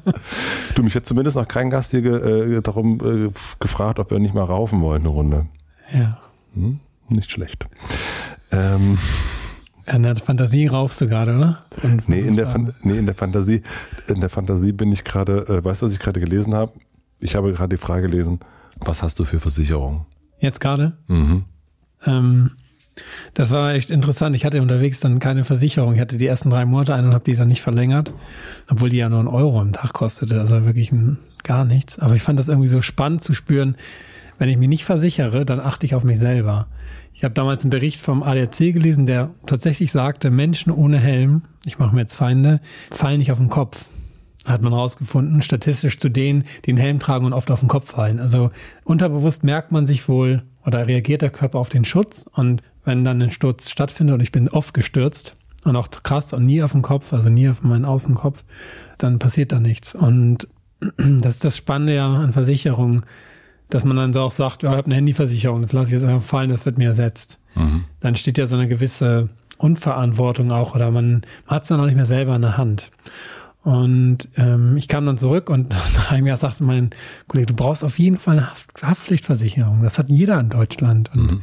du, 0.75 0.83
mich 0.83 0.95
hat 0.95 1.07
zumindest 1.07 1.37
noch 1.37 1.49
kein 1.49 1.71
Gast 1.71 1.91
hier 1.91 2.05
äh, 2.05 2.63
darum 2.63 3.01
äh, 3.29 3.31
gefragt, 3.59 3.99
ob 3.99 4.11
wir 4.11 4.19
nicht 4.21 4.35
mal 4.35 4.45
raufen 4.45 4.81
wollen 4.81 5.03
eine 5.03 5.09
Runde. 5.09 5.47
Ja. 5.93 6.19
Hm? 6.55 6.81
Nicht 7.09 7.31
schlecht. 7.31 7.67
Ähm, 8.51 8.99
in 9.87 10.03
der 10.03 10.17
Fantasie 10.17 10.67
rauchst 10.67 11.01
du 11.01 11.09
gerade, 11.09 11.37
oder? 11.37 11.65
nee 12.07 12.21
in, 12.21 12.37
der 12.37 12.55
nee, 12.83 12.99
in 12.99 13.07
der 13.07 13.15
Fantasie, 13.15 13.63
in 14.07 14.21
der 14.21 14.29
Fantasie 14.29 14.73
bin 14.73 14.93
ich 14.93 15.05
gerade, 15.05 15.47
äh, 15.49 15.65
weißt 15.65 15.83
du, 15.83 15.87
was 15.87 15.93
ich 15.93 15.99
gerade 15.99 16.21
gelesen 16.21 16.55
habe? 16.55 16.73
Ich 17.21 17.35
habe 17.35 17.53
gerade 17.53 17.77
die 17.77 17.81
Frage 17.81 18.09
gelesen, 18.09 18.41
was 18.77 19.03
hast 19.03 19.19
du 19.19 19.25
für 19.25 19.41
Versicherung? 19.41 20.07
Jetzt 20.41 20.61
gerade? 20.61 20.99
Mhm. 21.09 21.45
Ähm, 22.05 22.51
das 23.35 23.51
war 23.51 23.73
echt 23.75 23.91
interessant. 23.91 24.37
Ich 24.37 24.45
hatte 24.45 24.61
unterwegs 24.61 25.01
dann 25.01 25.19
keine 25.21 25.45
Versicherung. 25.45 25.95
Ich 25.95 26.01
hatte 26.01 26.17
die 26.17 26.27
ersten 26.27 26.51
drei 26.51 26.65
Monate 26.65 26.95
eine 26.95 27.09
und 27.09 27.15
habe 27.15 27.25
die 27.25 27.37
dann 27.37 27.49
nicht 27.49 27.63
verlängert, 27.63 28.13
obwohl 28.69 28.91
die 28.91 28.97
ja 28.97 29.09
nur 29.09 29.21
einen 29.21 29.29
Euro 29.29 29.61
am 29.61 29.73
Tag 29.73 29.93
kostete. 29.93 30.41
Also 30.41 30.65
wirklich 30.65 30.93
ein, 30.93 31.19
gar 31.45 31.65
nichts. 31.65 31.99
Aber 31.99 32.15
ich 32.15 32.23
fand 32.23 32.39
das 32.39 32.49
irgendwie 32.49 32.69
so 32.69 32.83
spannend 32.83 33.23
zu 33.23 33.35
spüren, 33.35 33.77
wenn 34.39 34.49
ich 34.49 34.57
mich 34.57 34.69
nicht 34.69 34.85
versichere, 34.85 35.45
dann 35.45 35.61
achte 35.61 35.85
ich 35.85 35.95
auf 35.95 36.05
mich 36.05 36.19
selber. 36.19 36.69
Ich 37.13 37.25
habe 37.25 37.35
damals 37.35 37.63
einen 37.63 37.71
Bericht 37.71 38.01
vom 38.01 38.23
ADAC 38.23 38.73
gelesen, 38.73 39.07
der 39.07 39.31
tatsächlich 39.45 39.91
sagte, 39.91 40.31
Menschen 40.31 40.71
ohne 40.71 40.99
Helm, 40.99 41.43
ich 41.67 41.79
mache 41.79 41.95
mir 41.95 42.03
jetzt 42.03 42.15
Feinde, 42.15 42.61
fallen 42.91 43.19
nicht 43.19 43.33
auf 43.33 43.39
den 43.39 43.49
Kopf. 43.49 43.85
Hat 44.47 44.63
man 44.63 44.73
rausgefunden, 44.73 45.43
statistisch 45.43 45.99
zu 45.99 46.09
denen, 46.09 46.45
die 46.65 46.71
einen 46.71 46.79
Helm 46.79 47.01
tragen 47.01 47.27
und 47.27 47.33
oft 47.33 47.51
auf 47.51 47.61
den 47.61 47.69
Kopf 47.69 47.91
fallen. 47.91 48.21
Also 48.21 48.51
unterbewusst 48.85 49.43
merkt 49.43 49.73
man 49.73 49.87
sich 49.87 50.09
wohl 50.09 50.43
oder 50.65 50.87
reagiert 50.87 51.23
der 51.23 51.31
Körper 51.31 51.59
auf 51.59 51.69
den 51.69 51.85
Schutz 51.85 52.25
und 52.33 52.63
wenn 52.85 53.05
dann 53.05 53.21
ein 53.21 53.33
Sturz 53.33 53.69
stattfindet 53.69 54.15
und 54.15 54.21
ich 54.21 54.33
bin 54.33 54.49
oft 54.49 54.73
gestürzt 54.73 55.37
und 55.65 55.75
auch 55.75 55.91
krass 55.91 56.33
und 56.33 56.47
nie 56.47 56.63
auf 56.63 56.73
den 56.73 56.83
Kopf, 56.83 57.13
also 57.13 57.29
nie 57.29 57.49
auf 57.49 57.63
meinen 57.63 57.85
Außenkopf, 57.85 58.45
dann 58.97 59.19
passiert 59.19 59.51
da 59.51 59.59
nichts. 59.59 59.95
Und 59.95 60.47
das 60.97 61.35
ist 61.35 61.45
das 61.45 61.57
Spannende 61.57 61.97
ja 61.97 62.07
an 62.07 62.33
Versicherungen 62.33 63.03
dass 63.71 63.85
man 63.85 63.97
dann 63.97 64.13
so 64.13 64.21
auch 64.21 64.33
sagt, 64.33 64.63
ja, 64.63 64.71
ich 64.71 64.77
habe 64.77 64.87
eine 64.87 64.97
Handyversicherung, 64.97 65.63
das 65.63 65.73
lasse 65.73 65.95
ich 65.95 66.01
jetzt 66.01 66.09
einfach 66.09 66.27
fallen, 66.27 66.51
das 66.51 66.65
wird 66.65 66.79
mir 66.79 66.89
ersetzt. 66.89 67.39
Mhm. 67.55 67.85
Dann 68.01 68.17
steht 68.17 68.39
ja 68.39 68.47
so 68.47 68.57
eine 68.57 68.69
gewisse 68.69 69.29
Unverantwortung 69.59 70.53
auch 70.53 70.75
oder 70.75 70.91
man, 70.91 71.25
man 71.47 71.57
hat 71.57 71.63
es 71.63 71.69
dann 71.69 71.81
auch 71.81 71.87
nicht 71.87 71.97
mehr 71.97 72.07
selber 72.07 72.37
in 72.37 72.43
der 72.43 72.57
Hand. 72.57 72.91
Und 73.63 74.29
ähm, 74.37 74.77
ich 74.77 74.89
kam 74.89 75.05
dann 75.05 75.19
zurück 75.19 75.51
und 75.51 75.69
nach 75.95 76.13
einem 76.13 76.27
Jahr 76.27 76.37
sagte 76.37 76.65
mein 76.65 76.91
Kollege, 77.27 77.49
du 77.49 77.55
brauchst 77.55 77.85
auf 77.85 77.99
jeden 77.99 78.19
Fall 78.19 78.39
eine 78.39 78.51
Haft 78.51 78.83
Haftpflichtversicherung. 78.83 79.83
Das 79.83 79.99
hat 79.99 80.09
jeder 80.09 80.41
in 80.41 80.49
Deutschland. 80.49 81.11
Und 81.13 81.23
mhm. 81.27 81.43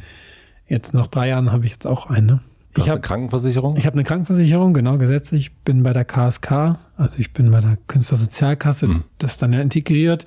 jetzt 0.66 0.94
nach 0.94 1.06
drei 1.06 1.28
Jahren 1.28 1.52
habe 1.52 1.66
ich 1.66 1.72
jetzt 1.72 1.86
auch 1.86 2.10
eine. 2.10 2.40
Du 2.76 2.82
ich 2.82 2.90
habe 2.90 2.98
eine 2.98 3.06
Krankenversicherung? 3.06 3.76
Ich 3.78 3.86
habe 3.86 3.94
eine 3.94 4.04
Krankenversicherung, 4.04 4.74
genau, 4.74 4.98
gesetzlich. 4.98 5.46
Ich 5.46 5.54
bin 5.60 5.82
bei 5.82 5.94
der 5.94 6.04
KSK, 6.04 6.76
also 6.98 7.18
ich 7.18 7.32
bin 7.32 7.50
bei 7.50 7.62
der 7.62 7.78
Künstlersozialkasse, 7.86 8.86
mhm. 8.86 9.04
das 9.16 9.30
ist 9.32 9.40
dann 9.40 9.54
ja 9.54 9.62
integriert. 9.62 10.26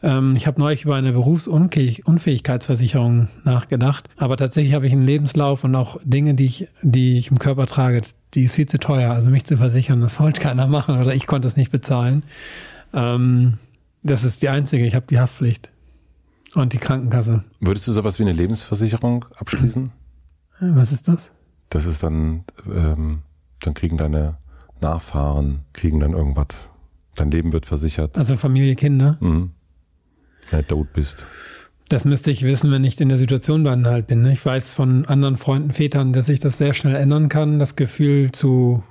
Ähm, 0.00 0.36
ich 0.36 0.46
habe 0.46 0.60
neulich 0.60 0.84
über 0.84 0.94
eine 0.94 1.10
Berufsunfähigkeitsversicherung 1.10 3.26
nachgedacht, 3.42 4.08
aber 4.16 4.36
tatsächlich 4.36 4.74
habe 4.74 4.86
ich 4.86 4.92
einen 4.92 5.02
Lebenslauf 5.02 5.64
und 5.64 5.74
auch 5.74 5.98
Dinge, 6.04 6.34
die 6.34 6.44
ich, 6.44 6.68
die 6.82 7.18
ich 7.18 7.32
im 7.32 7.40
Körper 7.40 7.66
trage, 7.66 8.00
die 8.34 8.44
ist 8.44 8.54
viel 8.54 8.66
zu 8.66 8.78
teuer. 8.78 9.10
Also 9.10 9.30
mich 9.30 9.44
zu 9.44 9.56
versichern, 9.56 10.00
das 10.00 10.20
wollte 10.20 10.40
keiner 10.40 10.68
machen 10.68 11.00
oder 11.00 11.16
ich 11.16 11.26
konnte 11.26 11.48
es 11.48 11.56
nicht 11.56 11.72
bezahlen. 11.72 12.22
Ähm, 12.94 13.54
das 14.04 14.22
ist 14.22 14.42
die 14.42 14.50
einzige, 14.50 14.86
ich 14.86 14.94
habe 14.94 15.06
die 15.10 15.18
Haftpflicht 15.18 15.68
und 16.54 16.74
die 16.74 16.78
Krankenkasse. 16.78 17.42
Würdest 17.58 17.88
du 17.88 17.92
sowas 17.92 18.20
wie 18.20 18.22
eine 18.22 18.34
Lebensversicherung 18.34 19.24
abschließen? 19.36 19.90
Was 20.60 20.92
ist 20.92 21.08
das? 21.08 21.32
Das 21.70 21.86
ist 21.86 22.02
dann, 22.02 22.44
ähm, 22.66 23.20
dann 23.60 23.74
kriegen 23.74 23.96
deine 23.96 24.36
Nachfahren, 24.80 25.60
kriegen 25.72 26.00
dann 26.00 26.12
irgendwas. 26.12 26.48
Dein 27.14 27.30
Leben 27.30 27.52
wird 27.52 27.66
versichert. 27.66 28.16
Also 28.16 28.36
Familie, 28.36 28.76
Kinder? 28.76 29.18
Mhm. 29.20 29.50
Wenn 30.50 30.60
du 30.60 30.66
tot 30.66 30.92
bist. 30.92 31.26
Das 31.88 32.04
müsste 32.04 32.30
ich 32.30 32.44
wissen, 32.44 32.70
wenn 32.70 32.84
ich 32.84 33.00
in 33.00 33.08
der 33.08 33.18
Situation 33.18 33.64
dann 33.64 33.86
halt 33.86 34.06
bin. 34.06 34.22
Ne? 34.22 34.32
Ich 34.32 34.44
weiß 34.44 34.72
von 34.72 35.06
anderen 35.06 35.36
Freunden, 35.36 35.72
Vätern, 35.72 36.12
dass 36.12 36.26
sich 36.26 36.38
das 36.38 36.58
sehr 36.58 36.74
schnell 36.74 36.94
ändern 36.94 37.28
kann. 37.28 37.58
Das 37.58 37.76
Gefühl 37.76 38.30
zu 38.30 38.82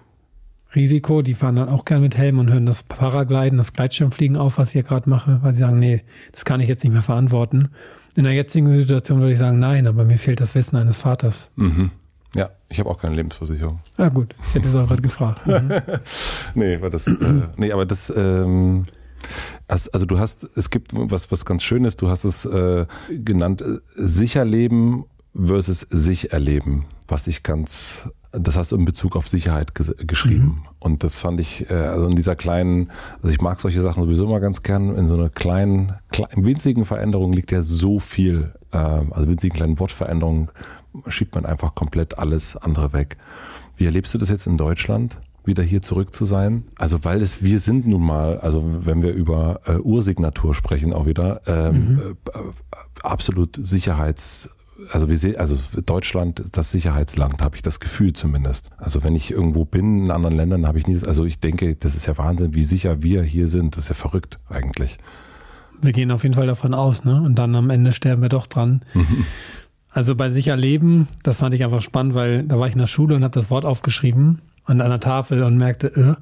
Risiko, 0.76 1.22
die 1.22 1.36
fahren 1.36 1.56
dann 1.56 1.70
auch 1.70 1.86
gerne 1.86 2.02
mit 2.02 2.18
Helm 2.18 2.40
und 2.40 2.52
hören 2.52 2.66
das 2.66 2.84
Paragliden, 2.84 3.58
das 3.58 3.74
Gleitschirmfliegen 3.74 4.36
auf, 4.36 4.58
was 4.58 4.70
ich 4.70 4.74
hier 4.74 4.84
gerade 4.84 5.10
mache, 5.10 5.40
weil 5.42 5.54
sie 5.54 5.62
sagen, 5.62 5.80
nee, 5.80 6.04
das 6.32 6.44
kann 6.44 6.60
ich 6.60 6.68
jetzt 6.68 6.84
nicht 6.84 6.94
mehr 6.94 7.04
verantworten. 7.04 7.70
In 8.16 8.24
der 8.24 8.34
jetzigen 8.34 8.70
Situation 8.72 9.20
würde 9.20 9.34
ich 9.34 9.40
sagen, 9.40 9.60
nein, 9.60 9.88
aber 9.88 10.04
mir 10.04 10.18
fehlt 10.18 10.40
das 10.40 10.56
Wissen 10.56 10.76
eines 10.76 10.98
Vaters. 10.98 11.52
Mhm. 11.56 11.92
Ja, 12.38 12.52
ich 12.70 12.80
habe 12.80 12.90
auch 12.90 13.00
keine 13.00 13.16
Lebensversicherung. 13.16 13.80
Ah 13.98 14.10
gut, 14.10 14.36
ich 14.40 14.56
hätte 14.56 14.68
es 14.68 14.76
auch 14.76 14.88
gerade 14.88 15.02
gefragt. 15.02 15.42
Mhm. 15.48 15.72
nee, 16.56 16.82
weil 16.82 16.90
das, 16.90 17.08
äh, 17.08 17.42
nee, 17.56 17.72
aber 17.72 17.86
das, 17.86 18.14
ähm, 18.16 18.86
also 19.68 20.06
du 20.06 20.20
hast, 20.20 20.44
es 20.56 20.70
gibt 20.70 20.92
was, 20.94 21.32
was 21.32 21.46
ganz 21.46 21.64
Schönes, 21.64 21.96
du 21.96 22.10
hast 22.10 22.26
es 22.26 22.46
äh, 22.46 22.86
genannt, 23.10 23.62
äh, 23.62 23.80
sicher 23.96 24.46
leben 24.46 25.06
versus 25.34 25.80
sich 25.82 26.32
erleben, 26.32 26.86
was 27.08 27.28
ich 27.28 27.44
ganz, 27.44 28.10
das 28.32 28.56
hast 28.56 28.72
du 28.72 28.76
in 28.76 28.86
Bezug 28.86 29.16
auf 29.16 29.28
Sicherheit 29.28 29.74
ges 29.74 29.96
geschrieben. 29.98 30.44
Mhm. 30.44 30.68
Und 30.80 31.04
das 31.04 31.18
fand 31.18 31.40
ich, 31.40 31.70
äh, 31.70 31.74
also 31.74 32.08
in 32.08 32.16
dieser 32.16 32.36
kleinen, 32.36 32.92
also 33.22 33.30
ich 33.30 33.42
mag 33.42 33.60
solche 33.60 33.82
Sachen 33.82 34.04
sowieso 34.04 34.26
immer 34.26 34.40
ganz 34.40 34.64
gern, 34.64 34.96
in 34.96 35.08
so 35.08 35.16
einer 35.16 35.30
kleinen, 35.30 35.94
kleinen 36.10 36.46
winzigen 36.46 36.86
Veränderung 36.86 37.34
liegt 37.34 37.52
ja 37.52 37.64
so 37.64 38.00
viel, 38.00 38.54
äh, 38.72 38.78
also 38.78 39.28
winzigen 39.28 39.56
kleinen 39.56 39.80
Wortveränderungen 39.80 40.50
schiebt 41.08 41.36
man 41.36 41.46
einfach 41.46 41.76
komplett 41.76 42.18
alles 42.18 42.56
andere 42.56 42.94
weg. 42.94 43.18
Wie 43.76 43.86
erlebst 43.86 44.14
du 44.14 44.18
das 44.18 44.30
jetzt 44.30 44.48
in 44.48 44.58
Deutschland? 44.58 45.18
wieder 45.48 45.64
hier 45.64 45.82
zurück 45.82 46.14
zu 46.14 46.26
sein. 46.26 46.66
Also 46.76 47.04
weil 47.04 47.22
es, 47.22 47.42
wir 47.42 47.60
sind 47.60 47.88
nun 47.88 48.06
mal, 48.06 48.38
also 48.40 48.64
wenn 48.84 49.02
wir 49.02 49.14
über 49.14 49.62
äh, 49.66 49.78
Ursignatur 49.78 50.54
sprechen 50.54 50.94
auch 50.94 51.08
wieder, 51.08 51.42
ähm, 51.48 51.74
mhm. 51.74 52.18
äh, 52.34 52.40
absolut 53.02 53.58
Sicherheits, 53.60 54.50
also 54.92 55.10
wir 55.10 55.18
sehen, 55.18 55.38
also 55.38 55.58
Deutschland, 55.86 56.44
das 56.52 56.72
Sicherheitsland, 56.72 57.42
habe 57.42 57.56
ich 57.56 57.64
das 57.64 57.80
Gefühl 57.80 58.14
zumindest. 58.14 58.70
Also 58.78 59.04
wenn 59.04 59.16
ich 59.16 59.32
irgendwo 59.32 59.66
bin 59.66 60.04
in 60.04 60.12
anderen 60.12 60.36
Ländern, 60.36 60.68
habe 60.68 60.78
ich 60.78 60.86
nie, 60.86 61.00
also 61.04 61.26
ich 61.26 61.40
denke, 61.40 61.76
das 61.76 61.96
ist 61.96 62.06
ja 62.06 62.18
Wahnsinn, 62.18 62.54
wie 62.54 62.64
sicher 62.64 63.02
wir 63.02 63.24
hier 63.24 63.48
sind. 63.48 63.76
Das 63.76 63.86
ist 63.86 63.90
ja 63.90 63.96
verrückt 63.96 64.40
eigentlich. 64.50 64.98
Wir 65.82 65.94
gehen 65.94 66.12
auf 66.12 66.24
jeden 66.24 66.36
Fall 66.36 66.48
davon 66.48 66.74
aus, 66.74 67.04
ne? 67.06 67.22
Und 67.22 67.36
dann 67.36 67.56
am 67.56 67.70
Ende 67.70 67.94
sterben 67.94 68.22
wir 68.22 68.30
doch 68.30 68.48
dran. 68.48 68.84
Also 69.98 70.16
bei 70.16 70.30
sicher 70.30 70.56
leben, 70.56 71.08
das 71.24 71.38
fand 71.38 71.56
ich 71.56 71.64
einfach 71.64 71.82
spannend, 71.82 72.14
weil 72.14 72.44
da 72.44 72.60
war 72.60 72.68
ich 72.68 72.74
in 72.74 72.80
der 72.80 72.86
Schule 72.86 73.16
und 73.16 73.24
habe 73.24 73.34
das 73.34 73.50
Wort 73.50 73.66
aufgeschrieben 73.66 74.44
an 74.64 74.80
einer 74.80 75.00
Tafel 75.00 75.42
und 75.42 75.58
merkte, 75.58 75.88
äh, 75.88 76.16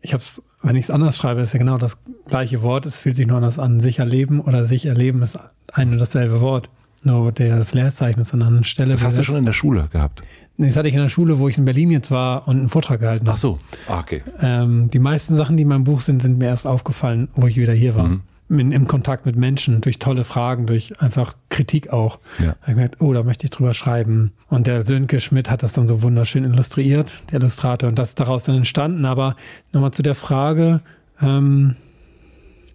ich 0.00 0.12
habe 0.12 0.22
es, 0.22 0.40
wenn 0.62 0.76
ich 0.76 0.84
es 0.84 0.90
anders 0.92 1.16
schreibe, 1.16 1.40
ist 1.40 1.52
ja 1.52 1.58
genau 1.58 1.78
das 1.78 1.98
gleiche 2.28 2.62
Wort. 2.62 2.86
Es 2.86 3.00
fühlt 3.00 3.16
sich 3.16 3.26
nur 3.26 3.38
anders 3.38 3.58
an. 3.58 3.80
Sicher 3.80 4.04
leben 4.04 4.40
oder 4.40 4.66
sich 4.66 4.86
erleben 4.86 5.22
ist 5.22 5.36
ein 5.72 5.90
und 5.90 5.98
dasselbe 5.98 6.40
Wort. 6.40 6.70
Nur 7.02 7.32
das 7.32 7.74
Leerzeichen 7.74 8.20
ist 8.20 8.32
an 8.34 8.40
einer 8.40 8.46
anderen 8.46 8.64
Stelle. 8.64 8.92
Das 8.92 9.04
hast 9.04 9.18
du 9.18 9.24
schon 9.24 9.34
in 9.34 9.46
der 9.46 9.52
Schule 9.52 9.88
gehabt? 9.90 10.22
Das 10.56 10.76
hatte 10.76 10.86
ich 10.86 10.94
in 10.94 11.00
der 11.00 11.08
Schule, 11.08 11.40
wo 11.40 11.48
ich 11.48 11.58
in 11.58 11.64
Berlin 11.64 11.90
jetzt 11.90 12.12
war 12.12 12.46
und 12.46 12.58
einen 12.58 12.68
Vortrag 12.68 13.00
gehalten 13.00 13.26
habe. 13.26 13.34
Ach 13.34 13.40
so, 13.40 13.58
ah, 13.88 13.98
okay. 13.98 14.22
Ähm, 14.40 14.90
die 14.92 15.00
meisten 15.00 15.34
Sachen, 15.34 15.56
die 15.56 15.64
in 15.64 15.68
meinem 15.68 15.82
Buch 15.82 16.02
sind, 16.02 16.22
sind 16.22 16.38
mir 16.38 16.46
erst 16.46 16.68
aufgefallen, 16.68 17.26
wo 17.34 17.48
ich 17.48 17.56
wieder 17.56 17.72
hier 17.72 17.96
war. 17.96 18.06
Mhm. 18.06 18.20
In, 18.48 18.72
im 18.72 18.86
Kontakt 18.86 19.26
mit 19.26 19.36
Menschen, 19.36 19.80
durch 19.80 19.98
tolle 19.98 20.24
Fragen, 20.24 20.66
durch 20.66 21.00
einfach 21.00 21.36
Kritik 21.50 21.90
auch. 21.92 22.18
Ja. 22.38 22.46
Da 22.46 22.52
ich 22.62 22.66
gemerkt, 22.68 23.00
oh, 23.00 23.12
da 23.12 23.22
möchte 23.22 23.44
ich 23.44 23.50
drüber 23.50 23.74
schreiben. 23.74 24.32
Und 24.48 24.66
der 24.66 24.82
Sönke 24.82 25.20
Schmidt 25.20 25.50
hat 25.50 25.62
das 25.62 25.74
dann 25.74 25.86
so 25.86 26.02
wunderschön 26.02 26.44
illustriert, 26.44 27.12
der 27.30 27.40
Illustrator, 27.40 27.88
und 27.88 27.98
das 27.98 28.10
ist 28.10 28.20
daraus 28.20 28.44
dann 28.44 28.56
entstanden. 28.56 29.04
Aber 29.04 29.36
nochmal 29.72 29.92
zu 29.92 30.02
der 30.02 30.14
Frage, 30.14 30.80
ähm, 31.20 31.76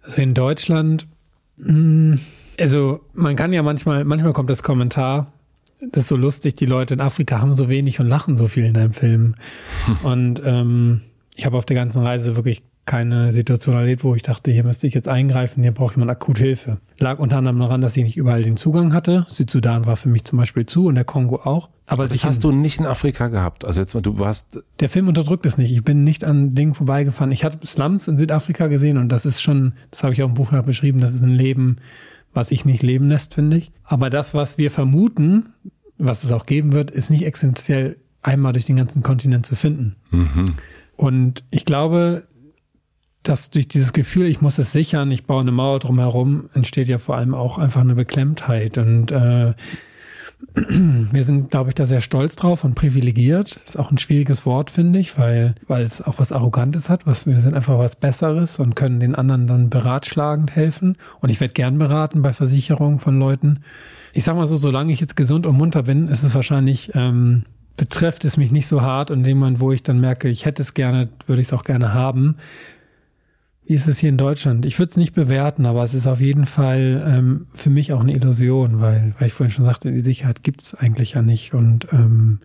also 0.03 0.21
in 0.21 0.33
Deutschland, 0.33 1.07
mh, 1.57 1.67
hm, 1.67 2.19
also 2.59 3.01
man 3.13 3.35
kann 3.35 3.51
ja 3.51 3.63
manchmal, 3.63 4.03
manchmal 4.05 4.33
kommt 4.33 4.49
das 4.49 4.61
Kommentar, 4.61 5.31
das 5.91 6.03
ist 6.03 6.09
so 6.09 6.15
lustig, 6.15 6.55
die 6.55 6.65
Leute 6.65 6.93
in 6.93 7.01
Afrika 7.01 7.41
haben 7.41 7.53
so 7.53 7.67
wenig 7.67 7.99
und 7.99 8.07
lachen 8.07 8.37
so 8.37 8.47
viel 8.47 8.65
in 8.65 8.73
deinem 8.73 8.93
Film. 8.93 9.35
und 10.03 10.41
ähm, 10.45 11.01
ich 11.35 11.45
habe 11.45 11.57
auf 11.57 11.65
der 11.65 11.75
ganzen 11.75 12.03
Reise 12.03 12.35
wirklich 12.35 12.63
keine 12.85 13.31
Situation 13.31 13.75
erlebt, 13.75 14.03
wo 14.03 14.13
ich 14.13 14.23
dachte, 14.23 14.51
hier 14.51 14.63
müsste 14.63 14.87
ich 14.87 14.93
jetzt 14.93 15.07
eingreifen, 15.07 15.63
hier 15.63 15.71
braucht 15.71 15.95
jemand 15.95 16.11
akut 16.11 16.37
Hilfe. 16.37 16.79
Lag 16.99 17.19
unter 17.19 17.37
anderem 17.37 17.59
daran, 17.59 17.81
dass 17.81 17.95
ich 17.95 18.03
nicht 18.03 18.17
überall 18.17 18.43
den 18.43 18.57
Zugang 18.57 18.93
hatte. 18.93 19.25
Südsudan 19.29 19.85
war 19.85 19.95
für 19.95 20.09
mich 20.09 20.25
zum 20.25 20.37
Beispiel 20.37 20.65
zu 20.65 20.87
und 20.87 20.95
der 20.95 21.05
Kongo 21.05 21.37
auch. 21.37 21.69
Aber 21.85 22.07
das 22.07 22.25
hast 22.25 22.43
du 22.43 22.51
nicht 22.51 22.79
in 22.79 22.85
Afrika 22.85 23.29
gehabt. 23.29 23.63
Also 23.63 23.81
jetzt 23.81 23.93
du 23.93 24.19
warst. 24.19 24.59
Der 24.79 24.89
Film 24.89 25.07
unterdrückt 25.07 25.45
es 25.45 25.57
nicht. 25.57 25.71
Ich 25.71 25.83
bin 25.83 26.03
nicht 26.03 26.23
an 26.23 26.55
Dingen 26.55 26.73
vorbeigefahren. 26.73 27.31
Ich 27.31 27.45
hatte 27.45 27.65
Slums 27.65 28.07
in 28.07 28.17
Südafrika 28.17 28.67
gesehen 28.67 28.97
und 28.97 29.09
das 29.09 29.25
ist 29.25 29.41
schon, 29.41 29.73
das 29.91 30.03
habe 30.03 30.13
ich 30.13 30.21
auch 30.21 30.27
im 30.27 30.33
Buch 30.33 30.51
beschrieben, 30.63 30.99
das 30.99 31.13
ist 31.13 31.23
ein 31.23 31.29
Leben, 31.29 31.77
was 32.33 32.51
ich 32.51 32.65
nicht 32.65 32.83
leben 32.83 33.07
lässt, 33.09 33.33
finde 33.33 33.57
ich. 33.57 33.71
Aber 33.83 34.09
das, 34.09 34.33
was 34.33 34.57
wir 34.57 34.71
vermuten, 34.71 35.53
was 35.97 36.23
es 36.23 36.31
auch 36.31 36.45
geben 36.45 36.73
wird, 36.73 36.91
ist 36.91 37.11
nicht 37.11 37.25
essentiell 37.25 37.97
einmal 38.21 38.53
durch 38.53 38.65
den 38.65 38.75
ganzen 38.75 39.03
Kontinent 39.03 39.45
zu 39.45 39.55
finden. 39.55 39.95
Mhm. 40.11 40.45
Und 40.95 41.43
ich 41.51 41.65
glaube, 41.65 42.23
dass 43.23 43.49
durch 43.49 43.67
dieses 43.67 43.93
Gefühl, 43.93 44.27
ich 44.27 44.41
muss 44.41 44.57
es 44.57 44.71
sichern, 44.71 45.11
ich 45.11 45.25
baue 45.25 45.41
eine 45.41 45.51
Mauer 45.51 45.79
drumherum, 45.79 46.49
entsteht 46.53 46.87
ja 46.87 46.99
vor 46.99 47.15
allem 47.15 47.33
auch 47.33 47.57
einfach 47.57 47.81
eine 47.81 47.95
Beklemmtheit. 47.95 48.77
Und 48.77 49.11
äh, 49.11 49.53
wir 50.55 51.23
sind, 51.23 51.51
glaube 51.51 51.69
ich, 51.69 51.75
da 51.75 51.85
sehr 51.85 52.01
stolz 52.01 52.35
drauf 52.35 52.63
und 52.63 52.75
privilegiert. 52.75 53.59
Ist 53.65 53.79
auch 53.79 53.91
ein 53.91 53.97
schwieriges 53.97 54.45
Wort, 54.45 54.71
finde 54.71 54.99
ich, 54.99 55.17
weil, 55.17 55.55
weil 55.67 55.83
es 55.83 56.01
auch 56.01 56.19
was 56.19 56.31
Arrogantes 56.31 56.89
hat. 56.89 57.07
Was, 57.07 57.25
wir 57.25 57.39
sind 57.39 57.53
einfach 57.53 57.77
was 57.77 57.95
Besseres 57.95 58.59
und 58.59 58.75
können 58.75 58.99
den 58.99 59.15
anderen 59.15 59.47
dann 59.47 59.69
beratschlagend 59.69 60.55
helfen. 60.55 60.97
Und 61.21 61.29
ich 61.29 61.39
werde 61.39 61.53
gern 61.53 61.77
beraten 61.77 62.21
bei 62.21 62.33
Versicherungen 62.33 62.99
von 62.99 63.17
Leuten. 63.17 63.61
Ich 64.13 64.25
sag 64.25 64.35
mal 64.35 64.47
so, 64.47 64.57
solange 64.57 64.91
ich 64.91 64.99
jetzt 64.99 65.15
gesund 65.15 65.45
und 65.45 65.57
munter 65.57 65.83
bin, 65.83 66.07
ist 66.07 66.23
es 66.23 66.35
wahrscheinlich, 66.35 66.91
ähm, 66.93 67.43
betrifft 67.77 68.25
es 68.25 68.37
mich 68.37 68.51
nicht 68.51 68.67
so 68.67 68.81
hart. 68.81 69.11
Und 69.11 69.21
Moment, 69.27 69.59
wo 69.59 69.71
ich 69.71 69.81
dann 69.81 69.99
merke, 69.99 70.29
ich 70.29 70.45
hätte 70.45 70.61
es 70.61 70.73
gerne, 70.73 71.09
würde 71.25 71.41
ich 71.41 71.47
es 71.47 71.53
auch 71.53 71.63
gerne 71.63 71.93
haben, 71.93 72.35
wie 73.65 73.75
ist 73.75 73.87
es 73.87 73.99
hier 73.99 74.09
in 74.09 74.17
Deutschland? 74.17 74.65
Ich 74.65 74.77
würde 74.79 74.89
es 74.89 74.97
nicht 74.97 75.13
bewerten, 75.13 75.65
aber 75.65 75.83
es 75.83 75.93
ist 75.93 76.07
auf 76.07 76.19
jeden 76.19 76.45
Fall 76.45 77.03
ähm, 77.07 77.47
für 77.53 77.69
mich 77.69 77.93
auch 77.93 78.01
eine 78.01 78.13
Illusion, 78.13 78.81
weil, 78.81 79.15
weil 79.17 79.27
ich 79.27 79.33
vorhin 79.33 79.53
schon 79.53 79.65
sagte, 79.65 79.91
die 79.91 80.01
Sicherheit 80.01 80.43
gibt 80.43 80.61
es 80.61 80.75
eigentlich 80.75 81.13
ja 81.13 81.21
nicht 81.21 81.53
und 81.53 81.87
ähm, 81.93 82.39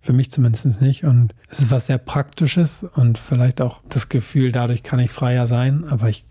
für 0.00 0.12
mich 0.12 0.30
zumindest 0.30 0.80
nicht. 0.80 1.04
Und 1.04 1.34
es 1.48 1.60
ist 1.60 1.70
was 1.70 1.86
sehr 1.86 1.98
Praktisches 1.98 2.84
und 2.94 3.18
vielleicht 3.18 3.60
auch 3.60 3.80
das 3.88 4.08
Gefühl, 4.08 4.52
dadurch 4.52 4.82
kann 4.82 5.00
ich 5.00 5.10
freier 5.10 5.46
sein, 5.46 5.84
aber 5.88 6.08
ich 6.08 6.24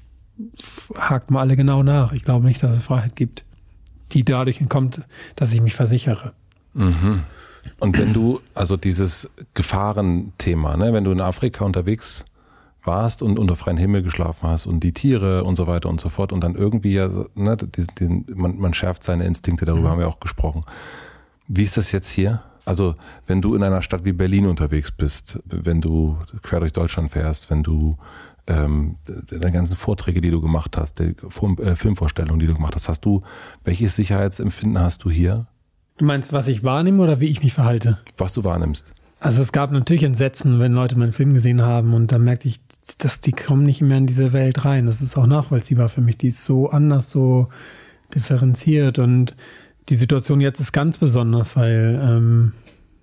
hakt 0.95 1.31
mal 1.31 1.41
alle 1.41 1.57
genau 1.57 1.83
nach. 1.83 2.13
Ich 2.13 2.23
glaube 2.23 2.45
nicht, 2.45 2.63
dass 2.63 2.71
es 2.71 2.81
Freiheit 2.81 3.15
gibt, 3.15 3.43
die 4.11 4.23
dadurch 4.23 4.61
kommt, 4.69 5.01
dass 5.35 5.51
ich 5.51 5.61
mich 5.61 5.73
versichere. 5.73 6.33
Mhm. 6.73 7.23
Und 7.79 7.97
wenn 7.97 8.13
du, 8.13 8.41
also 8.53 8.77
dieses 8.77 9.29
Gefahrenthema, 9.53 10.77
ne, 10.77 10.93
wenn 10.93 11.03
du 11.03 11.11
in 11.11 11.21
Afrika 11.21 11.65
unterwegs 11.65 12.25
warst 12.83 13.21
und 13.21 13.39
unter 13.39 13.55
freiem 13.55 13.77
Himmel 13.77 14.03
geschlafen 14.03 14.49
hast 14.49 14.65
und 14.65 14.81
die 14.81 14.93
Tiere 14.93 15.43
und 15.43 15.55
so 15.55 15.67
weiter 15.67 15.89
und 15.89 16.01
so 16.01 16.09
fort 16.09 16.31
und 16.31 16.41
dann 16.41 16.55
irgendwie 16.55 16.93
ja, 16.93 17.09
ne, 17.35 17.57
die, 17.57 17.85
die, 17.99 18.25
man, 18.33 18.57
man 18.57 18.73
schärft 18.73 19.03
seine 19.03 19.25
Instinkte, 19.25 19.65
darüber 19.65 19.87
mhm. 19.87 19.91
haben 19.91 19.99
wir 19.99 20.07
auch 20.07 20.19
gesprochen. 20.19 20.63
Wie 21.47 21.63
ist 21.63 21.77
das 21.77 21.91
jetzt 21.91 22.09
hier? 22.09 22.41
Also, 22.65 22.95
wenn 23.27 23.41
du 23.41 23.55
in 23.55 23.63
einer 23.63 23.81
Stadt 23.81 24.05
wie 24.05 24.13
Berlin 24.13 24.45
unterwegs 24.45 24.91
bist, 24.91 25.39
wenn 25.45 25.81
du 25.81 26.17
quer 26.41 26.61
durch 26.61 26.71
Deutschland 26.71 27.11
fährst, 27.11 27.49
wenn 27.49 27.61
du 27.61 27.97
ähm, 28.47 28.95
deine 29.05 29.51
ganzen 29.51 29.75
Vorträge, 29.75 30.21
die 30.21 30.31
du 30.31 30.41
gemacht 30.41 30.77
hast, 30.77 30.99
die 30.99 31.15
äh, 31.61 31.75
Filmvorstellungen, 31.75 32.39
die 32.39 32.47
du 32.47 32.53
gemacht 32.53 32.75
hast, 32.75 32.89
hast 32.89 33.01
du, 33.01 33.21
welches 33.63 33.95
Sicherheitsempfinden 33.95 34.81
hast 34.81 35.03
du 35.03 35.09
hier? 35.09 35.47
Du 35.97 36.05
meinst, 36.05 36.33
was 36.33 36.47
ich 36.47 36.63
wahrnehme 36.63 37.03
oder 37.03 37.19
wie 37.19 37.27
ich 37.27 37.43
mich 37.43 37.53
verhalte? 37.53 37.99
Was 38.17 38.33
du 38.33 38.43
wahrnimmst. 38.43 38.93
Also 39.19 39.41
es 39.41 39.53
gab 39.53 39.71
natürlich 39.71 40.03
Entsetzen, 40.03 40.59
wenn 40.59 40.73
Leute 40.73 40.97
meinen 40.97 41.13
Film 41.13 41.33
gesehen 41.33 41.61
haben 41.61 41.93
und 41.93 42.11
dann 42.11 42.23
merkte 42.23 42.49
ich, 42.49 42.59
dass 42.99 43.21
die 43.21 43.31
kommen 43.31 43.65
nicht 43.65 43.81
mehr 43.81 43.97
in 43.97 44.07
diese 44.07 44.33
Welt 44.33 44.65
rein. 44.65 44.85
Das 44.85 45.01
ist 45.01 45.17
auch 45.17 45.27
nachvollziehbar 45.27 45.89
für 45.89 46.01
mich. 46.01 46.17
Die 46.17 46.27
ist 46.27 46.43
so 46.43 46.69
anders, 46.69 47.09
so 47.09 47.49
differenziert 48.13 48.99
und 48.99 49.35
die 49.89 49.95
Situation 49.95 50.39
jetzt 50.41 50.59
ist 50.59 50.71
ganz 50.71 50.97
besonders, 50.97 51.55
weil, 51.55 51.99
ähm, 52.01 52.53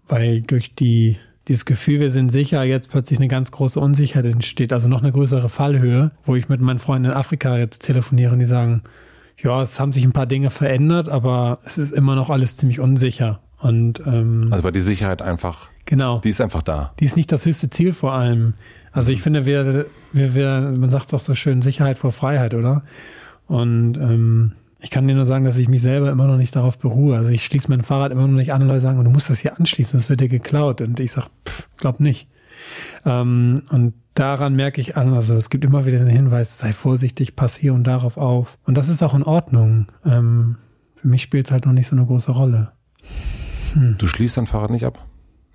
weil 0.09 0.41
durch 0.41 0.75
die, 0.75 1.17
dieses 1.49 1.65
Gefühl, 1.65 2.01
wir 2.01 2.11
sind 2.11 2.31
sicher, 2.31 2.63
jetzt 2.63 2.91
plötzlich 2.91 3.19
eine 3.19 3.29
ganz 3.29 3.51
große 3.51 3.79
Unsicherheit 3.79 4.25
entsteht, 4.27 4.73
also 4.73 4.89
noch 4.89 5.03
eine 5.03 5.13
größere 5.13 5.49
Fallhöhe, 5.49 6.13
wo 6.25 6.37
ich 6.37 6.49
mit 6.49 6.61
meinen 6.61 6.79
Freunden 6.79 7.11
in 7.11 7.17
Afrika 7.17 7.59
jetzt 7.59 7.81
telefoniere 7.81 8.33
und 8.33 8.39
die 8.39 8.45
sagen, 8.45 8.83
ja, 9.43 9.61
es 9.63 9.81
haben 9.81 9.93
sich 9.93 10.05
ein 10.05 10.13
paar 10.13 10.27
Dinge 10.27 10.51
verändert, 10.51 11.09
aber 11.09 11.61
es 11.65 11.79
ist 11.79 11.93
immer 11.93 12.15
noch 12.15 12.31
alles 12.31 12.57
ziemlich 12.57 12.81
unsicher. 12.81 13.41
Und 13.61 14.01
ähm, 14.07 14.49
also 14.51 14.65
war 14.65 14.73
die 14.73 14.81
Sicherheit 14.81 15.23
einfach 15.23 15.69
Genau. 15.91 16.21
Die 16.21 16.29
ist 16.29 16.41
einfach 16.41 16.63
da. 16.63 16.95
Die 17.01 17.05
ist 17.05 17.17
nicht 17.17 17.33
das 17.33 17.47
höchste 17.47 17.69
Ziel 17.69 17.93
vor 17.93 18.13
allem. 18.13 18.55
Also 18.93 19.13
ich 19.13 19.23
finde, 19.23 19.45
wir, 19.45 19.87
wir, 20.13 20.35
wir, 20.37 20.73
man 20.79 20.89
sagt 20.89 21.13
doch 21.13 21.19
so 21.19 21.35
schön 21.35 21.63
Sicherheit 21.63 21.99
vor 21.99 22.13
Freiheit, 22.13 22.55
oder? 22.55 22.85
Und 23.49 23.97
ähm, 23.97 24.53
ich 24.79 24.91
kann 24.91 25.09
dir 25.09 25.17
nur 25.17 25.27
sagen, 25.27 25.45
dass 25.45 25.57
ich 25.57 25.69
mich 25.69 25.83
selber 25.83 26.13
immer 26.13 26.29
noch 26.29 26.37
nicht 26.37 26.55
darauf 26.55 26.79
beruhe. 26.79 27.17
Also 27.17 27.31
ich 27.31 27.45
schließe 27.45 27.69
mein 27.69 27.83
Fahrrad 27.83 28.13
immer 28.13 28.29
noch 28.29 28.37
nicht 28.37 28.53
an 28.53 28.63
und 28.63 28.69
Leute 28.69 28.83
sagen, 28.83 29.03
du 29.03 29.11
musst 29.11 29.31
das 29.31 29.41
hier 29.41 29.59
anschließen, 29.59 29.99
das 29.99 30.09
wird 30.09 30.21
dir 30.21 30.29
geklaut. 30.29 30.81
Und 30.81 31.01
ich 31.01 31.11
sag, 31.11 31.29
pff, 31.45 31.67
glaub 31.77 31.99
nicht. 31.99 32.29
Ähm, 33.05 33.63
und 33.71 33.95
daran 34.15 34.55
merke 34.55 34.81
ich 34.81 34.97
an, 34.97 35.13
also 35.13 35.35
es 35.35 35.51
gibt 35.51 35.65
immer 35.65 35.87
wieder 35.87 35.99
den 35.99 36.07
Hinweis, 36.07 36.57
sei 36.57 36.73
vorsichtig, 36.73 37.35
pass 37.35 37.57
hier 37.57 37.75
und 37.75 37.83
darauf 37.83 38.17
auf. 38.17 38.59
Und 38.65 38.77
das 38.77 38.89
ist 38.89 39.03
auch 39.03 39.15
in 39.15 39.25
Ordnung. 39.25 39.89
Ähm, 40.05 40.57
für 40.95 41.09
mich 41.09 41.23
spielt 41.23 41.47
es 41.47 41.51
halt 41.51 41.67
noch 41.67 41.73
nicht 41.73 41.89
so 41.89 41.97
eine 41.97 42.07
große 42.07 42.31
Rolle. 42.31 42.71
Hm. 43.75 43.97
Du 43.99 44.07
schließt 44.07 44.37
dein 44.37 44.47
Fahrrad 44.47 44.71
nicht 44.71 44.85
ab? 44.85 45.07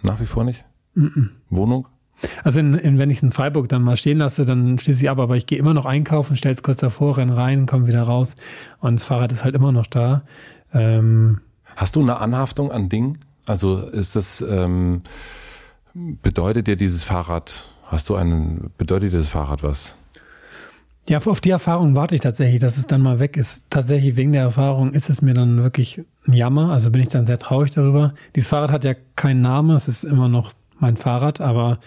Nach 0.03 0.19
wie 0.19 0.25
vor 0.25 0.43
nicht? 0.43 0.63
Mm 0.93 1.05
-mm. 1.05 1.29
Wohnung? 1.49 1.87
Also 2.43 2.59
in, 2.59 2.73
in, 2.75 2.97
wenn 2.97 3.09
ich 3.09 3.17
es 3.17 3.23
in 3.23 3.31
Freiburg 3.31 3.69
dann 3.69 3.81
mal 3.81 3.97
stehen 3.97 4.19
lasse, 4.19 4.45
dann 4.45 4.79
schließe 4.79 5.03
ich 5.03 5.09
ab, 5.09 5.19
aber 5.19 5.35
ich 5.35 5.47
gehe 5.47 5.57
immer 5.57 5.73
noch 5.73 5.85
einkaufen, 5.85 6.35
stelle 6.35 6.55
es 6.55 6.63
kurz 6.63 6.77
davor, 6.77 7.17
renn 7.17 7.29
rein, 7.29 7.65
komme 7.65 7.87
wieder 7.87 8.03
raus 8.03 8.35
und 8.79 8.99
das 8.99 9.03
Fahrrad 9.05 9.31
ist 9.31 9.43
halt 9.43 9.55
immer 9.55 9.71
noch 9.71 9.87
da. 9.87 10.23
Ähm, 10.73 11.41
Hast 11.75 11.95
du 11.95 12.01
eine 12.01 12.19
Anhaftung 12.19 12.71
an 12.71 12.87
Dingen? 12.87 13.17
Also 13.45 13.79
ist 13.79 14.15
das, 14.15 14.41
ähm, 14.41 15.01
bedeutet 15.93 16.67
dir 16.67 16.75
dieses 16.75 17.03
Fahrrad, 17.03 17.65
hast 17.83 18.09
du 18.09 18.15
einen, 18.15 18.71
bedeutet 18.77 19.13
dir 19.13 19.17
das 19.17 19.27
Fahrrad 19.27 19.61
was? 19.61 19.95
Ja, 21.07 21.19
auf 21.19 21.39
die 21.39 21.51
Erfahrung 21.51 21.95
warte 21.95 22.15
ich 22.15 22.21
tatsächlich, 22.21 22.59
dass 22.59 22.77
es 22.77 22.87
dann 22.87 23.01
mal 23.01 23.19
weg 23.19 23.37
ist. 23.37 23.65
Tatsächlich 23.69 24.17
wegen 24.17 24.31
der 24.31 24.41
Erfahrung 24.41 24.91
ist 24.91 25.09
es 25.09 25.21
mir 25.21 25.35
dann 25.35 25.61
wirklich 25.61 26.01
ein 26.27 26.33
Jammer. 26.33 26.71
Also 26.71 26.89
bin 26.89 27.01
ich 27.01 27.09
dann 27.09 27.27
sehr 27.27 27.37
traurig 27.37 27.71
darüber. 27.71 28.15
Dieses 28.35 28.49
Fahrrad 28.49 28.71
hat 28.71 28.83
ja 28.85 28.95
keinen 29.15 29.41
Namen, 29.41 29.75
es 29.75 29.87
ist 29.87 30.03
immer 30.03 30.29
noch 30.29 30.53
mein 30.79 30.97
Fahrrad, 30.97 31.41
aber 31.41 31.79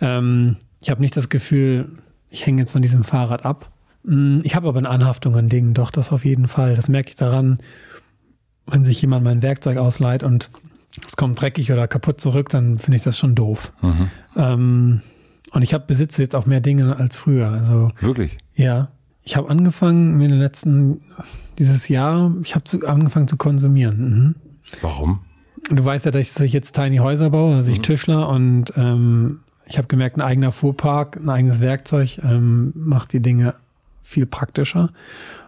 ähm, 0.00 0.56
ich 0.80 0.90
habe 0.90 1.00
nicht 1.00 1.16
das 1.16 1.28
Gefühl, 1.28 1.88
ich 2.30 2.46
hänge 2.46 2.60
jetzt 2.60 2.72
von 2.72 2.82
diesem 2.82 3.04
Fahrrad 3.04 3.44
ab. 3.44 3.70
Mm, 4.02 4.40
ich 4.42 4.56
habe 4.56 4.68
aber 4.68 4.78
eine 4.78 4.90
Anhaftung 4.90 5.36
an 5.36 5.48
Dingen, 5.48 5.74
doch, 5.74 5.92
das 5.92 6.10
auf 6.10 6.24
jeden 6.24 6.48
Fall. 6.48 6.74
Das 6.74 6.88
merke 6.88 7.10
ich 7.10 7.16
daran, 7.16 7.58
wenn 8.66 8.82
sich 8.82 9.00
jemand 9.00 9.24
mein 9.24 9.42
Werkzeug 9.42 9.78
ausleiht 9.78 10.24
und 10.24 10.50
es 11.06 11.16
kommt 11.16 11.40
dreckig 11.40 11.72
oder 11.72 11.86
kaputt 11.86 12.20
zurück, 12.20 12.48
dann 12.48 12.78
finde 12.78 12.96
ich 12.96 13.02
das 13.02 13.18
schon 13.18 13.34
doof. 13.34 13.72
Mhm. 13.82 14.10
Ähm, 14.36 15.02
und 15.52 15.62
ich 15.62 15.72
habe 15.74 15.84
besitze 15.86 16.22
jetzt 16.22 16.34
auch 16.34 16.46
mehr 16.46 16.60
Dinge 16.60 16.96
als 16.96 17.16
früher. 17.16 17.48
Also 17.48 17.90
wirklich? 18.00 18.38
Ja. 18.58 18.88
Ich 19.24 19.36
habe 19.36 19.48
angefangen 19.48 20.16
mir 20.16 20.24
in 20.24 20.30
den 20.30 20.40
letzten 20.40 21.00
dieses 21.58 21.88
Jahr, 21.88 22.32
ich 22.42 22.54
habe 22.54 22.64
angefangen 22.86 23.28
zu 23.28 23.36
konsumieren. 23.36 24.00
Mhm. 24.00 24.34
Warum? 24.82 25.20
Du 25.70 25.84
weißt 25.84 26.06
ja, 26.06 26.10
dass 26.10 26.40
ich 26.40 26.52
jetzt 26.52 26.72
Tiny 26.72 26.98
Häuser 26.98 27.30
baue, 27.30 27.56
also 27.56 27.70
ich 27.70 27.78
mhm. 27.78 27.82
Tischler 27.82 28.28
und 28.28 28.72
ähm, 28.76 29.40
ich 29.66 29.76
habe 29.76 29.86
gemerkt, 29.86 30.16
ein 30.16 30.22
eigener 30.22 30.50
Fuhrpark, 30.50 31.16
ein 31.16 31.28
eigenes 31.28 31.60
Werkzeug 31.60 32.18
ähm, 32.22 32.72
macht 32.74 33.12
die 33.12 33.20
Dinge 33.20 33.54
viel 34.02 34.24
praktischer. 34.24 34.90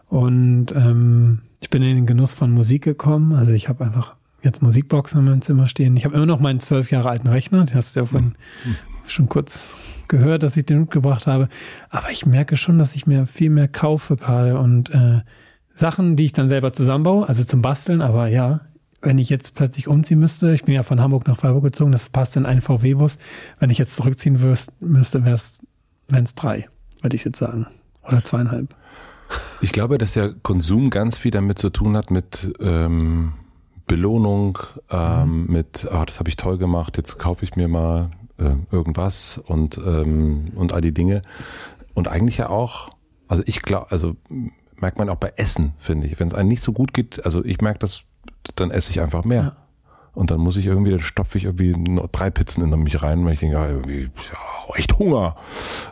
Und 0.08 0.72
ähm, 0.72 1.40
ich 1.60 1.70
bin 1.70 1.82
in 1.82 1.96
den 1.96 2.06
Genuss 2.06 2.34
von 2.34 2.50
Musik 2.50 2.82
gekommen. 2.82 3.32
Also 3.32 3.52
ich 3.52 3.68
habe 3.68 3.84
einfach 3.84 4.14
jetzt 4.42 4.62
Musikboxen 4.62 5.20
in 5.20 5.26
meinem 5.26 5.42
Zimmer 5.42 5.68
stehen. 5.68 5.96
Ich 5.96 6.04
habe 6.04 6.14
immer 6.14 6.26
noch 6.26 6.40
meinen 6.40 6.60
zwölf 6.60 6.90
Jahre 6.90 7.08
alten 7.08 7.28
Rechner, 7.28 7.64
den 7.64 7.76
hast 7.76 7.96
du 7.96 8.00
ja 8.00 8.06
vorhin 8.06 8.34
mhm 8.64 8.76
schon 9.10 9.28
kurz 9.28 9.76
gehört, 10.10 10.42
dass 10.42 10.56
ich 10.58 10.66
den 10.66 10.80
mitgebracht 10.80 11.26
habe. 11.26 11.48
Aber 11.88 12.10
ich 12.10 12.26
merke 12.26 12.58
schon, 12.58 12.78
dass 12.78 12.94
ich 12.94 13.06
mir 13.06 13.26
viel 13.26 13.48
mehr 13.48 13.68
kaufe 13.68 14.16
gerade 14.16 14.58
und 14.58 14.90
äh, 14.90 15.22
Sachen, 15.74 16.16
die 16.16 16.26
ich 16.26 16.34
dann 16.34 16.48
selber 16.48 16.74
zusammenbaue, 16.74 17.26
also 17.26 17.42
zum 17.42 17.62
Basteln, 17.62 18.02
aber 18.02 18.26
ja, 18.26 18.60
wenn 19.02 19.16
ich 19.16 19.30
jetzt 19.30 19.54
plötzlich 19.54 19.88
umziehen 19.88 20.18
müsste, 20.18 20.52
ich 20.52 20.64
bin 20.64 20.74
ja 20.74 20.82
von 20.82 21.00
Hamburg 21.00 21.26
nach 21.26 21.38
Freiburg 21.38 21.64
gezogen, 21.64 21.92
das 21.92 22.10
passt 22.10 22.36
in 22.36 22.44
einen 22.44 22.60
VW-Bus. 22.60 23.18
Wenn 23.58 23.70
ich 23.70 23.78
jetzt 23.78 23.96
zurückziehen 23.96 24.38
müsste, 24.80 25.24
wäre 25.24 25.34
es, 25.34 25.62
wenn 26.08 26.24
es 26.24 26.34
drei, 26.34 26.68
würde 27.00 27.16
ich 27.16 27.24
jetzt 27.24 27.38
sagen. 27.38 27.66
Oder 28.06 28.22
zweieinhalb. 28.22 28.74
Ich 29.62 29.72
glaube, 29.72 29.96
dass 29.96 30.14
ja 30.16 30.28
Konsum 30.42 30.90
ganz 30.90 31.16
viel 31.16 31.30
damit 31.30 31.58
zu 31.58 31.70
tun 31.70 31.96
hat 31.96 32.10
mit 32.10 32.52
ähm, 32.60 33.32
Belohnung, 33.86 34.58
ähm, 34.90 35.44
mhm. 35.44 35.52
mit, 35.52 35.88
ah, 35.90 36.04
das 36.04 36.18
habe 36.18 36.28
ich 36.28 36.36
toll 36.36 36.58
gemacht, 36.58 36.96
jetzt 36.96 37.18
kaufe 37.18 37.44
ich 37.44 37.56
mir 37.56 37.68
mal 37.68 38.10
äh, 38.40 38.56
irgendwas 38.74 39.38
und, 39.38 39.78
ähm, 39.78 40.52
und 40.54 40.72
all 40.72 40.80
die 40.80 40.94
Dinge. 40.94 41.22
Und 41.94 42.08
eigentlich 42.08 42.38
ja 42.38 42.48
auch, 42.48 42.90
also 43.28 43.42
ich 43.46 43.62
glaube, 43.62 43.90
also 43.90 44.16
merkt 44.76 44.98
man 44.98 45.08
auch 45.08 45.16
bei 45.16 45.32
Essen, 45.36 45.74
finde 45.78 46.06
ich. 46.06 46.18
Wenn 46.18 46.28
es 46.28 46.34
einem 46.34 46.48
nicht 46.48 46.62
so 46.62 46.72
gut 46.72 46.94
geht, 46.94 47.24
also 47.24 47.44
ich 47.44 47.60
merke 47.60 47.80
das, 47.80 48.04
dann 48.56 48.70
esse 48.70 48.90
ich 48.90 49.00
einfach 49.00 49.24
mehr. 49.24 49.42
Ja. 49.42 49.56
Und 50.12 50.30
dann 50.30 50.40
muss 50.40 50.56
ich 50.56 50.66
irgendwie, 50.66 50.90
dann 50.90 51.00
stopfe 51.00 51.38
ich 51.38 51.44
irgendwie 51.44 51.74
drei 52.10 52.30
Pizzen 52.30 52.64
in 52.64 52.82
mich 52.82 53.02
rein, 53.02 53.24
weil 53.24 53.34
ich 53.34 53.40
denke, 53.40 53.54
ja, 53.54 53.68
irgendwie, 53.68 54.02
ja, 54.02 54.74
echt 54.74 54.98
Hunger. 54.98 55.36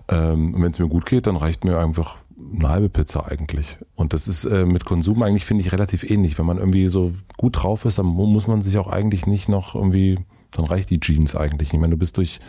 Ähm, 0.09 0.55
und 0.55 0.63
wenn 0.63 0.73
es 0.73 0.79
mir 0.79 0.89
gut 0.89 1.07
geht, 1.07 1.27
dann 1.27 1.37
reicht 1.37 1.65
mir 1.65 1.79
einfach 1.79 2.17
eine 2.55 2.69
halbe 2.69 2.89
Pizza 2.89 3.27
eigentlich. 3.27 3.79
Und 3.95 4.13
das 4.13 4.27
ist 4.27 4.45
äh, 4.45 4.65
mit 4.65 4.85
Konsum 4.85 5.23
eigentlich, 5.23 5.45
finde 5.45 5.63
ich, 5.63 5.73
relativ 5.73 6.09
ähnlich. 6.09 6.39
Wenn 6.39 6.47
man 6.47 6.59
irgendwie 6.59 6.89
so 6.89 7.13
gut 7.37 7.63
drauf 7.63 7.85
ist, 7.85 7.99
dann 7.99 8.07
muss 8.07 8.47
man 8.47 8.63
sich 8.63 8.79
auch 8.79 8.89
eigentlich 8.89 9.27
nicht 9.27 9.49
noch 9.49 9.75
irgendwie, 9.75 10.19
dann 10.51 10.65
reicht 10.65 10.91
die 10.91 11.01
Jeans 11.01 11.37
eigentlich. 11.37 11.73
Ich 11.73 11.79
meine, 11.79 11.93
du 11.93 11.99
bist 11.99 12.17
durch 12.17 12.41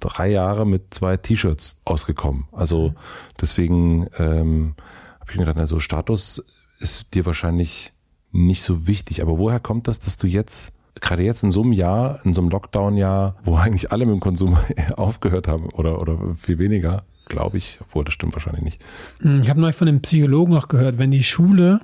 drei 0.00 0.28
Jahre 0.28 0.66
mit 0.66 0.92
zwei 0.92 1.16
T-Shirts 1.16 1.80
ausgekommen. 1.84 2.44
Also 2.52 2.92
deswegen 3.40 4.08
ähm, 4.18 4.74
habe 5.20 5.30
ich 5.30 5.36
mir 5.36 5.44
gedacht, 5.44 5.58
also 5.58 5.80
Status 5.80 6.44
ist 6.78 7.14
dir 7.14 7.24
wahrscheinlich 7.26 7.92
nicht 8.32 8.62
so 8.62 8.86
wichtig. 8.86 9.22
Aber 9.22 9.38
woher 9.38 9.60
kommt 9.60 9.88
das, 9.88 10.00
dass 10.00 10.18
du 10.18 10.26
jetzt 10.26 10.72
gerade 11.00 11.22
jetzt 11.22 11.42
in 11.42 11.50
so 11.50 11.62
einem 11.62 11.72
Jahr, 11.72 12.20
in 12.24 12.34
so 12.34 12.40
einem 12.40 12.50
Lockdown-Jahr, 12.50 13.36
wo 13.42 13.56
eigentlich 13.56 13.92
alle 13.92 14.06
mit 14.06 14.14
dem 14.14 14.20
Konsum 14.20 14.56
aufgehört 14.96 15.48
haben 15.48 15.66
oder, 15.70 16.00
oder 16.00 16.36
viel 16.40 16.58
weniger, 16.58 17.04
glaube 17.26 17.58
ich, 17.58 17.78
obwohl 17.80 18.04
das 18.04 18.14
stimmt 18.14 18.34
wahrscheinlich 18.34 18.64
nicht. 18.64 18.82
Hm, 19.20 19.42
ich 19.42 19.50
habe 19.50 19.60
neulich 19.60 19.76
von 19.76 19.86
dem 19.86 20.00
Psychologen 20.02 20.56
auch 20.56 20.68
gehört, 20.68 20.98
wenn 20.98 21.10
die 21.10 21.24
Schule 21.24 21.80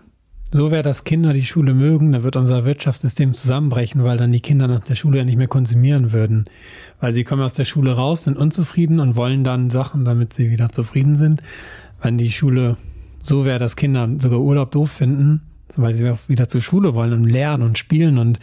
so 0.55 0.71
wäre, 0.71 0.83
dass 0.83 1.05
Kinder 1.05 1.33
die 1.33 1.45
Schule 1.45 1.73
mögen, 1.73 2.13
dann 2.13 2.25
wird 2.25 2.37
unser 2.37 2.67
Wirtschaftssystem 2.67 3.33
zusammenbrechen, 3.33 4.05
weil 4.05 4.19
dann 4.19 4.33
die 4.33 4.41
Kinder 4.41 4.69
nach 4.69 4.85
der 4.85 4.95
Schule 4.95 5.19
ja 5.19 5.25
nicht 5.25 5.39
mehr 5.39 5.49
konsumieren 5.49 6.13
würden. 6.13 6.45
Weil 7.01 7.15
sie 7.15 7.25
kommen 7.25 7.43
aus 7.43 7.55
der 7.55 7.65
Schule 7.65 7.93
raus, 7.93 8.25
sind 8.25 8.37
unzufrieden 8.37 9.01
und 9.01 9.17
wollen 9.17 9.45
dann 9.45 9.71
Sachen, 9.71 10.05
damit 10.05 10.35
sie 10.35 10.51
wieder 10.51 10.69
zufrieden 10.69 11.17
sind. 11.17 11.43
Wenn 12.03 12.19
die 12.19 12.31
Schule 12.31 12.77
so 13.23 13.47
wäre, 13.47 13.59
dass 13.59 13.77
Kinder 13.77 14.09
sogar 14.19 14.41
Urlaub 14.41 14.73
doof 14.73 14.91
finden, 14.91 15.41
weil 15.77 15.95
sie 15.95 16.13
wieder 16.29 16.49
zur 16.49 16.61
Schule 16.61 16.95
wollen 16.95 17.13
und 17.13 17.25
lernen 17.25 17.63
und 17.63 17.79
spielen 17.79 18.19
und, 18.19 18.39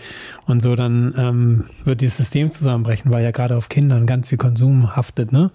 und 0.46 0.62
so, 0.62 0.76
dann 0.76 1.14
ähm, 1.18 1.64
wird 1.86 2.02
dieses 2.02 2.18
System 2.18 2.52
zusammenbrechen, 2.52 3.12
weil 3.12 3.24
ja 3.24 3.32
gerade 3.32 3.56
auf 3.58 3.70
Kindern 3.70 4.06
ganz 4.06 4.30
viel 4.30 4.38
Konsum 4.38 4.96
haftet, 4.96 5.32
ne? 5.32 5.52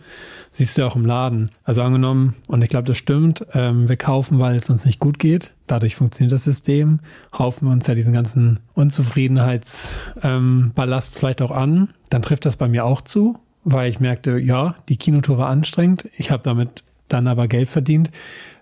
Siehst 0.50 0.78
du 0.78 0.86
auch 0.86 0.96
im 0.96 1.04
Laden. 1.04 1.50
Also 1.64 1.82
angenommen, 1.82 2.34
und 2.46 2.62
ich 2.62 2.70
glaube, 2.70 2.86
das 2.86 2.96
stimmt, 2.96 3.44
ähm, 3.54 3.88
wir 3.88 3.96
kaufen, 3.96 4.38
weil 4.38 4.56
es 4.56 4.70
uns 4.70 4.84
nicht 4.84 5.00
gut 5.00 5.18
geht. 5.18 5.52
Dadurch 5.66 5.96
funktioniert 5.96 6.32
das 6.32 6.44
System. 6.44 7.00
Haufen 7.36 7.66
wir 7.68 7.72
uns 7.72 7.86
ja 7.86 7.94
diesen 7.94 8.12
ganzen 8.12 8.60
Unzufriedenheitsballast 8.74 9.98
ähm, 10.22 10.72
Ballast 10.74 11.18
vielleicht 11.18 11.42
auch 11.42 11.50
an. 11.50 11.88
Dann 12.10 12.22
trifft 12.22 12.46
das 12.46 12.56
bei 12.56 12.68
mir 12.68 12.84
auch 12.84 13.00
zu, 13.00 13.38
weil 13.64 13.90
ich 13.90 13.98
merkte, 13.98 14.38
ja, 14.38 14.76
die 14.88 14.96
Kinotour 14.96 15.38
war 15.38 15.48
anstrengend. 15.48 16.08
Ich 16.16 16.30
habe 16.30 16.42
damit 16.44 16.84
dann 17.08 17.26
aber 17.26 17.48
Geld 17.48 17.68
verdient 17.68 18.10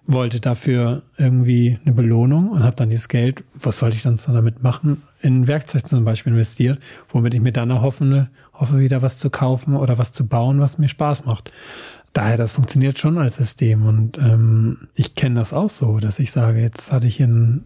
wollte 0.07 0.41
dafür 0.41 1.03
irgendwie 1.17 1.79
eine 1.85 1.95
Belohnung 1.95 2.51
und 2.51 2.65
habe 2.65 2.75
dann 2.75 2.91
dieses 2.91 3.09
Geld, 3.09 3.45
was 3.55 3.79
sollte 3.79 3.97
ich 3.97 4.03
dann 4.03 4.19
damit 4.27 4.63
machen, 4.63 5.03
in 5.21 5.47
Werkzeug 5.47 5.87
zum 5.87 6.05
Beispiel 6.05 6.33
investiert, 6.33 6.81
womit 7.09 7.35
ich 7.35 7.41
mir 7.41 7.53
dann 7.53 7.71
erhoffe, 7.71 8.29
hoffe 8.53 8.79
wieder 8.79 9.03
was 9.03 9.19
zu 9.19 9.31
kaufen 9.31 9.77
oder 9.77 9.99
was 9.99 10.13
zu 10.13 10.27
bauen, 10.27 10.61
was 10.61 10.79
mir 10.79 10.89
Spaß 10.89 11.25
macht. 11.25 11.53
Daher, 12.13 12.37
das 12.37 12.53
funktioniert 12.53 12.99
schon 12.99 13.17
als 13.17 13.37
System 13.37 13.87
und 13.87 14.19
ähm, 14.19 14.89
ich 14.95 15.15
kenne 15.15 15.37
das 15.37 15.53
auch 15.53 15.71
so, 15.71 15.99
dass 15.99 16.19
ich 16.19 16.31
sage, 16.31 16.61
jetzt 16.61 16.93
hatte 16.93 17.07
ich 17.07 17.17
hier 17.17 17.27
eine 17.27 17.61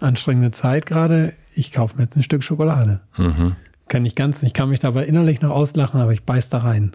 anstrengende 0.00 0.52
Zeit 0.52 0.86
gerade, 0.86 1.34
ich 1.54 1.72
kaufe 1.72 1.96
mir 1.96 2.04
jetzt 2.04 2.16
ein 2.16 2.22
Stück 2.22 2.42
Schokolade. 2.44 3.00
Mhm. 3.18 3.56
Kann 3.88 4.06
ich 4.06 4.14
ganz, 4.14 4.42
ich 4.42 4.54
kann 4.54 4.70
mich 4.70 4.80
dabei 4.80 5.04
innerlich 5.04 5.42
noch 5.42 5.50
auslachen, 5.50 6.00
aber 6.00 6.12
ich 6.12 6.22
beiß 6.22 6.48
da 6.48 6.58
rein. 6.58 6.92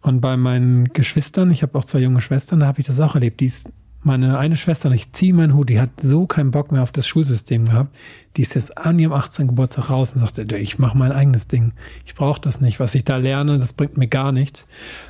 Und 0.00 0.20
bei 0.20 0.36
meinen 0.36 0.92
Geschwistern, 0.92 1.50
ich 1.50 1.62
habe 1.62 1.78
auch 1.78 1.84
zwei 1.84 1.98
junge 1.98 2.22
Schwestern, 2.22 2.60
da 2.60 2.66
habe 2.66 2.80
ich 2.80 2.86
das 2.86 3.00
auch 3.00 3.14
erlebt. 3.14 3.40
Die 3.40 3.46
ist 3.46 3.70
meine 4.02 4.38
eine 4.38 4.56
Schwester, 4.56 4.90
ich 4.92 5.12
ziehe 5.12 5.34
meinen 5.34 5.54
Hut, 5.54 5.68
die 5.68 5.80
hat 5.80 6.00
so 6.00 6.26
keinen 6.26 6.50
Bock 6.50 6.72
mehr 6.72 6.82
auf 6.82 6.92
das 6.92 7.06
Schulsystem 7.06 7.66
gehabt. 7.66 7.94
Die 8.36 8.42
ist 8.42 8.54
jetzt 8.54 8.78
an 8.78 8.98
ihrem 8.98 9.12
18. 9.12 9.48
Geburtstag 9.48 9.90
raus 9.90 10.14
und 10.14 10.20
sagte, 10.20 10.56
ich 10.56 10.78
mache 10.78 10.96
mein 10.96 11.12
eigenes 11.12 11.48
Ding. 11.48 11.72
Ich 12.06 12.14
brauche 12.14 12.40
das 12.40 12.60
nicht. 12.60 12.80
Was 12.80 12.94
ich 12.94 13.04
da 13.04 13.16
lerne, 13.16 13.58
das 13.58 13.72
bringt 13.72 13.96
mir 13.96 14.08
gar 14.08 14.32
nichts. 14.32 14.66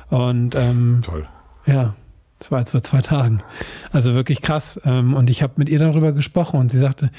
Und 0.09 0.55
ähm, 0.55 1.01
Toll. 1.03 1.27
Ja, 1.65 1.95
das 2.39 2.51
war 2.51 2.59
jetzt 2.59 2.71
vor 2.71 2.83
zwei 2.83 3.01
Tagen. 3.01 3.43
Also 3.91 4.13
wirklich 4.13 4.41
krass. 4.41 4.81
Ähm, 4.83 5.13
und 5.13 5.29
ich 5.29 5.43
habe 5.43 5.53
mit 5.57 5.69
ihr 5.69 5.79
darüber 5.79 6.11
gesprochen 6.11 6.59
und 6.59 6.71
sie 6.71 6.79
sagte, 6.79 7.11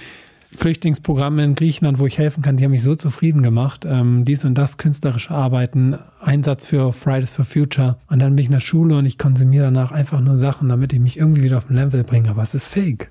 Flüchtlingsprogramme 0.56 1.44
in 1.44 1.54
Griechenland, 1.54 1.98
wo 1.98 2.06
ich 2.06 2.18
helfen 2.18 2.42
kann, 2.42 2.56
die 2.56 2.64
haben 2.64 2.70
mich 2.70 2.82
so 2.82 2.94
zufrieden 2.94 3.42
gemacht. 3.42 3.84
Ähm, 3.88 4.24
dies 4.24 4.44
und 4.44 4.54
das, 4.54 4.78
künstlerische 4.78 5.30
Arbeiten, 5.30 5.96
Einsatz 6.20 6.66
für 6.66 6.92
Fridays 6.92 7.32
for 7.32 7.44
Future. 7.44 7.98
Und 8.08 8.18
dann 8.18 8.34
bin 8.34 8.38
ich 8.38 8.46
in 8.46 8.52
der 8.52 8.60
Schule 8.60 8.96
und 8.96 9.06
ich 9.06 9.18
konsumiere 9.18 9.64
danach 9.64 9.92
einfach 9.92 10.20
nur 10.20 10.36
Sachen, 10.36 10.68
damit 10.68 10.92
ich 10.92 11.00
mich 11.00 11.16
irgendwie 11.16 11.42
wieder 11.42 11.58
auf 11.58 11.70
ein 11.70 11.76
Level 11.76 12.04
bringe. 12.04 12.30
Aber 12.30 12.42
es 12.42 12.54
ist 12.54 12.66
fake. 12.66 13.10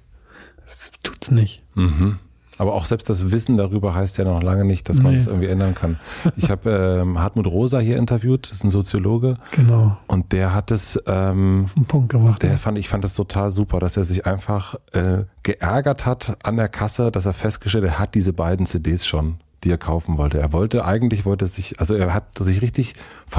Das 0.63 0.91
tut's 1.03 1.31
nicht. 1.31 1.63
Mhm. 1.75 2.19
Aber 2.61 2.75
auch 2.75 2.85
selbst 2.85 3.09
das 3.09 3.31
Wissen 3.31 3.57
darüber 3.57 3.95
heißt 3.95 4.19
ja 4.19 4.23
noch 4.23 4.43
lange 4.43 4.65
nicht, 4.65 4.87
dass 4.87 5.01
man 5.01 5.15
es 5.15 5.25
irgendwie 5.25 5.47
ändern 5.47 5.73
kann. 5.73 5.99
Ich 6.37 6.51
habe 6.51 6.99
ähm, 7.01 7.17
Hartmut 7.17 7.47
Rosa 7.47 7.79
hier 7.79 7.97
interviewt, 7.97 8.51
das 8.51 8.57
ist 8.57 8.63
ein 8.63 8.69
Soziologe. 8.69 9.37
Genau. 9.49 9.97
Und 10.05 10.31
der 10.31 10.53
hat 10.53 10.69
es 10.69 11.01
ähm, 11.07 11.63
auf 11.65 11.73
den 11.73 11.85
Punkt 11.85 12.09
gemacht. 12.09 12.43
Der 12.43 12.51
ja. 12.51 12.57
fand, 12.57 12.77
ich 12.77 12.87
fand 12.87 13.03
das 13.03 13.15
total 13.15 13.49
super, 13.49 13.79
dass 13.79 13.97
er 13.97 14.03
sich 14.03 14.27
einfach 14.27 14.75
äh, 14.91 15.23
geärgert 15.41 16.05
hat 16.05 16.37
an 16.43 16.55
der 16.55 16.69
Kasse, 16.69 17.09
dass 17.09 17.25
er 17.25 17.33
festgestellt, 17.33 17.83
er 17.83 17.97
hat 17.97 18.13
diese 18.13 18.31
beiden 18.31 18.67
CDs 18.67 19.07
schon 19.07 19.37
die 19.63 19.69
er 19.69 19.77
kaufen 19.77 20.17
wollte. 20.17 20.39
Er 20.39 20.53
wollte 20.53 20.85
eigentlich 20.85 21.23
wollte 21.25 21.47
sich, 21.47 21.79
also 21.79 21.93
er 21.93 22.15
hat 22.15 22.35
sich 22.39 22.63
richtig 22.63 22.95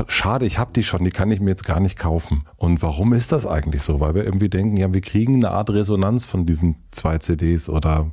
schade, 0.07 0.47
ich 0.47 0.57
habe 0.57 0.71
die 0.73 0.85
schon, 0.85 1.05
die 1.05 1.11
kann 1.11 1.31
ich 1.33 1.41
mir 1.41 1.51
jetzt 1.51 1.65
gar 1.65 1.81
nicht 1.81 1.99
kaufen. 1.99 2.45
Und 2.57 2.81
warum 2.81 3.13
ist 3.13 3.33
das 3.33 3.45
eigentlich 3.45 3.83
so? 3.83 3.99
Weil 3.99 4.15
wir 4.15 4.25
irgendwie 4.25 4.49
denken, 4.49 4.77
ja, 4.77 4.93
wir 4.93 5.01
kriegen 5.01 5.37
eine 5.37 5.51
Art 5.51 5.71
Resonanz 5.71 6.25
von 6.25 6.47
diesen 6.47 6.77
zwei 6.93 7.19
CDs 7.19 7.69
oder 7.69 8.13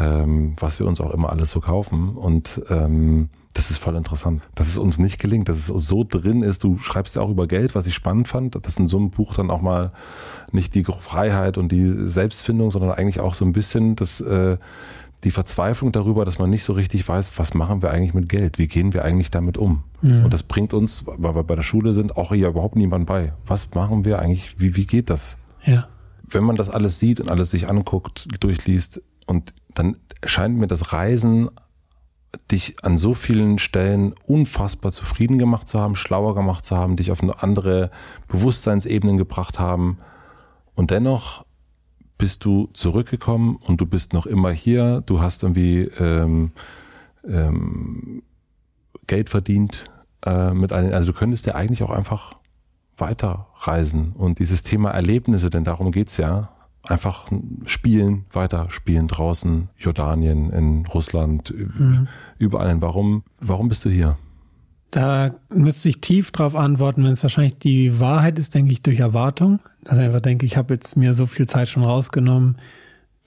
ähm, 0.00 0.54
was 0.58 0.80
wir 0.80 0.86
uns 0.86 1.00
auch 1.00 1.12
immer 1.12 1.30
alles 1.30 1.50
so 1.50 1.60
kaufen. 1.60 2.16
Und 2.16 2.62
ähm, 2.70 3.28
das 3.52 3.70
ist 3.70 3.78
voll 3.78 3.96
interessant, 3.96 4.42
dass 4.54 4.68
es 4.68 4.78
uns 4.78 4.98
nicht 4.98 5.18
gelingt, 5.18 5.48
dass 5.48 5.58
es 5.58 5.66
so 5.66 6.04
drin 6.04 6.42
ist. 6.42 6.64
Du 6.64 6.78
schreibst 6.78 7.16
ja 7.16 7.22
auch 7.22 7.30
über 7.30 7.46
Geld, 7.46 7.74
was 7.74 7.86
ich 7.86 7.94
spannend 7.94 8.28
fand, 8.28 8.64
dass 8.64 8.78
in 8.78 8.88
so 8.88 8.96
einem 8.96 9.10
Buch 9.10 9.34
dann 9.34 9.50
auch 9.50 9.60
mal 9.60 9.92
nicht 10.52 10.74
die 10.74 10.84
Freiheit 10.84 11.58
und 11.58 11.70
die 11.70 12.08
Selbstfindung, 12.08 12.70
sondern 12.70 12.92
eigentlich 12.92 13.20
auch 13.20 13.34
so 13.34 13.44
ein 13.44 13.52
bisschen 13.52 13.96
das, 13.96 14.20
äh, 14.20 14.56
die 15.24 15.32
Verzweiflung 15.32 15.92
darüber, 15.92 16.24
dass 16.24 16.38
man 16.38 16.48
nicht 16.48 16.64
so 16.64 16.72
richtig 16.72 17.06
weiß, 17.06 17.38
was 17.38 17.52
machen 17.52 17.82
wir 17.82 17.90
eigentlich 17.90 18.14
mit 18.14 18.28
Geld? 18.28 18.58
Wie 18.58 18.68
gehen 18.68 18.94
wir 18.94 19.04
eigentlich 19.04 19.30
damit 19.30 19.58
um? 19.58 19.82
Mhm. 20.00 20.24
Und 20.24 20.32
das 20.32 20.44
bringt 20.44 20.72
uns, 20.72 21.04
weil 21.06 21.34
wir 21.34 21.42
bei 21.42 21.56
der 21.56 21.62
Schule 21.62 21.92
sind, 21.92 22.16
auch 22.16 22.32
hier 22.32 22.48
überhaupt 22.48 22.76
niemand 22.76 23.06
bei. 23.06 23.34
Was 23.46 23.68
machen 23.74 24.04
wir 24.04 24.20
eigentlich? 24.20 24.60
Wie, 24.60 24.76
wie 24.76 24.86
geht 24.86 25.10
das? 25.10 25.36
Ja. 25.64 25.88
Wenn 26.22 26.44
man 26.44 26.56
das 26.56 26.70
alles 26.70 27.00
sieht 27.00 27.20
und 27.20 27.28
alles 27.28 27.50
sich 27.50 27.68
anguckt, 27.68 28.28
durchliest, 28.38 29.02
und 29.30 29.54
dann 29.74 29.96
scheint 30.24 30.58
mir 30.58 30.66
das 30.66 30.92
Reisen 30.92 31.50
dich 32.50 32.84
an 32.84 32.96
so 32.96 33.14
vielen 33.14 33.60
Stellen 33.60 34.12
unfassbar 34.26 34.90
zufrieden 34.90 35.38
gemacht 35.38 35.68
zu 35.68 35.78
haben, 35.78 35.94
schlauer 35.94 36.34
gemacht 36.34 36.64
zu 36.64 36.76
haben, 36.76 36.96
dich 36.96 37.12
auf 37.12 37.22
eine 37.22 37.40
andere 37.40 37.92
Bewusstseinsebenen 38.26 39.18
gebracht 39.18 39.60
haben. 39.60 39.98
Und 40.74 40.90
dennoch 40.90 41.44
bist 42.18 42.44
du 42.44 42.68
zurückgekommen 42.72 43.56
und 43.56 43.80
du 43.80 43.86
bist 43.86 44.14
noch 44.14 44.26
immer 44.26 44.50
hier. 44.50 45.02
Du 45.06 45.20
hast 45.20 45.44
irgendwie 45.44 45.82
ähm, 46.00 46.50
ähm, 47.24 48.22
Geld 49.06 49.30
verdient 49.30 49.84
äh, 50.26 50.52
mit 50.52 50.72
allen. 50.72 50.92
Also 50.92 51.12
du 51.12 51.18
könntest 51.18 51.46
ja 51.46 51.54
eigentlich 51.54 51.84
auch 51.84 51.90
einfach 51.90 52.34
weiterreisen 52.98 54.12
und 54.12 54.40
dieses 54.40 54.64
Thema 54.64 54.90
Erlebnisse, 54.90 55.50
denn 55.50 55.64
darum 55.64 55.92
geht's 55.92 56.16
ja, 56.16 56.50
einfach 56.82 57.26
spielen, 57.66 58.24
weiter 58.32 58.66
spielen 58.70 59.08
draußen, 59.08 59.68
Jordanien, 59.78 60.50
in 60.50 60.86
Russland, 60.86 61.52
mhm. 61.56 62.08
überall. 62.38 62.80
Warum, 62.80 63.22
warum 63.40 63.68
bist 63.68 63.84
du 63.84 63.90
hier? 63.90 64.16
Da 64.90 65.34
müsste 65.50 65.88
ich 65.88 66.00
tief 66.00 66.32
drauf 66.32 66.56
antworten, 66.56 67.04
wenn 67.04 67.12
es 67.12 67.22
wahrscheinlich 67.22 67.58
die 67.58 68.00
Wahrheit 68.00 68.38
ist, 68.38 68.54
denke 68.54 68.72
ich, 68.72 68.82
durch 68.82 68.98
Erwartung. 68.98 69.60
Dass 69.84 69.98
ich 69.98 70.04
einfach 70.04 70.20
denke, 70.20 70.46
ich 70.46 70.56
habe 70.56 70.74
jetzt 70.74 70.96
mir 70.96 71.14
so 71.14 71.26
viel 71.26 71.46
Zeit 71.46 71.68
schon 71.68 71.84
rausgenommen. 71.84 72.56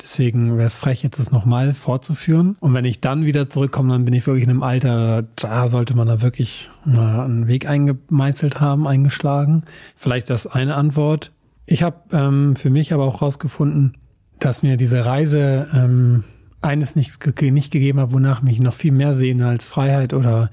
Deswegen 0.01 0.57
wäre 0.57 0.67
es 0.67 0.75
frech, 0.75 1.01
jetzt 1.03 1.19
das 1.19 1.31
nochmal 1.31 1.73
fortzuführen. 1.73 2.57
Und 2.59 2.73
wenn 2.73 2.83
ich 2.83 2.99
dann 2.99 3.25
wieder 3.25 3.47
zurückkomme, 3.47 3.93
dann 3.93 4.03
bin 4.03 4.13
ich 4.13 4.27
wirklich 4.27 4.43
in 4.43 4.49
einem 4.49 4.63
Alter, 4.63 5.23
da 5.37 5.67
sollte 5.69 5.95
man 5.95 6.07
da 6.07 6.21
wirklich 6.21 6.69
mal 6.83 7.23
einen 7.23 7.47
Weg 7.47 7.69
eingemeißelt 7.69 8.59
haben, 8.59 8.85
eingeschlagen. 8.85 9.63
Vielleicht 9.95 10.29
das 10.29 10.45
eine 10.45 10.75
Antwort. 10.75 11.31
Ich 11.65 11.83
habe 11.83 11.97
ähm, 12.11 12.55
für 12.55 12.69
mich 12.69 12.93
aber 12.93 13.05
auch 13.05 13.21
herausgefunden, 13.21 13.97
dass 14.39 14.63
mir 14.63 14.77
diese 14.77 15.05
Reise 15.05 15.67
ähm, 15.73 16.23
eines 16.61 16.95
nicht, 16.95 17.41
nicht 17.41 17.71
gegeben 17.71 17.99
hat, 17.99 18.11
wonach 18.11 18.41
mich 18.41 18.59
noch 18.59 18.73
viel 18.73 18.91
mehr 18.91 19.13
sehne 19.13 19.47
als 19.47 19.65
Freiheit 19.65 20.13
oder, 20.13 20.49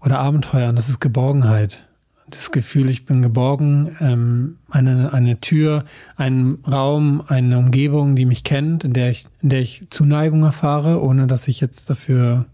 oder 0.00 0.18
Abenteuer. 0.18 0.68
Und 0.68 0.76
das 0.76 0.88
ist 0.88 1.00
Geborgenheit. 1.00 1.86
das 2.28 2.50
Gefühl, 2.50 2.90
ich 2.90 3.04
bin 3.04 3.22
geborgen, 3.22 3.96
ähm, 4.00 4.58
eine, 4.70 5.12
eine 5.12 5.40
Tür, 5.40 5.84
einen 6.16 6.58
Raum, 6.70 7.22
eine 7.26 7.58
Umgebung, 7.58 8.16
die 8.16 8.24
mich 8.24 8.44
kennt, 8.44 8.84
in 8.84 8.92
der 8.92 9.10
ich, 9.10 9.26
in 9.42 9.50
der 9.50 9.60
ich 9.60 9.82
Zuneigung 9.90 10.42
erfahre, 10.44 11.02
ohne 11.02 11.26
dass 11.26 11.48
ich 11.48 11.60
jetzt 11.60 11.90
dafür 11.90 12.46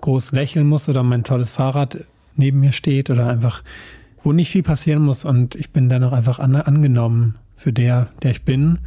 groß 0.00 0.32
lächeln 0.32 0.66
muss 0.66 0.88
oder 0.88 1.02
mein 1.02 1.24
tolles 1.24 1.50
Fahrrad 1.50 1.98
neben 2.36 2.60
mir 2.60 2.72
steht 2.72 3.10
oder 3.10 3.28
einfach, 3.28 3.62
wo 4.22 4.32
nicht 4.32 4.50
viel 4.50 4.62
passieren 4.62 5.02
muss 5.02 5.24
und 5.24 5.54
ich 5.54 5.70
bin 5.70 5.88
dann 5.88 6.04
auch 6.04 6.12
einfach 6.12 6.38
an, 6.38 6.54
angenommen 6.56 7.36
für 7.56 7.72
der, 7.72 8.08
der 8.22 8.30
ich 8.32 8.44
bin. 8.44 8.78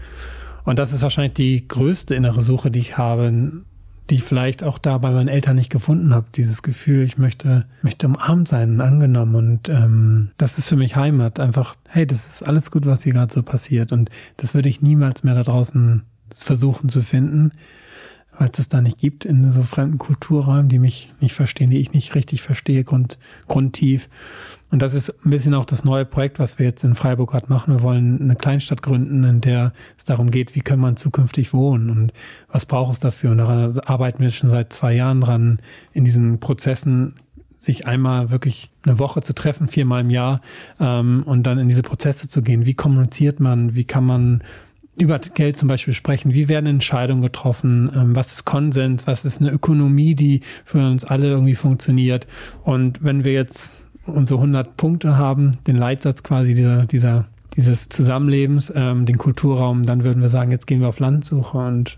Und 0.66 0.80
das 0.80 0.94
ist 0.94 1.02
wahrscheinlich 1.02 1.34
die 1.34 1.68
größte 1.68 2.16
innere 2.16 2.42
Suche, 2.42 2.72
die 2.72 2.80
ich 2.80 2.98
habe, 2.98 3.64
die 4.10 4.16
ich 4.16 4.24
vielleicht 4.24 4.64
auch 4.64 4.78
da 4.78 4.98
bei 4.98 5.12
meinen 5.12 5.28
Eltern 5.28 5.56
nicht 5.56 5.70
gefunden 5.70 6.14
habe. 6.14 6.28
Dieses 6.36 6.64
Gefühl, 6.64 7.04
ich 7.04 7.18
möchte, 7.18 7.66
möchte 7.82 8.08
umarmt 8.08 8.48
sein 8.48 8.82
angenommen. 8.82 9.36
Und 9.36 9.70
ähm, 9.70 10.32
das 10.38 10.58
ist 10.58 10.70
für 10.70 10.76
mich 10.76 10.96
Heimat. 10.96 11.40
Einfach, 11.40 11.76
hey, 11.88 12.08
das 12.08 12.26
ist 12.26 12.44
alles 12.44 12.72
gut, 12.72 12.86
was 12.86 13.04
hier 13.04 13.14
gerade 13.14 13.34
so 13.34 13.44
passiert. 13.44 13.92
Und 13.92 14.10
das 14.38 14.54
würde 14.54 14.70
ich 14.70 14.82
niemals 14.82 15.24
mehr 15.24 15.36
da 15.36 15.44
draußen 15.44 16.04
versuchen 16.32 16.90
zu 16.90 17.02
finden, 17.02 17.52
weil 18.38 18.48
es 18.48 18.58
das 18.58 18.70
da 18.70 18.82
nicht 18.82 18.98
gibt 18.98 19.26
in 19.26 19.52
so 19.52 19.64
fremden 19.64 19.98
Kulturräumen, 19.98 20.70
die 20.70 20.80
mich 20.80 21.14
nicht 21.20 21.34
verstehen, 21.34 21.70
die 21.70 21.80
ich 21.80 21.94
nicht 21.94 22.16
richtig 22.16 22.42
verstehe, 22.42 22.84
grund, 22.84 23.20
grundtief. 23.48 24.10
Und 24.74 24.82
das 24.82 24.96
ist 24.96 25.24
ein 25.24 25.30
bisschen 25.30 25.54
auch 25.54 25.66
das 25.66 25.86
neue 25.86 26.04
Projekt, 26.04 26.40
was 26.40 26.58
wir 26.58 26.66
jetzt 26.66 26.84
in 26.84 26.96
Freiburg 26.96 27.30
gerade 27.30 27.46
machen. 27.48 27.76
Wir 27.76 27.84
wollen 27.84 28.20
eine 28.20 28.36
Kleinstadt 28.36 28.82
gründen, 28.82 29.24
in 29.24 29.40
der 29.40 29.72
es 30.00 30.04
darum 30.04 30.32
geht, 30.32 30.56
wie 30.56 30.62
kann 30.62 30.80
man 30.80 30.98
zukünftig 30.98 31.54
wohnen 31.54 31.92
und 31.92 32.12
was 32.52 32.66
braucht 32.66 32.92
es 32.92 33.00
dafür. 33.00 33.30
Und 33.30 33.38
da 33.38 33.72
arbeiten 33.86 34.24
wir 34.24 34.32
schon 34.32 34.50
seit 34.50 34.74
zwei 34.74 34.96
Jahren 34.96 35.22
dran, 35.22 35.60
in 35.92 36.06
diesen 36.06 36.40
Prozessen 36.40 37.14
sich 37.56 37.86
einmal 37.86 38.32
wirklich 38.32 38.72
eine 38.84 38.98
Woche 38.98 39.22
zu 39.22 39.36
treffen, 39.36 39.68
viermal 39.68 40.02
im 40.02 40.10
Jahr, 40.10 40.42
ähm, 40.80 41.22
und 41.24 41.44
dann 41.44 41.60
in 41.60 41.68
diese 41.68 41.84
Prozesse 41.84 42.28
zu 42.28 42.42
gehen. 42.42 42.66
Wie 42.66 42.74
kommuniziert 42.74 43.40
man? 43.40 43.76
Wie 43.76 43.84
kann 43.84 44.06
man 44.06 44.44
über 44.96 45.20
Geld 45.20 45.56
zum 45.56 45.68
Beispiel 45.68 45.94
sprechen. 45.94 46.34
Wie 46.34 46.48
werden 46.48 46.66
Entscheidungen 46.66 47.22
getroffen? 47.22 47.92
Ähm, 47.96 48.16
was 48.16 48.34
ist 48.34 48.46
Konsens? 48.46 49.06
Was 49.06 49.24
ist 49.24 49.40
eine 49.40 49.52
Ökonomie, 49.52 50.16
die 50.16 50.42
für 50.66 50.80
uns 50.80 51.06
alle 51.06 51.28
irgendwie 51.28 51.56
funktioniert? 51.56 52.26
Und 52.64 53.04
wenn 53.04 53.24
wir 53.24 53.34
jetzt 53.34 53.84
unsere 54.06 54.40
100 54.40 54.78
Punkte 54.78 55.18
haben, 55.18 55.52
den 55.68 55.78
Leitsatz 55.78 56.24
quasi 56.24 56.54
dieser, 56.54 56.86
dieser, 56.86 57.26
dieses 57.56 57.90
Zusammenlebens, 57.90 58.72
ähm, 58.76 59.06
den 59.06 59.18
Kulturraum, 59.18 59.86
dann 59.86 60.04
würden 60.04 60.22
wir 60.22 60.30
sagen, 60.30 60.52
jetzt 60.52 60.68
gehen 60.68 60.82
wir 60.82 60.90
auf 60.90 61.00
Landsuche 61.00 61.58
und 61.58 61.98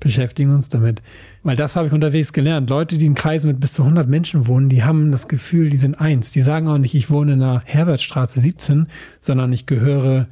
beschäftigen 0.00 0.52
uns 0.52 0.68
damit. 0.68 1.00
Weil 1.42 1.56
das 1.56 1.76
habe 1.76 1.86
ich 1.86 1.92
unterwegs 1.92 2.32
gelernt. 2.32 2.70
Leute, 2.70 2.98
die 2.98 3.06
in 3.06 3.14
Kreisen 3.14 3.48
mit 3.48 3.60
bis 3.60 3.72
zu 3.72 3.82
100 3.82 4.08
Menschen 4.08 4.46
wohnen, 4.46 4.68
die 4.68 4.84
haben 4.84 5.12
das 5.12 5.28
Gefühl, 5.28 5.70
die 5.70 5.76
sind 5.76 6.00
eins. 6.00 6.32
Die 6.32 6.42
sagen 6.42 6.68
auch 6.68 6.78
nicht, 6.78 6.94
ich 6.94 7.10
wohne 7.10 7.34
in 7.34 7.40
der 7.40 7.62
Herbertstraße 7.64 8.38
17, 8.38 8.86
sondern 9.20 9.52
ich 9.52 9.66
gehöre 9.66 10.26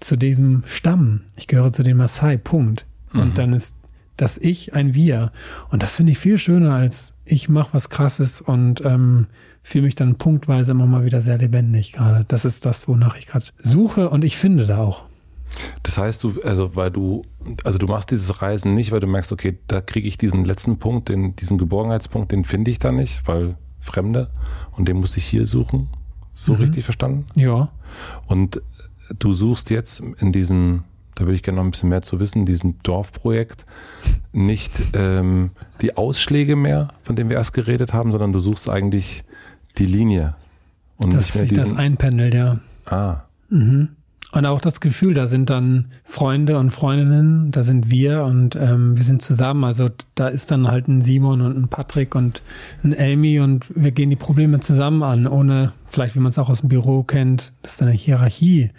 zu 0.00 0.16
diesem 0.16 0.62
Stamm. 0.66 1.20
Ich 1.36 1.46
gehöre 1.46 1.72
zu 1.72 1.82
den 1.82 1.96
Maasai, 1.96 2.36
Punkt. 2.36 2.86
Und 3.12 3.30
mhm. 3.30 3.34
dann 3.34 3.52
ist 3.52 3.76
das 4.16 4.38
Ich 4.38 4.74
ein 4.74 4.94
Wir. 4.94 5.32
Und 5.70 5.82
das 5.82 5.92
finde 5.92 6.12
ich 6.12 6.18
viel 6.18 6.38
schöner 6.38 6.74
als 6.74 7.14
ich 7.24 7.48
mache 7.48 7.70
was 7.72 7.88
Krasses 7.88 8.40
und 8.40 8.84
ähm, 8.84 9.28
fühle 9.62 9.84
mich 9.84 9.94
dann 9.94 10.16
punktweise 10.16 10.72
immer 10.72 10.86
mal 10.86 11.04
wieder 11.04 11.22
sehr 11.22 11.38
lebendig 11.38 11.92
gerade. 11.92 12.24
Das 12.28 12.44
ist 12.44 12.66
das, 12.66 12.86
wonach 12.86 13.16
ich 13.16 13.26
gerade 13.26 13.46
suche 13.58 14.10
und 14.10 14.24
ich 14.24 14.36
finde 14.36 14.66
da 14.66 14.78
auch. 14.78 15.02
Das 15.82 15.98
heißt, 15.98 16.22
du, 16.24 16.40
also 16.42 16.76
weil 16.76 16.90
du, 16.90 17.22
also 17.64 17.78
du 17.78 17.86
machst 17.86 18.10
dieses 18.10 18.42
Reisen 18.42 18.74
nicht, 18.74 18.92
weil 18.92 19.00
du 19.00 19.06
merkst, 19.06 19.32
okay, 19.32 19.58
da 19.68 19.80
kriege 19.80 20.08
ich 20.08 20.18
diesen 20.18 20.44
letzten 20.44 20.78
Punkt, 20.78 21.08
den, 21.08 21.36
diesen 21.36 21.58
Geborgenheitspunkt, 21.58 22.32
den 22.32 22.44
finde 22.44 22.70
ich 22.70 22.78
da 22.78 22.92
nicht, 22.92 23.26
weil 23.26 23.56
Fremde 23.80 24.30
und 24.72 24.88
den 24.88 24.96
muss 24.96 25.16
ich 25.16 25.24
hier 25.24 25.44
suchen. 25.44 25.88
So 26.32 26.54
mhm. 26.54 26.60
richtig 26.60 26.84
verstanden? 26.84 27.26
Ja. 27.36 27.70
Und 28.26 28.60
du 29.18 29.32
suchst 29.34 29.70
jetzt 29.70 30.00
in 30.18 30.32
diesem, 30.32 30.84
da 31.14 31.24
würde 31.24 31.34
ich 31.34 31.42
gerne 31.42 31.56
noch 31.56 31.64
ein 31.64 31.70
bisschen 31.70 31.88
mehr 31.88 32.02
zu 32.02 32.20
wissen, 32.20 32.46
diesem 32.46 32.78
Dorfprojekt 32.82 33.66
nicht 34.32 34.82
ähm, 34.94 35.50
die 35.80 35.96
Ausschläge 35.96 36.56
mehr, 36.56 36.88
von 37.02 37.16
denen 37.16 37.30
wir 37.30 37.36
erst 37.36 37.54
geredet 37.54 37.92
haben, 37.92 38.10
sondern 38.10 38.32
du 38.32 38.38
suchst 38.38 38.68
eigentlich 38.68 39.24
die 39.78 39.86
Linie. 39.86 40.34
Und 40.96 41.12
Dass 41.12 41.32
sich 41.32 41.48
diesen, 41.48 41.56
das 41.56 41.76
einpendelt, 41.76 42.34
ja. 42.34 42.60
Ah. 42.86 43.22
Mhm. 43.48 43.90
Und 44.32 44.46
auch 44.46 44.60
das 44.60 44.80
Gefühl, 44.80 45.14
da 45.14 45.28
sind 45.28 45.48
dann 45.48 45.92
Freunde 46.02 46.58
und 46.58 46.72
Freundinnen, 46.72 47.52
da 47.52 47.62
sind 47.62 47.88
wir 47.88 48.24
und 48.24 48.56
ähm, 48.56 48.96
wir 48.96 49.04
sind 49.04 49.22
zusammen. 49.22 49.62
Also 49.62 49.90
da 50.16 50.26
ist 50.26 50.50
dann 50.50 50.66
halt 50.66 50.88
ein 50.88 51.02
Simon 51.02 51.40
und 51.40 51.56
ein 51.56 51.68
Patrick 51.68 52.16
und 52.16 52.42
ein 52.82 52.92
Elmi 52.92 53.38
und 53.38 53.66
wir 53.72 53.92
gehen 53.92 54.10
die 54.10 54.16
Probleme 54.16 54.58
zusammen 54.58 55.04
an, 55.04 55.28
ohne 55.28 55.72
vielleicht, 55.86 56.16
wie 56.16 56.20
man 56.20 56.30
es 56.30 56.38
auch 56.38 56.48
aus 56.48 56.62
dem 56.62 56.68
Büro 56.68 57.04
kennt, 57.04 57.52
dass 57.62 57.76
da 57.76 57.86
eine 57.86 57.94
Hierarchie 57.94 58.70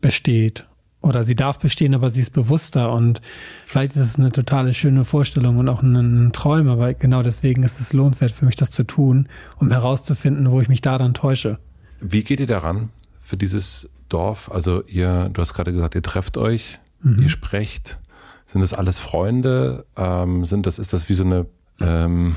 besteht. 0.00 0.66
Oder 1.02 1.24
sie 1.24 1.34
darf 1.34 1.58
bestehen, 1.58 1.94
aber 1.94 2.10
sie 2.10 2.20
ist 2.20 2.30
bewusster 2.30 2.92
und 2.92 3.20
vielleicht 3.66 3.96
ist 3.96 4.02
es 4.02 4.18
eine 4.18 4.30
totale 4.30 4.72
schöne 4.72 5.04
Vorstellung 5.04 5.58
und 5.58 5.68
auch 5.68 5.82
ein, 5.82 6.32
Traum, 6.32 6.68
aber 6.68 6.94
genau 6.94 7.22
deswegen 7.22 7.64
ist 7.64 7.80
es 7.80 7.92
lohnenswert 7.92 8.30
für 8.30 8.44
mich, 8.44 8.54
das 8.54 8.70
zu 8.70 8.84
tun, 8.84 9.28
um 9.58 9.70
herauszufinden, 9.70 10.50
wo 10.52 10.60
ich 10.60 10.68
mich 10.68 10.80
da 10.80 10.98
dann 10.98 11.12
täusche. 11.12 11.58
Wie 12.00 12.22
geht 12.22 12.38
ihr 12.38 12.46
daran 12.46 12.90
für 13.20 13.36
dieses 13.36 13.90
Dorf? 14.08 14.50
Also 14.50 14.84
ihr, 14.84 15.28
du 15.32 15.40
hast 15.40 15.54
gerade 15.54 15.72
gesagt, 15.72 15.96
ihr 15.96 16.02
trefft 16.02 16.38
euch, 16.38 16.78
mhm. 17.02 17.22
ihr 17.22 17.28
sprecht. 17.28 17.98
Sind 18.46 18.60
das 18.60 18.72
alles 18.72 18.98
Freunde? 18.98 19.84
Ähm, 19.96 20.44
sind 20.44 20.66
das, 20.66 20.78
ist 20.78 20.92
das 20.92 21.08
wie 21.08 21.14
so 21.14 21.24
eine, 21.24 21.46
ähm, 21.80 22.36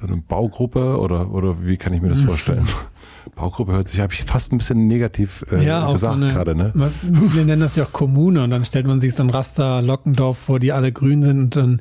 so 0.00 0.08
eine 0.08 0.16
Baugruppe 0.16 0.98
oder, 0.98 1.30
oder 1.30 1.64
wie 1.64 1.76
kann 1.76 1.92
ich 1.92 2.02
mir 2.02 2.08
das 2.08 2.22
vorstellen? 2.22 2.66
Baugruppe 3.34 3.72
hört 3.72 3.88
sich, 3.88 4.00
habe 4.00 4.12
ich 4.12 4.24
fast 4.24 4.52
ein 4.52 4.58
bisschen 4.58 4.86
negativ 4.86 5.44
äh, 5.50 5.64
ja, 5.64 5.90
gesagt 5.92 6.18
so 6.18 6.26
gerade, 6.26 6.54
ne? 6.54 6.72
Wir 7.02 7.44
nennen 7.44 7.60
das 7.60 7.76
ja 7.76 7.84
auch 7.84 7.92
Kommune 7.92 8.42
und 8.42 8.50
dann 8.50 8.64
stellt 8.64 8.86
man 8.86 9.00
sich 9.00 9.14
so 9.14 9.22
ein 9.22 9.30
Raster 9.30 9.82
Lockendorf 9.82 10.38
vor, 10.38 10.58
die 10.58 10.72
alle 10.72 10.92
grün 10.92 11.22
sind 11.22 11.38
und 11.40 11.56
dann 11.56 11.80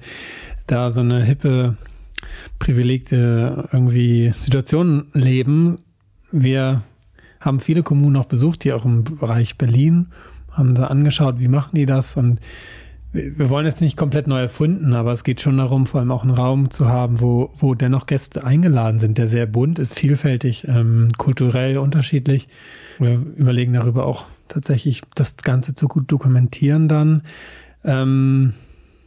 da 0.68 0.92
so 0.92 1.02
eine 1.02 1.24
hippe, 1.24 1.76
privilegte 2.60 3.68
irgendwie 3.72 4.32
Situation 4.34 5.08
leben. 5.14 5.80
Wir 6.32 6.84
haben 7.40 7.60
viele 7.60 7.84
Kommunen 7.84 8.16
auch 8.16 8.26
besucht, 8.26 8.64
hier 8.64 8.76
auch 8.76 8.86
im 8.86 9.04
Bereich 9.04 9.58
Berlin, 9.58 10.08
haben 10.52 10.76
da 10.76 10.88
angeschaut, 10.88 11.40
wie 11.40 11.48
machen 11.48 11.72
die 11.76 11.86
das 11.86 12.16
und 12.16 12.40
wir 13.14 13.50
wollen 13.50 13.66
jetzt 13.66 13.82
nicht 13.82 13.98
komplett 13.98 14.28
neu 14.28 14.40
erfunden, 14.40 14.94
aber 14.94 15.12
es 15.12 15.24
geht 15.24 15.42
schon 15.42 15.58
darum, 15.58 15.86
vor 15.86 16.00
allem 16.00 16.12
auch 16.12 16.24
einen 16.24 16.32
Raum 16.32 16.72
zu 16.72 16.88
haben, 16.88 17.20
wo, 17.20 17.52
wo 17.58 17.76
dennoch 17.76 18.06
Gäste 18.06 18.46
eingeladen 18.46 19.00
sind, 19.00 19.18
der 19.18 19.28
sehr 19.28 19.46
bunt 19.46 19.80
ist, 19.80 20.00
vielfältig, 20.00 20.66
ähm, 20.68 21.10
kulturell 21.18 21.78
unterschiedlich. 21.78 22.48
Wir 23.00 23.14
überlegen 23.36 23.74
darüber 23.74 24.06
auch 24.06 24.26
tatsächlich, 24.48 25.02
das 25.16 25.38
Ganze 25.38 25.76
zu 25.76 25.90
gut 25.90 26.10
dokumentieren 26.10 26.88
dann. 26.88 27.24
Ähm, 27.84 28.54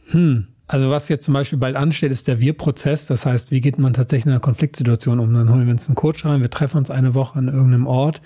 hm. 0.09 0.47
Also 0.67 0.89
was 0.89 1.09
jetzt 1.09 1.25
zum 1.25 1.33
Beispiel 1.33 1.59
bald 1.59 1.75
ansteht, 1.75 2.11
ist 2.11 2.27
der 2.27 2.39
Wir-Prozess. 2.39 3.05
Das 3.05 3.25
heißt, 3.25 3.51
wie 3.51 3.61
geht 3.61 3.77
man 3.77 3.93
tatsächlich 3.93 4.25
in 4.25 4.31
einer 4.31 4.39
Konfliktsituation 4.39 5.19
um? 5.19 5.33
Dann 5.33 5.49
holen 5.51 5.65
wir 5.65 5.71
uns 5.71 5.87
einen 5.87 5.95
Coach 5.95 6.25
rein, 6.25 6.41
wir 6.41 6.49
treffen 6.49 6.77
uns 6.77 6.89
eine 6.89 7.13
Woche 7.13 7.37
an 7.37 7.47
irgendeinem 7.47 7.87
Ort 7.87 8.21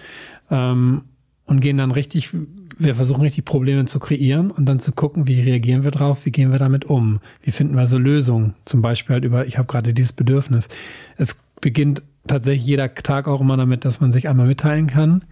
ähm, 0.50 1.04
und 1.46 1.60
gehen 1.60 1.78
dann 1.78 1.92
richtig 1.92 2.32
wir 2.80 2.96
versuchen 2.96 3.22
richtig 3.22 3.44
Probleme 3.46 3.86
zu 3.86 4.00
kreieren 4.00 4.52
und 4.52 4.66
dann 4.66 4.80
zu 4.80 4.94
gucken, 4.94 5.28
wie 5.28 5.42
reagieren 5.42 5.84
wir 5.84 5.92
drauf, 5.92 6.26
wie 6.26 6.32
gehen 6.32 6.52
wir 6.52 6.60
damit 6.60 6.86
um, 6.86 7.20
wie 7.44 7.52
finden 7.52 7.76
wir 7.76 7.88
so 7.88 7.98
Lösungen, 7.98 8.56
zum 8.66 8.82
Beispiel 8.82 9.16
halt 9.16 9.26
über, 9.26 9.46
ich 9.46 9.58
habe 9.58 9.68
gerade 9.68 9.94
dieses 9.94 10.14
Bedürfnis. 10.14 10.70
Es 11.18 11.38
beginnt 11.60 12.02
tatsächlich 12.26 12.66
jeder 12.66 12.94
Tag 12.94 13.28
auch 13.28 13.42
immer 13.42 13.58
damit, 13.58 13.84
dass 13.84 14.00
man 14.00 14.14
sich 14.14 14.30
einmal 14.30 14.48
mitteilen 14.48 14.88
kann. 14.88 15.26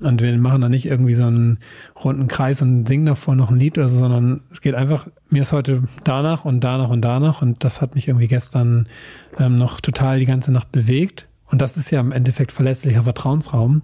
Und 0.00 0.20
wir 0.20 0.36
machen 0.36 0.60
da 0.60 0.68
nicht 0.68 0.86
irgendwie 0.86 1.14
so 1.14 1.24
einen 1.24 1.58
runden 2.04 2.26
Kreis 2.26 2.60
und 2.60 2.88
singen 2.88 3.06
davor 3.06 3.36
noch 3.36 3.50
ein 3.50 3.60
Lied 3.60 3.78
oder 3.78 3.86
so, 3.86 4.00
sondern 4.00 4.40
es 4.50 4.60
geht 4.60 4.74
einfach, 4.74 5.06
mir 5.30 5.42
ist 5.42 5.52
heute 5.52 5.84
danach 6.02 6.44
und 6.44 6.60
danach 6.64 6.88
und 6.88 7.02
danach 7.02 7.40
und 7.40 7.62
das 7.62 7.80
hat 7.80 7.94
mich 7.94 8.08
irgendwie 8.08 8.26
gestern 8.26 8.88
ähm, 9.38 9.56
noch 9.58 9.80
total 9.80 10.18
die 10.18 10.26
ganze 10.26 10.50
Nacht 10.50 10.72
bewegt. 10.72 11.28
Und 11.46 11.62
das 11.62 11.76
ist 11.76 11.90
ja 11.92 12.00
im 12.00 12.10
Endeffekt 12.10 12.50
verletzlicher 12.50 13.04
Vertrauensraum. 13.04 13.82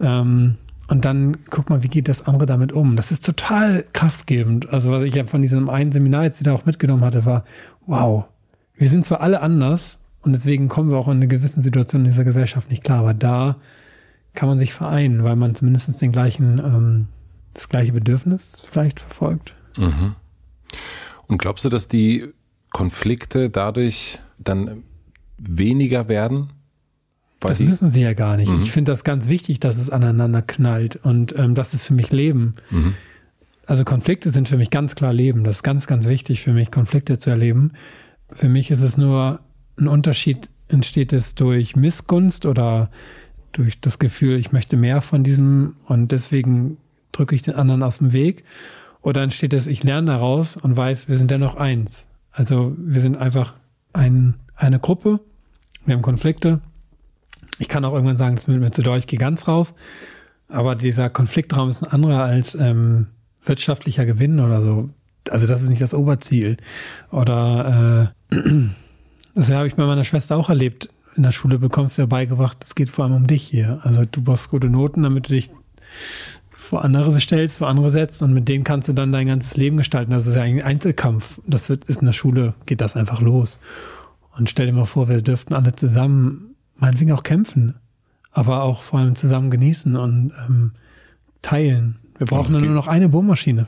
Ähm, 0.00 0.56
und 0.88 1.04
dann 1.04 1.38
guck 1.50 1.68
mal, 1.68 1.82
wie 1.82 1.88
geht 1.88 2.08
das 2.08 2.26
andere 2.26 2.46
damit 2.46 2.72
um? 2.72 2.96
Das 2.96 3.10
ist 3.10 3.24
total 3.24 3.84
kraftgebend. 3.92 4.70
Also 4.70 4.90
was 4.90 5.02
ich 5.02 5.14
ja 5.14 5.24
von 5.24 5.42
diesem 5.42 5.68
einen 5.68 5.92
Seminar 5.92 6.24
jetzt 6.24 6.40
wieder 6.40 6.54
auch 6.54 6.64
mitgenommen 6.64 7.04
hatte, 7.04 7.24
war, 7.24 7.44
wow, 7.86 8.24
wir 8.74 8.88
sind 8.88 9.04
zwar 9.04 9.20
alle 9.20 9.40
anders 9.40 10.00
und 10.22 10.32
deswegen 10.32 10.68
kommen 10.68 10.90
wir 10.90 10.96
auch 10.96 11.08
in 11.08 11.16
eine 11.16 11.28
gewissen 11.28 11.62
Situation 11.62 12.02
in 12.02 12.10
dieser 12.10 12.24
Gesellschaft 12.24 12.70
nicht 12.70 12.84
klar, 12.84 13.00
aber 13.00 13.14
da 13.14 13.56
kann 14.34 14.48
man 14.48 14.58
sich 14.58 14.74
vereinen, 14.74 15.24
weil 15.24 15.36
man 15.36 15.54
zumindest 15.54 16.00
den 16.00 16.12
gleichen, 16.12 16.58
ähm, 16.58 17.08
das 17.54 17.68
gleiche 17.68 17.92
Bedürfnis 17.92 18.60
vielleicht 18.70 19.00
verfolgt. 19.00 19.54
Mhm. 19.76 20.14
Und 21.26 21.38
glaubst 21.38 21.64
du, 21.64 21.68
dass 21.68 21.88
die 21.88 22.32
Konflikte 22.70 23.50
dadurch 23.50 24.20
dann 24.38 24.82
weniger 25.38 26.08
werden? 26.08 26.52
Das 27.48 27.60
müssen 27.60 27.88
sie 27.88 28.00
ja 28.00 28.14
gar 28.14 28.36
nicht. 28.36 28.50
Mhm. 28.50 28.60
Ich 28.60 28.70
finde 28.70 28.92
das 28.92 29.04
ganz 29.04 29.28
wichtig, 29.28 29.60
dass 29.60 29.78
es 29.78 29.90
aneinander 29.90 30.42
knallt 30.42 30.96
und 30.96 31.34
ähm, 31.36 31.54
das 31.54 31.74
ist 31.74 31.86
für 31.86 31.94
mich 31.94 32.12
Leben. 32.12 32.56
Mhm. 32.70 32.94
Also 33.66 33.84
Konflikte 33.84 34.30
sind 34.30 34.48
für 34.48 34.56
mich 34.56 34.70
ganz 34.70 34.94
klar 34.94 35.12
Leben. 35.12 35.42
Das 35.44 35.56
ist 35.56 35.62
ganz, 35.62 35.86
ganz 35.86 36.06
wichtig 36.06 36.42
für 36.42 36.52
mich, 36.52 36.70
Konflikte 36.70 37.18
zu 37.18 37.30
erleben. 37.30 37.72
Für 38.30 38.48
mich 38.48 38.70
ist 38.70 38.82
es 38.82 38.96
nur 38.96 39.40
ein 39.76 39.88
Unterschied, 39.88 40.48
entsteht 40.68 41.12
es 41.12 41.34
durch 41.34 41.76
Missgunst 41.76 42.46
oder 42.46 42.90
durch 43.52 43.80
das 43.80 43.98
Gefühl, 43.98 44.38
ich 44.38 44.52
möchte 44.52 44.76
mehr 44.76 45.00
von 45.00 45.24
diesem 45.24 45.74
und 45.86 46.12
deswegen 46.12 46.76
drücke 47.12 47.34
ich 47.34 47.42
den 47.42 47.54
anderen 47.54 47.82
aus 47.82 47.98
dem 47.98 48.12
Weg. 48.12 48.44
Oder 49.02 49.22
entsteht 49.22 49.52
es, 49.52 49.66
ich 49.66 49.84
lerne 49.84 50.12
daraus 50.12 50.56
und 50.56 50.76
weiß, 50.76 51.08
wir 51.08 51.16
sind 51.16 51.30
dennoch 51.30 51.56
eins. 51.56 52.06
Also 52.32 52.74
wir 52.76 53.00
sind 53.00 53.16
einfach 53.16 53.54
ein, 53.92 54.34
eine 54.54 54.78
Gruppe, 54.78 55.20
wir 55.84 55.94
haben 55.94 56.02
Konflikte. 56.02 56.60
Ich 57.58 57.68
kann 57.68 57.84
auch 57.84 57.92
irgendwann 57.92 58.16
sagen, 58.16 58.36
es 58.36 58.48
wird 58.48 58.60
mir 58.60 58.70
zu 58.70 58.82
doll, 58.82 58.98
ich 58.98 59.06
gehe 59.06 59.18
ganz 59.18 59.48
raus. 59.48 59.74
Aber 60.48 60.76
dieser 60.76 61.10
Konfliktraum 61.10 61.68
ist 61.68 61.82
ein 61.82 61.90
anderer 61.90 62.22
als 62.24 62.54
ähm, 62.54 63.08
wirtschaftlicher 63.44 64.06
Gewinn 64.06 64.40
oder 64.40 64.62
so. 64.62 64.90
Also 65.30 65.46
das 65.46 65.62
ist 65.62 65.70
nicht 65.70 65.82
das 65.82 65.94
Oberziel. 65.94 66.56
Oder 67.10 68.12
äh, 68.30 68.36
das 69.34 69.50
habe 69.50 69.66
ich 69.66 69.74
bei 69.74 69.86
meiner 69.86 70.04
Schwester 70.04 70.36
auch 70.36 70.48
erlebt. 70.48 70.88
In 71.16 71.22
der 71.22 71.32
Schule 71.32 71.58
bekommst 71.58 71.96
du 71.96 72.02
ja 72.02 72.06
beigebracht, 72.06 72.58
es 72.62 72.74
geht 72.74 72.90
vor 72.90 73.04
allem 73.04 73.14
um 73.14 73.26
dich 73.26 73.42
hier. 73.42 73.80
Also 73.82 74.04
du 74.04 74.22
brauchst 74.22 74.50
gute 74.50 74.68
Noten, 74.68 75.02
damit 75.02 75.28
du 75.28 75.32
dich 75.32 75.50
vor 76.50 76.84
andere 76.84 77.10
stellst, 77.12 77.58
vor 77.58 77.68
andere 77.68 77.90
setzt 77.90 78.22
und 78.22 78.34
mit 78.34 78.48
denen 78.48 78.64
kannst 78.64 78.88
du 78.88 78.92
dann 78.92 79.12
dein 79.12 79.28
ganzes 79.28 79.56
Leben 79.56 79.76
gestalten. 79.76 80.10
Das 80.10 80.26
ist 80.26 80.34
ja 80.34 80.42
ein 80.42 80.60
Einzelkampf. 80.60 81.40
Das 81.46 81.70
wird, 81.70 81.84
ist 81.84 82.00
in 82.00 82.06
der 82.06 82.12
Schule, 82.12 82.54
geht 82.66 82.80
das 82.80 82.96
einfach 82.96 83.20
los. 83.20 83.60
Und 84.36 84.50
stell 84.50 84.66
dir 84.66 84.72
mal 84.72 84.84
vor, 84.84 85.08
wir 85.08 85.22
dürften 85.22 85.54
alle 85.54 85.74
zusammen, 85.74 86.55
meinetwegen 86.78 87.12
auch 87.12 87.22
kämpfen, 87.22 87.74
aber 88.32 88.62
auch 88.62 88.82
vor 88.82 88.98
allem 88.98 89.14
zusammen 89.14 89.50
genießen 89.50 89.96
und 89.96 90.32
ähm, 90.46 90.72
teilen. 91.42 91.96
Wir 92.18 92.26
brauchen 92.26 92.52
nur 92.60 92.74
noch 92.74 92.86
eine 92.86 93.08
Bohrmaschine. 93.08 93.66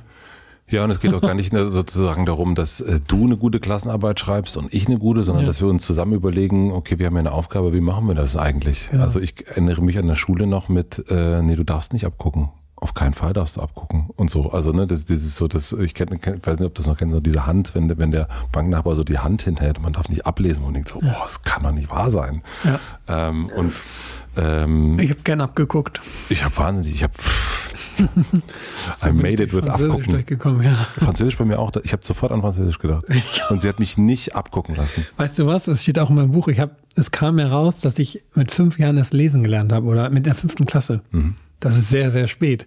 Ja, 0.70 0.84
und 0.84 0.90
es 0.90 1.00
geht 1.00 1.14
auch 1.14 1.22
gar 1.22 1.34
nicht 1.34 1.52
sozusagen 1.54 2.26
darum, 2.26 2.54
dass 2.54 2.80
äh, 2.80 3.00
du 3.06 3.24
eine 3.24 3.36
gute 3.36 3.60
Klassenarbeit 3.60 4.20
schreibst 4.20 4.56
und 4.56 4.72
ich 4.72 4.86
eine 4.86 4.98
gute, 4.98 5.22
sondern 5.22 5.44
ja. 5.44 5.46
dass 5.46 5.60
wir 5.60 5.68
uns 5.68 5.84
zusammen 5.84 6.12
überlegen, 6.12 6.72
okay, 6.72 6.98
wir 6.98 7.06
haben 7.06 7.14
ja 7.14 7.20
eine 7.20 7.32
Aufgabe, 7.32 7.72
wie 7.72 7.80
machen 7.80 8.06
wir 8.06 8.14
das 8.14 8.36
eigentlich? 8.36 8.90
Ja. 8.92 9.00
Also 9.00 9.20
ich 9.20 9.46
erinnere 9.46 9.82
mich 9.82 9.98
an 9.98 10.06
der 10.06 10.16
Schule 10.16 10.46
noch 10.46 10.68
mit, 10.68 11.04
äh, 11.08 11.42
nee, 11.42 11.56
du 11.56 11.64
darfst 11.64 11.92
nicht 11.92 12.04
abgucken 12.04 12.50
auf 12.80 12.94
keinen 12.94 13.12
Fall 13.12 13.32
darfst 13.32 13.56
du 13.56 13.60
abgucken 13.60 14.10
und 14.16 14.30
so. 14.30 14.50
Also 14.52 14.72
ne, 14.72 14.86
das, 14.86 15.04
das 15.04 15.20
ist 15.20 15.36
so, 15.36 15.48
das 15.48 15.72
ich 15.72 15.94
kenne, 15.94 16.18
kenn, 16.18 16.44
weiß 16.44 16.60
nicht, 16.60 16.66
ob 16.66 16.74
das 16.74 16.86
noch 16.86 16.96
kennst, 16.96 17.12
so 17.12 17.20
diese 17.20 17.46
Hand, 17.46 17.74
wenn, 17.74 17.98
wenn 17.98 18.10
der 18.10 18.28
Banknachbar 18.52 18.94
so 18.94 19.04
die 19.04 19.18
Hand 19.18 19.42
hinhält, 19.42 19.80
man 19.80 19.92
darf 19.92 20.08
nicht 20.08 20.26
ablesen 20.26 20.64
und 20.64 20.74
denkt 20.74 20.88
so, 20.88 21.00
ja. 21.02 21.16
oh, 21.18 21.24
das 21.24 21.42
kann 21.42 21.62
doch 21.62 21.72
nicht 21.72 21.90
wahr 21.90 22.10
sein. 22.10 22.42
Ja. 22.64 22.80
Ähm, 23.08 23.46
und 23.46 23.82
ähm, 24.36 24.98
ich 24.98 25.10
habe 25.10 25.20
gern 25.22 25.40
abgeguckt. 25.40 26.00
Ich 26.28 26.44
habe 26.44 26.56
wahnsinnig, 26.56 26.94
ich 26.94 27.02
habe 27.02 27.14
I 29.04 29.10
made 29.10 29.42
it 29.42 29.52
with 29.52 29.64
abgucken. 29.64 30.62
Ja. 30.62 30.86
Französisch 30.98 31.36
bei 31.36 31.44
mir 31.44 31.58
auch. 31.58 31.72
Ich 31.82 31.92
habe 31.92 32.04
sofort 32.04 32.30
an 32.30 32.40
Französisch 32.40 32.78
gedacht. 32.78 33.04
Und 33.50 33.60
sie 33.60 33.68
hat 33.68 33.80
mich 33.80 33.98
nicht 33.98 34.36
abgucken 34.36 34.76
lassen. 34.76 35.04
Weißt 35.16 35.38
du 35.38 35.46
was? 35.46 35.64
Das 35.64 35.82
steht 35.82 35.98
auch 35.98 36.10
in 36.10 36.16
meinem 36.16 36.32
Buch. 36.32 36.48
Ich 36.48 36.60
habe, 36.60 36.76
es 36.94 37.10
kam 37.10 37.38
heraus, 37.38 37.80
dass 37.80 37.98
ich 37.98 38.22
mit 38.34 38.52
fünf 38.52 38.78
Jahren 38.78 38.96
das 38.96 39.12
Lesen 39.12 39.42
gelernt 39.42 39.72
habe 39.72 39.86
oder 39.86 40.10
mit 40.10 40.26
der 40.26 40.34
fünften 40.34 40.66
Klasse. 40.66 41.00
Mhm. 41.10 41.34
Das 41.60 41.76
ist 41.76 41.88
sehr, 41.88 42.10
sehr 42.10 42.26
spät. 42.26 42.66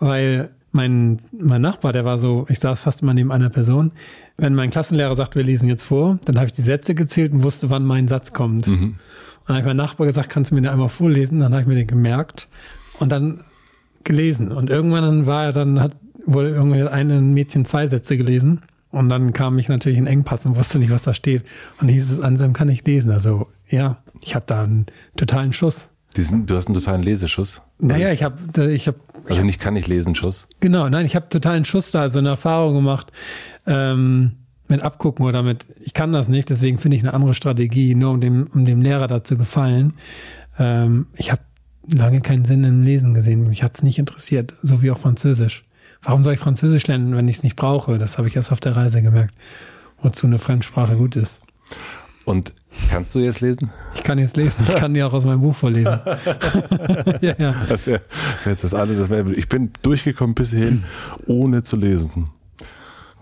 Weil 0.00 0.50
mein, 0.72 1.20
mein 1.32 1.62
Nachbar, 1.62 1.92
der 1.92 2.04
war 2.04 2.18
so, 2.18 2.46
ich 2.48 2.58
saß 2.58 2.80
fast 2.80 3.02
immer 3.02 3.14
neben 3.14 3.30
einer 3.30 3.50
Person. 3.50 3.92
Wenn 4.36 4.54
mein 4.54 4.70
Klassenlehrer 4.70 5.14
sagt, 5.14 5.36
wir 5.36 5.44
lesen 5.44 5.68
jetzt 5.68 5.84
vor, 5.84 6.18
dann 6.24 6.36
habe 6.36 6.46
ich 6.46 6.52
die 6.52 6.62
Sätze 6.62 6.94
gezählt 6.94 7.32
und 7.32 7.44
wusste, 7.44 7.70
wann 7.70 7.84
mein 7.84 8.08
Satz 8.08 8.32
kommt. 8.32 8.66
Mhm. 8.66 8.96
Und 9.44 9.48
dann 9.48 9.56
habe 9.56 9.60
ich 9.60 9.66
meinem 9.66 9.76
Nachbar 9.76 10.06
gesagt, 10.06 10.30
kannst 10.30 10.50
du 10.50 10.56
mir 10.56 10.62
den 10.62 10.70
einmal 10.70 10.88
vorlesen? 10.88 11.40
Dann 11.40 11.52
habe 11.52 11.62
ich 11.62 11.68
mir 11.68 11.76
den 11.76 11.86
gemerkt 11.86 12.48
und 12.98 13.12
dann 13.12 13.40
gelesen. 14.02 14.50
Und 14.50 14.70
irgendwann 14.70 15.26
war 15.26 15.44
er 15.44 15.52
dann, 15.52 15.80
hat 15.80 15.92
wohl 16.26 16.46
irgendwie 16.46 16.82
ein 16.82 17.34
Mädchen 17.34 17.64
zwei 17.64 17.86
Sätze 17.86 18.16
gelesen. 18.16 18.62
Und 18.90 19.08
dann 19.08 19.32
kam 19.32 19.58
ich 19.58 19.68
natürlich 19.68 19.98
in 19.98 20.06
Engpass 20.06 20.46
und 20.46 20.56
wusste 20.56 20.78
nicht, 20.78 20.90
was 20.90 21.02
da 21.02 21.14
steht. 21.14 21.44
Und 21.80 21.88
hieß 21.88 22.12
es, 22.12 22.20
Anselm 22.20 22.52
kann 22.52 22.68
ich 22.68 22.84
lesen. 22.84 23.10
Also 23.10 23.48
ja, 23.68 23.98
ich 24.20 24.34
hatte 24.34 24.46
da 24.48 24.62
einen 24.62 24.86
totalen 25.16 25.52
Schuss. 25.52 25.90
Diesen, 26.16 26.46
du 26.46 26.56
hast 26.56 26.66
einen 26.66 26.74
totalen 26.74 27.02
Leseschuss? 27.02 27.62
Naja, 27.78 28.12
ich 28.12 28.22
habe, 28.22 28.72
ich 28.72 28.86
habe. 28.86 28.98
Also 29.28 29.42
nicht 29.42 29.60
kann 29.60 29.74
ich 29.74 29.86
lesen, 29.86 30.14
Schuss? 30.14 30.46
Genau, 30.60 30.88
nein, 30.88 31.06
ich 31.06 31.16
habe 31.16 31.28
totalen 31.28 31.64
Schuss 31.64 31.90
da, 31.90 32.02
also 32.02 32.18
eine 32.18 32.28
Erfahrung 32.28 32.74
gemacht 32.74 33.10
ähm, 33.66 34.32
mit 34.68 34.82
Abgucken 34.82 35.24
oder 35.24 35.42
mit, 35.42 35.66
ich 35.80 35.94
kann 35.94 36.12
das 36.12 36.28
nicht, 36.28 36.50
deswegen 36.50 36.78
finde 36.78 36.96
ich 36.96 37.02
eine 37.02 37.14
andere 37.14 37.34
Strategie, 37.34 37.94
nur 37.94 38.12
um 38.12 38.20
dem, 38.20 38.46
um 38.52 38.64
dem 38.64 38.82
Lehrer 38.82 39.06
da 39.06 39.24
zu 39.24 39.36
gefallen. 39.36 39.94
Ähm, 40.58 41.06
ich 41.16 41.32
habe 41.32 41.42
lange 41.92 42.20
keinen 42.20 42.44
Sinn 42.44 42.64
im 42.64 42.82
Lesen 42.82 43.14
gesehen. 43.14 43.48
Mich 43.48 43.62
hat's 43.62 43.82
nicht 43.82 43.98
interessiert, 43.98 44.54
so 44.62 44.82
wie 44.82 44.90
auch 44.90 44.98
Französisch. 44.98 45.64
Warum 46.02 46.22
soll 46.22 46.34
ich 46.34 46.40
Französisch 46.40 46.86
lernen, 46.86 47.16
wenn 47.16 47.28
ich 47.28 47.38
es 47.38 47.42
nicht 47.42 47.56
brauche? 47.56 47.98
Das 47.98 48.18
habe 48.18 48.28
ich 48.28 48.36
erst 48.36 48.52
auf 48.52 48.60
der 48.60 48.76
Reise 48.76 49.02
gemerkt, 49.02 49.34
wozu 50.02 50.26
eine 50.26 50.38
Fremdsprache 50.38 50.96
gut 50.96 51.16
ist. 51.16 51.40
Und 52.24 52.52
kannst 52.90 53.14
du 53.14 53.18
jetzt 53.20 53.40
lesen? 53.40 53.70
Ich 53.94 54.02
kann 54.02 54.18
jetzt 54.18 54.36
lesen. 54.36 54.66
Ich 54.68 54.74
kann 54.74 54.94
dir 54.94 55.06
auch 55.06 55.12
aus 55.12 55.24
meinem 55.24 55.40
Buch 55.40 55.54
vorlesen. 55.54 56.00
ja, 57.20 57.34
ja. 57.38 57.54
Das 57.68 57.86
wäre 57.86 58.02
jetzt 58.44 58.64
das 58.64 58.74
alle. 58.74 58.94
Das 58.94 59.10
wär, 59.10 59.26
ich 59.26 59.48
bin 59.48 59.70
durchgekommen 59.82 60.34
bis 60.34 60.50
hierhin, 60.50 60.84
ohne 61.26 61.62
zu 61.62 61.76
lesen. 61.76 62.30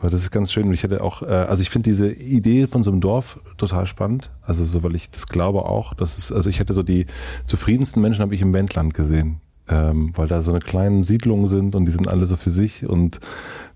Aber 0.03 0.11
das 0.11 0.23
ist 0.23 0.33
ganz 0.33 0.53
schön. 0.53 0.73
Ich 0.73 0.83
hätte 0.83 1.01
auch, 1.01 1.23
äh, 1.23 1.27
also 1.27 1.63
ich 1.63 1.71
finde 1.71 1.89
diese 1.89 2.13
Idee 2.13 2.67
von 2.67 2.83
so 2.83 2.91
einem 2.91 3.01
Dorf 3.01 3.39
total 3.57 3.87
spannend. 3.87 4.33
Also 4.43 4.65
so, 4.65 4.83
weil 4.83 4.97
ich 4.97 5.11
das 5.11 5.29
glaube 5.29 5.65
auch, 5.65 5.95
dass 5.95 6.19
es, 6.19 6.33
also 6.33 6.51
ich 6.51 6.59
hätte 6.59 6.75
so 6.75 6.83
die 6.83 7.07
zufriedensten 7.47 8.03
Menschen 8.03 8.21
habe 8.21 8.35
ich 8.35 8.43
im 8.43 8.53
Wendland 8.53 8.95
gesehen. 8.95 9.41
Ähm, 9.69 10.13
weil 10.17 10.27
da 10.27 10.43
so 10.43 10.51
eine 10.51 10.59
kleine 10.59 11.05
Siedlungen 11.05 11.47
sind 11.47 11.77
und 11.77 11.87
die 11.87 11.93
sind 11.93 12.09
alle 12.09 12.27
so 12.27 12.35
für 12.35 12.51
sich 12.51 12.85
und 12.85 13.21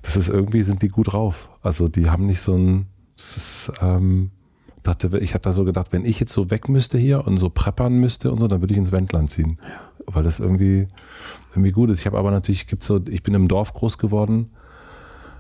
das 0.03 0.17
ist 0.17 0.29
irgendwie, 0.29 0.63
sind 0.63 0.83
die 0.83 0.89
gut 0.89 1.13
drauf. 1.13 1.49
Also 1.63 1.87
die 1.87 2.11
haben 2.11 2.27
nicht 2.27 2.41
so 2.41 2.57
ein, 2.57 2.87
das 3.17 3.37
ist, 3.37 3.73
ähm, 3.81 4.33
dachte, 4.87 5.19
ich 5.19 5.35
hatte 5.35 5.49
da 5.49 5.53
so 5.53 5.65
gedacht, 5.65 5.89
wenn 5.93 6.05
ich 6.05 6.21
jetzt 6.21 6.33
so 6.33 6.51
weg 6.51 6.69
müsste 6.69 6.99
hier 6.99 7.27
und 7.27 7.39
so 7.39 7.51
preppern 7.51 7.95
müsste 7.95 8.31
und 8.31 8.39
so, 8.39 8.49
dann 8.49 8.61
würde 8.61 8.73
ich 8.73 8.79
ins 8.79 8.93
Wendland 8.93 9.31
ziehen. 9.31 9.59
Weil 10.07 10.23
das 10.23 10.41
irgendwie, 10.41 10.89
irgendwie 11.53 11.73
gut 11.73 11.91
ist. 11.91 12.01
Ich 12.01 12.07
habe 12.07 12.19
aber 12.19 12.31
natürlich, 12.31 12.67
gibt's 12.67 12.87
so, 12.87 12.99
ich 13.09 13.23
bin 13.23 13.35
im 13.35 13.49
Dorf 13.49 13.73
groß 13.75 13.99
geworden 13.99 14.51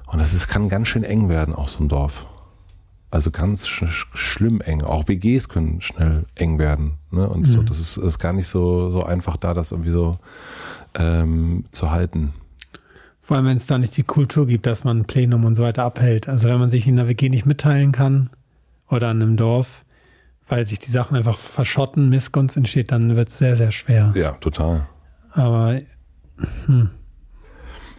und 0.06 0.20
das 0.20 0.34
ist, 0.34 0.48
kann 0.48 0.68
ganz 0.68 0.88
schön 0.88 1.04
eng 1.04 1.28
werden, 1.28 1.54
auch 1.54 1.68
so 1.68 1.82
ein 1.82 1.88
Dorf. 1.88 2.26
Also 3.10 3.30
ganz 3.30 3.66
sch 3.66 3.84
schlimm 4.14 4.60
eng. 4.60 4.82
Auch 4.82 5.08
WGs 5.08 5.48
können 5.48 5.80
schnell 5.80 6.26
eng 6.34 6.58
werden. 6.58 6.94
Ne? 7.10 7.28
Und 7.28 7.42
mhm. 7.42 7.50
so, 7.50 7.62
das 7.62 7.78
ist, 7.78 7.96
ist 7.96 8.18
gar 8.18 8.32
nicht 8.32 8.48
so, 8.48 8.90
so 8.90 9.02
einfach 9.02 9.36
da, 9.36 9.54
das 9.54 9.70
irgendwie 9.70 9.90
so 9.90 10.18
ähm, 10.94 11.64
zu 11.70 11.90
halten. 11.90 12.34
Vor 13.22 13.36
allem, 13.36 13.46
wenn 13.46 13.56
es 13.56 13.66
da 13.66 13.78
nicht 13.78 13.96
die 13.96 14.02
Kultur 14.02 14.46
gibt, 14.46 14.66
dass 14.66 14.84
man 14.84 14.98
ein 14.98 15.04
Plenum 15.04 15.44
und 15.44 15.54
so 15.54 15.62
weiter 15.62 15.84
abhält. 15.84 16.28
Also 16.28 16.48
wenn 16.48 16.60
man 16.60 16.70
sich 16.70 16.86
in 16.86 16.96
der 16.96 17.08
WG 17.08 17.28
nicht 17.28 17.46
mitteilen 17.46 17.90
kann, 17.90 18.30
oder 18.90 19.08
an 19.08 19.22
einem 19.22 19.36
Dorf, 19.36 19.84
weil 20.48 20.66
sich 20.66 20.78
die 20.78 20.90
Sachen 20.90 21.16
einfach 21.16 21.38
verschotten, 21.38 22.08
Missgunst 22.08 22.56
entsteht, 22.56 22.92
dann 22.92 23.16
wird 23.16 23.28
es 23.28 23.38
sehr, 23.38 23.56
sehr 23.56 23.72
schwer. 23.72 24.12
Ja, 24.14 24.32
total. 24.32 24.86
Aber 25.32 25.80
hm. 26.66 26.90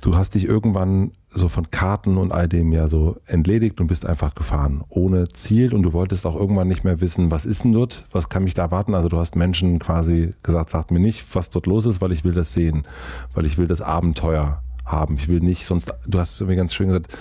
du 0.02 0.16
hast 0.16 0.36
dich 0.36 0.46
irgendwann 0.46 1.12
so 1.38 1.50
von 1.50 1.70
Karten 1.70 2.18
und 2.18 2.32
all 2.32 2.48
dem 2.48 2.72
ja 2.72 2.88
so 2.88 3.18
entledigt 3.26 3.80
und 3.80 3.88
bist 3.88 4.06
einfach 4.06 4.34
gefahren, 4.34 4.84
ohne 4.90 5.28
Ziel 5.28 5.74
und 5.74 5.84
du 5.84 5.94
wolltest 5.94 6.26
auch 6.26 6.36
irgendwann 6.36 6.68
nicht 6.68 6.84
mehr 6.84 7.02
wissen, 7.02 7.30
was 7.32 7.46
ist 7.46 7.64
denn 7.64 7.74
dort, 7.74 8.08
was 8.12 8.30
kann 8.30 8.44
mich 8.44 8.54
da 8.54 8.64
erwarten. 8.64 8.96
Also 8.96 9.10
du 9.10 9.18
hast 9.18 9.36
Menschen 9.36 9.78
quasi 9.80 10.34
gesagt, 10.42 10.70
sagt 10.70 10.92
mir 10.92 11.00
nicht, 11.00 11.36
was 11.36 11.50
dort 11.50 11.68
los 11.68 11.86
ist, 11.86 12.02
weil 12.02 12.12
ich 12.12 12.24
will 12.24 12.34
das 12.34 12.54
sehen, 12.54 12.88
weil 13.34 13.46
ich 13.46 13.58
will 13.58 13.68
das 13.68 13.82
Abenteuer 13.82 14.64
haben. 14.86 15.16
Ich 15.16 15.28
will 15.28 15.42
nicht 15.42 15.66
sonst, 15.66 15.94
du 16.08 16.20
hast 16.20 16.34
es 16.34 16.42
irgendwie 16.42 16.58
ganz 16.58 16.74
schön 16.74 16.88
gesagt, 16.88 17.16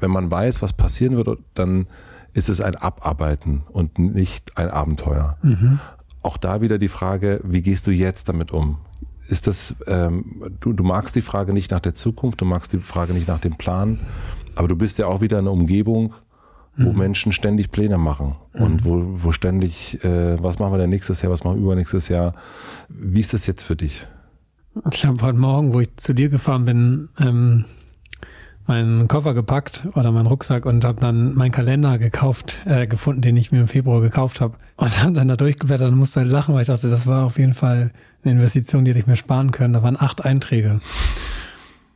wenn 0.00 0.10
man 0.10 0.30
weiß, 0.30 0.60
was 0.60 0.72
passieren 0.72 1.16
wird, 1.16 1.38
dann 1.54 1.86
ist 2.34 2.48
es 2.48 2.60
ein 2.60 2.76
Abarbeiten 2.76 3.62
und 3.70 3.98
nicht 3.98 4.56
ein 4.56 4.70
Abenteuer. 4.70 5.36
Mhm. 5.42 5.80
Auch 6.22 6.36
da 6.36 6.60
wieder 6.60 6.78
die 6.78 6.88
Frage, 6.88 7.40
wie 7.44 7.62
gehst 7.62 7.86
du 7.86 7.90
jetzt 7.90 8.28
damit 8.28 8.52
um? 8.52 8.78
Ist 9.28 9.46
das, 9.46 9.74
ähm, 9.86 10.56
du, 10.60 10.72
du 10.72 10.84
magst 10.84 11.14
die 11.14 11.22
Frage 11.22 11.52
nicht 11.52 11.70
nach 11.70 11.80
der 11.80 11.94
Zukunft, 11.94 12.40
du 12.40 12.44
magst 12.44 12.72
die 12.72 12.78
Frage 12.78 13.12
nicht 13.12 13.28
nach 13.28 13.40
dem 13.40 13.56
Plan, 13.56 14.00
aber 14.54 14.68
du 14.68 14.76
bist 14.76 14.98
ja 14.98 15.06
auch 15.06 15.20
wieder 15.20 15.38
in 15.38 15.46
einer 15.46 15.52
Umgebung, 15.52 16.14
wo 16.76 16.92
mhm. 16.92 16.98
Menschen 16.98 17.32
ständig 17.32 17.70
Pläne 17.70 17.98
machen 17.98 18.36
und 18.54 18.80
mhm. 18.80 18.84
wo, 18.84 19.24
wo 19.24 19.32
ständig, 19.32 20.02
äh, 20.04 20.42
was 20.42 20.58
machen 20.58 20.72
wir 20.72 20.78
denn 20.78 20.90
nächstes 20.90 21.22
Jahr, 21.22 21.30
was 21.30 21.44
machen 21.44 21.58
wir 21.58 21.64
übernächstes 21.64 22.08
Jahr? 22.08 22.34
Wie 22.88 23.20
ist 23.20 23.34
das 23.34 23.46
jetzt 23.46 23.62
für 23.62 23.76
dich? 23.76 24.06
Ich 24.90 25.04
habe 25.04 25.20
heute 25.20 25.38
Morgen, 25.38 25.74
wo 25.74 25.80
ich 25.80 25.94
zu 25.96 26.14
dir 26.14 26.30
gefahren 26.30 26.64
bin, 26.64 27.08
ähm, 27.18 27.66
meinen 28.66 29.08
Koffer 29.08 29.34
gepackt 29.34 29.86
oder 29.94 30.12
meinen 30.12 30.26
Rucksack 30.26 30.66
und 30.66 30.84
habe 30.84 31.00
dann 31.00 31.34
meinen 31.34 31.52
Kalender 31.52 31.98
gekauft, 31.98 32.62
äh, 32.64 32.86
gefunden, 32.86 33.20
den 33.20 33.36
ich 33.36 33.52
mir 33.52 33.60
im 33.60 33.68
Februar 33.68 34.00
gekauft 34.00 34.40
habe. 34.40 34.54
Und 34.76 35.02
habe 35.02 35.12
dann 35.12 35.28
da 35.28 35.36
durchgeblättert 35.36 35.90
und 35.90 35.98
musste 35.98 36.20
halt 36.20 36.30
lachen, 36.30 36.54
weil 36.54 36.62
ich 36.62 36.68
dachte, 36.68 36.88
das 36.88 37.06
war 37.06 37.24
auf 37.24 37.38
jeden 37.38 37.54
Fall 37.54 37.90
eine 38.22 38.34
Investition, 38.34 38.84
die 38.84 38.90
hätte 38.90 39.00
ich 39.00 39.06
mir 39.06 39.16
sparen 39.16 39.50
können. 39.50 39.74
Da 39.74 39.82
waren 39.82 40.00
acht 40.00 40.24
Einträge. 40.24 40.80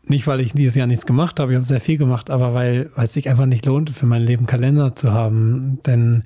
Nicht, 0.04 0.26
weil 0.26 0.40
ich 0.40 0.52
dieses 0.52 0.76
Jahr 0.76 0.86
nichts 0.86 1.06
gemacht 1.06 1.40
habe, 1.40 1.52
ich 1.52 1.56
habe 1.56 1.66
sehr 1.66 1.80
viel 1.80 1.98
gemacht, 1.98 2.30
aber 2.30 2.54
weil, 2.54 2.90
weil 2.94 3.06
es 3.06 3.12
sich 3.12 3.28
einfach 3.28 3.46
nicht 3.46 3.66
lohnt, 3.66 3.90
für 3.90 4.06
mein 4.06 4.22
Leben 4.22 4.46
Kalender 4.46 4.94
zu 4.94 5.12
haben. 5.12 5.80
Denn 5.84 6.22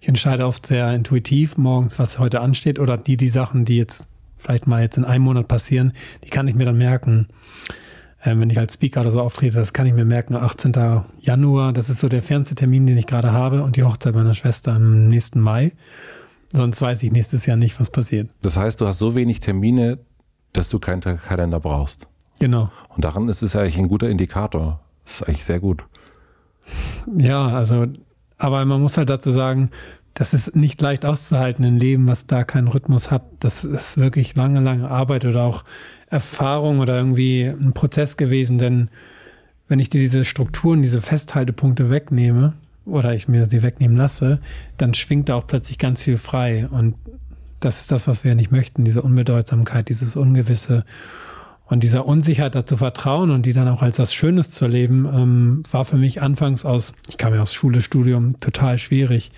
ich 0.00 0.08
entscheide 0.08 0.46
oft 0.46 0.66
sehr 0.66 0.92
intuitiv 0.92 1.56
morgens, 1.56 1.98
was 1.98 2.18
heute 2.18 2.40
ansteht 2.40 2.78
oder 2.78 2.98
die, 2.98 3.16
die 3.16 3.28
Sachen, 3.28 3.64
die 3.64 3.76
jetzt 3.76 4.08
vielleicht 4.36 4.66
mal 4.66 4.82
jetzt 4.82 4.98
in 4.98 5.04
einem 5.04 5.24
Monat 5.24 5.48
passieren, 5.48 5.92
die 6.24 6.28
kann 6.28 6.48
ich 6.48 6.54
mir 6.54 6.64
dann 6.64 6.76
merken 6.76 7.28
ähm, 8.24 8.40
wenn 8.40 8.50
ich 8.50 8.58
als 8.58 8.74
Speaker 8.74 9.00
oder 9.00 9.10
so 9.10 9.20
auftrete, 9.20 9.56
das 9.56 9.72
kann 9.72 9.86
ich 9.86 9.94
mir 9.94 10.04
merken, 10.04 10.36
18. 10.36 10.72
Januar, 11.20 11.72
das 11.72 11.90
ist 11.90 12.00
so 12.00 12.08
der 12.08 12.22
Fernsehtermin, 12.22 12.86
den 12.86 12.98
ich 12.98 13.06
gerade 13.06 13.32
habe 13.32 13.62
und 13.62 13.76
die 13.76 13.82
Hochzeit 13.82 14.14
meiner 14.14 14.34
Schwester 14.34 14.76
im 14.76 15.08
nächsten 15.08 15.40
Mai. 15.40 15.72
Sonst 16.52 16.80
weiß 16.80 17.02
ich 17.02 17.12
nächstes 17.12 17.46
Jahr 17.46 17.56
nicht, 17.56 17.80
was 17.80 17.90
passiert. 17.90 18.28
Das 18.42 18.56
heißt, 18.56 18.80
du 18.80 18.86
hast 18.86 18.98
so 18.98 19.14
wenig 19.14 19.40
Termine, 19.40 19.98
dass 20.52 20.68
du 20.68 20.78
keinen 20.78 21.00
Kalender 21.00 21.60
brauchst. 21.60 22.08
Genau. 22.38 22.70
Und 22.94 23.04
daran 23.04 23.28
ist 23.28 23.42
es 23.42 23.56
eigentlich 23.56 23.78
ein 23.78 23.88
guter 23.88 24.08
Indikator. 24.08 24.80
Das 25.04 25.14
ist 25.14 25.22
eigentlich 25.22 25.44
sehr 25.44 25.60
gut. 25.60 25.84
Ja, 27.16 27.48
also, 27.48 27.86
aber 28.38 28.64
man 28.64 28.80
muss 28.80 28.96
halt 28.98 29.10
dazu 29.10 29.30
sagen, 29.30 29.70
das 30.14 30.34
ist 30.34 30.54
nicht 30.54 30.80
leicht 30.80 31.06
auszuhalten, 31.06 31.64
ein 31.64 31.78
Leben, 31.78 32.06
was 32.06 32.26
da 32.26 32.44
keinen 32.44 32.68
Rhythmus 32.68 33.10
hat. 33.10 33.22
Das 33.40 33.64
ist 33.64 33.96
wirklich 33.96 34.34
lange, 34.36 34.60
lange 34.60 34.90
Arbeit 34.90 35.24
oder 35.24 35.42
auch 35.42 35.64
Erfahrung 36.10 36.80
oder 36.80 36.96
irgendwie 36.96 37.44
ein 37.44 37.72
Prozess 37.72 38.16
gewesen. 38.16 38.58
Denn 38.58 38.90
wenn 39.68 39.80
ich 39.80 39.88
dir 39.88 40.00
diese 40.00 40.24
Strukturen, 40.24 40.82
diese 40.82 41.00
Festhaltepunkte 41.00 41.90
wegnehme 41.90 42.52
oder 42.84 43.14
ich 43.14 43.26
mir 43.26 43.48
sie 43.48 43.62
wegnehmen 43.62 43.96
lasse, 43.96 44.40
dann 44.76 44.92
schwingt 44.92 45.30
da 45.30 45.36
auch 45.36 45.46
plötzlich 45.46 45.78
ganz 45.78 46.02
viel 46.02 46.18
frei. 46.18 46.68
Und 46.70 46.94
das 47.60 47.80
ist 47.80 47.90
das, 47.90 48.06
was 48.06 48.22
wir 48.22 48.34
nicht 48.34 48.52
möchten, 48.52 48.84
diese 48.84 49.00
Unbedeutsamkeit, 49.00 49.88
dieses 49.88 50.14
Ungewisse. 50.16 50.84
Und 51.64 51.82
dieser 51.82 52.04
Unsicherheit 52.04 52.54
dazu 52.54 52.76
vertrauen 52.76 53.30
und 53.30 53.46
die 53.46 53.54
dann 53.54 53.68
auch 53.68 53.80
als 53.80 53.98
was 53.98 54.12
Schönes 54.12 54.50
zu 54.50 54.66
erleben, 54.66 55.08
ähm, 55.10 55.62
war 55.70 55.86
für 55.86 55.96
mich 55.96 56.20
anfangs 56.20 56.66
aus, 56.66 56.92
ich 57.08 57.16
kam 57.16 57.32
ja 57.34 57.40
aus 57.40 57.54
Schule, 57.54 57.80
Studium, 57.80 58.38
total 58.40 58.76
schwierig. 58.76 59.32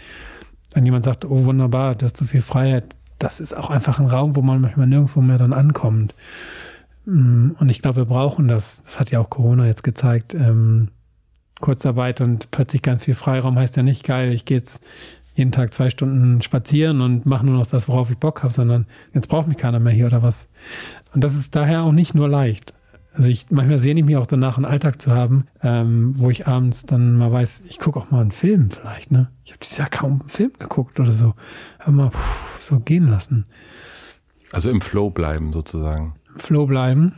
Wenn 0.75 0.85
jemand 0.85 1.05
sagt, 1.05 1.25
oh 1.25 1.45
wunderbar, 1.45 1.95
du 1.95 2.05
hast 2.05 2.17
so 2.17 2.25
viel 2.25 2.43
Freiheit, 2.43 2.97
das 3.19 3.41
ist 3.41 3.57
auch 3.57 3.71
einfach 3.71 3.99
ein 3.99 4.07
Raum, 4.07 4.37
wo 4.37 4.43
man 4.43 4.61
manchmal 4.61 4.87
nirgendwo 4.87 5.21
mehr 5.21 5.39
dann 5.39 5.53
ankommt. 5.53 6.15
Mm, 7.07 7.53
und 7.59 7.69
ich 7.69 7.81
glaube, 7.81 8.03
wir 8.03 8.05
brauchen 8.05 8.49
das. 8.49 8.83
Das 8.83 9.01
hat 9.01 9.11
ja 9.11 9.21
auch 9.21 9.31
Corona 9.31 9.67
jetzt 9.67 9.85
gezeigt. 9.85 10.35
Ähm, 10.35 10.89
Kurzarbeit 11.61 12.21
und 12.21 12.51
plötzlich 12.51 12.83
ganz 12.83 13.05
viel 13.05 13.15
Freiraum 13.15 13.59
heißt 13.59 13.77
ja 13.77 13.83
nicht 13.83 14.05
geil, 14.05 14.33
ich 14.33 14.45
gehe 14.45 14.59
jetzt 14.59 14.85
jeden 15.35 15.53
Tag 15.53 15.73
zwei 15.73 15.91
Stunden 15.91 16.43
spazieren 16.43 17.01
und 17.01 17.27
mache 17.27 17.47
nur 17.47 17.57
noch 17.57 17.67
das, 17.67 17.89
worauf 17.89 18.11
ich 18.11 18.19
Bock 18.19 18.43
habe, 18.43 18.53
sondern 18.53 18.87
jetzt 19.13 19.29
braucht 19.29 19.49
mich 19.49 19.57
keiner 19.57 19.81
mehr 19.81 19.93
hier 19.93 20.07
oder 20.07 20.23
was. 20.23 20.49
Und 21.15 21.25
das 21.25 21.35
ist 21.35 21.57
daher 21.57 21.83
auch 21.83 21.93
nicht 21.93 22.15
nur 22.15 22.29
leicht. 22.29 22.75
Also 23.15 23.29
ich 23.29 23.47
manchmal 23.51 23.79
sehne 23.79 24.01
ich 24.01 24.07
mich 24.07 24.17
auch 24.17 24.27
danach, 24.27 24.57
einen 24.57 24.65
Alltag 24.65 25.01
zu 25.01 25.13
haben, 25.13 25.47
ähm, 25.63 26.19
wo 26.19 26.31
ich 26.31 26.49
abends 26.49 26.85
dann 26.85 27.17
mal 27.17 27.31
weiß, 27.31 27.65
ich 27.69 27.79
gucke 27.79 28.01
auch 28.01 28.11
mal 28.11 28.21
einen 28.21 28.33
Film 28.33 28.71
vielleicht. 28.71 29.13
Ne, 29.13 29.31
ich 29.45 29.53
habe 29.53 29.61
dieses 29.63 29.79
Jahr 29.79 29.89
kaum 29.89 30.21
einen 30.21 30.29
Film 30.29 30.53
geguckt 30.59 30.99
oder 30.99 31.13
so, 31.13 31.35
habe 31.79 31.93
mal 31.93 32.11
puh, 32.11 32.19
so 32.59 32.81
gehen 32.81 33.07
lassen. 33.07 33.47
Also 34.51 34.69
im 34.69 34.81
Flow 34.81 35.11
bleiben 35.11 35.53
sozusagen. 35.53 36.17
Im 36.35 36.41
Flow 36.41 36.67
bleiben, 36.67 37.15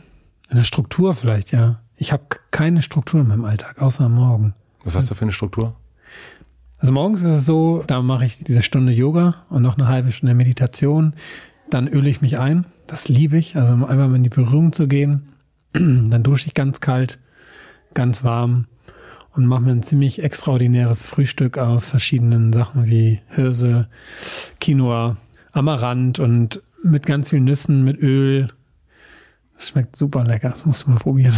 in 0.49 0.57
der 0.57 0.63
Struktur 0.63 1.15
vielleicht 1.15 1.51
ja. 1.51 1.81
Ich 1.95 2.11
habe 2.11 2.23
keine 2.51 2.83
Struktur 2.83 3.21
in 3.21 3.27
meinem 3.27 3.45
Alltag, 3.45 3.81
außer 3.81 4.05
am 4.05 4.13
Morgen. 4.13 4.53
Was 4.83 4.95
hast 4.95 5.09
du 5.09 5.15
für 5.15 5.23
eine 5.23 5.31
Struktur? 5.31 5.75
Also 6.77 6.91
morgens 6.91 7.21
ist 7.21 7.33
es 7.33 7.45
so, 7.47 7.83
da 7.87 8.03
mache 8.03 8.25
ich 8.25 8.43
diese 8.43 8.61
Stunde 8.61 8.93
Yoga 8.93 9.33
und 9.49 9.63
noch 9.63 9.79
eine 9.79 9.87
halbe 9.87 10.11
Stunde 10.11 10.35
Meditation. 10.35 11.13
Dann 11.71 11.87
öle 11.87 12.07
ich 12.07 12.21
mich 12.21 12.37
ein. 12.37 12.67
Das 12.85 13.09
liebe 13.09 13.35
ich. 13.37 13.55
Also 13.55 13.73
um 13.73 13.83
einmal 13.83 14.15
in 14.15 14.23
die 14.23 14.29
Berührung 14.29 14.73
zu 14.73 14.87
gehen 14.87 15.29
Dann 16.09 16.23
dusche 16.23 16.47
ich 16.47 16.53
ganz 16.53 16.79
kalt, 16.79 17.19
ganz 17.93 18.23
warm 18.23 18.65
und 19.33 19.45
mache 19.45 19.61
mir 19.61 19.71
ein 19.71 19.83
ziemlich 19.83 20.23
extraordinäres 20.23 21.05
Frühstück 21.05 21.57
aus 21.57 21.87
verschiedenen 21.87 22.51
Sachen 22.53 22.85
wie 22.85 23.21
Hirse, 23.29 23.87
Quinoa, 24.59 25.17
Amaranth 25.51 26.19
und 26.19 26.61
mit 26.83 27.05
ganz 27.05 27.29
vielen 27.29 27.43
Nüssen, 27.43 27.83
mit 27.83 28.01
Öl. 28.01 28.49
Das 29.55 29.69
schmeckt 29.69 29.95
super 29.95 30.23
lecker, 30.23 30.49
das 30.49 30.65
musst 30.65 30.85
du 30.85 30.91
mal 30.91 30.99
probieren. 30.99 31.35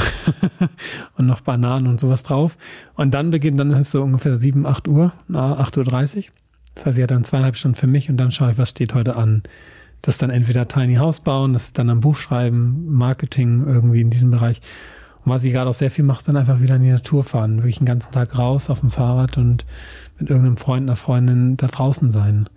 und 1.17 1.25
noch 1.25 1.41
Bananen 1.41 1.87
und 1.87 1.99
sowas 1.99 2.23
drauf. 2.23 2.57
Und 2.95 3.13
dann 3.13 3.31
beginnt, 3.31 3.59
dann 3.59 3.71
ist 3.71 3.79
es 3.79 3.91
so 3.91 4.03
ungefähr 4.03 4.37
7, 4.37 4.65
8 4.65 4.87
Uhr, 4.87 5.13
na, 5.27 5.59
8.30 5.61 6.17
Uhr. 6.17 6.23
Das 6.75 6.85
heißt, 6.85 6.97
ich 6.97 7.03
hatte 7.03 7.13
dann 7.13 7.23
zweieinhalb 7.23 7.55
Stunden 7.55 7.75
für 7.75 7.87
mich 7.87 8.09
und 8.09 8.17
dann 8.17 8.31
schaue 8.31 8.51
ich, 8.51 8.57
was 8.57 8.69
steht 8.69 8.93
heute 8.93 9.15
an 9.15 9.43
das 10.01 10.17
dann 10.17 10.29
entweder 10.29 10.67
Tiny 10.67 10.95
House 10.95 11.19
bauen, 11.19 11.53
das 11.53 11.73
dann 11.73 11.89
am 11.89 11.99
Buch 11.99 12.15
schreiben, 12.15 12.85
Marketing 12.87 13.65
irgendwie 13.67 14.01
in 14.01 14.09
diesem 14.09 14.31
Bereich. 14.31 14.61
Und 15.25 15.31
was 15.31 15.43
ich 15.43 15.51
gerade 15.51 15.69
auch 15.69 15.75
sehr 15.75 15.91
viel 15.91 16.05
mache, 16.05 16.19
ist 16.19 16.27
dann 16.27 16.37
einfach 16.37 16.61
wieder 16.61 16.75
in 16.75 16.83
die 16.83 16.91
Natur 16.91 17.23
fahren, 17.23 17.57
wirklich 17.57 17.79
den 17.79 17.85
ganzen 17.85 18.11
Tag 18.11 18.37
raus 18.37 18.69
auf 18.69 18.79
dem 18.79 18.91
Fahrrad 18.91 19.37
und 19.37 19.65
mit 20.17 20.29
irgendeinem 20.29 20.57
Freund, 20.57 20.83
einer 20.83 20.95
Freundin 20.95 21.57
da 21.57 21.67
draußen 21.67 22.11
sein. 22.11 22.49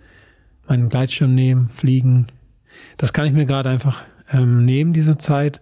Meinen 0.67 0.89
Gleitschirm 0.89 1.35
nehmen, 1.35 1.69
fliegen. 1.69 2.27
Das 2.97 3.11
kann 3.11 3.25
ich 3.25 3.33
mir 3.33 3.45
gerade 3.45 3.69
einfach 3.69 4.03
ähm, 4.31 4.63
nehmen, 4.63 4.93
diese 4.93 5.17
Zeit. 5.17 5.61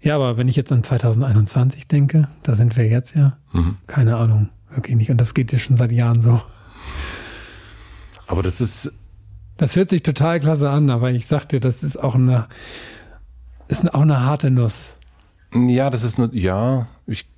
Ja, 0.00 0.16
aber 0.16 0.36
wenn 0.36 0.48
ich 0.48 0.56
jetzt 0.56 0.72
an 0.72 0.82
2021 0.82 1.88
denke, 1.88 2.28
da 2.42 2.54
sind 2.54 2.76
wir 2.76 2.86
jetzt 2.86 3.14
ja, 3.14 3.38
mhm. 3.52 3.76
keine 3.86 4.16
Ahnung, 4.16 4.48
wirklich 4.70 4.96
nicht. 4.96 5.10
Und 5.10 5.20
das 5.20 5.34
geht 5.34 5.52
ja 5.52 5.58
schon 5.58 5.76
seit 5.76 5.92
Jahren 5.92 6.20
so. 6.20 6.40
Aber 8.26 8.42
das 8.42 8.60
ist 8.60 8.92
das 9.62 9.76
hört 9.76 9.90
sich 9.90 10.02
total 10.02 10.40
klasse 10.40 10.68
an, 10.68 10.90
aber 10.90 11.12
ich 11.12 11.28
sagte, 11.28 11.60
das 11.60 11.84
ist 11.84 11.96
auch 11.96 12.16
eine, 12.16 12.48
ist 13.68 13.94
auch 13.94 14.00
eine 14.00 14.26
harte 14.26 14.50
Nuss. 14.50 14.98
Ja, 15.54 15.88
das 15.88 16.02
ist 16.02 16.18
nur, 16.18 16.34
ja, 16.34 16.88
ich, 17.06 17.28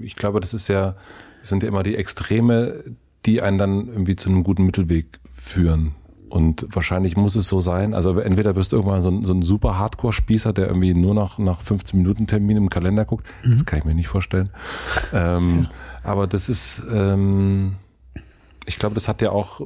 ich 0.00 0.16
glaube, 0.16 0.40
das 0.40 0.54
ist 0.54 0.68
ja, 0.68 0.96
das 1.40 1.50
sind 1.50 1.62
ja 1.62 1.68
immer 1.68 1.82
die 1.82 1.94
Extreme, 1.94 2.82
die 3.26 3.42
einen 3.42 3.58
dann 3.58 3.88
irgendwie 3.88 4.16
zu 4.16 4.30
einem 4.30 4.44
guten 4.44 4.64
Mittelweg 4.64 5.20
führen. 5.30 5.94
Und 6.30 6.66
wahrscheinlich 6.70 7.18
muss 7.18 7.36
es 7.36 7.48
so 7.48 7.60
sein. 7.60 7.92
Also 7.92 8.18
entweder 8.18 8.56
wirst 8.56 8.72
du 8.72 8.76
irgendwann 8.76 9.02
so 9.02 9.10
ein, 9.10 9.22
so 9.22 9.34
ein 9.34 9.42
super 9.42 9.78
Hardcore-Spießer, 9.78 10.54
der 10.54 10.68
irgendwie 10.68 10.94
nur 10.94 11.12
noch 11.12 11.36
nach 11.36 11.60
15 11.60 12.00
Minuten 12.00 12.26
Termin 12.26 12.56
im 12.56 12.70
Kalender 12.70 13.04
guckt. 13.04 13.26
Mhm. 13.44 13.50
Das 13.50 13.66
kann 13.66 13.80
ich 13.80 13.84
mir 13.84 13.94
nicht 13.94 14.08
vorstellen. 14.08 14.48
Ähm, 15.12 15.68
ja. 15.68 15.70
Aber 16.02 16.26
das 16.26 16.48
ist, 16.48 16.82
ähm, 16.90 17.74
ich 18.66 18.78
glaube, 18.78 18.94
das 18.94 19.08
hat 19.08 19.22
ja 19.22 19.30
auch 19.30 19.60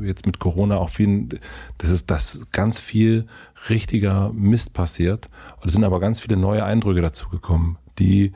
jetzt 0.00 0.26
mit 0.26 0.38
Corona 0.38 0.78
auch 0.78 0.90
viel, 0.90 1.40
das 1.78 1.90
ist, 1.90 2.10
dass 2.10 2.42
ganz 2.50 2.78
viel 2.78 3.26
richtiger 3.68 4.32
Mist 4.32 4.74
passiert. 4.74 5.28
Und 5.56 5.66
es 5.66 5.74
sind 5.74 5.84
aber 5.84 6.00
ganz 6.00 6.20
viele 6.20 6.36
neue 6.36 6.64
Eindrücke 6.64 7.02
dazu 7.02 7.28
gekommen, 7.28 7.78
die 7.98 8.32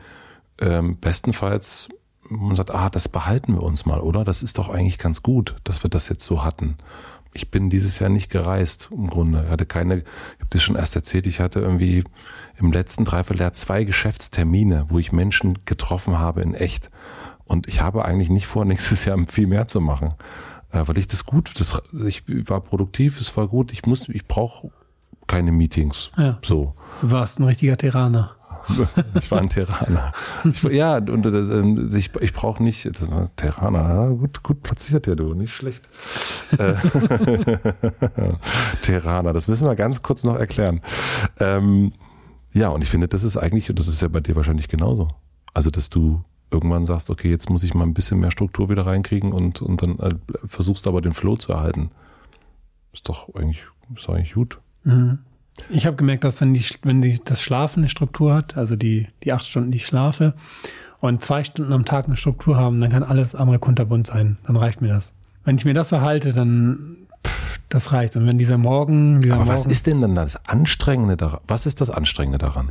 ähm, 0.58 0.98
bestenfalls 0.98 1.88
man 2.30 2.56
sagt, 2.56 2.70
ah, 2.70 2.90
das 2.90 3.08
behalten 3.08 3.54
wir 3.54 3.62
uns 3.62 3.86
mal, 3.86 4.00
oder? 4.00 4.24
Das 4.24 4.42
ist 4.42 4.58
doch 4.58 4.68
eigentlich 4.68 4.98
ganz 4.98 5.22
gut, 5.22 5.56
dass 5.64 5.82
wir 5.84 5.90
das 5.90 6.08
jetzt 6.08 6.24
so 6.24 6.44
hatten. 6.44 6.76
Ich 7.32 7.50
bin 7.50 7.68
dieses 7.68 7.98
Jahr 7.98 8.08
nicht 8.08 8.30
gereist, 8.30 8.88
im 8.90 9.08
Grunde. 9.08 9.44
Ich 9.44 9.50
hatte 9.50 9.66
keine, 9.66 9.98
ich 9.98 10.04
habe 10.40 10.50
das 10.50 10.62
schon 10.62 10.76
erst 10.76 10.96
erzählt, 10.96 11.26
ich 11.26 11.40
hatte 11.40 11.60
irgendwie 11.60 12.04
im 12.58 12.72
letzten 12.72 13.04
Dreivierteljahr 13.04 13.52
zwei 13.52 13.84
Geschäftstermine, 13.84 14.86
wo 14.88 14.98
ich 14.98 15.12
Menschen 15.12 15.58
getroffen 15.66 16.18
habe 16.18 16.40
in 16.42 16.54
echt. 16.54 16.90
Und 17.46 17.68
ich 17.68 17.80
habe 17.80 18.04
eigentlich 18.04 18.30
nicht 18.30 18.46
vor, 18.46 18.64
nächstes 18.66 19.04
Jahr 19.04 19.18
viel 19.28 19.46
mehr 19.46 19.68
zu 19.68 19.80
machen, 19.80 20.14
äh, 20.72 20.82
weil 20.84 20.98
ich 20.98 21.08
das 21.08 21.24
gut, 21.24 21.58
das, 21.58 21.80
ich 22.04 22.24
war 22.48 22.60
produktiv, 22.60 23.20
es 23.20 23.36
war 23.36 23.48
gut. 23.48 23.72
Ich 23.72 23.86
muss, 23.86 24.08
ich 24.08 24.26
brauche 24.26 24.70
keine 25.26 25.52
Meetings. 25.52 26.10
Ja. 26.16 26.38
So. 26.44 26.74
Du 27.00 27.10
warst 27.10 27.40
ein 27.40 27.44
richtiger 27.44 27.76
Terraner. 27.76 28.36
ich 29.14 29.30
war 29.30 29.40
ein 29.40 29.48
Terraner. 29.48 30.12
Ich, 30.44 30.62
ja, 30.62 30.96
und 30.96 31.24
äh, 31.26 31.96
ich, 31.96 32.10
ich 32.20 32.32
brauche 32.32 32.62
nicht 32.62 32.86
das 32.86 33.10
war 33.10 33.28
Terraner. 33.36 34.10
Gut, 34.10 34.42
gut 34.42 34.62
platziert 34.62 35.06
ja 35.06 35.14
du, 35.14 35.34
nicht 35.34 35.52
schlecht. 35.52 35.88
Äh, 36.58 36.74
Terraner, 38.82 39.32
das 39.32 39.48
müssen 39.48 39.66
wir 39.66 39.76
ganz 39.76 40.02
kurz 40.02 40.24
noch 40.24 40.36
erklären. 40.36 40.80
Ähm, 41.38 41.92
ja, 42.52 42.68
und 42.68 42.82
ich 42.82 42.88
finde, 42.88 43.08
das 43.08 43.22
ist 43.22 43.36
eigentlich, 43.36 43.68
und 43.70 43.78
das 43.78 43.86
ist 43.86 44.02
ja 44.02 44.08
bei 44.08 44.20
dir 44.20 44.34
wahrscheinlich 44.34 44.68
genauso. 44.68 45.08
Also, 45.54 45.70
dass 45.70 45.90
du 45.90 46.24
irgendwann 46.50 46.84
sagst, 46.84 47.10
okay, 47.10 47.30
jetzt 47.30 47.50
muss 47.50 47.62
ich 47.62 47.74
mal 47.74 47.84
ein 47.84 47.94
bisschen 47.94 48.20
mehr 48.20 48.30
Struktur 48.30 48.68
wieder 48.68 48.86
reinkriegen 48.86 49.32
und, 49.32 49.62
und 49.62 49.82
dann 49.82 49.98
äh, 49.98 50.14
versuchst 50.44 50.86
aber 50.86 51.00
den 51.00 51.12
Flow 51.12 51.36
zu 51.36 51.52
erhalten. 51.52 51.90
Ist 52.92 53.08
doch 53.08 53.34
eigentlich, 53.34 53.62
ist 53.94 54.08
eigentlich 54.08 54.34
gut. 54.34 54.58
Mhm. 54.84 55.18
Ich 55.70 55.86
habe 55.86 55.96
gemerkt, 55.96 56.24
dass 56.24 56.40
wenn 56.40 56.54
die, 56.54 56.64
wenn 56.82 57.02
die 57.02 57.18
das 57.24 57.40
Schlafen 57.42 57.80
eine 57.80 57.88
Struktur 57.88 58.34
hat, 58.34 58.56
also 58.56 58.76
die, 58.76 59.08
die 59.24 59.32
acht 59.32 59.46
Stunden, 59.46 59.70
die 59.70 59.78
ich 59.78 59.86
schlafe, 59.86 60.34
und 61.00 61.22
zwei 61.22 61.44
Stunden 61.44 61.72
am 61.72 61.84
Tag 61.84 62.06
eine 62.06 62.16
Struktur 62.16 62.56
haben, 62.56 62.80
dann 62.80 62.90
kann 62.90 63.02
alles 63.02 63.34
andere 63.34 63.58
kunterbunt 63.58 64.06
sein. 64.06 64.38
Dann 64.46 64.56
reicht 64.56 64.80
mir 64.80 64.88
das. 64.88 65.14
Wenn 65.44 65.56
ich 65.56 65.64
mir 65.64 65.74
das 65.74 65.92
erhalte, 65.92 66.32
dann 66.32 66.96
pff, 67.26 67.60
das 67.68 67.92
reicht. 67.92 68.16
Und 68.16 68.26
wenn 68.26 68.38
dieser 68.38 68.58
Morgen, 68.58 69.20
dieser 69.20 69.34
Aber 69.34 69.44
Morgen, 69.44 69.54
was 69.54 69.66
ist 69.66 69.86
denn 69.86 70.00
dann 70.00 70.14
das 70.14 70.46
Anstrengende 70.46 71.16
daran? 71.16 71.40
Was 71.46 71.66
ist 71.66 71.80
das 71.80 71.90
Anstrengende 71.90 72.38
daran? 72.38 72.70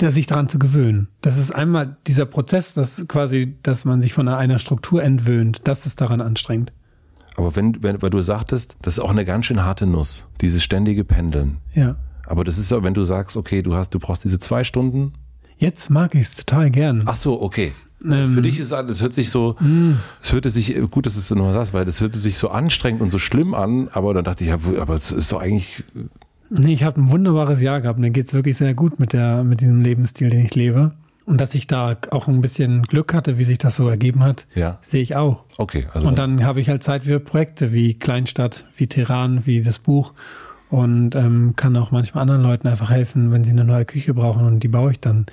Der 0.00 0.10
sich 0.10 0.26
daran 0.26 0.48
zu 0.48 0.58
gewöhnen. 0.58 1.08
Das 1.20 1.38
ist 1.38 1.52
einmal 1.52 1.96
dieser 2.06 2.26
Prozess, 2.26 2.74
dass 2.74 3.06
quasi, 3.08 3.56
dass 3.62 3.84
man 3.84 4.02
sich 4.02 4.12
von 4.12 4.28
einer 4.28 4.58
Struktur 4.58 5.02
entwöhnt. 5.02 5.60
Das 5.64 5.86
ist 5.86 6.00
daran 6.00 6.20
anstrengend. 6.20 6.72
Aber 7.36 7.56
wenn, 7.56 7.82
wenn, 7.82 8.00
weil 8.02 8.10
du 8.10 8.22
sagtest, 8.22 8.76
das 8.82 8.94
ist 8.94 9.00
auch 9.00 9.10
eine 9.10 9.24
ganz 9.24 9.46
schön 9.46 9.64
harte 9.64 9.86
Nuss, 9.86 10.26
dieses 10.40 10.62
ständige 10.62 11.04
Pendeln. 11.04 11.58
Ja. 11.74 11.96
Aber 12.26 12.44
das 12.44 12.58
ist 12.58 12.70
ja, 12.70 12.82
wenn 12.82 12.94
du 12.94 13.04
sagst, 13.04 13.36
okay, 13.36 13.62
du 13.62 13.74
hast, 13.74 13.90
du 13.90 13.98
brauchst 13.98 14.24
diese 14.24 14.38
zwei 14.38 14.64
Stunden. 14.64 15.12
Jetzt 15.56 15.90
mag 15.90 16.14
ich 16.14 16.22
es 16.22 16.36
total 16.36 16.70
gern. 16.70 17.02
Ach 17.06 17.16
so, 17.16 17.40
okay. 17.40 17.72
Ähm, 18.04 18.34
Für 18.34 18.42
dich 18.42 18.58
ist 18.58 18.72
es, 18.72 18.88
es 18.88 19.02
hört 19.02 19.14
sich 19.14 19.30
so, 19.30 19.56
mm. 19.60 19.94
es 20.22 20.32
hörte 20.32 20.50
sich, 20.50 20.74
gut, 20.90 21.06
dass 21.06 21.14
du 21.14 21.20
es 21.20 21.30
nur 21.30 21.52
sagst, 21.52 21.72
weil 21.72 21.88
es 21.88 22.00
hörte 22.00 22.18
sich 22.18 22.36
so 22.36 22.50
anstrengend 22.50 23.00
und 23.00 23.10
so 23.10 23.18
schlimm 23.18 23.54
an, 23.54 23.88
aber 23.88 24.12
dann 24.12 24.24
dachte 24.24 24.44
ich, 24.44 24.50
ja, 24.50 24.58
aber 24.78 24.94
es 24.94 25.10
ist 25.10 25.32
doch 25.32 25.40
eigentlich 25.40 25.84
Nee, 26.50 26.74
ich 26.74 26.84
habe 26.84 27.00
ein 27.00 27.10
wunderbares 27.10 27.60
Jahr 27.60 27.80
gehabt. 27.80 27.98
Mir 27.98 28.10
geht's 28.10 28.34
wirklich 28.34 28.56
sehr 28.56 28.74
gut 28.74 29.00
mit, 29.00 29.12
der, 29.12 29.44
mit 29.44 29.60
diesem 29.60 29.80
Lebensstil, 29.80 30.30
den 30.30 30.44
ich 30.44 30.54
lebe. 30.54 30.92
Und 31.26 31.40
dass 31.40 31.54
ich 31.54 31.66
da 31.66 31.96
auch 32.10 32.28
ein 32.28 32.42
bisschen 32.42 32.82
Glück 32.82 33.14
hatte, 33.14 33.38
wie 33.38 33.44
sich 33.44 33.56
das 33.58 33.76
so 33.76 33.88
ergeben 33.88 34.22
hat, 34.22 34.46
Ja. 34.54 34.78
sehe 34.82 35.00
ich 35.02 35.16
auch. 35.16 35.44
Okay, 35.56 35.86
also 35.94 36.06
Und 36.06 36.18
dann 36.18 36.44
habe 36.44 36.60
ich 36.60 36.68
halt 36.68 36.82
Zeit 36.82 37.04
für 37.04 37.18
Projekte 37.18 37.72
wie 37.72 37.94
Kleinstadt, 37.94 38.66
wie 38.76 38.86
Teheran, 38.88 39.46
wie 39.46 39.62
das 39.62 39.78
Buch 39.78 40.12
und 40.68 41.14
ähm, 41.14 41.54
kann 41.56 41.76
auch 41.78 41.90
manchmal 41.92 42.22
anderen 42.22 42.42
Leuten 42.42 42.68
einfach 42.68 42.90
helfen, 42.90 43.32
wenn 43.32 43.42
sie 43.42 43.52
eine 43.52 43.64
neue 43.64 43.86
Küche 43.86 44.12
brauchen 44.12 44.44
und 44.44 44.60
die 44.60 44.68
baue 44.68 44.90
ich 44.92 45.00
dann. 45.00 45.24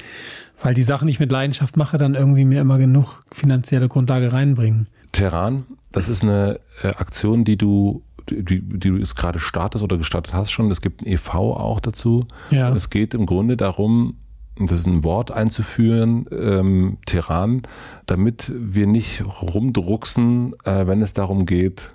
Weil 0.63 0.75
die 0.75 0.83
Sachen, 0.83 1.07
die 1.07 1.11
ich 1.11 1.19
mit 1.19 1.31
Leidenschaft 1.31 1.75
mache, 1.75 1.97
dann 1.97 2.15
irgendwie 2.15 2.45
mir 2.45 2.61
immer 2.61 2.77
genug 2.77 3.19
finanzielle 3.31 3.89
Grundlage 3.89 4.31
reinbringen. 4.31 4.87
Terran, 5.11 5.65
das 5.91 6.07
ist 6.07 6.23
eine 6.23 6.59
äh, 6.83 6.87
Aktion, 6.89 7.43
die 7.43 7.57
du 7.57 8.01
die, 8.31 8.61
die 8.61 8.89
du 8.89 8.97
jetzt 8.97 9.15
gerade 9.15 9.39
startest 9.39 9.83
oder 9.83 9.97
gestartet 9.97 10.33
hast 10.33 10.51
schon. 10.51 10.69
Es 10.71 10.81
gibt 10.81 11.01
ein 11.01 11.07
e.V. 11.07 11.55
auch 11.55 11.79
dazu. 11.79 12.27
Ja. 12.49 12.69
Und 12.69 12.77
es 12.77 12.89
geht 12.89 13.13
im 13.13 13.25
Grunde 13.25 13.57
darum, 13.57 14.17
das 14.57 14.71
ist 14.79 14.87
ein 14.87 15.03
Wort 15.03 15.31
einzuführen, 15.31 16.25
ähm, 16.31 16.97
Terran, 17.05 17.63
damit 18.05 18.51
wir 18.53 18.87
nicht 18.87 19.23
rumdrucksen, 19.25 20.53
äh, 20.65 20.87
wenn 20.87 21.01
es 21.01 21.13
darum 21.13 21.45
geht, 21.45 21.91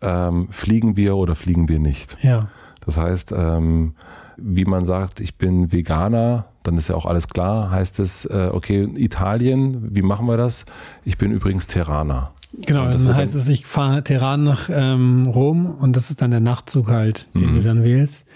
ähm, 0.00 0.48
fliegen 0.50 0.96
wir 0.96 1.16
oder 1.16 1.34
fliegen 1.34 1.68
wir 1.68 1.78
nicht. 1.78 2.18
Ja. 2.22 2.48
Das 2.84 2.96
heißt, 2.96 3.32
ähm, 3.32 3.94
wie 4.36 4.64
man 4.64 4.84
sagt, 4.84 5.20
ich 5.20 5.36
bin 5.36 5.72
Veganer, 5.72 6.46
dann 6.62 6.76
ist 6.76 6.88
ja 6.88 6.94
auch 6.94 7.06
alles 7.06 7.28
klar, 7.28 7.70
heißt 7.70 7.98
es, 7.98 8.24
äh, 8.26 8.50
okay, 8.52 8.88
Italien, 8.96 9.94
wie 9.94 10.02
machen 10.02 10.26
wir 10.26 10.36
das? 10.36 10.64
Ich 11.04 11.18
bin 11.18 11.32
übrigens 11.32 11.66
Terraner. 11.66 12.32
Genau, 12.52 12.86
Und 12.86 12.94
das 12.94 13.04
dann 13.04 13.14
heißt 13.16 13.34
es, 13.34 13.48
ich 13.48 13.66
fahre 13.66 14.02
Teheran 14.02 14.42
nach 14.44 14.68
ähm, 14.72 15.24
Rom 15.26 15.66
und 15.66 15.94
das 15.94 16.10
ist 16.10 16.22
dann 16.22 16.30
der 16.30 16.40
Nachtzug 16.40 16.88
halt, 16.88 17.26
den 17.34 17.52
Mhm. 17.52 17.56
du 17.56 17.62
dann 17.62 17.84
wählst. 17.84 18.26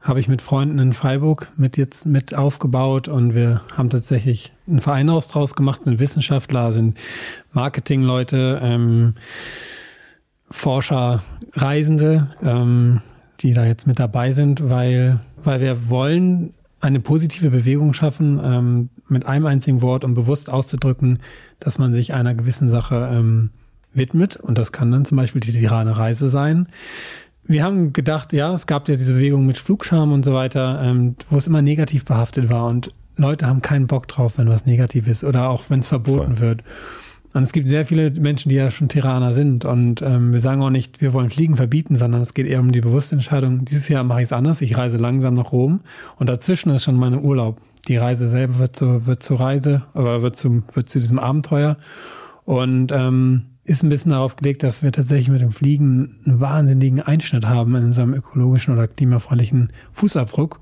Habe 0.00 0.20
ich 0.20 0.28
mit 0.28 0.40
Freunden 0.40 0.78
in 0.78 0.92
Freiburg 0.92 1.48
mit 1.56 1.76
jetzt 1.76 2.06
mit 2.06 2.32
aufgebaut 2.34 3.08
und 3.08 3.34
wir 3.34 3.60
haben 3.76 3.90
tatsächlich 3.90 4.52
einen 4.68 4.80
Verein 4.80 5.10
aus 5.10 5.28
draus 5.28 5.54
gemacht, 5.56 5.84
sind 5.84 5.98
Wissenschaftler, 5.98 6.72
sind 6.72 6.96
Marketingleute, 7.52 8.60
ähm, 8.62 9.14
Forscher, 10.50 11.22
Reisende, 11.52 12.28
ähm, 12.42 13.02
die 13.40 13.52
da 13.52 13.66
jetzt 13.66 13.86
mit 13.86 13.98
dabei 13.98 14.32
sind, 14.32 14.70
weil, 14.70 15.20
weil 15.44 15.60
wir 15.60 15.90
wollen 15.90 16.54
eine 16.80 17.00
positive 17.00 17.50
Bewegung 17.50 17.92
schaffen, 17.92 18.40
ähm, 18.42 18.88
mit 19.10 19.26
einem 19.26 19.46
einzigen 19.46 19.82
Wort, 19.82 20.04
um 20.04 20.14
bewusst 20.14 20.50
auszudrücken, 20.50 21.20
dass 21.60 21.78
man 21.78 21.92
sich 21.92 22.14
einer 22.14 22.34
gewissen 22.34 22.68
Sache 22.68 23.10
ähm, 23.12 23.50
widmet. 23.92 24.36
Und 24.36 24.58
das 24.58 24.72
kann 24.72 24.90
dann 24.90 25.04
zum 25.04 25.16
Beispiel 25.16 25.40
die 25.40 25.52
Tirane 25.52 25.96
Reise 25.96 26.28
sein. 26.28 26.68
Wir 27.44 27.64
haben 27.64 27.92
gedacht, 27.92 28.32
ja, 28.32 28.52
es 28.52 28.66
gab 28.66 28.88
ja 28.88 28.96
diese 28.96 29.14
Bewegung 29.14 29.46
mit 29.46 29.56
Flugscham 29.56 30.12
und 30.12 30.24
so 30.24 30.34
weiter, 30.34 30.80
ähm, 30.82 31.16
wo 31.30 31.36
es 31.36 31.46
immer 31.46 31.62
negativ 31.62 32.04
behaftet 32.04 32.50
war. 32.50 32.66
Und 32.66 32.92
Leute 33.16 33.46
haben 33.46 33.62
keinen 33.62 33.86
Bock 33.86 34.06
drauf, 34.06 34.38
wenn 34.38 34.48
was 34.48 34.66
negativ 34.66 35.08
ist 35.08 35.24
oder 35.24 35.48
auch 35.48 35.64
wenn 35.68 35.80
es 35.80 35.88
verboten 35.88 36.36
Voll. 36.36 36.40
wird. 36.40 36.62
Und 37.34 37.42
es 37.42 37.52
gibt 37.52 37.68
sehr 37.68 37.84
viele 37.84 38.10
Menschen, 38.10 38.48
die 38.48 38.56
ja 38.56 38.70
schon 38.70 38.88
Tiraner 38.88 39.34
sind. 39.34 39.64
Und 39.64 40.02
ähm, 40.02 40.32
wir 40.32 40.40
sagen 40.40 40.62
auch 40.62 40.70
nicht, 40.70 41.00
wir 41.00 41.12
wollen 41.12 41.30
Fliegen 41.30 41.56
verbieten, 41.56 41.94
sondern 41.94 42.22
es 42.22 42.34
geht 42.34 42.46
eher 42.46 42.60
um 42.60 42.72
die 42.72 42.80
bewusste 42.80 43.14
Entscheidung. 43.14 43.64
Dieses 43.64 43.88
Jahr 43.88 44.02
mache 44.02 44.20
ich 44.20 44.26
es 44.26 44.32
anders. 44.32 44.60
Ich 44.62 44.76
reise 44.76 44.96
langsam 44.96 45.34
nach 45.34 45.52
Rom. 45.52 45.80
Und 46.16 46.28
dazwischen 46.28 46.70
ist 46.70 46.84
schon 46.84 46.96
mein 46.96 47.18
Urlaub. 47.18 47.60
Die 47.88 47.96
Reise 47.96 48.28
selber 48.28 48.58
wird 48.58 48.76
zu, 48.76 49.06
wird 49.06 49.22
zur 49.22 49.40
Reise, 49.40 49.82
aber 49.94 50.22
wird 50.22 50.36
zu, 50.36 50.62
wird 50.74 50.88
zu 50.88 51.00
diesem 51.00 51.18
Abenteuer. 51.18 51.78
Und 52.44 52.92
ähm, 52.92 53.46
ist 53.64 53.82
ein 53.82 53.90
bisschen 53.90 54.12
darauf 54.12 54.36
gelegt, 54.36 54.62
dass 54.62 54.82
wir 54.82 54.92
tatsächlich 54.92 55.28
mit 55.28 55.42
dem 55.42 55.52
Fliegen 55.52 56.20
einen 56.24 56.40
wahnsinnigen 56.40 57.00
Einschnitt 57.00 57.46
haben 57.46 57.74
in 57.76 57.84
unserem 57.84 58.14
ökologischen 58.14 58.72
oder 58.72 58.88
klimafreundlichen 58.88 59.72
Fußabdruck. 59.92 60.60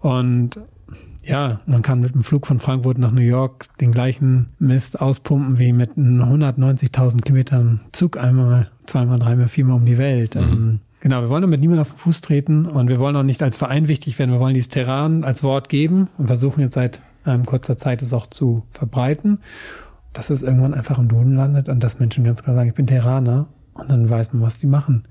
Und 0.00 0.60
ja, 1.24 1.60
man 1.66 1.82
kann 1.82 2.00
mit 2.00 2.14
dem 2.14 2.22
Flug 2.22 2.46
von 2.46 2.60
Frankfurt 2.60 2.98
nach 2.98 3.10
New 3.10 3.20
York 3.20 3.66
den 3.80 3.90
gleichen 3.90 4.50
Mist 4.60 5.00
auspumpen 5.00 5.58
wie 5.58 5.72
mit 5.72 5.96
einem 5.96 6.22
190.000 6.22 7.22
Kilometern 7.22 7.80
Zug 7.90 8.16
einmal, 8.16 8.70
zweimal, 8.86 9.18
dreimal, 9.18 9.48
viermal 9.48 9.76
um 9.76 9.84
die 9.84 9.98
Welt. 9.98 10.36
Ähm, 10.36 10.80
genau, 11.06 11.22
wir 11.22 11.28
wollen 11.28 11.42
damit 11.42 11.60
niemand 11.60 11.80
auf 11.80 11.90
den 11.90 11.98
Fuß 11.98 12.20
treten 12.20 12.66
und 12.66 12.88
wir 12.88 12.98
wollen 12.98 13.14
auch 13.14 13.22
nicht 13.22 13.40
als 13.40 13.56
Verein 13.56 13.86
wichtig 13.86 14.18
werden. 14.18 14.32
Wir 14.32 14.40
wollen 14.40 14.54
dieses 14.54 14.70
Terran 14.70 15.22
als 15.22 15.44
Wort 15.44 15.68
geben 15.68 16.08
und 16.18 16.26
versuchen 16.26 16.62
jetzt 16.62 16.74
seit 16.74 17.00
ähm, 17.24 17.46
kurzer 17.46 17.76
Zeit 17.76 18.02
es 18.02 18.12
auch 18.12 18.26
zu 18.26 18.64
verbreiten, 18.72 19.38
dass 20.12 20.30
es 20.30 20.42
irgendwann 20.42 20.74
einfach 20.74 20.98
im 20.98 21.06
Duden 21.06 21.36
landet 21.36 21.68
und 21.68 21.78
dass 21.78 22.00
Menschen 22.00 22.24
ganz 22.24 22.42
klar 22.42 22.56
sagen, 22.56 22.70
ich 22.70 22.74
bin 22.74 22.88
Terraner 22.88 23.46
und 23.74 23.88
dann 23.88 24.10
weiß 24.10 24.32
man, 24.32 24.42
was 24.42 24.56
die 24.56 24.66
machen. 24.66 25.04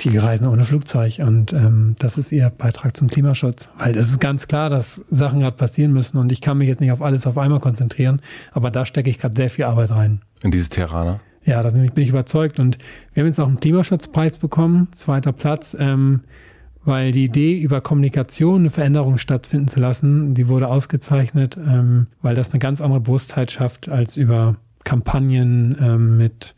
Die 0.00 0.18
reisen 0.18 0.48
ohne 0.48 0.64
Flugzeug 0.64 1.20
und 1.20 1.52
ähm, 1.52 1.94
das 2.00 2.18
ist 2.18 2.32
ihr 2.32 2.50
Beitrag 2.50 2.96
zum 2.96 3.06
Klimaschutz. 3.06 3.68
Weil 3.78 3.96
es 3.96 4.08
ist 4.08 4.18
ganz 4.18 4.48
klar, 4.48 4.70
dass 4.70 4.96
Sachen 5.08 5.38
gerade 5.38 5.56
passieren 5.56 5.92
müssen 5.92 6.18
und 6.18 6.32
ich 6.32 6.40
kann 6.40 6.58
mich 6.58 6.66
jetzt 6.66 6.80
nicht 6.80 6.90
auf 6.90 7.00
alles 7.00 7.28
auf 7.28 7.38
einmal 7.38 7.60
konzentrieren, 7.60 8.20
aber 8.50 8.72
da 8.72 8.84
stecke 8.84 9.08
ich 9.08 9.20
gerade 9.20 9.36
sehr 9.36 9.50
viel 9.50 9.66
Arbeit 9.66 9.92
rein. 9.92 10.22
In 10.42 10.50
dieses 10.50 10.68
Terraner. 10.68 11.20
Ja, 11.46 11.62
da 11.62 11.70
bin 11.70 11.90
ich 11.96 12.08
überzeugt 12.08 12.58
und 12.58 12.76
wir 13.14 13.22
haben 13.22 13.28
jetzt 13.28 13.38
auch 13.38 13.46
einen 13.46 13.60
Klimaschutzpreis 13.60 14.36
bekommen, 14.36 14.88
zweiter 14.90 15.32
Platz, 15.32 15.76
ähm, 15.78 16.22
weil 16.84 17.12
die 17.12 17.24
Idee 17.24 17.58
über 17.58 17.80
Kommunikation 17.80 18.62
eine 18.62 18.70
Veränderung 18.70 19.16
stattfinden 19.16 19.68
zu 19.68 19.78
lassen, 19.78 20.34
die 20.34 20.48
wurde 20.48 20.66
ausgezeichnet, 20.66 21.56
ähm, 21.56 22.08
weil 22.20 22.34
das 22.34 22.52
eine 22.52 22.58
ganz 22.58 22.80
andere 22.80 23.00
Bewusstheit 23.00 23.52
schafft 23.52 23.88
als 23.88 24.16
über 24.16 24.56
Kampagnen 24.82 25.76
ähm, 25.80 26.16
mit 26.16 26.56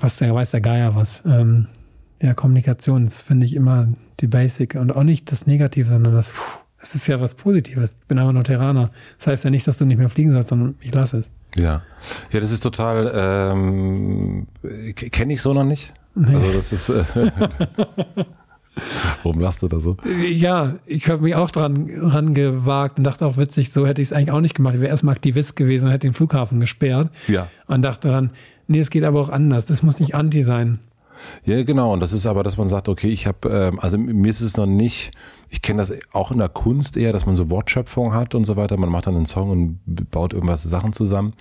was 0.00 0.16
der 0.16 0.34
weiß 0.34 0.50
der 0.50 0.60
Geier 0.60 0.96
was. 0.96 1.22
Ähm, 1.24 1.68
ja, 2.20 2.34
Kommunikation, 2.34 3.04
das 3.04 3.18
finde 3.18 3.46
ich 3.46 3.54
immer 3.54 3.88
die 4.18 4.26
Basic 4.26 4.74
und 4.74 4.94
auch 4.94 5.04
nicht 5.04 5.30
das 5.30 5.46
Negative, 5.46 5.88
sondern 5.88 6.12
das, 6.12 6.32
es 6.80 6.96
ist 6.96 7.06
ja 7.06 7.20
was 7.20 7.34
Positives. 7.34 7.96
Ich 8.00 8.06
bin 8.08 8.18
einfach 8.18 8.32
nur 8.32 8.44
Terraner. 8.44 8.90
Das 9.18 9.28
heißt 9.28 9.44
ja 9.44 9.50
nicht, 9.50 9.66
dass 9.66 9.78
du 9.78 9.84
nicht 9.84 9.98
mehr 9.98 10.08
fliegen 10.08 10.32
sollst, 10.32 10.48
sondern 10.48 10.74
ich 10.80 10.92
lasse 10.92 11.18
es. 11.18 11.30
Ja. 11.56 11.82
Ja, 12.32 12.40
das 12.40 12.50
ist 12.50 12.60
total, 12.62 13.12
ähm, 13.14 14.46
kenne 14.94 15.34
ich 15.34 15.42
so 15.42 15.52
noch 15.54 15.64
nicht. 15.64 15.92
Also 16.16 16.52
das 16.52 16.72
ist, 16.72 16.88
äh, 16.90 17.04
warum 19.22 19.40
lachst 19.40 19.62
du 19.62 19.68
da 19.68 19.80
so? 19.80 19.96
Ja, 20.30 20.76
ich 20.86 21.08
habe 21.08 21.22
mich 21.22 21.34
auch 21.34 21.50
dran, 21.50 21.86
dran 22.08 22.34
gewagt 22.34 22.98
und 22.98 23.04
dachte 23.04 23.26
auch 23.26 23.36
witzig, 23.36 23.70
so 23.72 23.86
hätte 23.86 24.00
ich 24.02 24.08
es 24.08 24.12
eigentlich 24.12 24.30
auch 24.32 24.40
nicht 24.40 24.54
gemacht. 24.54 24.74
Ich 24.74 24.80
wäre 24.80 24.90
erstmal 24.90 25.14
Aktivist 25.14 25.56
gewesen 25.56 25.86
und 25.86 25.92
hätte 25.92 26.06
den 26.06 26.14
Flughafen 26.14 26.60
gesperrt 26.60 27.10
Ja. 27.28 27.48
und 27.66 27.82
dachte 27.82 28.08
dann, 28.08 28.30
nee, 28.66 28.80
es 28.80 28.90
geht 28.90 29.04
aber 29.04 29.20
auch 29.20 29.28
anders. 29.28 29.66
Das 29.66 29.82
muss 29.82 30.00
nicht 30.00 30.14
anti 30.14 30.42
sein. 30.42 30.78
Ja, 31.44 31.62
genau. 31.62 31.92
Und 31.92 32.00
das 32.00 32.12
ist 32.12 32.26
aber, 32.26 32.42
dass 32.42 32.56
man 32.56 32.68
sagt, 32.68 32.88
okay, 32.88 33.08
ich 33.08 33.26
habe, 33.26 33.48
ähm, 33.48 33.80
also 33.80 33.98
mir 33.98 34.30
ist 34.30 34.40
es 34.40 34.56
noch 34.56 34.66
nicht, 34.66 35.12
ich 35.48 35.62
kenne 35.62 35.82
das 35.82 35.92
auch 36.12 36.30
in 36.30 36.38
der 36.38 36.48
Kunst 36.48 36.96
eher, 36.96 37.12
dass 37.12 37.26
man 37.26 37.36
so 37.36 37.50
Wortschöpfung 37.50 38.14
hat 38.14 38.34
und 38.34 38.44
so 38.44 38.56
weiter. 38.56 38.76
Man 38.76 38.88
macht 38.88 39.06
dann 39.06 39.16
einen 39.16 39.26
Song 39.26 39.50
und 39.50 40.10
baut 40.10 40.32
irgendwas 40.32 40.62
Sachen 40.62 40.92
zusammen. 40.92 41.34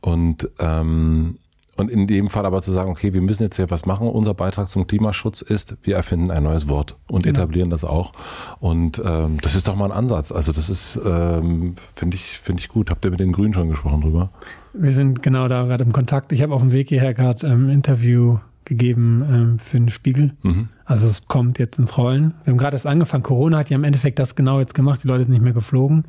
Und 0.00 0.50
ähm, 0.58 1.38
und 1.76 1.90
in 1.90 2.06
dem 2.06 2.30
Fall 2.30 2.46
aber 2.46 2.62
zu 2.62 2.70
sagen, 2.70 2.90
okay, 2.90 3.12
wir 3.12 3.20
müssen 3.20 3.42
jetzt 3.42 3.56
hier 3.56 3.70
was 3.70 3.84
machen. 3.84 4.08
Unser 4.08 4.34
Beitrag 4.34 4.68
zum 4.68 4.86
Klimaschutz 4.86 5.42
ist, 5.42 5.76
wir 5.82 5.96
erfinden 5.96 6.30
ein 6.30 6.44
neues 6.44 6.68
Wort 6.68 6.96
und 7.08 7.26
etablieren 7.26 7.70
das 7.70 7.84
auch. 7.84 8.12
Und 8.60 9.02
ähm, 9.04 9.38
das 9.42 9.56
ist 9.56 9.66
doch 9.66 9.74
mal 9.74 9.86
ein 9.86 9.92
Ansatz. 9.92 10.30
Also 10.30 10.52
das 10.52 10.70
ist, 10.70 11.00
ähm, 11.04 11.74
finde 11.94 12.14
ich, 12.14 12.38
finde 12.38 12.60
ich 12.60 12.68
gut. 12.68 12.90
Habt 12.90 13.04
ihr 13.04 13.10
mit 13.10 13.20
den 13.20 13.32
Grünen 13.32 13.54
schon 13.54 13.68
gesprochen 13.68 14.02
drüber? 14.02 14.30
Wir 14.72 14.92
sind 14.92 15.22
genau 15.22 15.48
da 15.48 15.64
gerade 15.64 15.84
im 15.84 15.92
Kontakt. 15.92 16.32
Ich 16.32 16.42
habe 16.42 16.54
auf 16.54 16.62
dem 16.62 16.72
Weg 16.72 16.88
hierher 16.88 17.14
gerade 17.14 17.46
ähm, 17.46 17.66
ein 17.66 17.70
Interview 17.70 18.38
gegeben 18.64 19.24
ähm, 19.28 19.58
für 19.58 19.78
den 19.78 19.88
Spiegel. 19.88 20.32
Mhm. 20.42 20.68
Also 20.84 21.08
es 21.08 21.26
kommt 21.26 21.58
jetzt 21.58 21.78
ins 21.78 21.96
Rollen. 21.96 22.34
Wir 22.44 22.52
haben 22.52 22.58
gerade 22.58 22.74
erst 22.74 22.86
angefangen. 22.86 23.22
Corona 23.22 23.58
hat 23.58 23.70
ja 23.70 23.76
im 23.76 23.84
Endeffekt 23.84 24.18
das 24.18 24.34
genau 24.34 24.60
jetzt 24.60 24.74
gemacht. 24.74 25.02
Die 25.02 25.08
Leute 25.08 25.24
sind 25.24 25.32
nicht 25.32 25.42
mehr 25.42 25.52
geflogen. 25.52 26.04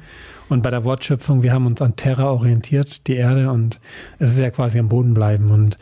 Und 0.49 0.63
bei 0.63 0.69
der 0.69 0.83
Wortschöpfung, 0.83 1.43
wir 1.43 1.53
haben 1.53 1.65
uns 1.65 1.81
an 1.81 1.95
Terra 1.95 2.31
orientiert, 2.31 3.07
die 3.07 3.15
Erde, 3.15 3.51
und 3.51 3.79
es 4.19 4.31
ist 4.31 4.39
ja 4.39 4.49
quasi 4.51 4.79
am 4.79 4.89
Boden 4.89 5.13
bleiben. 5.13 5.49
Und 5.49 5.77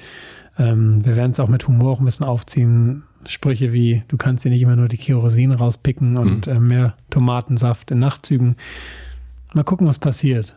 ähm, 0.58 1.06
wir 1.06 1.16
werden 1.16 1.32
es 1.32 1.40
auch 1.40 1.48
mit 1.48 1.68
Humor 1.68 1.94
auch 1.94 2.00
ein 2.00 2.06
bisschen 2.06 2.26
aufziehen. 2.26 3.04
Sprüche 3.26 3.74
wie, 3.74 4.04
du 4.10 4.18
kannst 4.18 4.46
dir 4.46 4.50
nicht 4.50 4.62
immer 4.62 4.76
nur 4.76 4.88
die 4.88 4.98
Kerosin 4.98 5.52
rauspicken 5.52 6.18
und 6.18 6.48
äh, 6.48 6.60
mehr 6.60 6.96
Tomatensaft 7.10 7.92
in 7.92 8.00
Nachtzügen. 8.00 8.58
Mal 9.54 9.64
gucken, 9.64 9.88
was 9.88 9.98
passiert. 9.98 10.56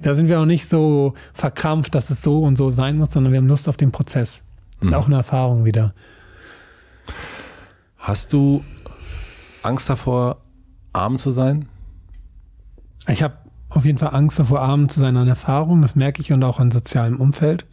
Da 0.00 0.14
sind 0.14 0.28
wir 0.28 0.40
auch 0.40 0.46
nicht 0.46 0.66
so 0.68 1.14
verkrampft, 1.34 1.94
dass 1.94 2.10
es 2.10 2.22
so 2.22 2.42
und 2.42 2.56
so 2.56 2.70
sein 2.70 2.96
muss, 2.98 3.12
sondern 3.12 3.32
wir 3.32 3.38
haben 3.38 3.46
Lust 3.46 3.68
auf 3.68 3.76
den 3.76 3.92
Prozess. 3.92 4.42
Ist 4.80 4.94
auch 4.94 5.06
eine 5.06 5.16
Erfahrung 5.16 5.64
wieder. 5.64 5.94
Hast 7.96 8.32
du 8.32 8.64
Angst 9.62 9.90
davor, 9.90 10.38
arm 10.92 11.18
zu 11.18 11.32
sein? 11.32 11.68
Ich 13.08 13.22
habe 13.22 13.36
auf 13.70 13.84
jeden 13.84 13.98
Fall 13.98 14.14
Angst 14.14 14.38
davor, 14.38 14.60
arm 14.60 14.88
zu 14.88 15.00
sein 15.00 15.16
an 15.16 15.28
Erfahrung. 15.28 15.82
Das 15.82 15.94
merke 15.94 16.22
ich 16.22 16.32
und 16.32 16.42
auch 16.44 16.58
an 16.58 16.70
sozialem 16.70 17.20
Umfeld. 17.20 17.66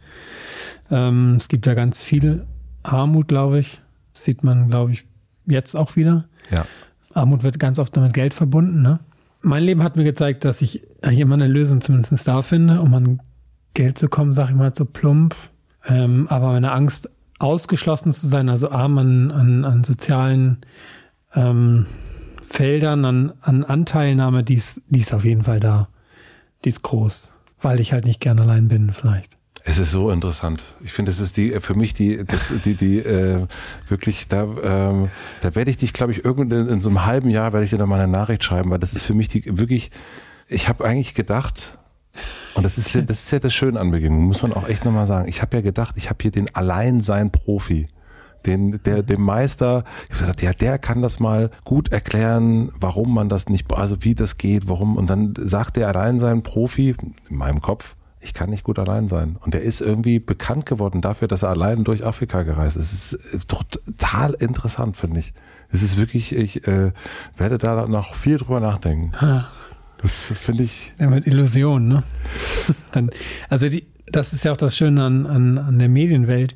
Ähm, 0.90 1.36
es 1.36 1.48
gibt 1.48 1.66
ja 1.66 1.74
ganz 1.74 2.02
viel 2.02 2.46
Armut, 2.82 3.28
glaube 3.28 3.60
ich. 3.60 3.80
Das 4.12 4.24
sieht 4.24 4.44
man, 4.44 4.68
glaube 4.68 4.92
ich, 4.92 5.06
jetzt 5.46 5.74
auch 5.74 5.96
wieder. 5.96 6.24
Ja. 6.50 6.66
Armut 7.14 7.42
wird 7.42 7.58
ganz 7.58 7.78
oft 7.78 7.96
mit 7.96 8.12
Geld 8.12 8.34
verbunden. 8.34 8.82
Ne? 8.82 9.00
Mein 9.40 9.62
Leben 9.62 9.82
hat 9.82 9.96
mir 9.96 10.04
gezeigt, 10.04 10.44
dass 10.44 10.60
ich 10.60 10.82
eigentlich 11.02 11.20
immer 11.20 11.34
eine 11.34 11.48
Lösung 11.48 11.80
zumindest 11.80 12.26
da 12.26 12.42
finde, 12.42 12.80
um 12.80 12.94
an 12.94 13.20
Geld 13.74 13.98
zu 13.98 14.08
kommen, 14.08 14.32
sage 14.32 14.50
ich 14.50 14.56
mal 14.56 14.74
so 14.74 14.84
plump. 14.84 15.34
Ähm, 15.88 16.26
aber 16.28 16.52
meine 16.52 16.72
Angst, 16.72 17.10
ausgeschlossen 17.38 18.12
zu 18.12 18.26
sein, 18.28 18.48
also 18.48 18.70
arm 18.70 18.98
an, 18.98 19.30
an, 19.30 19.64
an 19.64 19.84
sozialen 19.84 20.58
ähm, 21.34 21.86
Feldern, 22.42 23.04
an, 23.04 23.32
an 23.42 23.64
Anteilnahme, 23.64 24.42
die 24.42 24.54
ist, 24.54 24.80
die 24.88 25.00
ist 25.00 25.12
auf 25.12 25.24
jeden 25.24 25.44
Fall 25.44 25.60
da. 25.60 25.88
die 26.64 26.70
ist 26.70 26.82
groß, 26.82 27.32
weil 27.60 27.80
ich 27.80 27.92
halt 27.92 28.04
nicht 28.04 28.20
gern 28.20 28.38
allein 28.38 28.68
bin 28.68 28.92
vielleicht. 28.92 29.36
Es 29.68 29.78
ist 29.78 29.90
so 29.90 30.12
interessant. 30.12 30.62
Ich 30.84 30.92
finde, 30.92 31.10
es 31.10 31.18
ist 31.18 31.36
die 31.36 31.50
für 31.60 31.74
mich 31.74 31.92
die 31.92 32.24
das 32.24 32.54
die 32.64 32.74
die 32.74 32.98
äh, 33.00 33.46
wirklich 33.88 34.28
da 34.28 34.44
ähm, 34.62 35.10
da 35.40 35.56
werde 35.56 35.72
ich 35.72 35.76
dich 35.76 35.92
glaube 35.92 36.12
ich 36.12 36.24
irgendwann 36.24 36.66
in, 36.66 36.68
in 36.74 36.80
so 36.80 36.88
einem 36.88 37.04
halben 37.04 37.30
Jahr 37.30 37.52
werde 37.52 37.64
ich 37.64 37.70
dir 37.70 37.78
noch 37.78 37.88
mal 37.88 37.98
eine 37.98 38.10
Nachricht 38.10 38.44
schreiben, 38.44 38.70
weil 38.70 38.78
das 38.78 38.92
ist 38.92 39.02
für 39.02 39.14
mich 39.14 39.26
die 39.26 39.42
wirklich 39.58 39.90
ich 40.46 40.68
habe 40.68 40.84
eigentlich 40.84 41.14
gedacht 41.14 41.78
und 42.54 42.64
das 42.64 42.78
ist 42.78 42.94
ja, 42.94 43.02
das 43.02 43.20
ist 43.20 43.30
ja 43.30 43.38
das 43.38 43.54
Schöne 43.54 43.78
an 43.80 43.90
Begegnung, 43.90 44.24
muss 44.24 44.42
man 44.42 44.52
auch 44.52 44.68
echt 44.68 44.84
noch 44.84 44.92
mal 44.92 45.06
sagen. 45.06 45.28
Ich 45.28 45.42
habe 45.42 45.56
ja 45.56 45.62
gedacht, 45.62 45.94
ich 45.96 46.08
habe 46.08 46.18
hier 46.22 46.30
den 46.30 46.54
Alleinsein 46.54 47.30
Profi 47.30 47.86
den, 48.46 48.80
der, 48.84 49.02
dem 49.02 49.22
Meister, 49.22 49.84
ich 50.04 50.10
habe 50.10 50.20
gesagt, 50.20 50.42
ja, 50.42 50.52
der 50.52 50.78
kann 50.78 51.02
das 51.02 51.20
mal 51.20 51.50
gut 51.64 51.90
erklären, 51.90 52.70
warum 52.78 53.12
man 53.12 53.28
das 53.28 53.48
nicht, 53.48 53.72
also 53.72 53.96
wie 54.00 54.14
das 54.14 54.38
geht, 54.38 54.68
warum. 54.68 54.96
Und 54.96 55.10
dann 55.10 55.34
sagt 55.36 55.76
der 55.76 55.88
allein 55.88 56.18
sein 56.18 56.42
Profi, 56.42 56.94
in 57.28 57.36
meinem 57.36 57.60
Kopf, 57.60 57.96
ich 58.20 58.34
kann 58.34 58.50
nicht 58.50 58.64
gut 58.64 58.78
allein 58.78 59.08
sein. 59.08 59.36
Und 59.40 59.54
der 59.54 59.62
ist 59.62 59.80
irgendwie 59.80 60.18
bekannt 60.18 60.66
geworden 60.66 61.00
dafür, 61.00 61.28
dass 61.28 61.42
er 61.42 61.50
allein 61.50 61.84
durch 61.84 62.04
Afrika 62.04 62.42
gereist 62.42 62.76
ist. 62.76 62.92
Es 62.92 63.12
ist 63.12 63.34
äh, 63.34 63.38
total 63.46 64.34
interessant, 64.34 64.96
finde 64.96 65.20
ich. 65.20 65.32
Es 65.70 65.82
ist 65.82 65.96
wirklich, 65.96 66.34
ich 66.34 66.66
äh, 66.66 66.92
werde 67.36 67.58
da 67.58 67.86
noch 67.86 68.14
viel 68.14 68.38
drüber 68.38 68.58
nachdenken. 68.58 69.12
Ha. 69.20 69.48
Das 70.06 70.32
finde 70.40 70.62
ich. 70.62 70.94
Ja, 71.00 71.08
mit 71.08 71.26
Illusion, 71.26 71.88
ne? 71.88 72.04
Dann, 72.92 73.10
also 73.48 73.68
die, 73.68 73.86
das 74.06 74.32
ist 74.32 74.44
ja 74.44 74.52
auch 74.52 74.56
das 74.56 74.76
Schöne 74.76 75.02
an, 75.02 75.26
an, 75.26 75.58
an 75.58 75.78
der 75.80 75.88
Medienwelt 75.88 76.54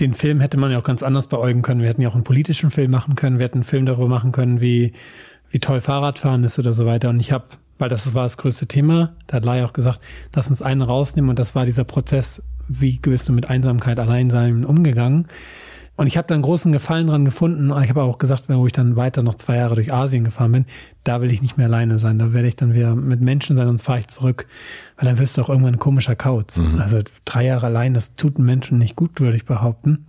den 0.00 0.14
Film 0.14 0.40
hätte 0.40 0.56
man 0.56 0.70
ja 0.70 0.78
auch 0.78 0.84
ganz 0.84 1.02
anders 1.02 1.26
beäugen 1.26 1.62
können. 1.62 1.80
Wir 1.80 1.88
hätten 1.88 2.02
ja 2.02 2.08
auch 2.08 2.14
einen 2.14 2.24
politischen 2.24 2.70
Film 2.70 2.90
machen 2.90 3.14
können. 3.14 3.38
Wir 3.38 3.44
hätten 3.44 3.58
einen 3.58 3.64
Film 3.64 3.84
darüber 3.84 4.08
machen 4.08 4.32
können, 4.32 4.60
wie, 4.60 4.92
wie 5.50 5.58
toll 5.58 5.80
Fahrradfahren 5.80 6.44
ist 6.44 6.58
oder 6.58 6.72
so 6.72 6.86
weiter. 6.86 7.10
Und 7.10 7.20
ich 7.20 7.32
habe, 7.32 7.46
weil 7.78 7.88
das 7.88 8.14
war 8.14 8.22
das 8.22 8.36
größte 8.36 8.66
Thema, 8.66 9.16
da 9.26 9.36
hat 9.36 9.44
Lai 9.44 9.64
auch 9.64 9.72
gesagt, 9.72 10.00
lass 10.34 10.48
uns 10.48 10.62
einen 10.62 10.82
rausnehmen. 10.82 11.30
Und 11.30 11.38
das 11.38 11.54
war 11.54 11.64
dieser 11.64 11.84
Prozess, 11.84 12.42
wie 12.68 12.98
bist 12.98 13.28
du 13.28 13.32
mit 13.32 13.50
Einsamkeit, 13.50 13.98
Alleinsein 13.98 14.64
umgegangen. 14.64 15.26
Und 15.98 16.06
ich 16.06 16.16
habe 16.16 16.28
da 16.28 16.34
einen 16.34 16.44
großen 16.44 16.70
Gefallen 16.70 17.08
dran 17.08 17.24
gefunden. 17.24 17.72
Ich 17.82 17.88
habe 17.88 18.02
auch 18.02 18.18
gesagt, 18.18 18.44
wo 18.46 18.64
ich 18.68 18.72
dann 18.72 18.94
weiter 18.94 19.24
noch 19.24 19.34
zwei 19.34 19.56
Jahre 19.56 19.74
durch 19.74 19.92
Asien 19.92 20.22
gefahren 20.22 20.52
bin, 20.52 20.64
da 21.02 21.20
will 21.20 21.32
ich 21.32 21.42
nicht 21.42 21.56
mehr 21.56 21.66
alleine 21.66 21.98
sein. 21.98 22.20
Da 22.20 22.32
werde 22.32 22.46
ich 22.46 22.54
dann 22.54 22.72
wieder 22.72 22.94
mit 22.94 23.20
Menschen 23.20 23.56
sein, 23.56 23.66
sonst 23.66 23.82
fahre 23.82 23.98
ich 23.98 24.06
zurück. 24.06 24.46
Weil 24.96 25.06
dann 25.06 25.18
wirst 25.18 25.36
du 25.36 25.42
auch 25.42 25.48
irgendwann 25.48 25.74
ein 25.74 25.80
komischer 25.80 26.14
Kauz. 26.14 26.56
Mhm. 26.56 26.78
Also 26.78 27.00
drei 27.24 27.46
Jahre 27.46 27.66
allein, 27.66 27.94
das 27.94 28.14
tut 28.14 28.36
einem 28.36 28.46
Menschen 28.46 28.78
nicht 28.78 28.94
gut, 28.94 29.18
würde 29.20 29.36
ich 29.36 29.44
behaupten. 29.44 30.06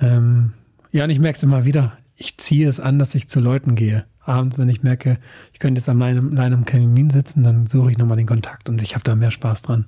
Ähm, 0.00 0.54
ja, 0.90 1.04
und 1.04 1.10
ich 1.10 1.20
merke 1.20 1.36
es 1.36 1.44
immer 1.44 1.64
wieder. 1.64 1.92
Ich 2.16 2.36
ziehe 2.38 2.66
es 2.66 2.80
an, 2.80 2.98
dass 2.98 3.14
ich 3.14 3.28
zu 3.28 3.38
Leuten 3.38 3.76
gehe. 3.76 4.06
Abends, 4.18 4.58
wenn 4.58 4.68
ich 4.68 4.82
merke, 4.82 5.18
ich 5.52 5.60
könnte 5.60 5.78
jetzt 5.78 5.88
allein, 5.88 6.32
allein 6.32 6.52
am 6.52 6.64
Kamin 6.64 7.10
sitzen, 7.10 7.44
dann 7.44 7.68
suche 7.68 7.92
ich 7.92 7.98
nochmal 7.98 8.16
den 8.16 8.26
Kontakt 8.26 8.68
und 8.68 8.82
ich 8.82 8.96
habe 8.96 9.04
da 9.04 9.14
mehr 9.14 9.30
Spaß 9.30 9.62
dran. 9.62 9.86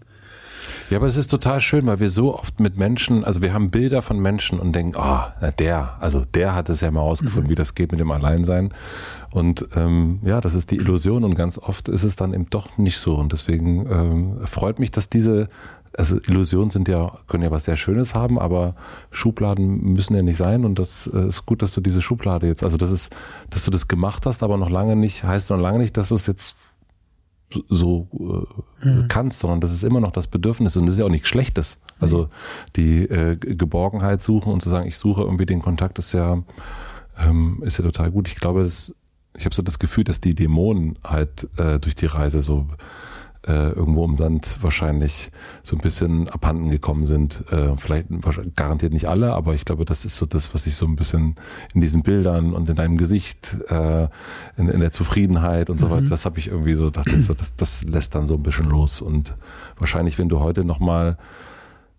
Ja, 0.91 0.99
aber 0.99 1.07
es 1.07 1.17
ist 1.17 1.29
total 1.29 1.61
schön, 1.61 1.87
weil 1.87 2.01
wir 2.01 2.11
so 2.11 2.39
oft 2.39 2.61
mit 2.61 2.77
Menschen, 2.77 3.25
also 3.25 3.43
wir 3.43 3.53
haben 3.53 3.71
Bilder 3.71 4.03
von 4.03 4.19
Menschen 4.19 4.59
und 4.59 4.73
denken, 4.75 4.97
ah, 4.97 5.35
oh, 5.41 5.49
der, 5.59 5.97
also 6.01 6.25
der 6.25 6.55
hat 6.55 6.69
es 6.69 6.81
ja 6.81 6.91
mal 6.91 7.01
ausgefunden, 7.01 7.45
mhm. 7.45 7.51
wie 7.51 7.55
das 7.55 7.75
geht 7.75 7.93
mit 7.93 8.01
dem 8.01 8.11
Alleinsein. 8.11 8.73
Und 9.31 9.67
ähm, 9.77 10.21
ja, 10.23 10.41
das 10.41 10.55
ist 10.55 10.71
die 10.71 10.77
Illusion 10.77 11.25
und 11.25 11.35
ganz 11.35 11.59
oft 11.59 11.89
ist 11.89 12.05
es 12.05 12.17
dann 12.17 12.35
eben 12.35 12.51
doch 12.51 12.77
nicht 12.79 12.99
so. 12.99 13.15
Und 13.15 13.33
deswegen 13.33 13.87
ähm, 13.91 14.47
freut 14.47 14.79
mich, 14.79 14.91
dass 14.91 15.09
diese 15.09 15.49
also 15.97 16.19
Illusionen 16.27 16.71
sind 16.71 16.89
ja, 16.89 17.19
können 17.29 17.43
ja 17.43 17.51
was 17.51 17.65
sehr 17.65 17.77
Schönes 17.77 18.15
haben, 18.15 18.39
aber 18.39 18.75
Schubladen 19.11 19.93
müssen 19.93 20.15
ja 20.15 20.23
nicht 20.23 20.39
sein 20.39 20.65
und 20.65 20.79
das 20.79 21.07
äh, 21.13 21.27
ist 21.27 21.47
gut, 21.47 21.63
dass 21.63 21.75
du 21.75 21.81
diese 21.81 22.01
Schublade 22.01 22.47
jetzt, 22.47 22.65
also 22.65 22.77
das 22.77 22.91
ist, 22.91 23.15
dass 23.51 23.65
du 23.65 23.71
das 23.71 23.89
gemacht 23.89 24.25
hast, 24.27 24.43
aber 24.43 24.57
noch 24.57 24.71
lange 24.71 24.97
nicht, 24.97 25.25
heißt 25.25 25.51
noch 25.51 25.59
lange 25.59 25.79
nicht, 25.79 25.97
dass 25.97 26.09
du 26.09 26.15
es 26.15 26.27
jetzt 26.27 26.57
so 27.69 28.09
äh, 28.83 28.89
mhm. 28.89 29.09
kannst, 29.09 29.41
sondern 29.41 29.61
das 29.61 29.73
ist 29.73 29.85
immer 29.85 30.01
noch 30.01 30.13
das 30.13 30.27
Bedürfnis 30.27 30.77
und 30.77 30.87
das 30.87 30.95
ist 30.95 30.99
ja 30.99 31.05
auch 31.05 31.11
nichts 31.11 31.29
Schlechtes. 31.29 31.79
Also 32.01 32.29
die 32.77 33.05
äh, 33.05 33.37
Geborgenheit 33.37 34.23
suchen 34.23 34.53
und 34.53 34.61
zu 34.61 34.69
sagen, 34.69 34.89
ich 34.89 34.97
suche 34.97 35.23
irgendwie 35.23 35.47
den 35.47 35.63
Kontakt, 35.63 35.99
ist 35.99 36.13
ja 36.13 36.43
ähm, 37.19 37.63
ist 37.65 37.79
ja 37.79 37.85
total 37.85 38.11
gut. 38.11 38.29
Ich 38.29 38.37
glaube, 38.37 38.65
das, 38.65 38.95
ich 39.37 39.45
habe 39.45 39.55
so 39.55 39.63
das 39.63 39.79
Gefühl, 39.79 40.05
dass 40.05 40.21
die 40.21 40.35
Dämonen 40.35 40.99
halt 41.05 41.49
äh, 41.59 41.79
durch 41.79 41.95
die 41.95 42.07
Reise 42.07 42.41
so 42.41 42.69
äh, 43.47 43.71
irgendwo 43.71 44.05
im 44.05 44.17
Sand 44.17 44.59
wahrscheinlich 44.61 45.31
so 45.63 45.77
ein 45.77 45.81
bisschen 45.81 46.29
abhanden 46.29 46.71
gekommen 46.71 47.07
sind. 47.07 47.45
Äh, 47.51 47.77
vielleicht 47.77 48.07
garantiert 48.57 48.93
nicht 48.93 49.09
alle, 49.09 49.33
aber 49.33 49.55
ich 49.55 49.65
glaube, 49.65 49.85
das 49.85 50.05
ist 50.05 50.17
so 50.17 50.27
das, 50.27 50.55
was 50.55 50.67
ich 50.67 50.77
so 50.77 50.87
ein 50.87 50.97
bisschen 50.97 51.35
in 51.75 51.81
diesen 51.81 52.03
Bildern 52.03 52.55
und 52.55 52.69
in 52.69 52.77
deinem 52.77 52.97
Gesicht, 52.97 53.57
äh, 53.69 54.09
in, 54.57 54.69
in 54.69 54.81
der 54.81 54.93
Zufriedenheit 54.93 55.71
und 55.71 55.79
so 55.79 55.89
mhm. 55.89 55.91
weiter, 55.93 56.09
das 56.09 56.25
habe 56.25 56.39
ich 56.39 56.49
irgendwie 56.49 56.75
so, 56.75 56.91
dachte 56.91 57.17
ich 57.17 57.27
so, 57.27 57.33
das, 57.33 57.57
das 57.57 57.83
lässt 57.85 58.15
dann 58.15 58.27
so 58.27 58.35
ein 58.35 58.43
bisschen 58.43 58.69
los. 58.69 59.01
Und 59.03 59.37
wahrscheinlich, 59.79 60.19
wenn 60.19 60.29
du 60.29 60.41
heute 60.41 60.65
nochmal 60.65 61.19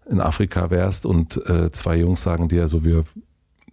in 0.10 0.22
Afrika 0.22 0.70
wärst 0.70 1.06
und 1.06 1.38
äh, 1.49 1.72
zwei 1.72 1.98
Jungs 1.98 2.24
sagen 2.24 2.48
dir, 2.48 2.68
so 2.68 2.84
wir, 2.84 3.03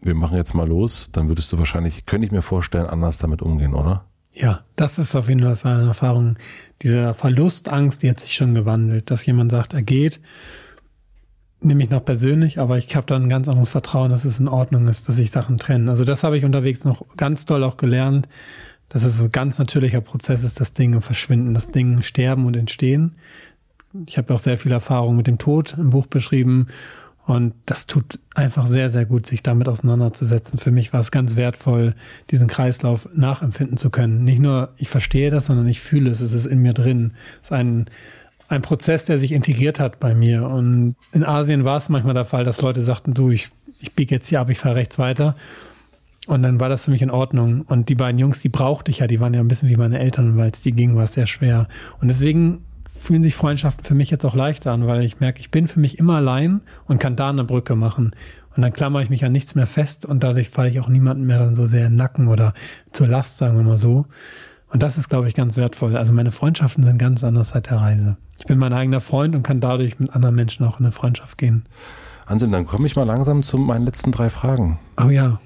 wir 0.01 0.15
machen 0.15 0.37
jetzt 0.37 0.55
mal 0.55 0.69
los, 0.69 1.11
dann 1.13 1.29
würdest 1.29 1.53
du 1.53 1.59
wahrscheinlich, 1.59 2.07
könnte 2.07 2.27
ich 2.27 2.33
mir 2.33 2.43
vorstellen, 2.43 2.87
anders 2.87 3.19
damit 3.19 3.43
umgehen, 3.43 3.75
oder? 3.75 4.05
Ja, 4.35 4.65
das 4.77 4.98
ist 4.98 5.16
auf 5.16 5.28
jeden 5.28 5.57
Fall 5.57 5.78
eine 5.78 5.89
Erfahrung. 5.89 6.36
Diese 6.82 7.15
Verlustangst, 7.15 8.02
die 8.02 8.11
hat 8.11 8.20
sich 8.20 8.35
schon 8.35 8.55
gewandelt, 8.55 9.11
dass 9.11 9.27
jemand 9.27 9.51
sagt, 9.51 9.74
er 9.74 9.82
geht, 9.82 10.20
nehme 11.61 11.82
ich 11.82 11.90
noch 11.90 12.05
persönlich, 12.05 12.59
aber 12.59 12.78
ich 12.78 12.94
habe 12.97 13.07
dann 13.07 13.24
ein 13.24 13.28
ganz 13.28 13.48
anderes 13.48 13.69
Vertrauen, 13.69 14.11
dass 14.11 14.24
es 14.24 14.39
in 14.39 14.48
Ordnung 14.48 14.86
ist, 14.89 15.09
dass 15.09 15.16
sich 15.16 15.31
Sachen 15.31 15.59
trennen. 15.59 15.89
Also 15.89 16.05
das 16.05 16.24
habe 16.24 16.39
ich 16.39 16.44
unterwegs 16.44 16.85
noch 16.85 17.05
ganz 17.16 17.44
toll 17.44 17.65
auch 17.65 17.77
gelernt, 17.77 18.28
dass 18.89 19.05
es 19.05 19.20
ein 19.20 19.31
ganz 19.31 19.59
natürlicher 19.59 20.01
Prozess 20.01 20.43
ist, 20.44 20.61
dass 20.61 20.73
Dinge 20.73 21.01
verschwinden, 21.01 21.52
dass 21.52 21.70
Dinge 21.70 22.02
sterben 22.02 22.47
und 22.47 22.57
entstehen. 22.57 23.16
Ich 24.07 24.16
habe 24.16 24.32
auch 24.32 24.39
sehr 24.39 24.57
viel 24.57 24.73
Erfahrung 24.73 25.16
mit 25.16 25.27
dem 25.27 25.39
Tod 25.39 25.74
im 25.77 25.90
Buch 25.90 26.07
beschrieben 26.07 26.69
und 27.27 27.55
das 27.67 27.87
tut 27.87 28.19
einfach 28.35 28.67
sehr, 28.67 28.89
sehr 28.89 29.05
gut, 29.05 29.27
sich 29.27 29.43
damit 29.43 29.69
auseinanderzusetzen. 29.69 30.59
Für 30.59 30.71
mich 30.71 30.93
war 30.93 31.01
es 31.01 31.11
ganz 31.11 31.37
wertvoll, 31.37 31.95
diesen 32.31 32.49
Kreislauf 32.49 33.09
nachempfinden 33.15 33.77
zu 33.77 33.91
können. 33.91 34.25
Nicht 34.25 34.41
nur, 34.41 34.71
ich 34.77 34.89
verstehe 34.89 35.31
das, 35.31 35.47
sondern 35.47 35.69
ich 35.69 35.81
fühle 35.81 36.11
es, 36.11 36.21
es 36.21 36.33
ist 36.33 36.47
in 36.47 36.61
mir 36.61 36.73
drin. 36.73 37.13
Es 37.43 37.49
ist 37.49 37.53
ein, 37.53 37.87
ein 38.49 38.63
Prozess, 38.63 39.05
der 39.05 39.19
sich 39.19 39.33
integriert 39.33 39.79
hat 39.79 40.01
bei 40.01 40.15
mir. 40.15 40.45
Und 40.49 40.97
in 41.13 41.25
Asien 41.25 41.65
war 41.65 41.77
es 41.77 41.89
manchmal 41.89 42.15
der 42.15 42.25
Fall, 42.25 42.45
dass 42.45 42.63
Leute 42.63 42.83
sagten, 42.83 43.15
du, 43.15 43.31
ich, 43.31 43.51
ich 43.81 43.93
biege 43.93 44.15
jetzt 44.15 44.29
hier 44.29 44.41
ab, 44.41 44.51
ich 44.51 44.59
fahre 44.59 44.77
rechts 44.77 44.99
weiter. 44.99 45.37
Und 46.27 46.43
dann 46.43 46.59
war 46.59 46.69
das 46.69 46.87
für 46.87 46.91
mich 46.91 47.03
in 47.03 47.11
Ordnung. 47.11 47.63
Und 47.63 47.89
die 47.89 47.95
beiden 47.95 48.19
Jungs, 48.19 48.41
die 48.41 48.49
brauchte 48.49 48.91
ich 48.91 48.99
ja, 48.99 49.07
die 49.07 49.21
waren 49.21 49.35
ja 49.35 49.41
ein 49.41 49.49
bisschen 49.49 49.69
wie 49.69 49.77
meine 49.77 49.99
Eltern, 49.99 50.37
weil 50.37 50.51
es 50.51 50.63
die 50.63 50.73
ging, 50.73 50.97
war 50.97 51.05
es 51.05 51.15
sehr 51.15 51.27
schwer. 51.27 51.69
Und 52.01 52.09
deswegen 52.09 52.65
fühlen 52.91 53.23
sich 53.23 53.35
Freundschaften 53.35 53.85
für 53.85 53.95
mich 53.95 54.11
jetzt 54.11 54.25
auch 54.25 54.35
leichter 54.35 54.73
an, 54.73 54.87
weil 54.87 55.03
ich 55.05 55.21
merke, 55.21 55.41
ich 55.41 55.51
bin 55.51 55.69
für 55.69 55.81
mich 55.81 55.99
immer 55.99 56.17
allein 56.17 56.61
und 56.87 56.99
kann 56.99 57.17
da 57.17 57.31
eine 57.31 57.45
Brücke 57.45 57.77
machen. 57.77 58.15
Und 58.57 58.62
dann 58.62 58.73
klammere 58.73 59.03
ich 59.03 59.11
mich 59.11 59.25
an 59.25 59.33
nichts 59.33 59.55
mehr 59.55 59.69
fest 59.69 60.05
und 60.05 60.25
dadurch 60.25 60.51
falle 60.51 60.71
ich 60.71 60.81
auch 60.81 60.89
niemanden 60.89 61.25
mehr 61.25 61.39
dann 61.39 61.55
so 61.55 61.67
sehr 61.67 61.87
in 61.87 61.93
den 61.93 61.97
Nacken 61.97 62.29
oder 62.29 62.53
zur 62.91 63.07
Last, 63.07 63.39
sagen 63.39 63.57
wir 63.57 63.62
mal 63.62 63.79
so. 63.79 64.07
Und 64.73 64.83
das 64.83 64.99
ist, 64.99 65.09
glaube 65.09 65.29
ich, 65.29 65.35
ganz 65.35 65.57
wertvoll. 65.57 65.97
Also 65.97 66.12
meine 66.12 66.33
Freundschaften 66.33 66.85
sind 66.85 66.99
ganz 66.99 67.25
anders 67.25 67.51
seit 67.51 67.71
der 67.71 67.79
Reise. 67.79 68.17
Ich 68.39 68.47
bin 68.47 68.59
mein 68.59 68.73
eigener 68.73 69.01
Freund 69.01 69.35
und 69.35 69.43
kann 69.43 69.61
dadurch 69.61 69.99
mit 69.99 70.15
anderen 70.15 70.35
Menschen 70.35 70.65
auch 70.65 70.79
in 70.79 70.87
eine 70.87 70.93
Freundschaft 70.93 71.39
gehen. 71.39 71.65
Anselm, 72.27 72.53
dann 72.53 72.67
komme 72.67 72.87
ich 72.87 72.95
mal 72.95 73.05
langsam 73.05 73.43
zu 73.43 73.59
meinen 73.59 73.85
letzten 73.85 74.12
drei 74.12 74.31
Fragen. 74.31 74.79
Oh 75.01 75.11
ja. 75.11 75.41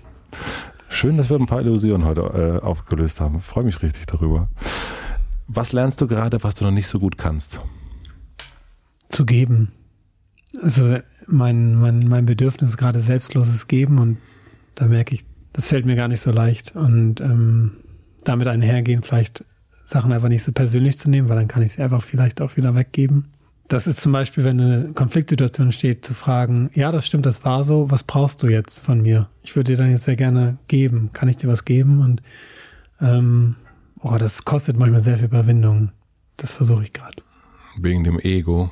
Schön, 0.90 1.16
dass 1.16 1.30
wir 1.30 1.38
ein 1.38 1.46
paar 1.46 1.60
Illusionen 1.60 2.06
heute 2.06 2.60
äh, 2.62 2.64
aufgelöst 2.64 3.20
haben. 3.20 3.38
Ich 3.38 3.44
freue 3.44 3.64
mich 3.64 3.82
richtig 3.82 4.06
darüber. 4.06 4.48
Was 5.46 5.72
lernst 5.72 6.00
du 6.00 6.06
gerade, 6.06 6.42
was 6.42 6.54
du 6.54 6.64
noch 6.64 6.70
nicht 6.70 6.86
so 6.86 6.98
gut 6.98 7.18
kannst? 7.18 7.60
Zu 9.08 9.26
geben. 9.26 9.72
Also 10.62 10.98
mein, 11.26 11.74
mein, 11.74 12.08
mein 12.08 12.26
Bedürfnis 12.26 12.70
ist 12.70 12.76
gerade 12.76 13.00
selbstloses 13.00 13.68
Geben 13.68 13.98
und 13.98 14.18
da 14.74 14.86
merke 14.86 15.14
ich, 15.14 15.24
das 15.52 15.68
fällt 15.68 15.86
mir 15.86 15.96
gar 15.96 16.08
nicht 16.08 16.20
so 16.20 16.30
leicht. 16.30 16.74
Und 16.74 17.20
ähm, 17.20 17.72
damit 18.24 18.48
einhergehen, 18.48 19.02
vielleicht 19.02 19.44
Sachen 19.84 20.12
einfach 20.12 20.28
nicht 20.28 20.42
so 20.42 20.52
persönlich 20.52 20.98
zu 20.98 21.10
nehmen, 21.10 21.28
weil 21.28 21.36
dann 21.36 21.48
kann 21.48 21.62
ich 21.62 21.72
sie 21.72 21.82
einfach 21.82 22.02
vielleicht 22.02 22.40
auch 22.40 22.56
wieder 22.56 22.74
weggeben. 22.74 23.26
Das 23.68 23.86
ist 23.86 24.00
zum 24.00 24.12
Beispiel, 24.12 24.44
wenn 24.44 24.60
eine 24.60 24.92
Konfliktsituation 24.92 25.72
steht, 25.72 26.04
zu 26.04 26.12
fragen, 26.12 26.70
ja, 26.74 26.92
das 26.92 27.06
stimmt, 27.06 27.24
das 27.24 27.44
war 27.44 27.64
so, 27.64 27.90
was 27.90 28.02
brauchst 28.02 28.42
du 28.42 28.48
jetzt 28.48 28.80
von 28.80 29.00
mir? 29.00 29.28
Ich 29.42 29.56
würde 29.56 29.72
dir 29.72 29.78
dann 29.78 29.90
jetzt 29.90 30.04
sehr 30.04 30.16
gerne 30.16 30.58
geben. 30.68 31.10
Kann 31.12 31.28
ich 31.28 31.36
dir 31.36 31.48
was 31.48 31.64
geben? 31.64 32.00
Und 32.00 32.22
ähm, 33.00 33.56
Oh, 34.06 34.18
das 34.18 34.44
kostet 34.44 34.78
manchmal 34.78 35.00
sehr 35.00 35.16
viel 35.16 35.24
Überwindung. 35.24 35.90
Das 36.36 36.56
versuche 36.56 36.82
ich 36.82 36.92
gerade. 36.92 37.22
Wegen 37.78 38.04
dem 38.04 38.20
Ego. 38.20 38.70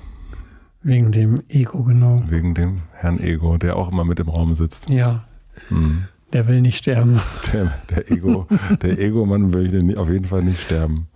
Wegen 0.82 1.10
dem 1.10 1.40
Ego, 1.48 1.84
genau. 1.84 2.22
Wegen 2.28 2.54
dem 2.54 2.82
Herrn 2.92 3.18
Ego, 3.18 3.56
der 3.56 3.76
auch 3.76 3.90
immer 3.90 4.04
mit 4.04 4.20
im 4.20 4.28
Raum 4.28 4.54
sitzt. 4.54 4.90
Ja. 4.90 5.24
Hm. 5.68 6.04
Der 6.34 6.48
will 6.48 6.60
nicht 6.60 6.76
sterben. 6.76 7.18
Der, 7.52 7.72
der 7.88 8.10
Ego, 8.10 8.46
der 8.82 8.98
Ego-Mann 8.98 9.52
will 9.52 9.96
auf 9.98 10.10
jeden 10.10 10.26
Fall 10.26 10.42
nicht 10.42 10.60
sterben. 10.60 11.08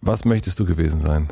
Was 0.00 0.24
möchtest 0.24 0.60
du 0.60 0.64
gewesen 0.64 1.00
sein? 1.00 1.28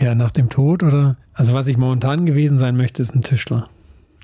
Ja, 0.00 0.14
nach 0.14 0.30
dem 0.30 0.50
Tod 0.50 0.82
oder? 0.82 1.16
Also 1.32 1.54
was 1.54 1.66
ich 1.66 1.76
momentan 1.78 2.26
gewesen 2.26 2.58
sein 2.58 2.76
möchte, 2.76 3.00
ist 3.00 3.14
ein 3.14 3.22
Tischler. 3.22 3.68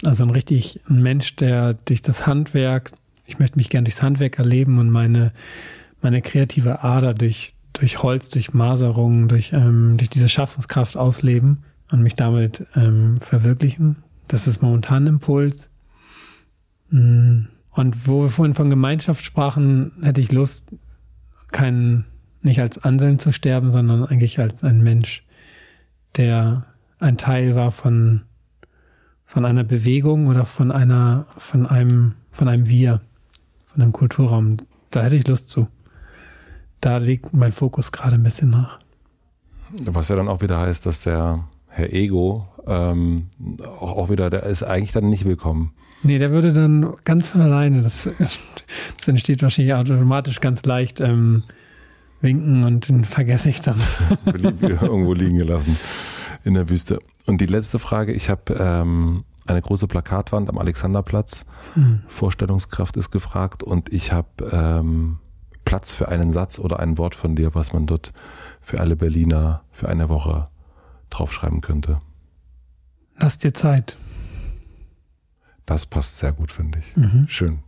Also 0.05 0.25
ein 0.25 0.31
richtig 0.31 0.81
ein 0.89 1.03
Mensch, 1.03 1.37
der 1.37 1.75
durch 1.75 2.03
das 2.03 2.27
Handwerk, 2.27 2.93
ich 3.25 3.39
möchte 3.39 3.57
mich 3.57 3.71
gern 3.71 3.85
durchs 3.85 4.03
Handwerk 4.03 4.39
erleben 4.39 4.79
und 4.79 4.91
meine 4.91 5.33
meine 6.07 6.23
kreative 6.23 6.85
Ader 6.85 7.15
durch 7.15 7.57
durch 7.79 8.03
Holz, 8.03 8.31
durch 8.31 8.55
Maserung, 8.55 9.29
durch, 9.29 9.53
ähm, 9.53 9.97
durch 9.97 10.09
diese 10.09 10.29
Schaffenskraft 10.29 10.97
ausleben 10.97 11.65
und 11.91 12.03
mich 12.03 12.15
damit 12.15 12.67
ähm, 12.75 13.19
verwirklichen. 13.19 13.97
Das 14.29 14.47
ist 14.47 14.63
momentan 14.63 15.07
Impuls. 15.07 15.71
Mm. 16.91 17.47
Und 17.71 18.09
wo 18.09 18.23
wir 18.23 18.31
vorhin 18.31 18.55
von 18.55 18.71
Gemeinschaft 18.71 19.23
sprachen, 19.23 19.93
hätte 20.01 20.23
ich 20.23 20.33
Lust, 20.33 20.75
keinen, 21.53 22.07
nicht 22.41 22.61
als 22.61 22.79
Anselm 22.79 23.19
zu 23.19 23.33
sterben, 23.33 23.69
sondern 23.69 24.07
eigentlich 24.07 24.39
als 24.39 24.65
ein 24.65 24.83
Mensch, 24.83 25.27
der 26.17 26.65
ein 26.99 27.19
Teil 27.19 27.55
war 27.55 27.73
von, 27.73 28.23
von 29.27 29.45
einer 29.45 29.65
Bewegung 29.65 30.29
oder 30.29 30.47
von 30.47 30.73
einer, 30.73 31.27
von 31.37 31.67
einem, 31.67 32.15
von 32.31 32.49
einem 32.49 32.67
Wir, 32.67 33.03
von 33.67 33.83
einem 33.83 33.93
Kulturraum. 33.93 34.57
Da 34.91 35.03
hätte 35.03 35.17
ich 35.17 35.29
Lust 35.29 35.51
zu. 35.51 35.69
Da 36.81 36.99
liegt 36.99 37.33
mein 37.33 37.53
Fokus 37.53 37.93
gerade 37.93 38.15
ein 38.15 38.23
bisschen 38.23 38.51
nach. 38.51 38.79
Was 39.85 40.09
ja 40.09 40.17
dann 40.17 40.29
auch 40.29 40.41
wieder 40.41 40.59
heißt, 40.59 40.87
dass 40.87 41.01
der 41.01 41.45
Herr 41.69 41.93
Ego 41.93 42.47
ähm, 42.67 43.29
auch, 43.81 43.97
auch 43.97 44.11
wieder, 44.11 44.31
der 44.31 44.45
ist 44.45 44.63
eigentlich 44.63 44.93
dann 44.93 45.11
nicht 45.11 45.25
willkommen. 45.25 45.73
Nee, 46.03 46.19
der 46.19 46.31
würde 46.31 46.53
dann 46.53 46.95
ganz 47.05 47.27
von 47.27 47.41
alleine, 47.41 47.83
das, 47.83 48.09
das 48.19 49.09
entsteht 49.09 49.43
wahrscheinlich 49.43 49.75
automatisch 49.75 50.41
ganz 50.41 50.65
leicht, 50.65 51.01
ähm, 51.01 51.45
winken 52.21 52.65
und 52.65 52.89
den 52.89 53.05
vergesse 53.05 53.51
ich 53.51 53.61
dann. 53.61 53.79
irgendwo 54.27 55.13
liegen 55.15 55.37
gelassen 55.37 55.77
in 56.45 56.55
der 56.55 56.69
Wüste. 56.69 57.01
Und 57.27 57.41
die 57.41 57.47
letzte 57.47 57.79
Frage, 57.79 58.13
ich 58.13 58.31
habe 58.31 58.55
ähm, 58.55 59.25
eine 59.47 59.61
große 59.61 59.87
Plakatwand 59.87 60.49
am 60.49 60.59
Alexanderplatz. 60.59 61.45
Mhm. 61.75 62.03
Vorstellungskraft 62.07 62.97
ist 62.97 63.11
gefragt 63.11 63.63
und 63.63 63.93
ich 63.93 64.13
habe 64.13 64.29
ähm, 64.53 65.19
Platz 65.67 65.93
für 65.93 66.09
einen 66.09 66.33
Satz 66.33 66.59
oder 66.59 66.81
ein 66.81 66.97
Wort 66.97 67.15
von 67.15 67.37
dir, 67.37 67.55
was 67.55 67.75
man 67.75 67.87
dort 67.87 68.15
für 68.63 68.81
alle 68.81 68.97
Berliner 68.97 69.65
für 69.73 69.91
eine 69.91 70.09
Woche 70.09 70.47
draufschreiben 71.11 71.61
könnte. 71.61 71.99
Lass 73.19 73.37
dir 73.37 73.53
Zeit. 73.53 73.99
Das 75.67 75.85
passt 75.85 76.19
sehr 76.19 76.33
gut, 76.33 76.53
finde 76.53 76.79
ich. 76.79 76.97
Mhm. 76.97 77.27
Schön. 77.29 77.59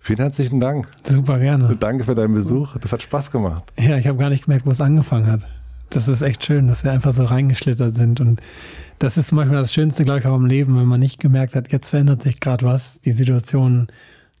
Vielen 0.00 0.20
herzlichen 0.20 0.60
Dank. 0.60 0.88
Super 1.04 1.38
gerne. 1.38 1.76
Danke 1.76 2.04
für 2.04 2.14
deinen 2.14 2.34
Besuch. 2.34 2.76
Das 2.78 2.92
hat 2.92 3.02
Spaß 3.02 3.30
gemacht. 3.30 3.64
Ja, 3.78 3.98
ich 3.98 4.06
habe 4.06 4.18
gar 4.18 4.30
nicht 4.30 4.44
gemerkt, 4.44 4.64
wo 4.64 4.70
es 4.70 4.80
angefangen 4.80 5.30
hat. 5.30 5.46
Das 5.90 6.08
ist 6.08 6.22
echt 6.22 6.44
schön, 6.44 6.68
dass 6.68 6.84
wir 6.84 6.92
einfach 6.92 7.12
so 7.12 7.24
reingeschlittert 7.24 7.96
sind. 7.96 8.20
Und 8.20 8.40
das 8.98 9.16
ist 9.16 9.32
manchmal 9.32 9.62
das 9.62 9.74
Schönste, 9.74 10.04
glaube 10.04 10.20
ich, 10.20 10.26
auch 10.26 10.36
im 10.36 10.46
Leben, 10.46 10.76
wenn 10.76 10.86
man 10.86 11.00
nicht 11.00 11.20
gemerkt 11.20 11.54
hat, 11.54 11.72
jetzt 11.72 11.88
verändert 11.88 12.22
sich 12.22 12.40
gerade 12.40 12.64
was. 12.64 13.00
Die 13.00 13.12
Situation 13.12 13.88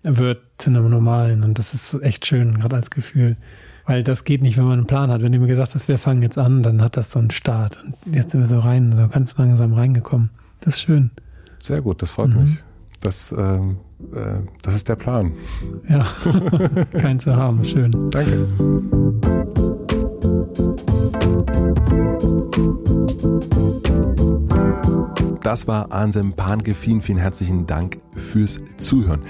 wird 0.02 0.42
zu 0.58 0.70
einem 0.70 0.88
normalen. 0.90 1.44
Und 1.44 1.58
das 1.58 1.74
ist 1.74 1.94
echt 2.02 2.26
schön, 2.26 2.60
gerade 2.60 2.76
als 2.76 2.90
Gefühl. 2.90 3.36
Weil 3.84 4.04
das 4.04 4.24
geht 4.24 4.42
nicht, 4.42 4.56
wenn 4.56 4.64
man 4.64 4.78
einen 4.78 4.86
Plan 4.86 5.10
hat. 5.10 5.22
Wenn 5.22 5.32
du 5.32 5.38
mir 5.38 5.48
gesagt 5.48 5.74
hast, 5.74 5.88
wir 5.88 5.98
fangen 5.98 6.22
jetzt 6.22 6.38
an, 6.38 6.62
dann 6.62 6.80
hat 6.82 6.96
das 6.96 7.10
so 7.10 7.18
einen 7.18 7.30
Start. 7.30 7.78
Und 7.82 7.96
jetzt 8.14 8.30
sind 8.30 8.40
wir 8.40 8.46
so 8.46 8.60
rein, 8.60 8.92
so 8.92 9.08
ganz 9.08 9.36
langsam 9.36 9.72
reingekommen. 9.72 10.30
Das 10.60 10.76
ist 10.76 10.82
schön. 10.82 11.10
Sehr 11.58 11.80
gut, 11.80 12.02
das 12.02 12.12
freut 12.12 12.30
mhm. 12.30 12.42
mich. 12.42 12.62
Das, 13.00 13.34
ähm, 13.36 13.78
äh, 14.14 14.46
das 14.62 14.76
ist 14.76 14.88
der 14.88 14.94
Plan. 14.94 15.32
Ja, 15.88 16.06
kein 16.98 17.18
zu 17.18 17.34
haben. 17.34 17.64
Schön. 17.64 18.10
Danke. 18.10 18.46
Das 25.42 25.66
war 25.66 25.90
Ansem 25.90 26.34
Panke. 26.34 26.74
Vielen, 26.74 27.00
vielen 27.00 27.18
herzlichen 27.18 27.66
Dank 27.66 27.98
fürs 28.14 28.60
Zuhören. 28.76 29.20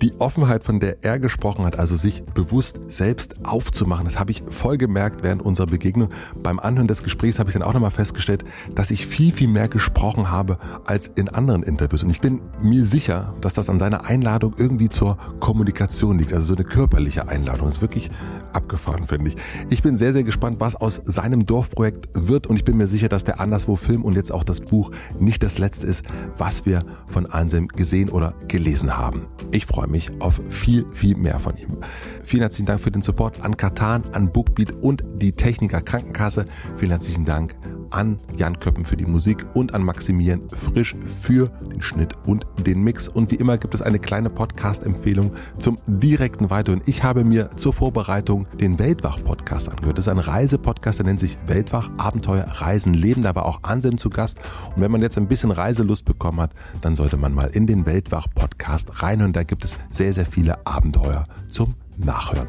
Die 0.00 0.12
Offenheit, 0.20 0.62
von 0.62 0.78
der 0.78 1.02
er 1.02 1.18
gesprochen 1.18 1.64
hat, 1.64 1.76
also 1.78 1.96
sich 1.96 2.22
bewusst 2.22 2.78
selbst 2.86 3.44
aufzumachen, 3.44 4.04
das 4.04 4.18
habe 4.20 4.30
ich 4.30 4.44
voll 4.48 4.78
gemerkt 4.78 5.24
während 5.24 5.42
unserer 5.42 5.66
Begegnung. 5.66 6.10
Beim 6.40 6.60
Anhören 6.60 6.86
des 6.86 7.02
Gesprächs 7.02 7.40
habe 7.40 7.50
ich 7.50 7.54
dann 7.54 7.64
auch 7.64 7.72
nochmal 7.72 7.90
festgestellt, 7.90 8.44
dass 8.74 8.92
ich 8.92 9.06
viel, 9.06 9.32
viel 9.32 9.48
mehr 9.48 9.66
gesprochen 9.66 10.30
habe 10.30 10.58
als 10.84 11.08
in 11.08 11.28
anderen 11.28 11.64
Interviews. 11.64 12.04
Und 12.04 12.10
ich 12.10 12.20
bin 12.20 12.40
mir 12.62 12.84
sicher, 12.84 13.34
dass 13.40 13.54
das 13.54 13.68
an 13.68 13.80
seiner 13.80 14.06
Einladung 14.06 14.54
irgendwie 14.56 14.88
zur 14.88 15.18
Kommunikation 15.40 16.18
liegt, 16.18 16.32
also 16.32 16.46
so 16.46 16.54
eine 16.54 16.64
körperliche 16.64 17.28
Einladung. 17.28 17.66
Das 17.66 17.78
ist 17.78 17.82
wirklich 17.82 18.10
abgefahren, 18.52 19.06
finde 19.06 19.28
ich. 19.30 19.36
Ich 19.68 19.82
bin 19.82 19.96
sehr, 19.96 20.12
sehr 20.12 20.24
gespannt, 20.24 20.60
was 20.60 20.76
aus 20.76 21.00
seinem 21.04 21.46
Dorfprojekt 21.46 22.08
wird 22.14 22.46
und 22.46 22.56
ich 22.56 22.64
bin 22.64 22.76
mir 22.76 22.86
sicher, 22.86 23.08
dass 23.08 23.24
der 23.24 23.40
Anderswo 23.40 23.76
Film 23.76 24.04
und 24.04 24.14
jetzt 24.14 24.32
auch 24.32 24.44
das 24.44 24.60
Buch 24.60 24.90
nicht 25.18 25.42
das 25.42 25.58
letzte 25.58 25.86
ist, 25.86 26.04
was 26.36 26.66
wir 26.66 26.84
von 27.08 27.26
Ansem 27.26 27.68
gesehen 27.68 28.10
oder 28.10 28.34
gelesen 28.46 28.96
haben. 28.96 29.26
Ich 29.50 29.66
freue 29.88 29.92
mich 29.92 30.10
auf 30.20 30.40
viel, 30.50 30.86
viel 30.92 31.16
mehr 31.16 31.40
von 31.40 31.56
ihm. 31.56 31.78
Vielen 32.22 32.42
herzlichen 32.42 32.66
Dank 32.66 32.80
für 32.80 32.90
den 32.90 33.02
Support 33.02 33.44
an 33.44 33.56
Katan, 33.56 34.04
an 34.12 34.30
Bookbeat 34.30 34.72
und 34.82 35.02
die 35.14 35.32
Techniker 35.32 35.80
Krankenkasse. 35.80 36.44
Vielen 36.76 36.90
herzlichen 36.90 37.24
Dank 37.24 37.54
an 37.90 38.18
Jan 38.36 38.58
Köppen 38.58 38.84
für 38.84 38.96
die 38.96 39.06
Musik 39.06 39.44
und 39.54 39.74
an 39.74 39.82
Maximilian 39.82 40.42
Frisch 40.50 40.94
für 41.04 41.48
den 41.72 41.80
Schnitt 41.80 42.14
und 42.26 42.46
den 42.66 42.82
Mix. 42.82 43.08
Und 43.08 43.30
wie 43.30 43.36
immer 43.36 43.58
gibt 43.58 43.74
es 43.74 43.82
eine 43.82 43.98
kleine 43.98 44.30
Podcast-Empfehlung 44.30 45.32
zum 45.58 45.78
direkten 45.86 46.50
Weiterhören. 46.50 46.82
Ich 46.86 47.02
habe 47.02 47.24
mir 47.24 47.50
zur 47.56 47.72
Vorbereitung 47.72 48.46
den 48.60 48.78
Weltwach-Podcast 48.78 49.70
angehört. 49.70 49.98
Das 49.98 50.06
ist 50.06 50.12
ein 50.12 50.18
Reisepodcast, 50.18 50.98
der 50.98 51.06
nennt 51.06 51.20
sich 51.20 51.38
Weltwach, 51.46 51.90
Abenteuer, 51.98 52.44
Reisen, 52.46 52.94
Leben. 52.94 53.22
Da 53.22 53.34
war 53.34 53.46
auch 53.46 53.62
Anselm 53.62 53.98
zu 53.98 54.10
Gast. 54.10 54.38
Und 54.74 54.82
wenn 54.82 54.90
man 54.90 55.02
jetzt 55.02 55.18
ein 55.18 55.28
bisschen 55.28 55.50
Reiselust 55.50 56.04
bekommen 56.04 56.40
hat, 56.40 56.50
dann 56.80 56.96
sollte 56.96 57.16
man 57.16 57.34
mal 57.34 57.48
in 57.48 57.66
den 57.66 57.86
Weltwach-Podcast 57.86 59.02
reinhören. 59.02 59.32
Da 59.32 59.42
gibt 59.42 59.64
es 59.64 59.76
sehr, 59.90 60.12
sehr 60.12 60.26
viele 60.26 60.66
Abenteuer 60.66 61.24
zum 61.48 61.74
nachhören. 61.98 62.48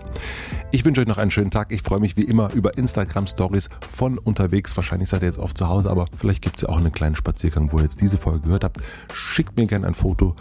Ich 0.72 0.86
wünsche 0.86 1.02
euch 1.02 1.08
noch 1.08 1.18
einen 1.18 1.32
schönen 1.32 1.52
Tag. 1.52 1.72
Ich 1.72 1.82
freue 1.82 2.00
mich 2.00 2.18
wie 2.18 2.24
immer 2.24 2.54
über 2.54 2.78
Instagram 2.78 3.28
Stories 3.28 3.70
von 3.90 4.18
unterwegs. 4.18 4.76
Wahrscheinlich 4.78 5.10
seid 5.10 5.24
ihr 5.24 5.28
jetzt 5.28 5.40
oft 5.40 5.58
zu 5.58 5.68
Hause, 5.68 5.90
aber 5.90 6.06
vielleicht 6.18 6.42
gibt 6.42 6.58
es 6.58 6.64
ja 6.64 6.70
auch 6.70 6.78
einen 6.78 6.92
kleinen 6.92 7.16
Spaziergang, 7.16 7.72
wo 7.72 7.78
ihr 7.78 7.84
jetzt 7.84 8.02
diese 8.02 8.18
Folge 8.18 8.42
gehört 8.42 8.64
habt. 8.64 8.82
Schickt 9.14 9.58
mir 9.58 9.66
gerne 9.66 9.88
ein 9.88 9.96
Foto 9.96 10.36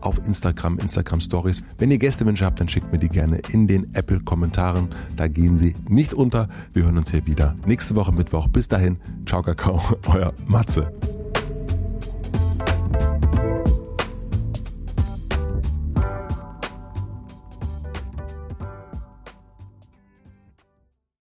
auf 0.00 0.18
Instagram, 0.24 0.78
Instagram 0.78 1.20
Stories. 1.20 1.64
Wenn 1.78 1.90
ihr 1.90 1.98
Gästewünsche 1.98 2.44
habt, 2.44 2.60
dann 2.60 2.68
schickt 2.68 2.92
mir 2.92 2.98
die 2.98 3.08
gerne 3.08 3.40
in 3.52 3.66
den 3.66 3.92
Apple 3.94 4.20
Kommentaren. 4.20 4.88
Da 5.16 5.28
gehen 5.28 5.58
sie 5.58 5.74
nicht 5.88 6.14
unter. 6.14 6.48
Wir 6.72 6.84
hören 6.84 6.96
uns 6.96 7.10
hier 7.10 7.26
wieder 7.26 7.54
nächste 7.66 7.94
Woche 7.94 8.12
Mittwoch. 8.12 8.48
Bis 8.48 8.68
dahin, 8.68 8.98
ciao 9.26 9.42
Kakao, 9.42 9.80
euer 10.06 10.32
Matze. 10.46 10.92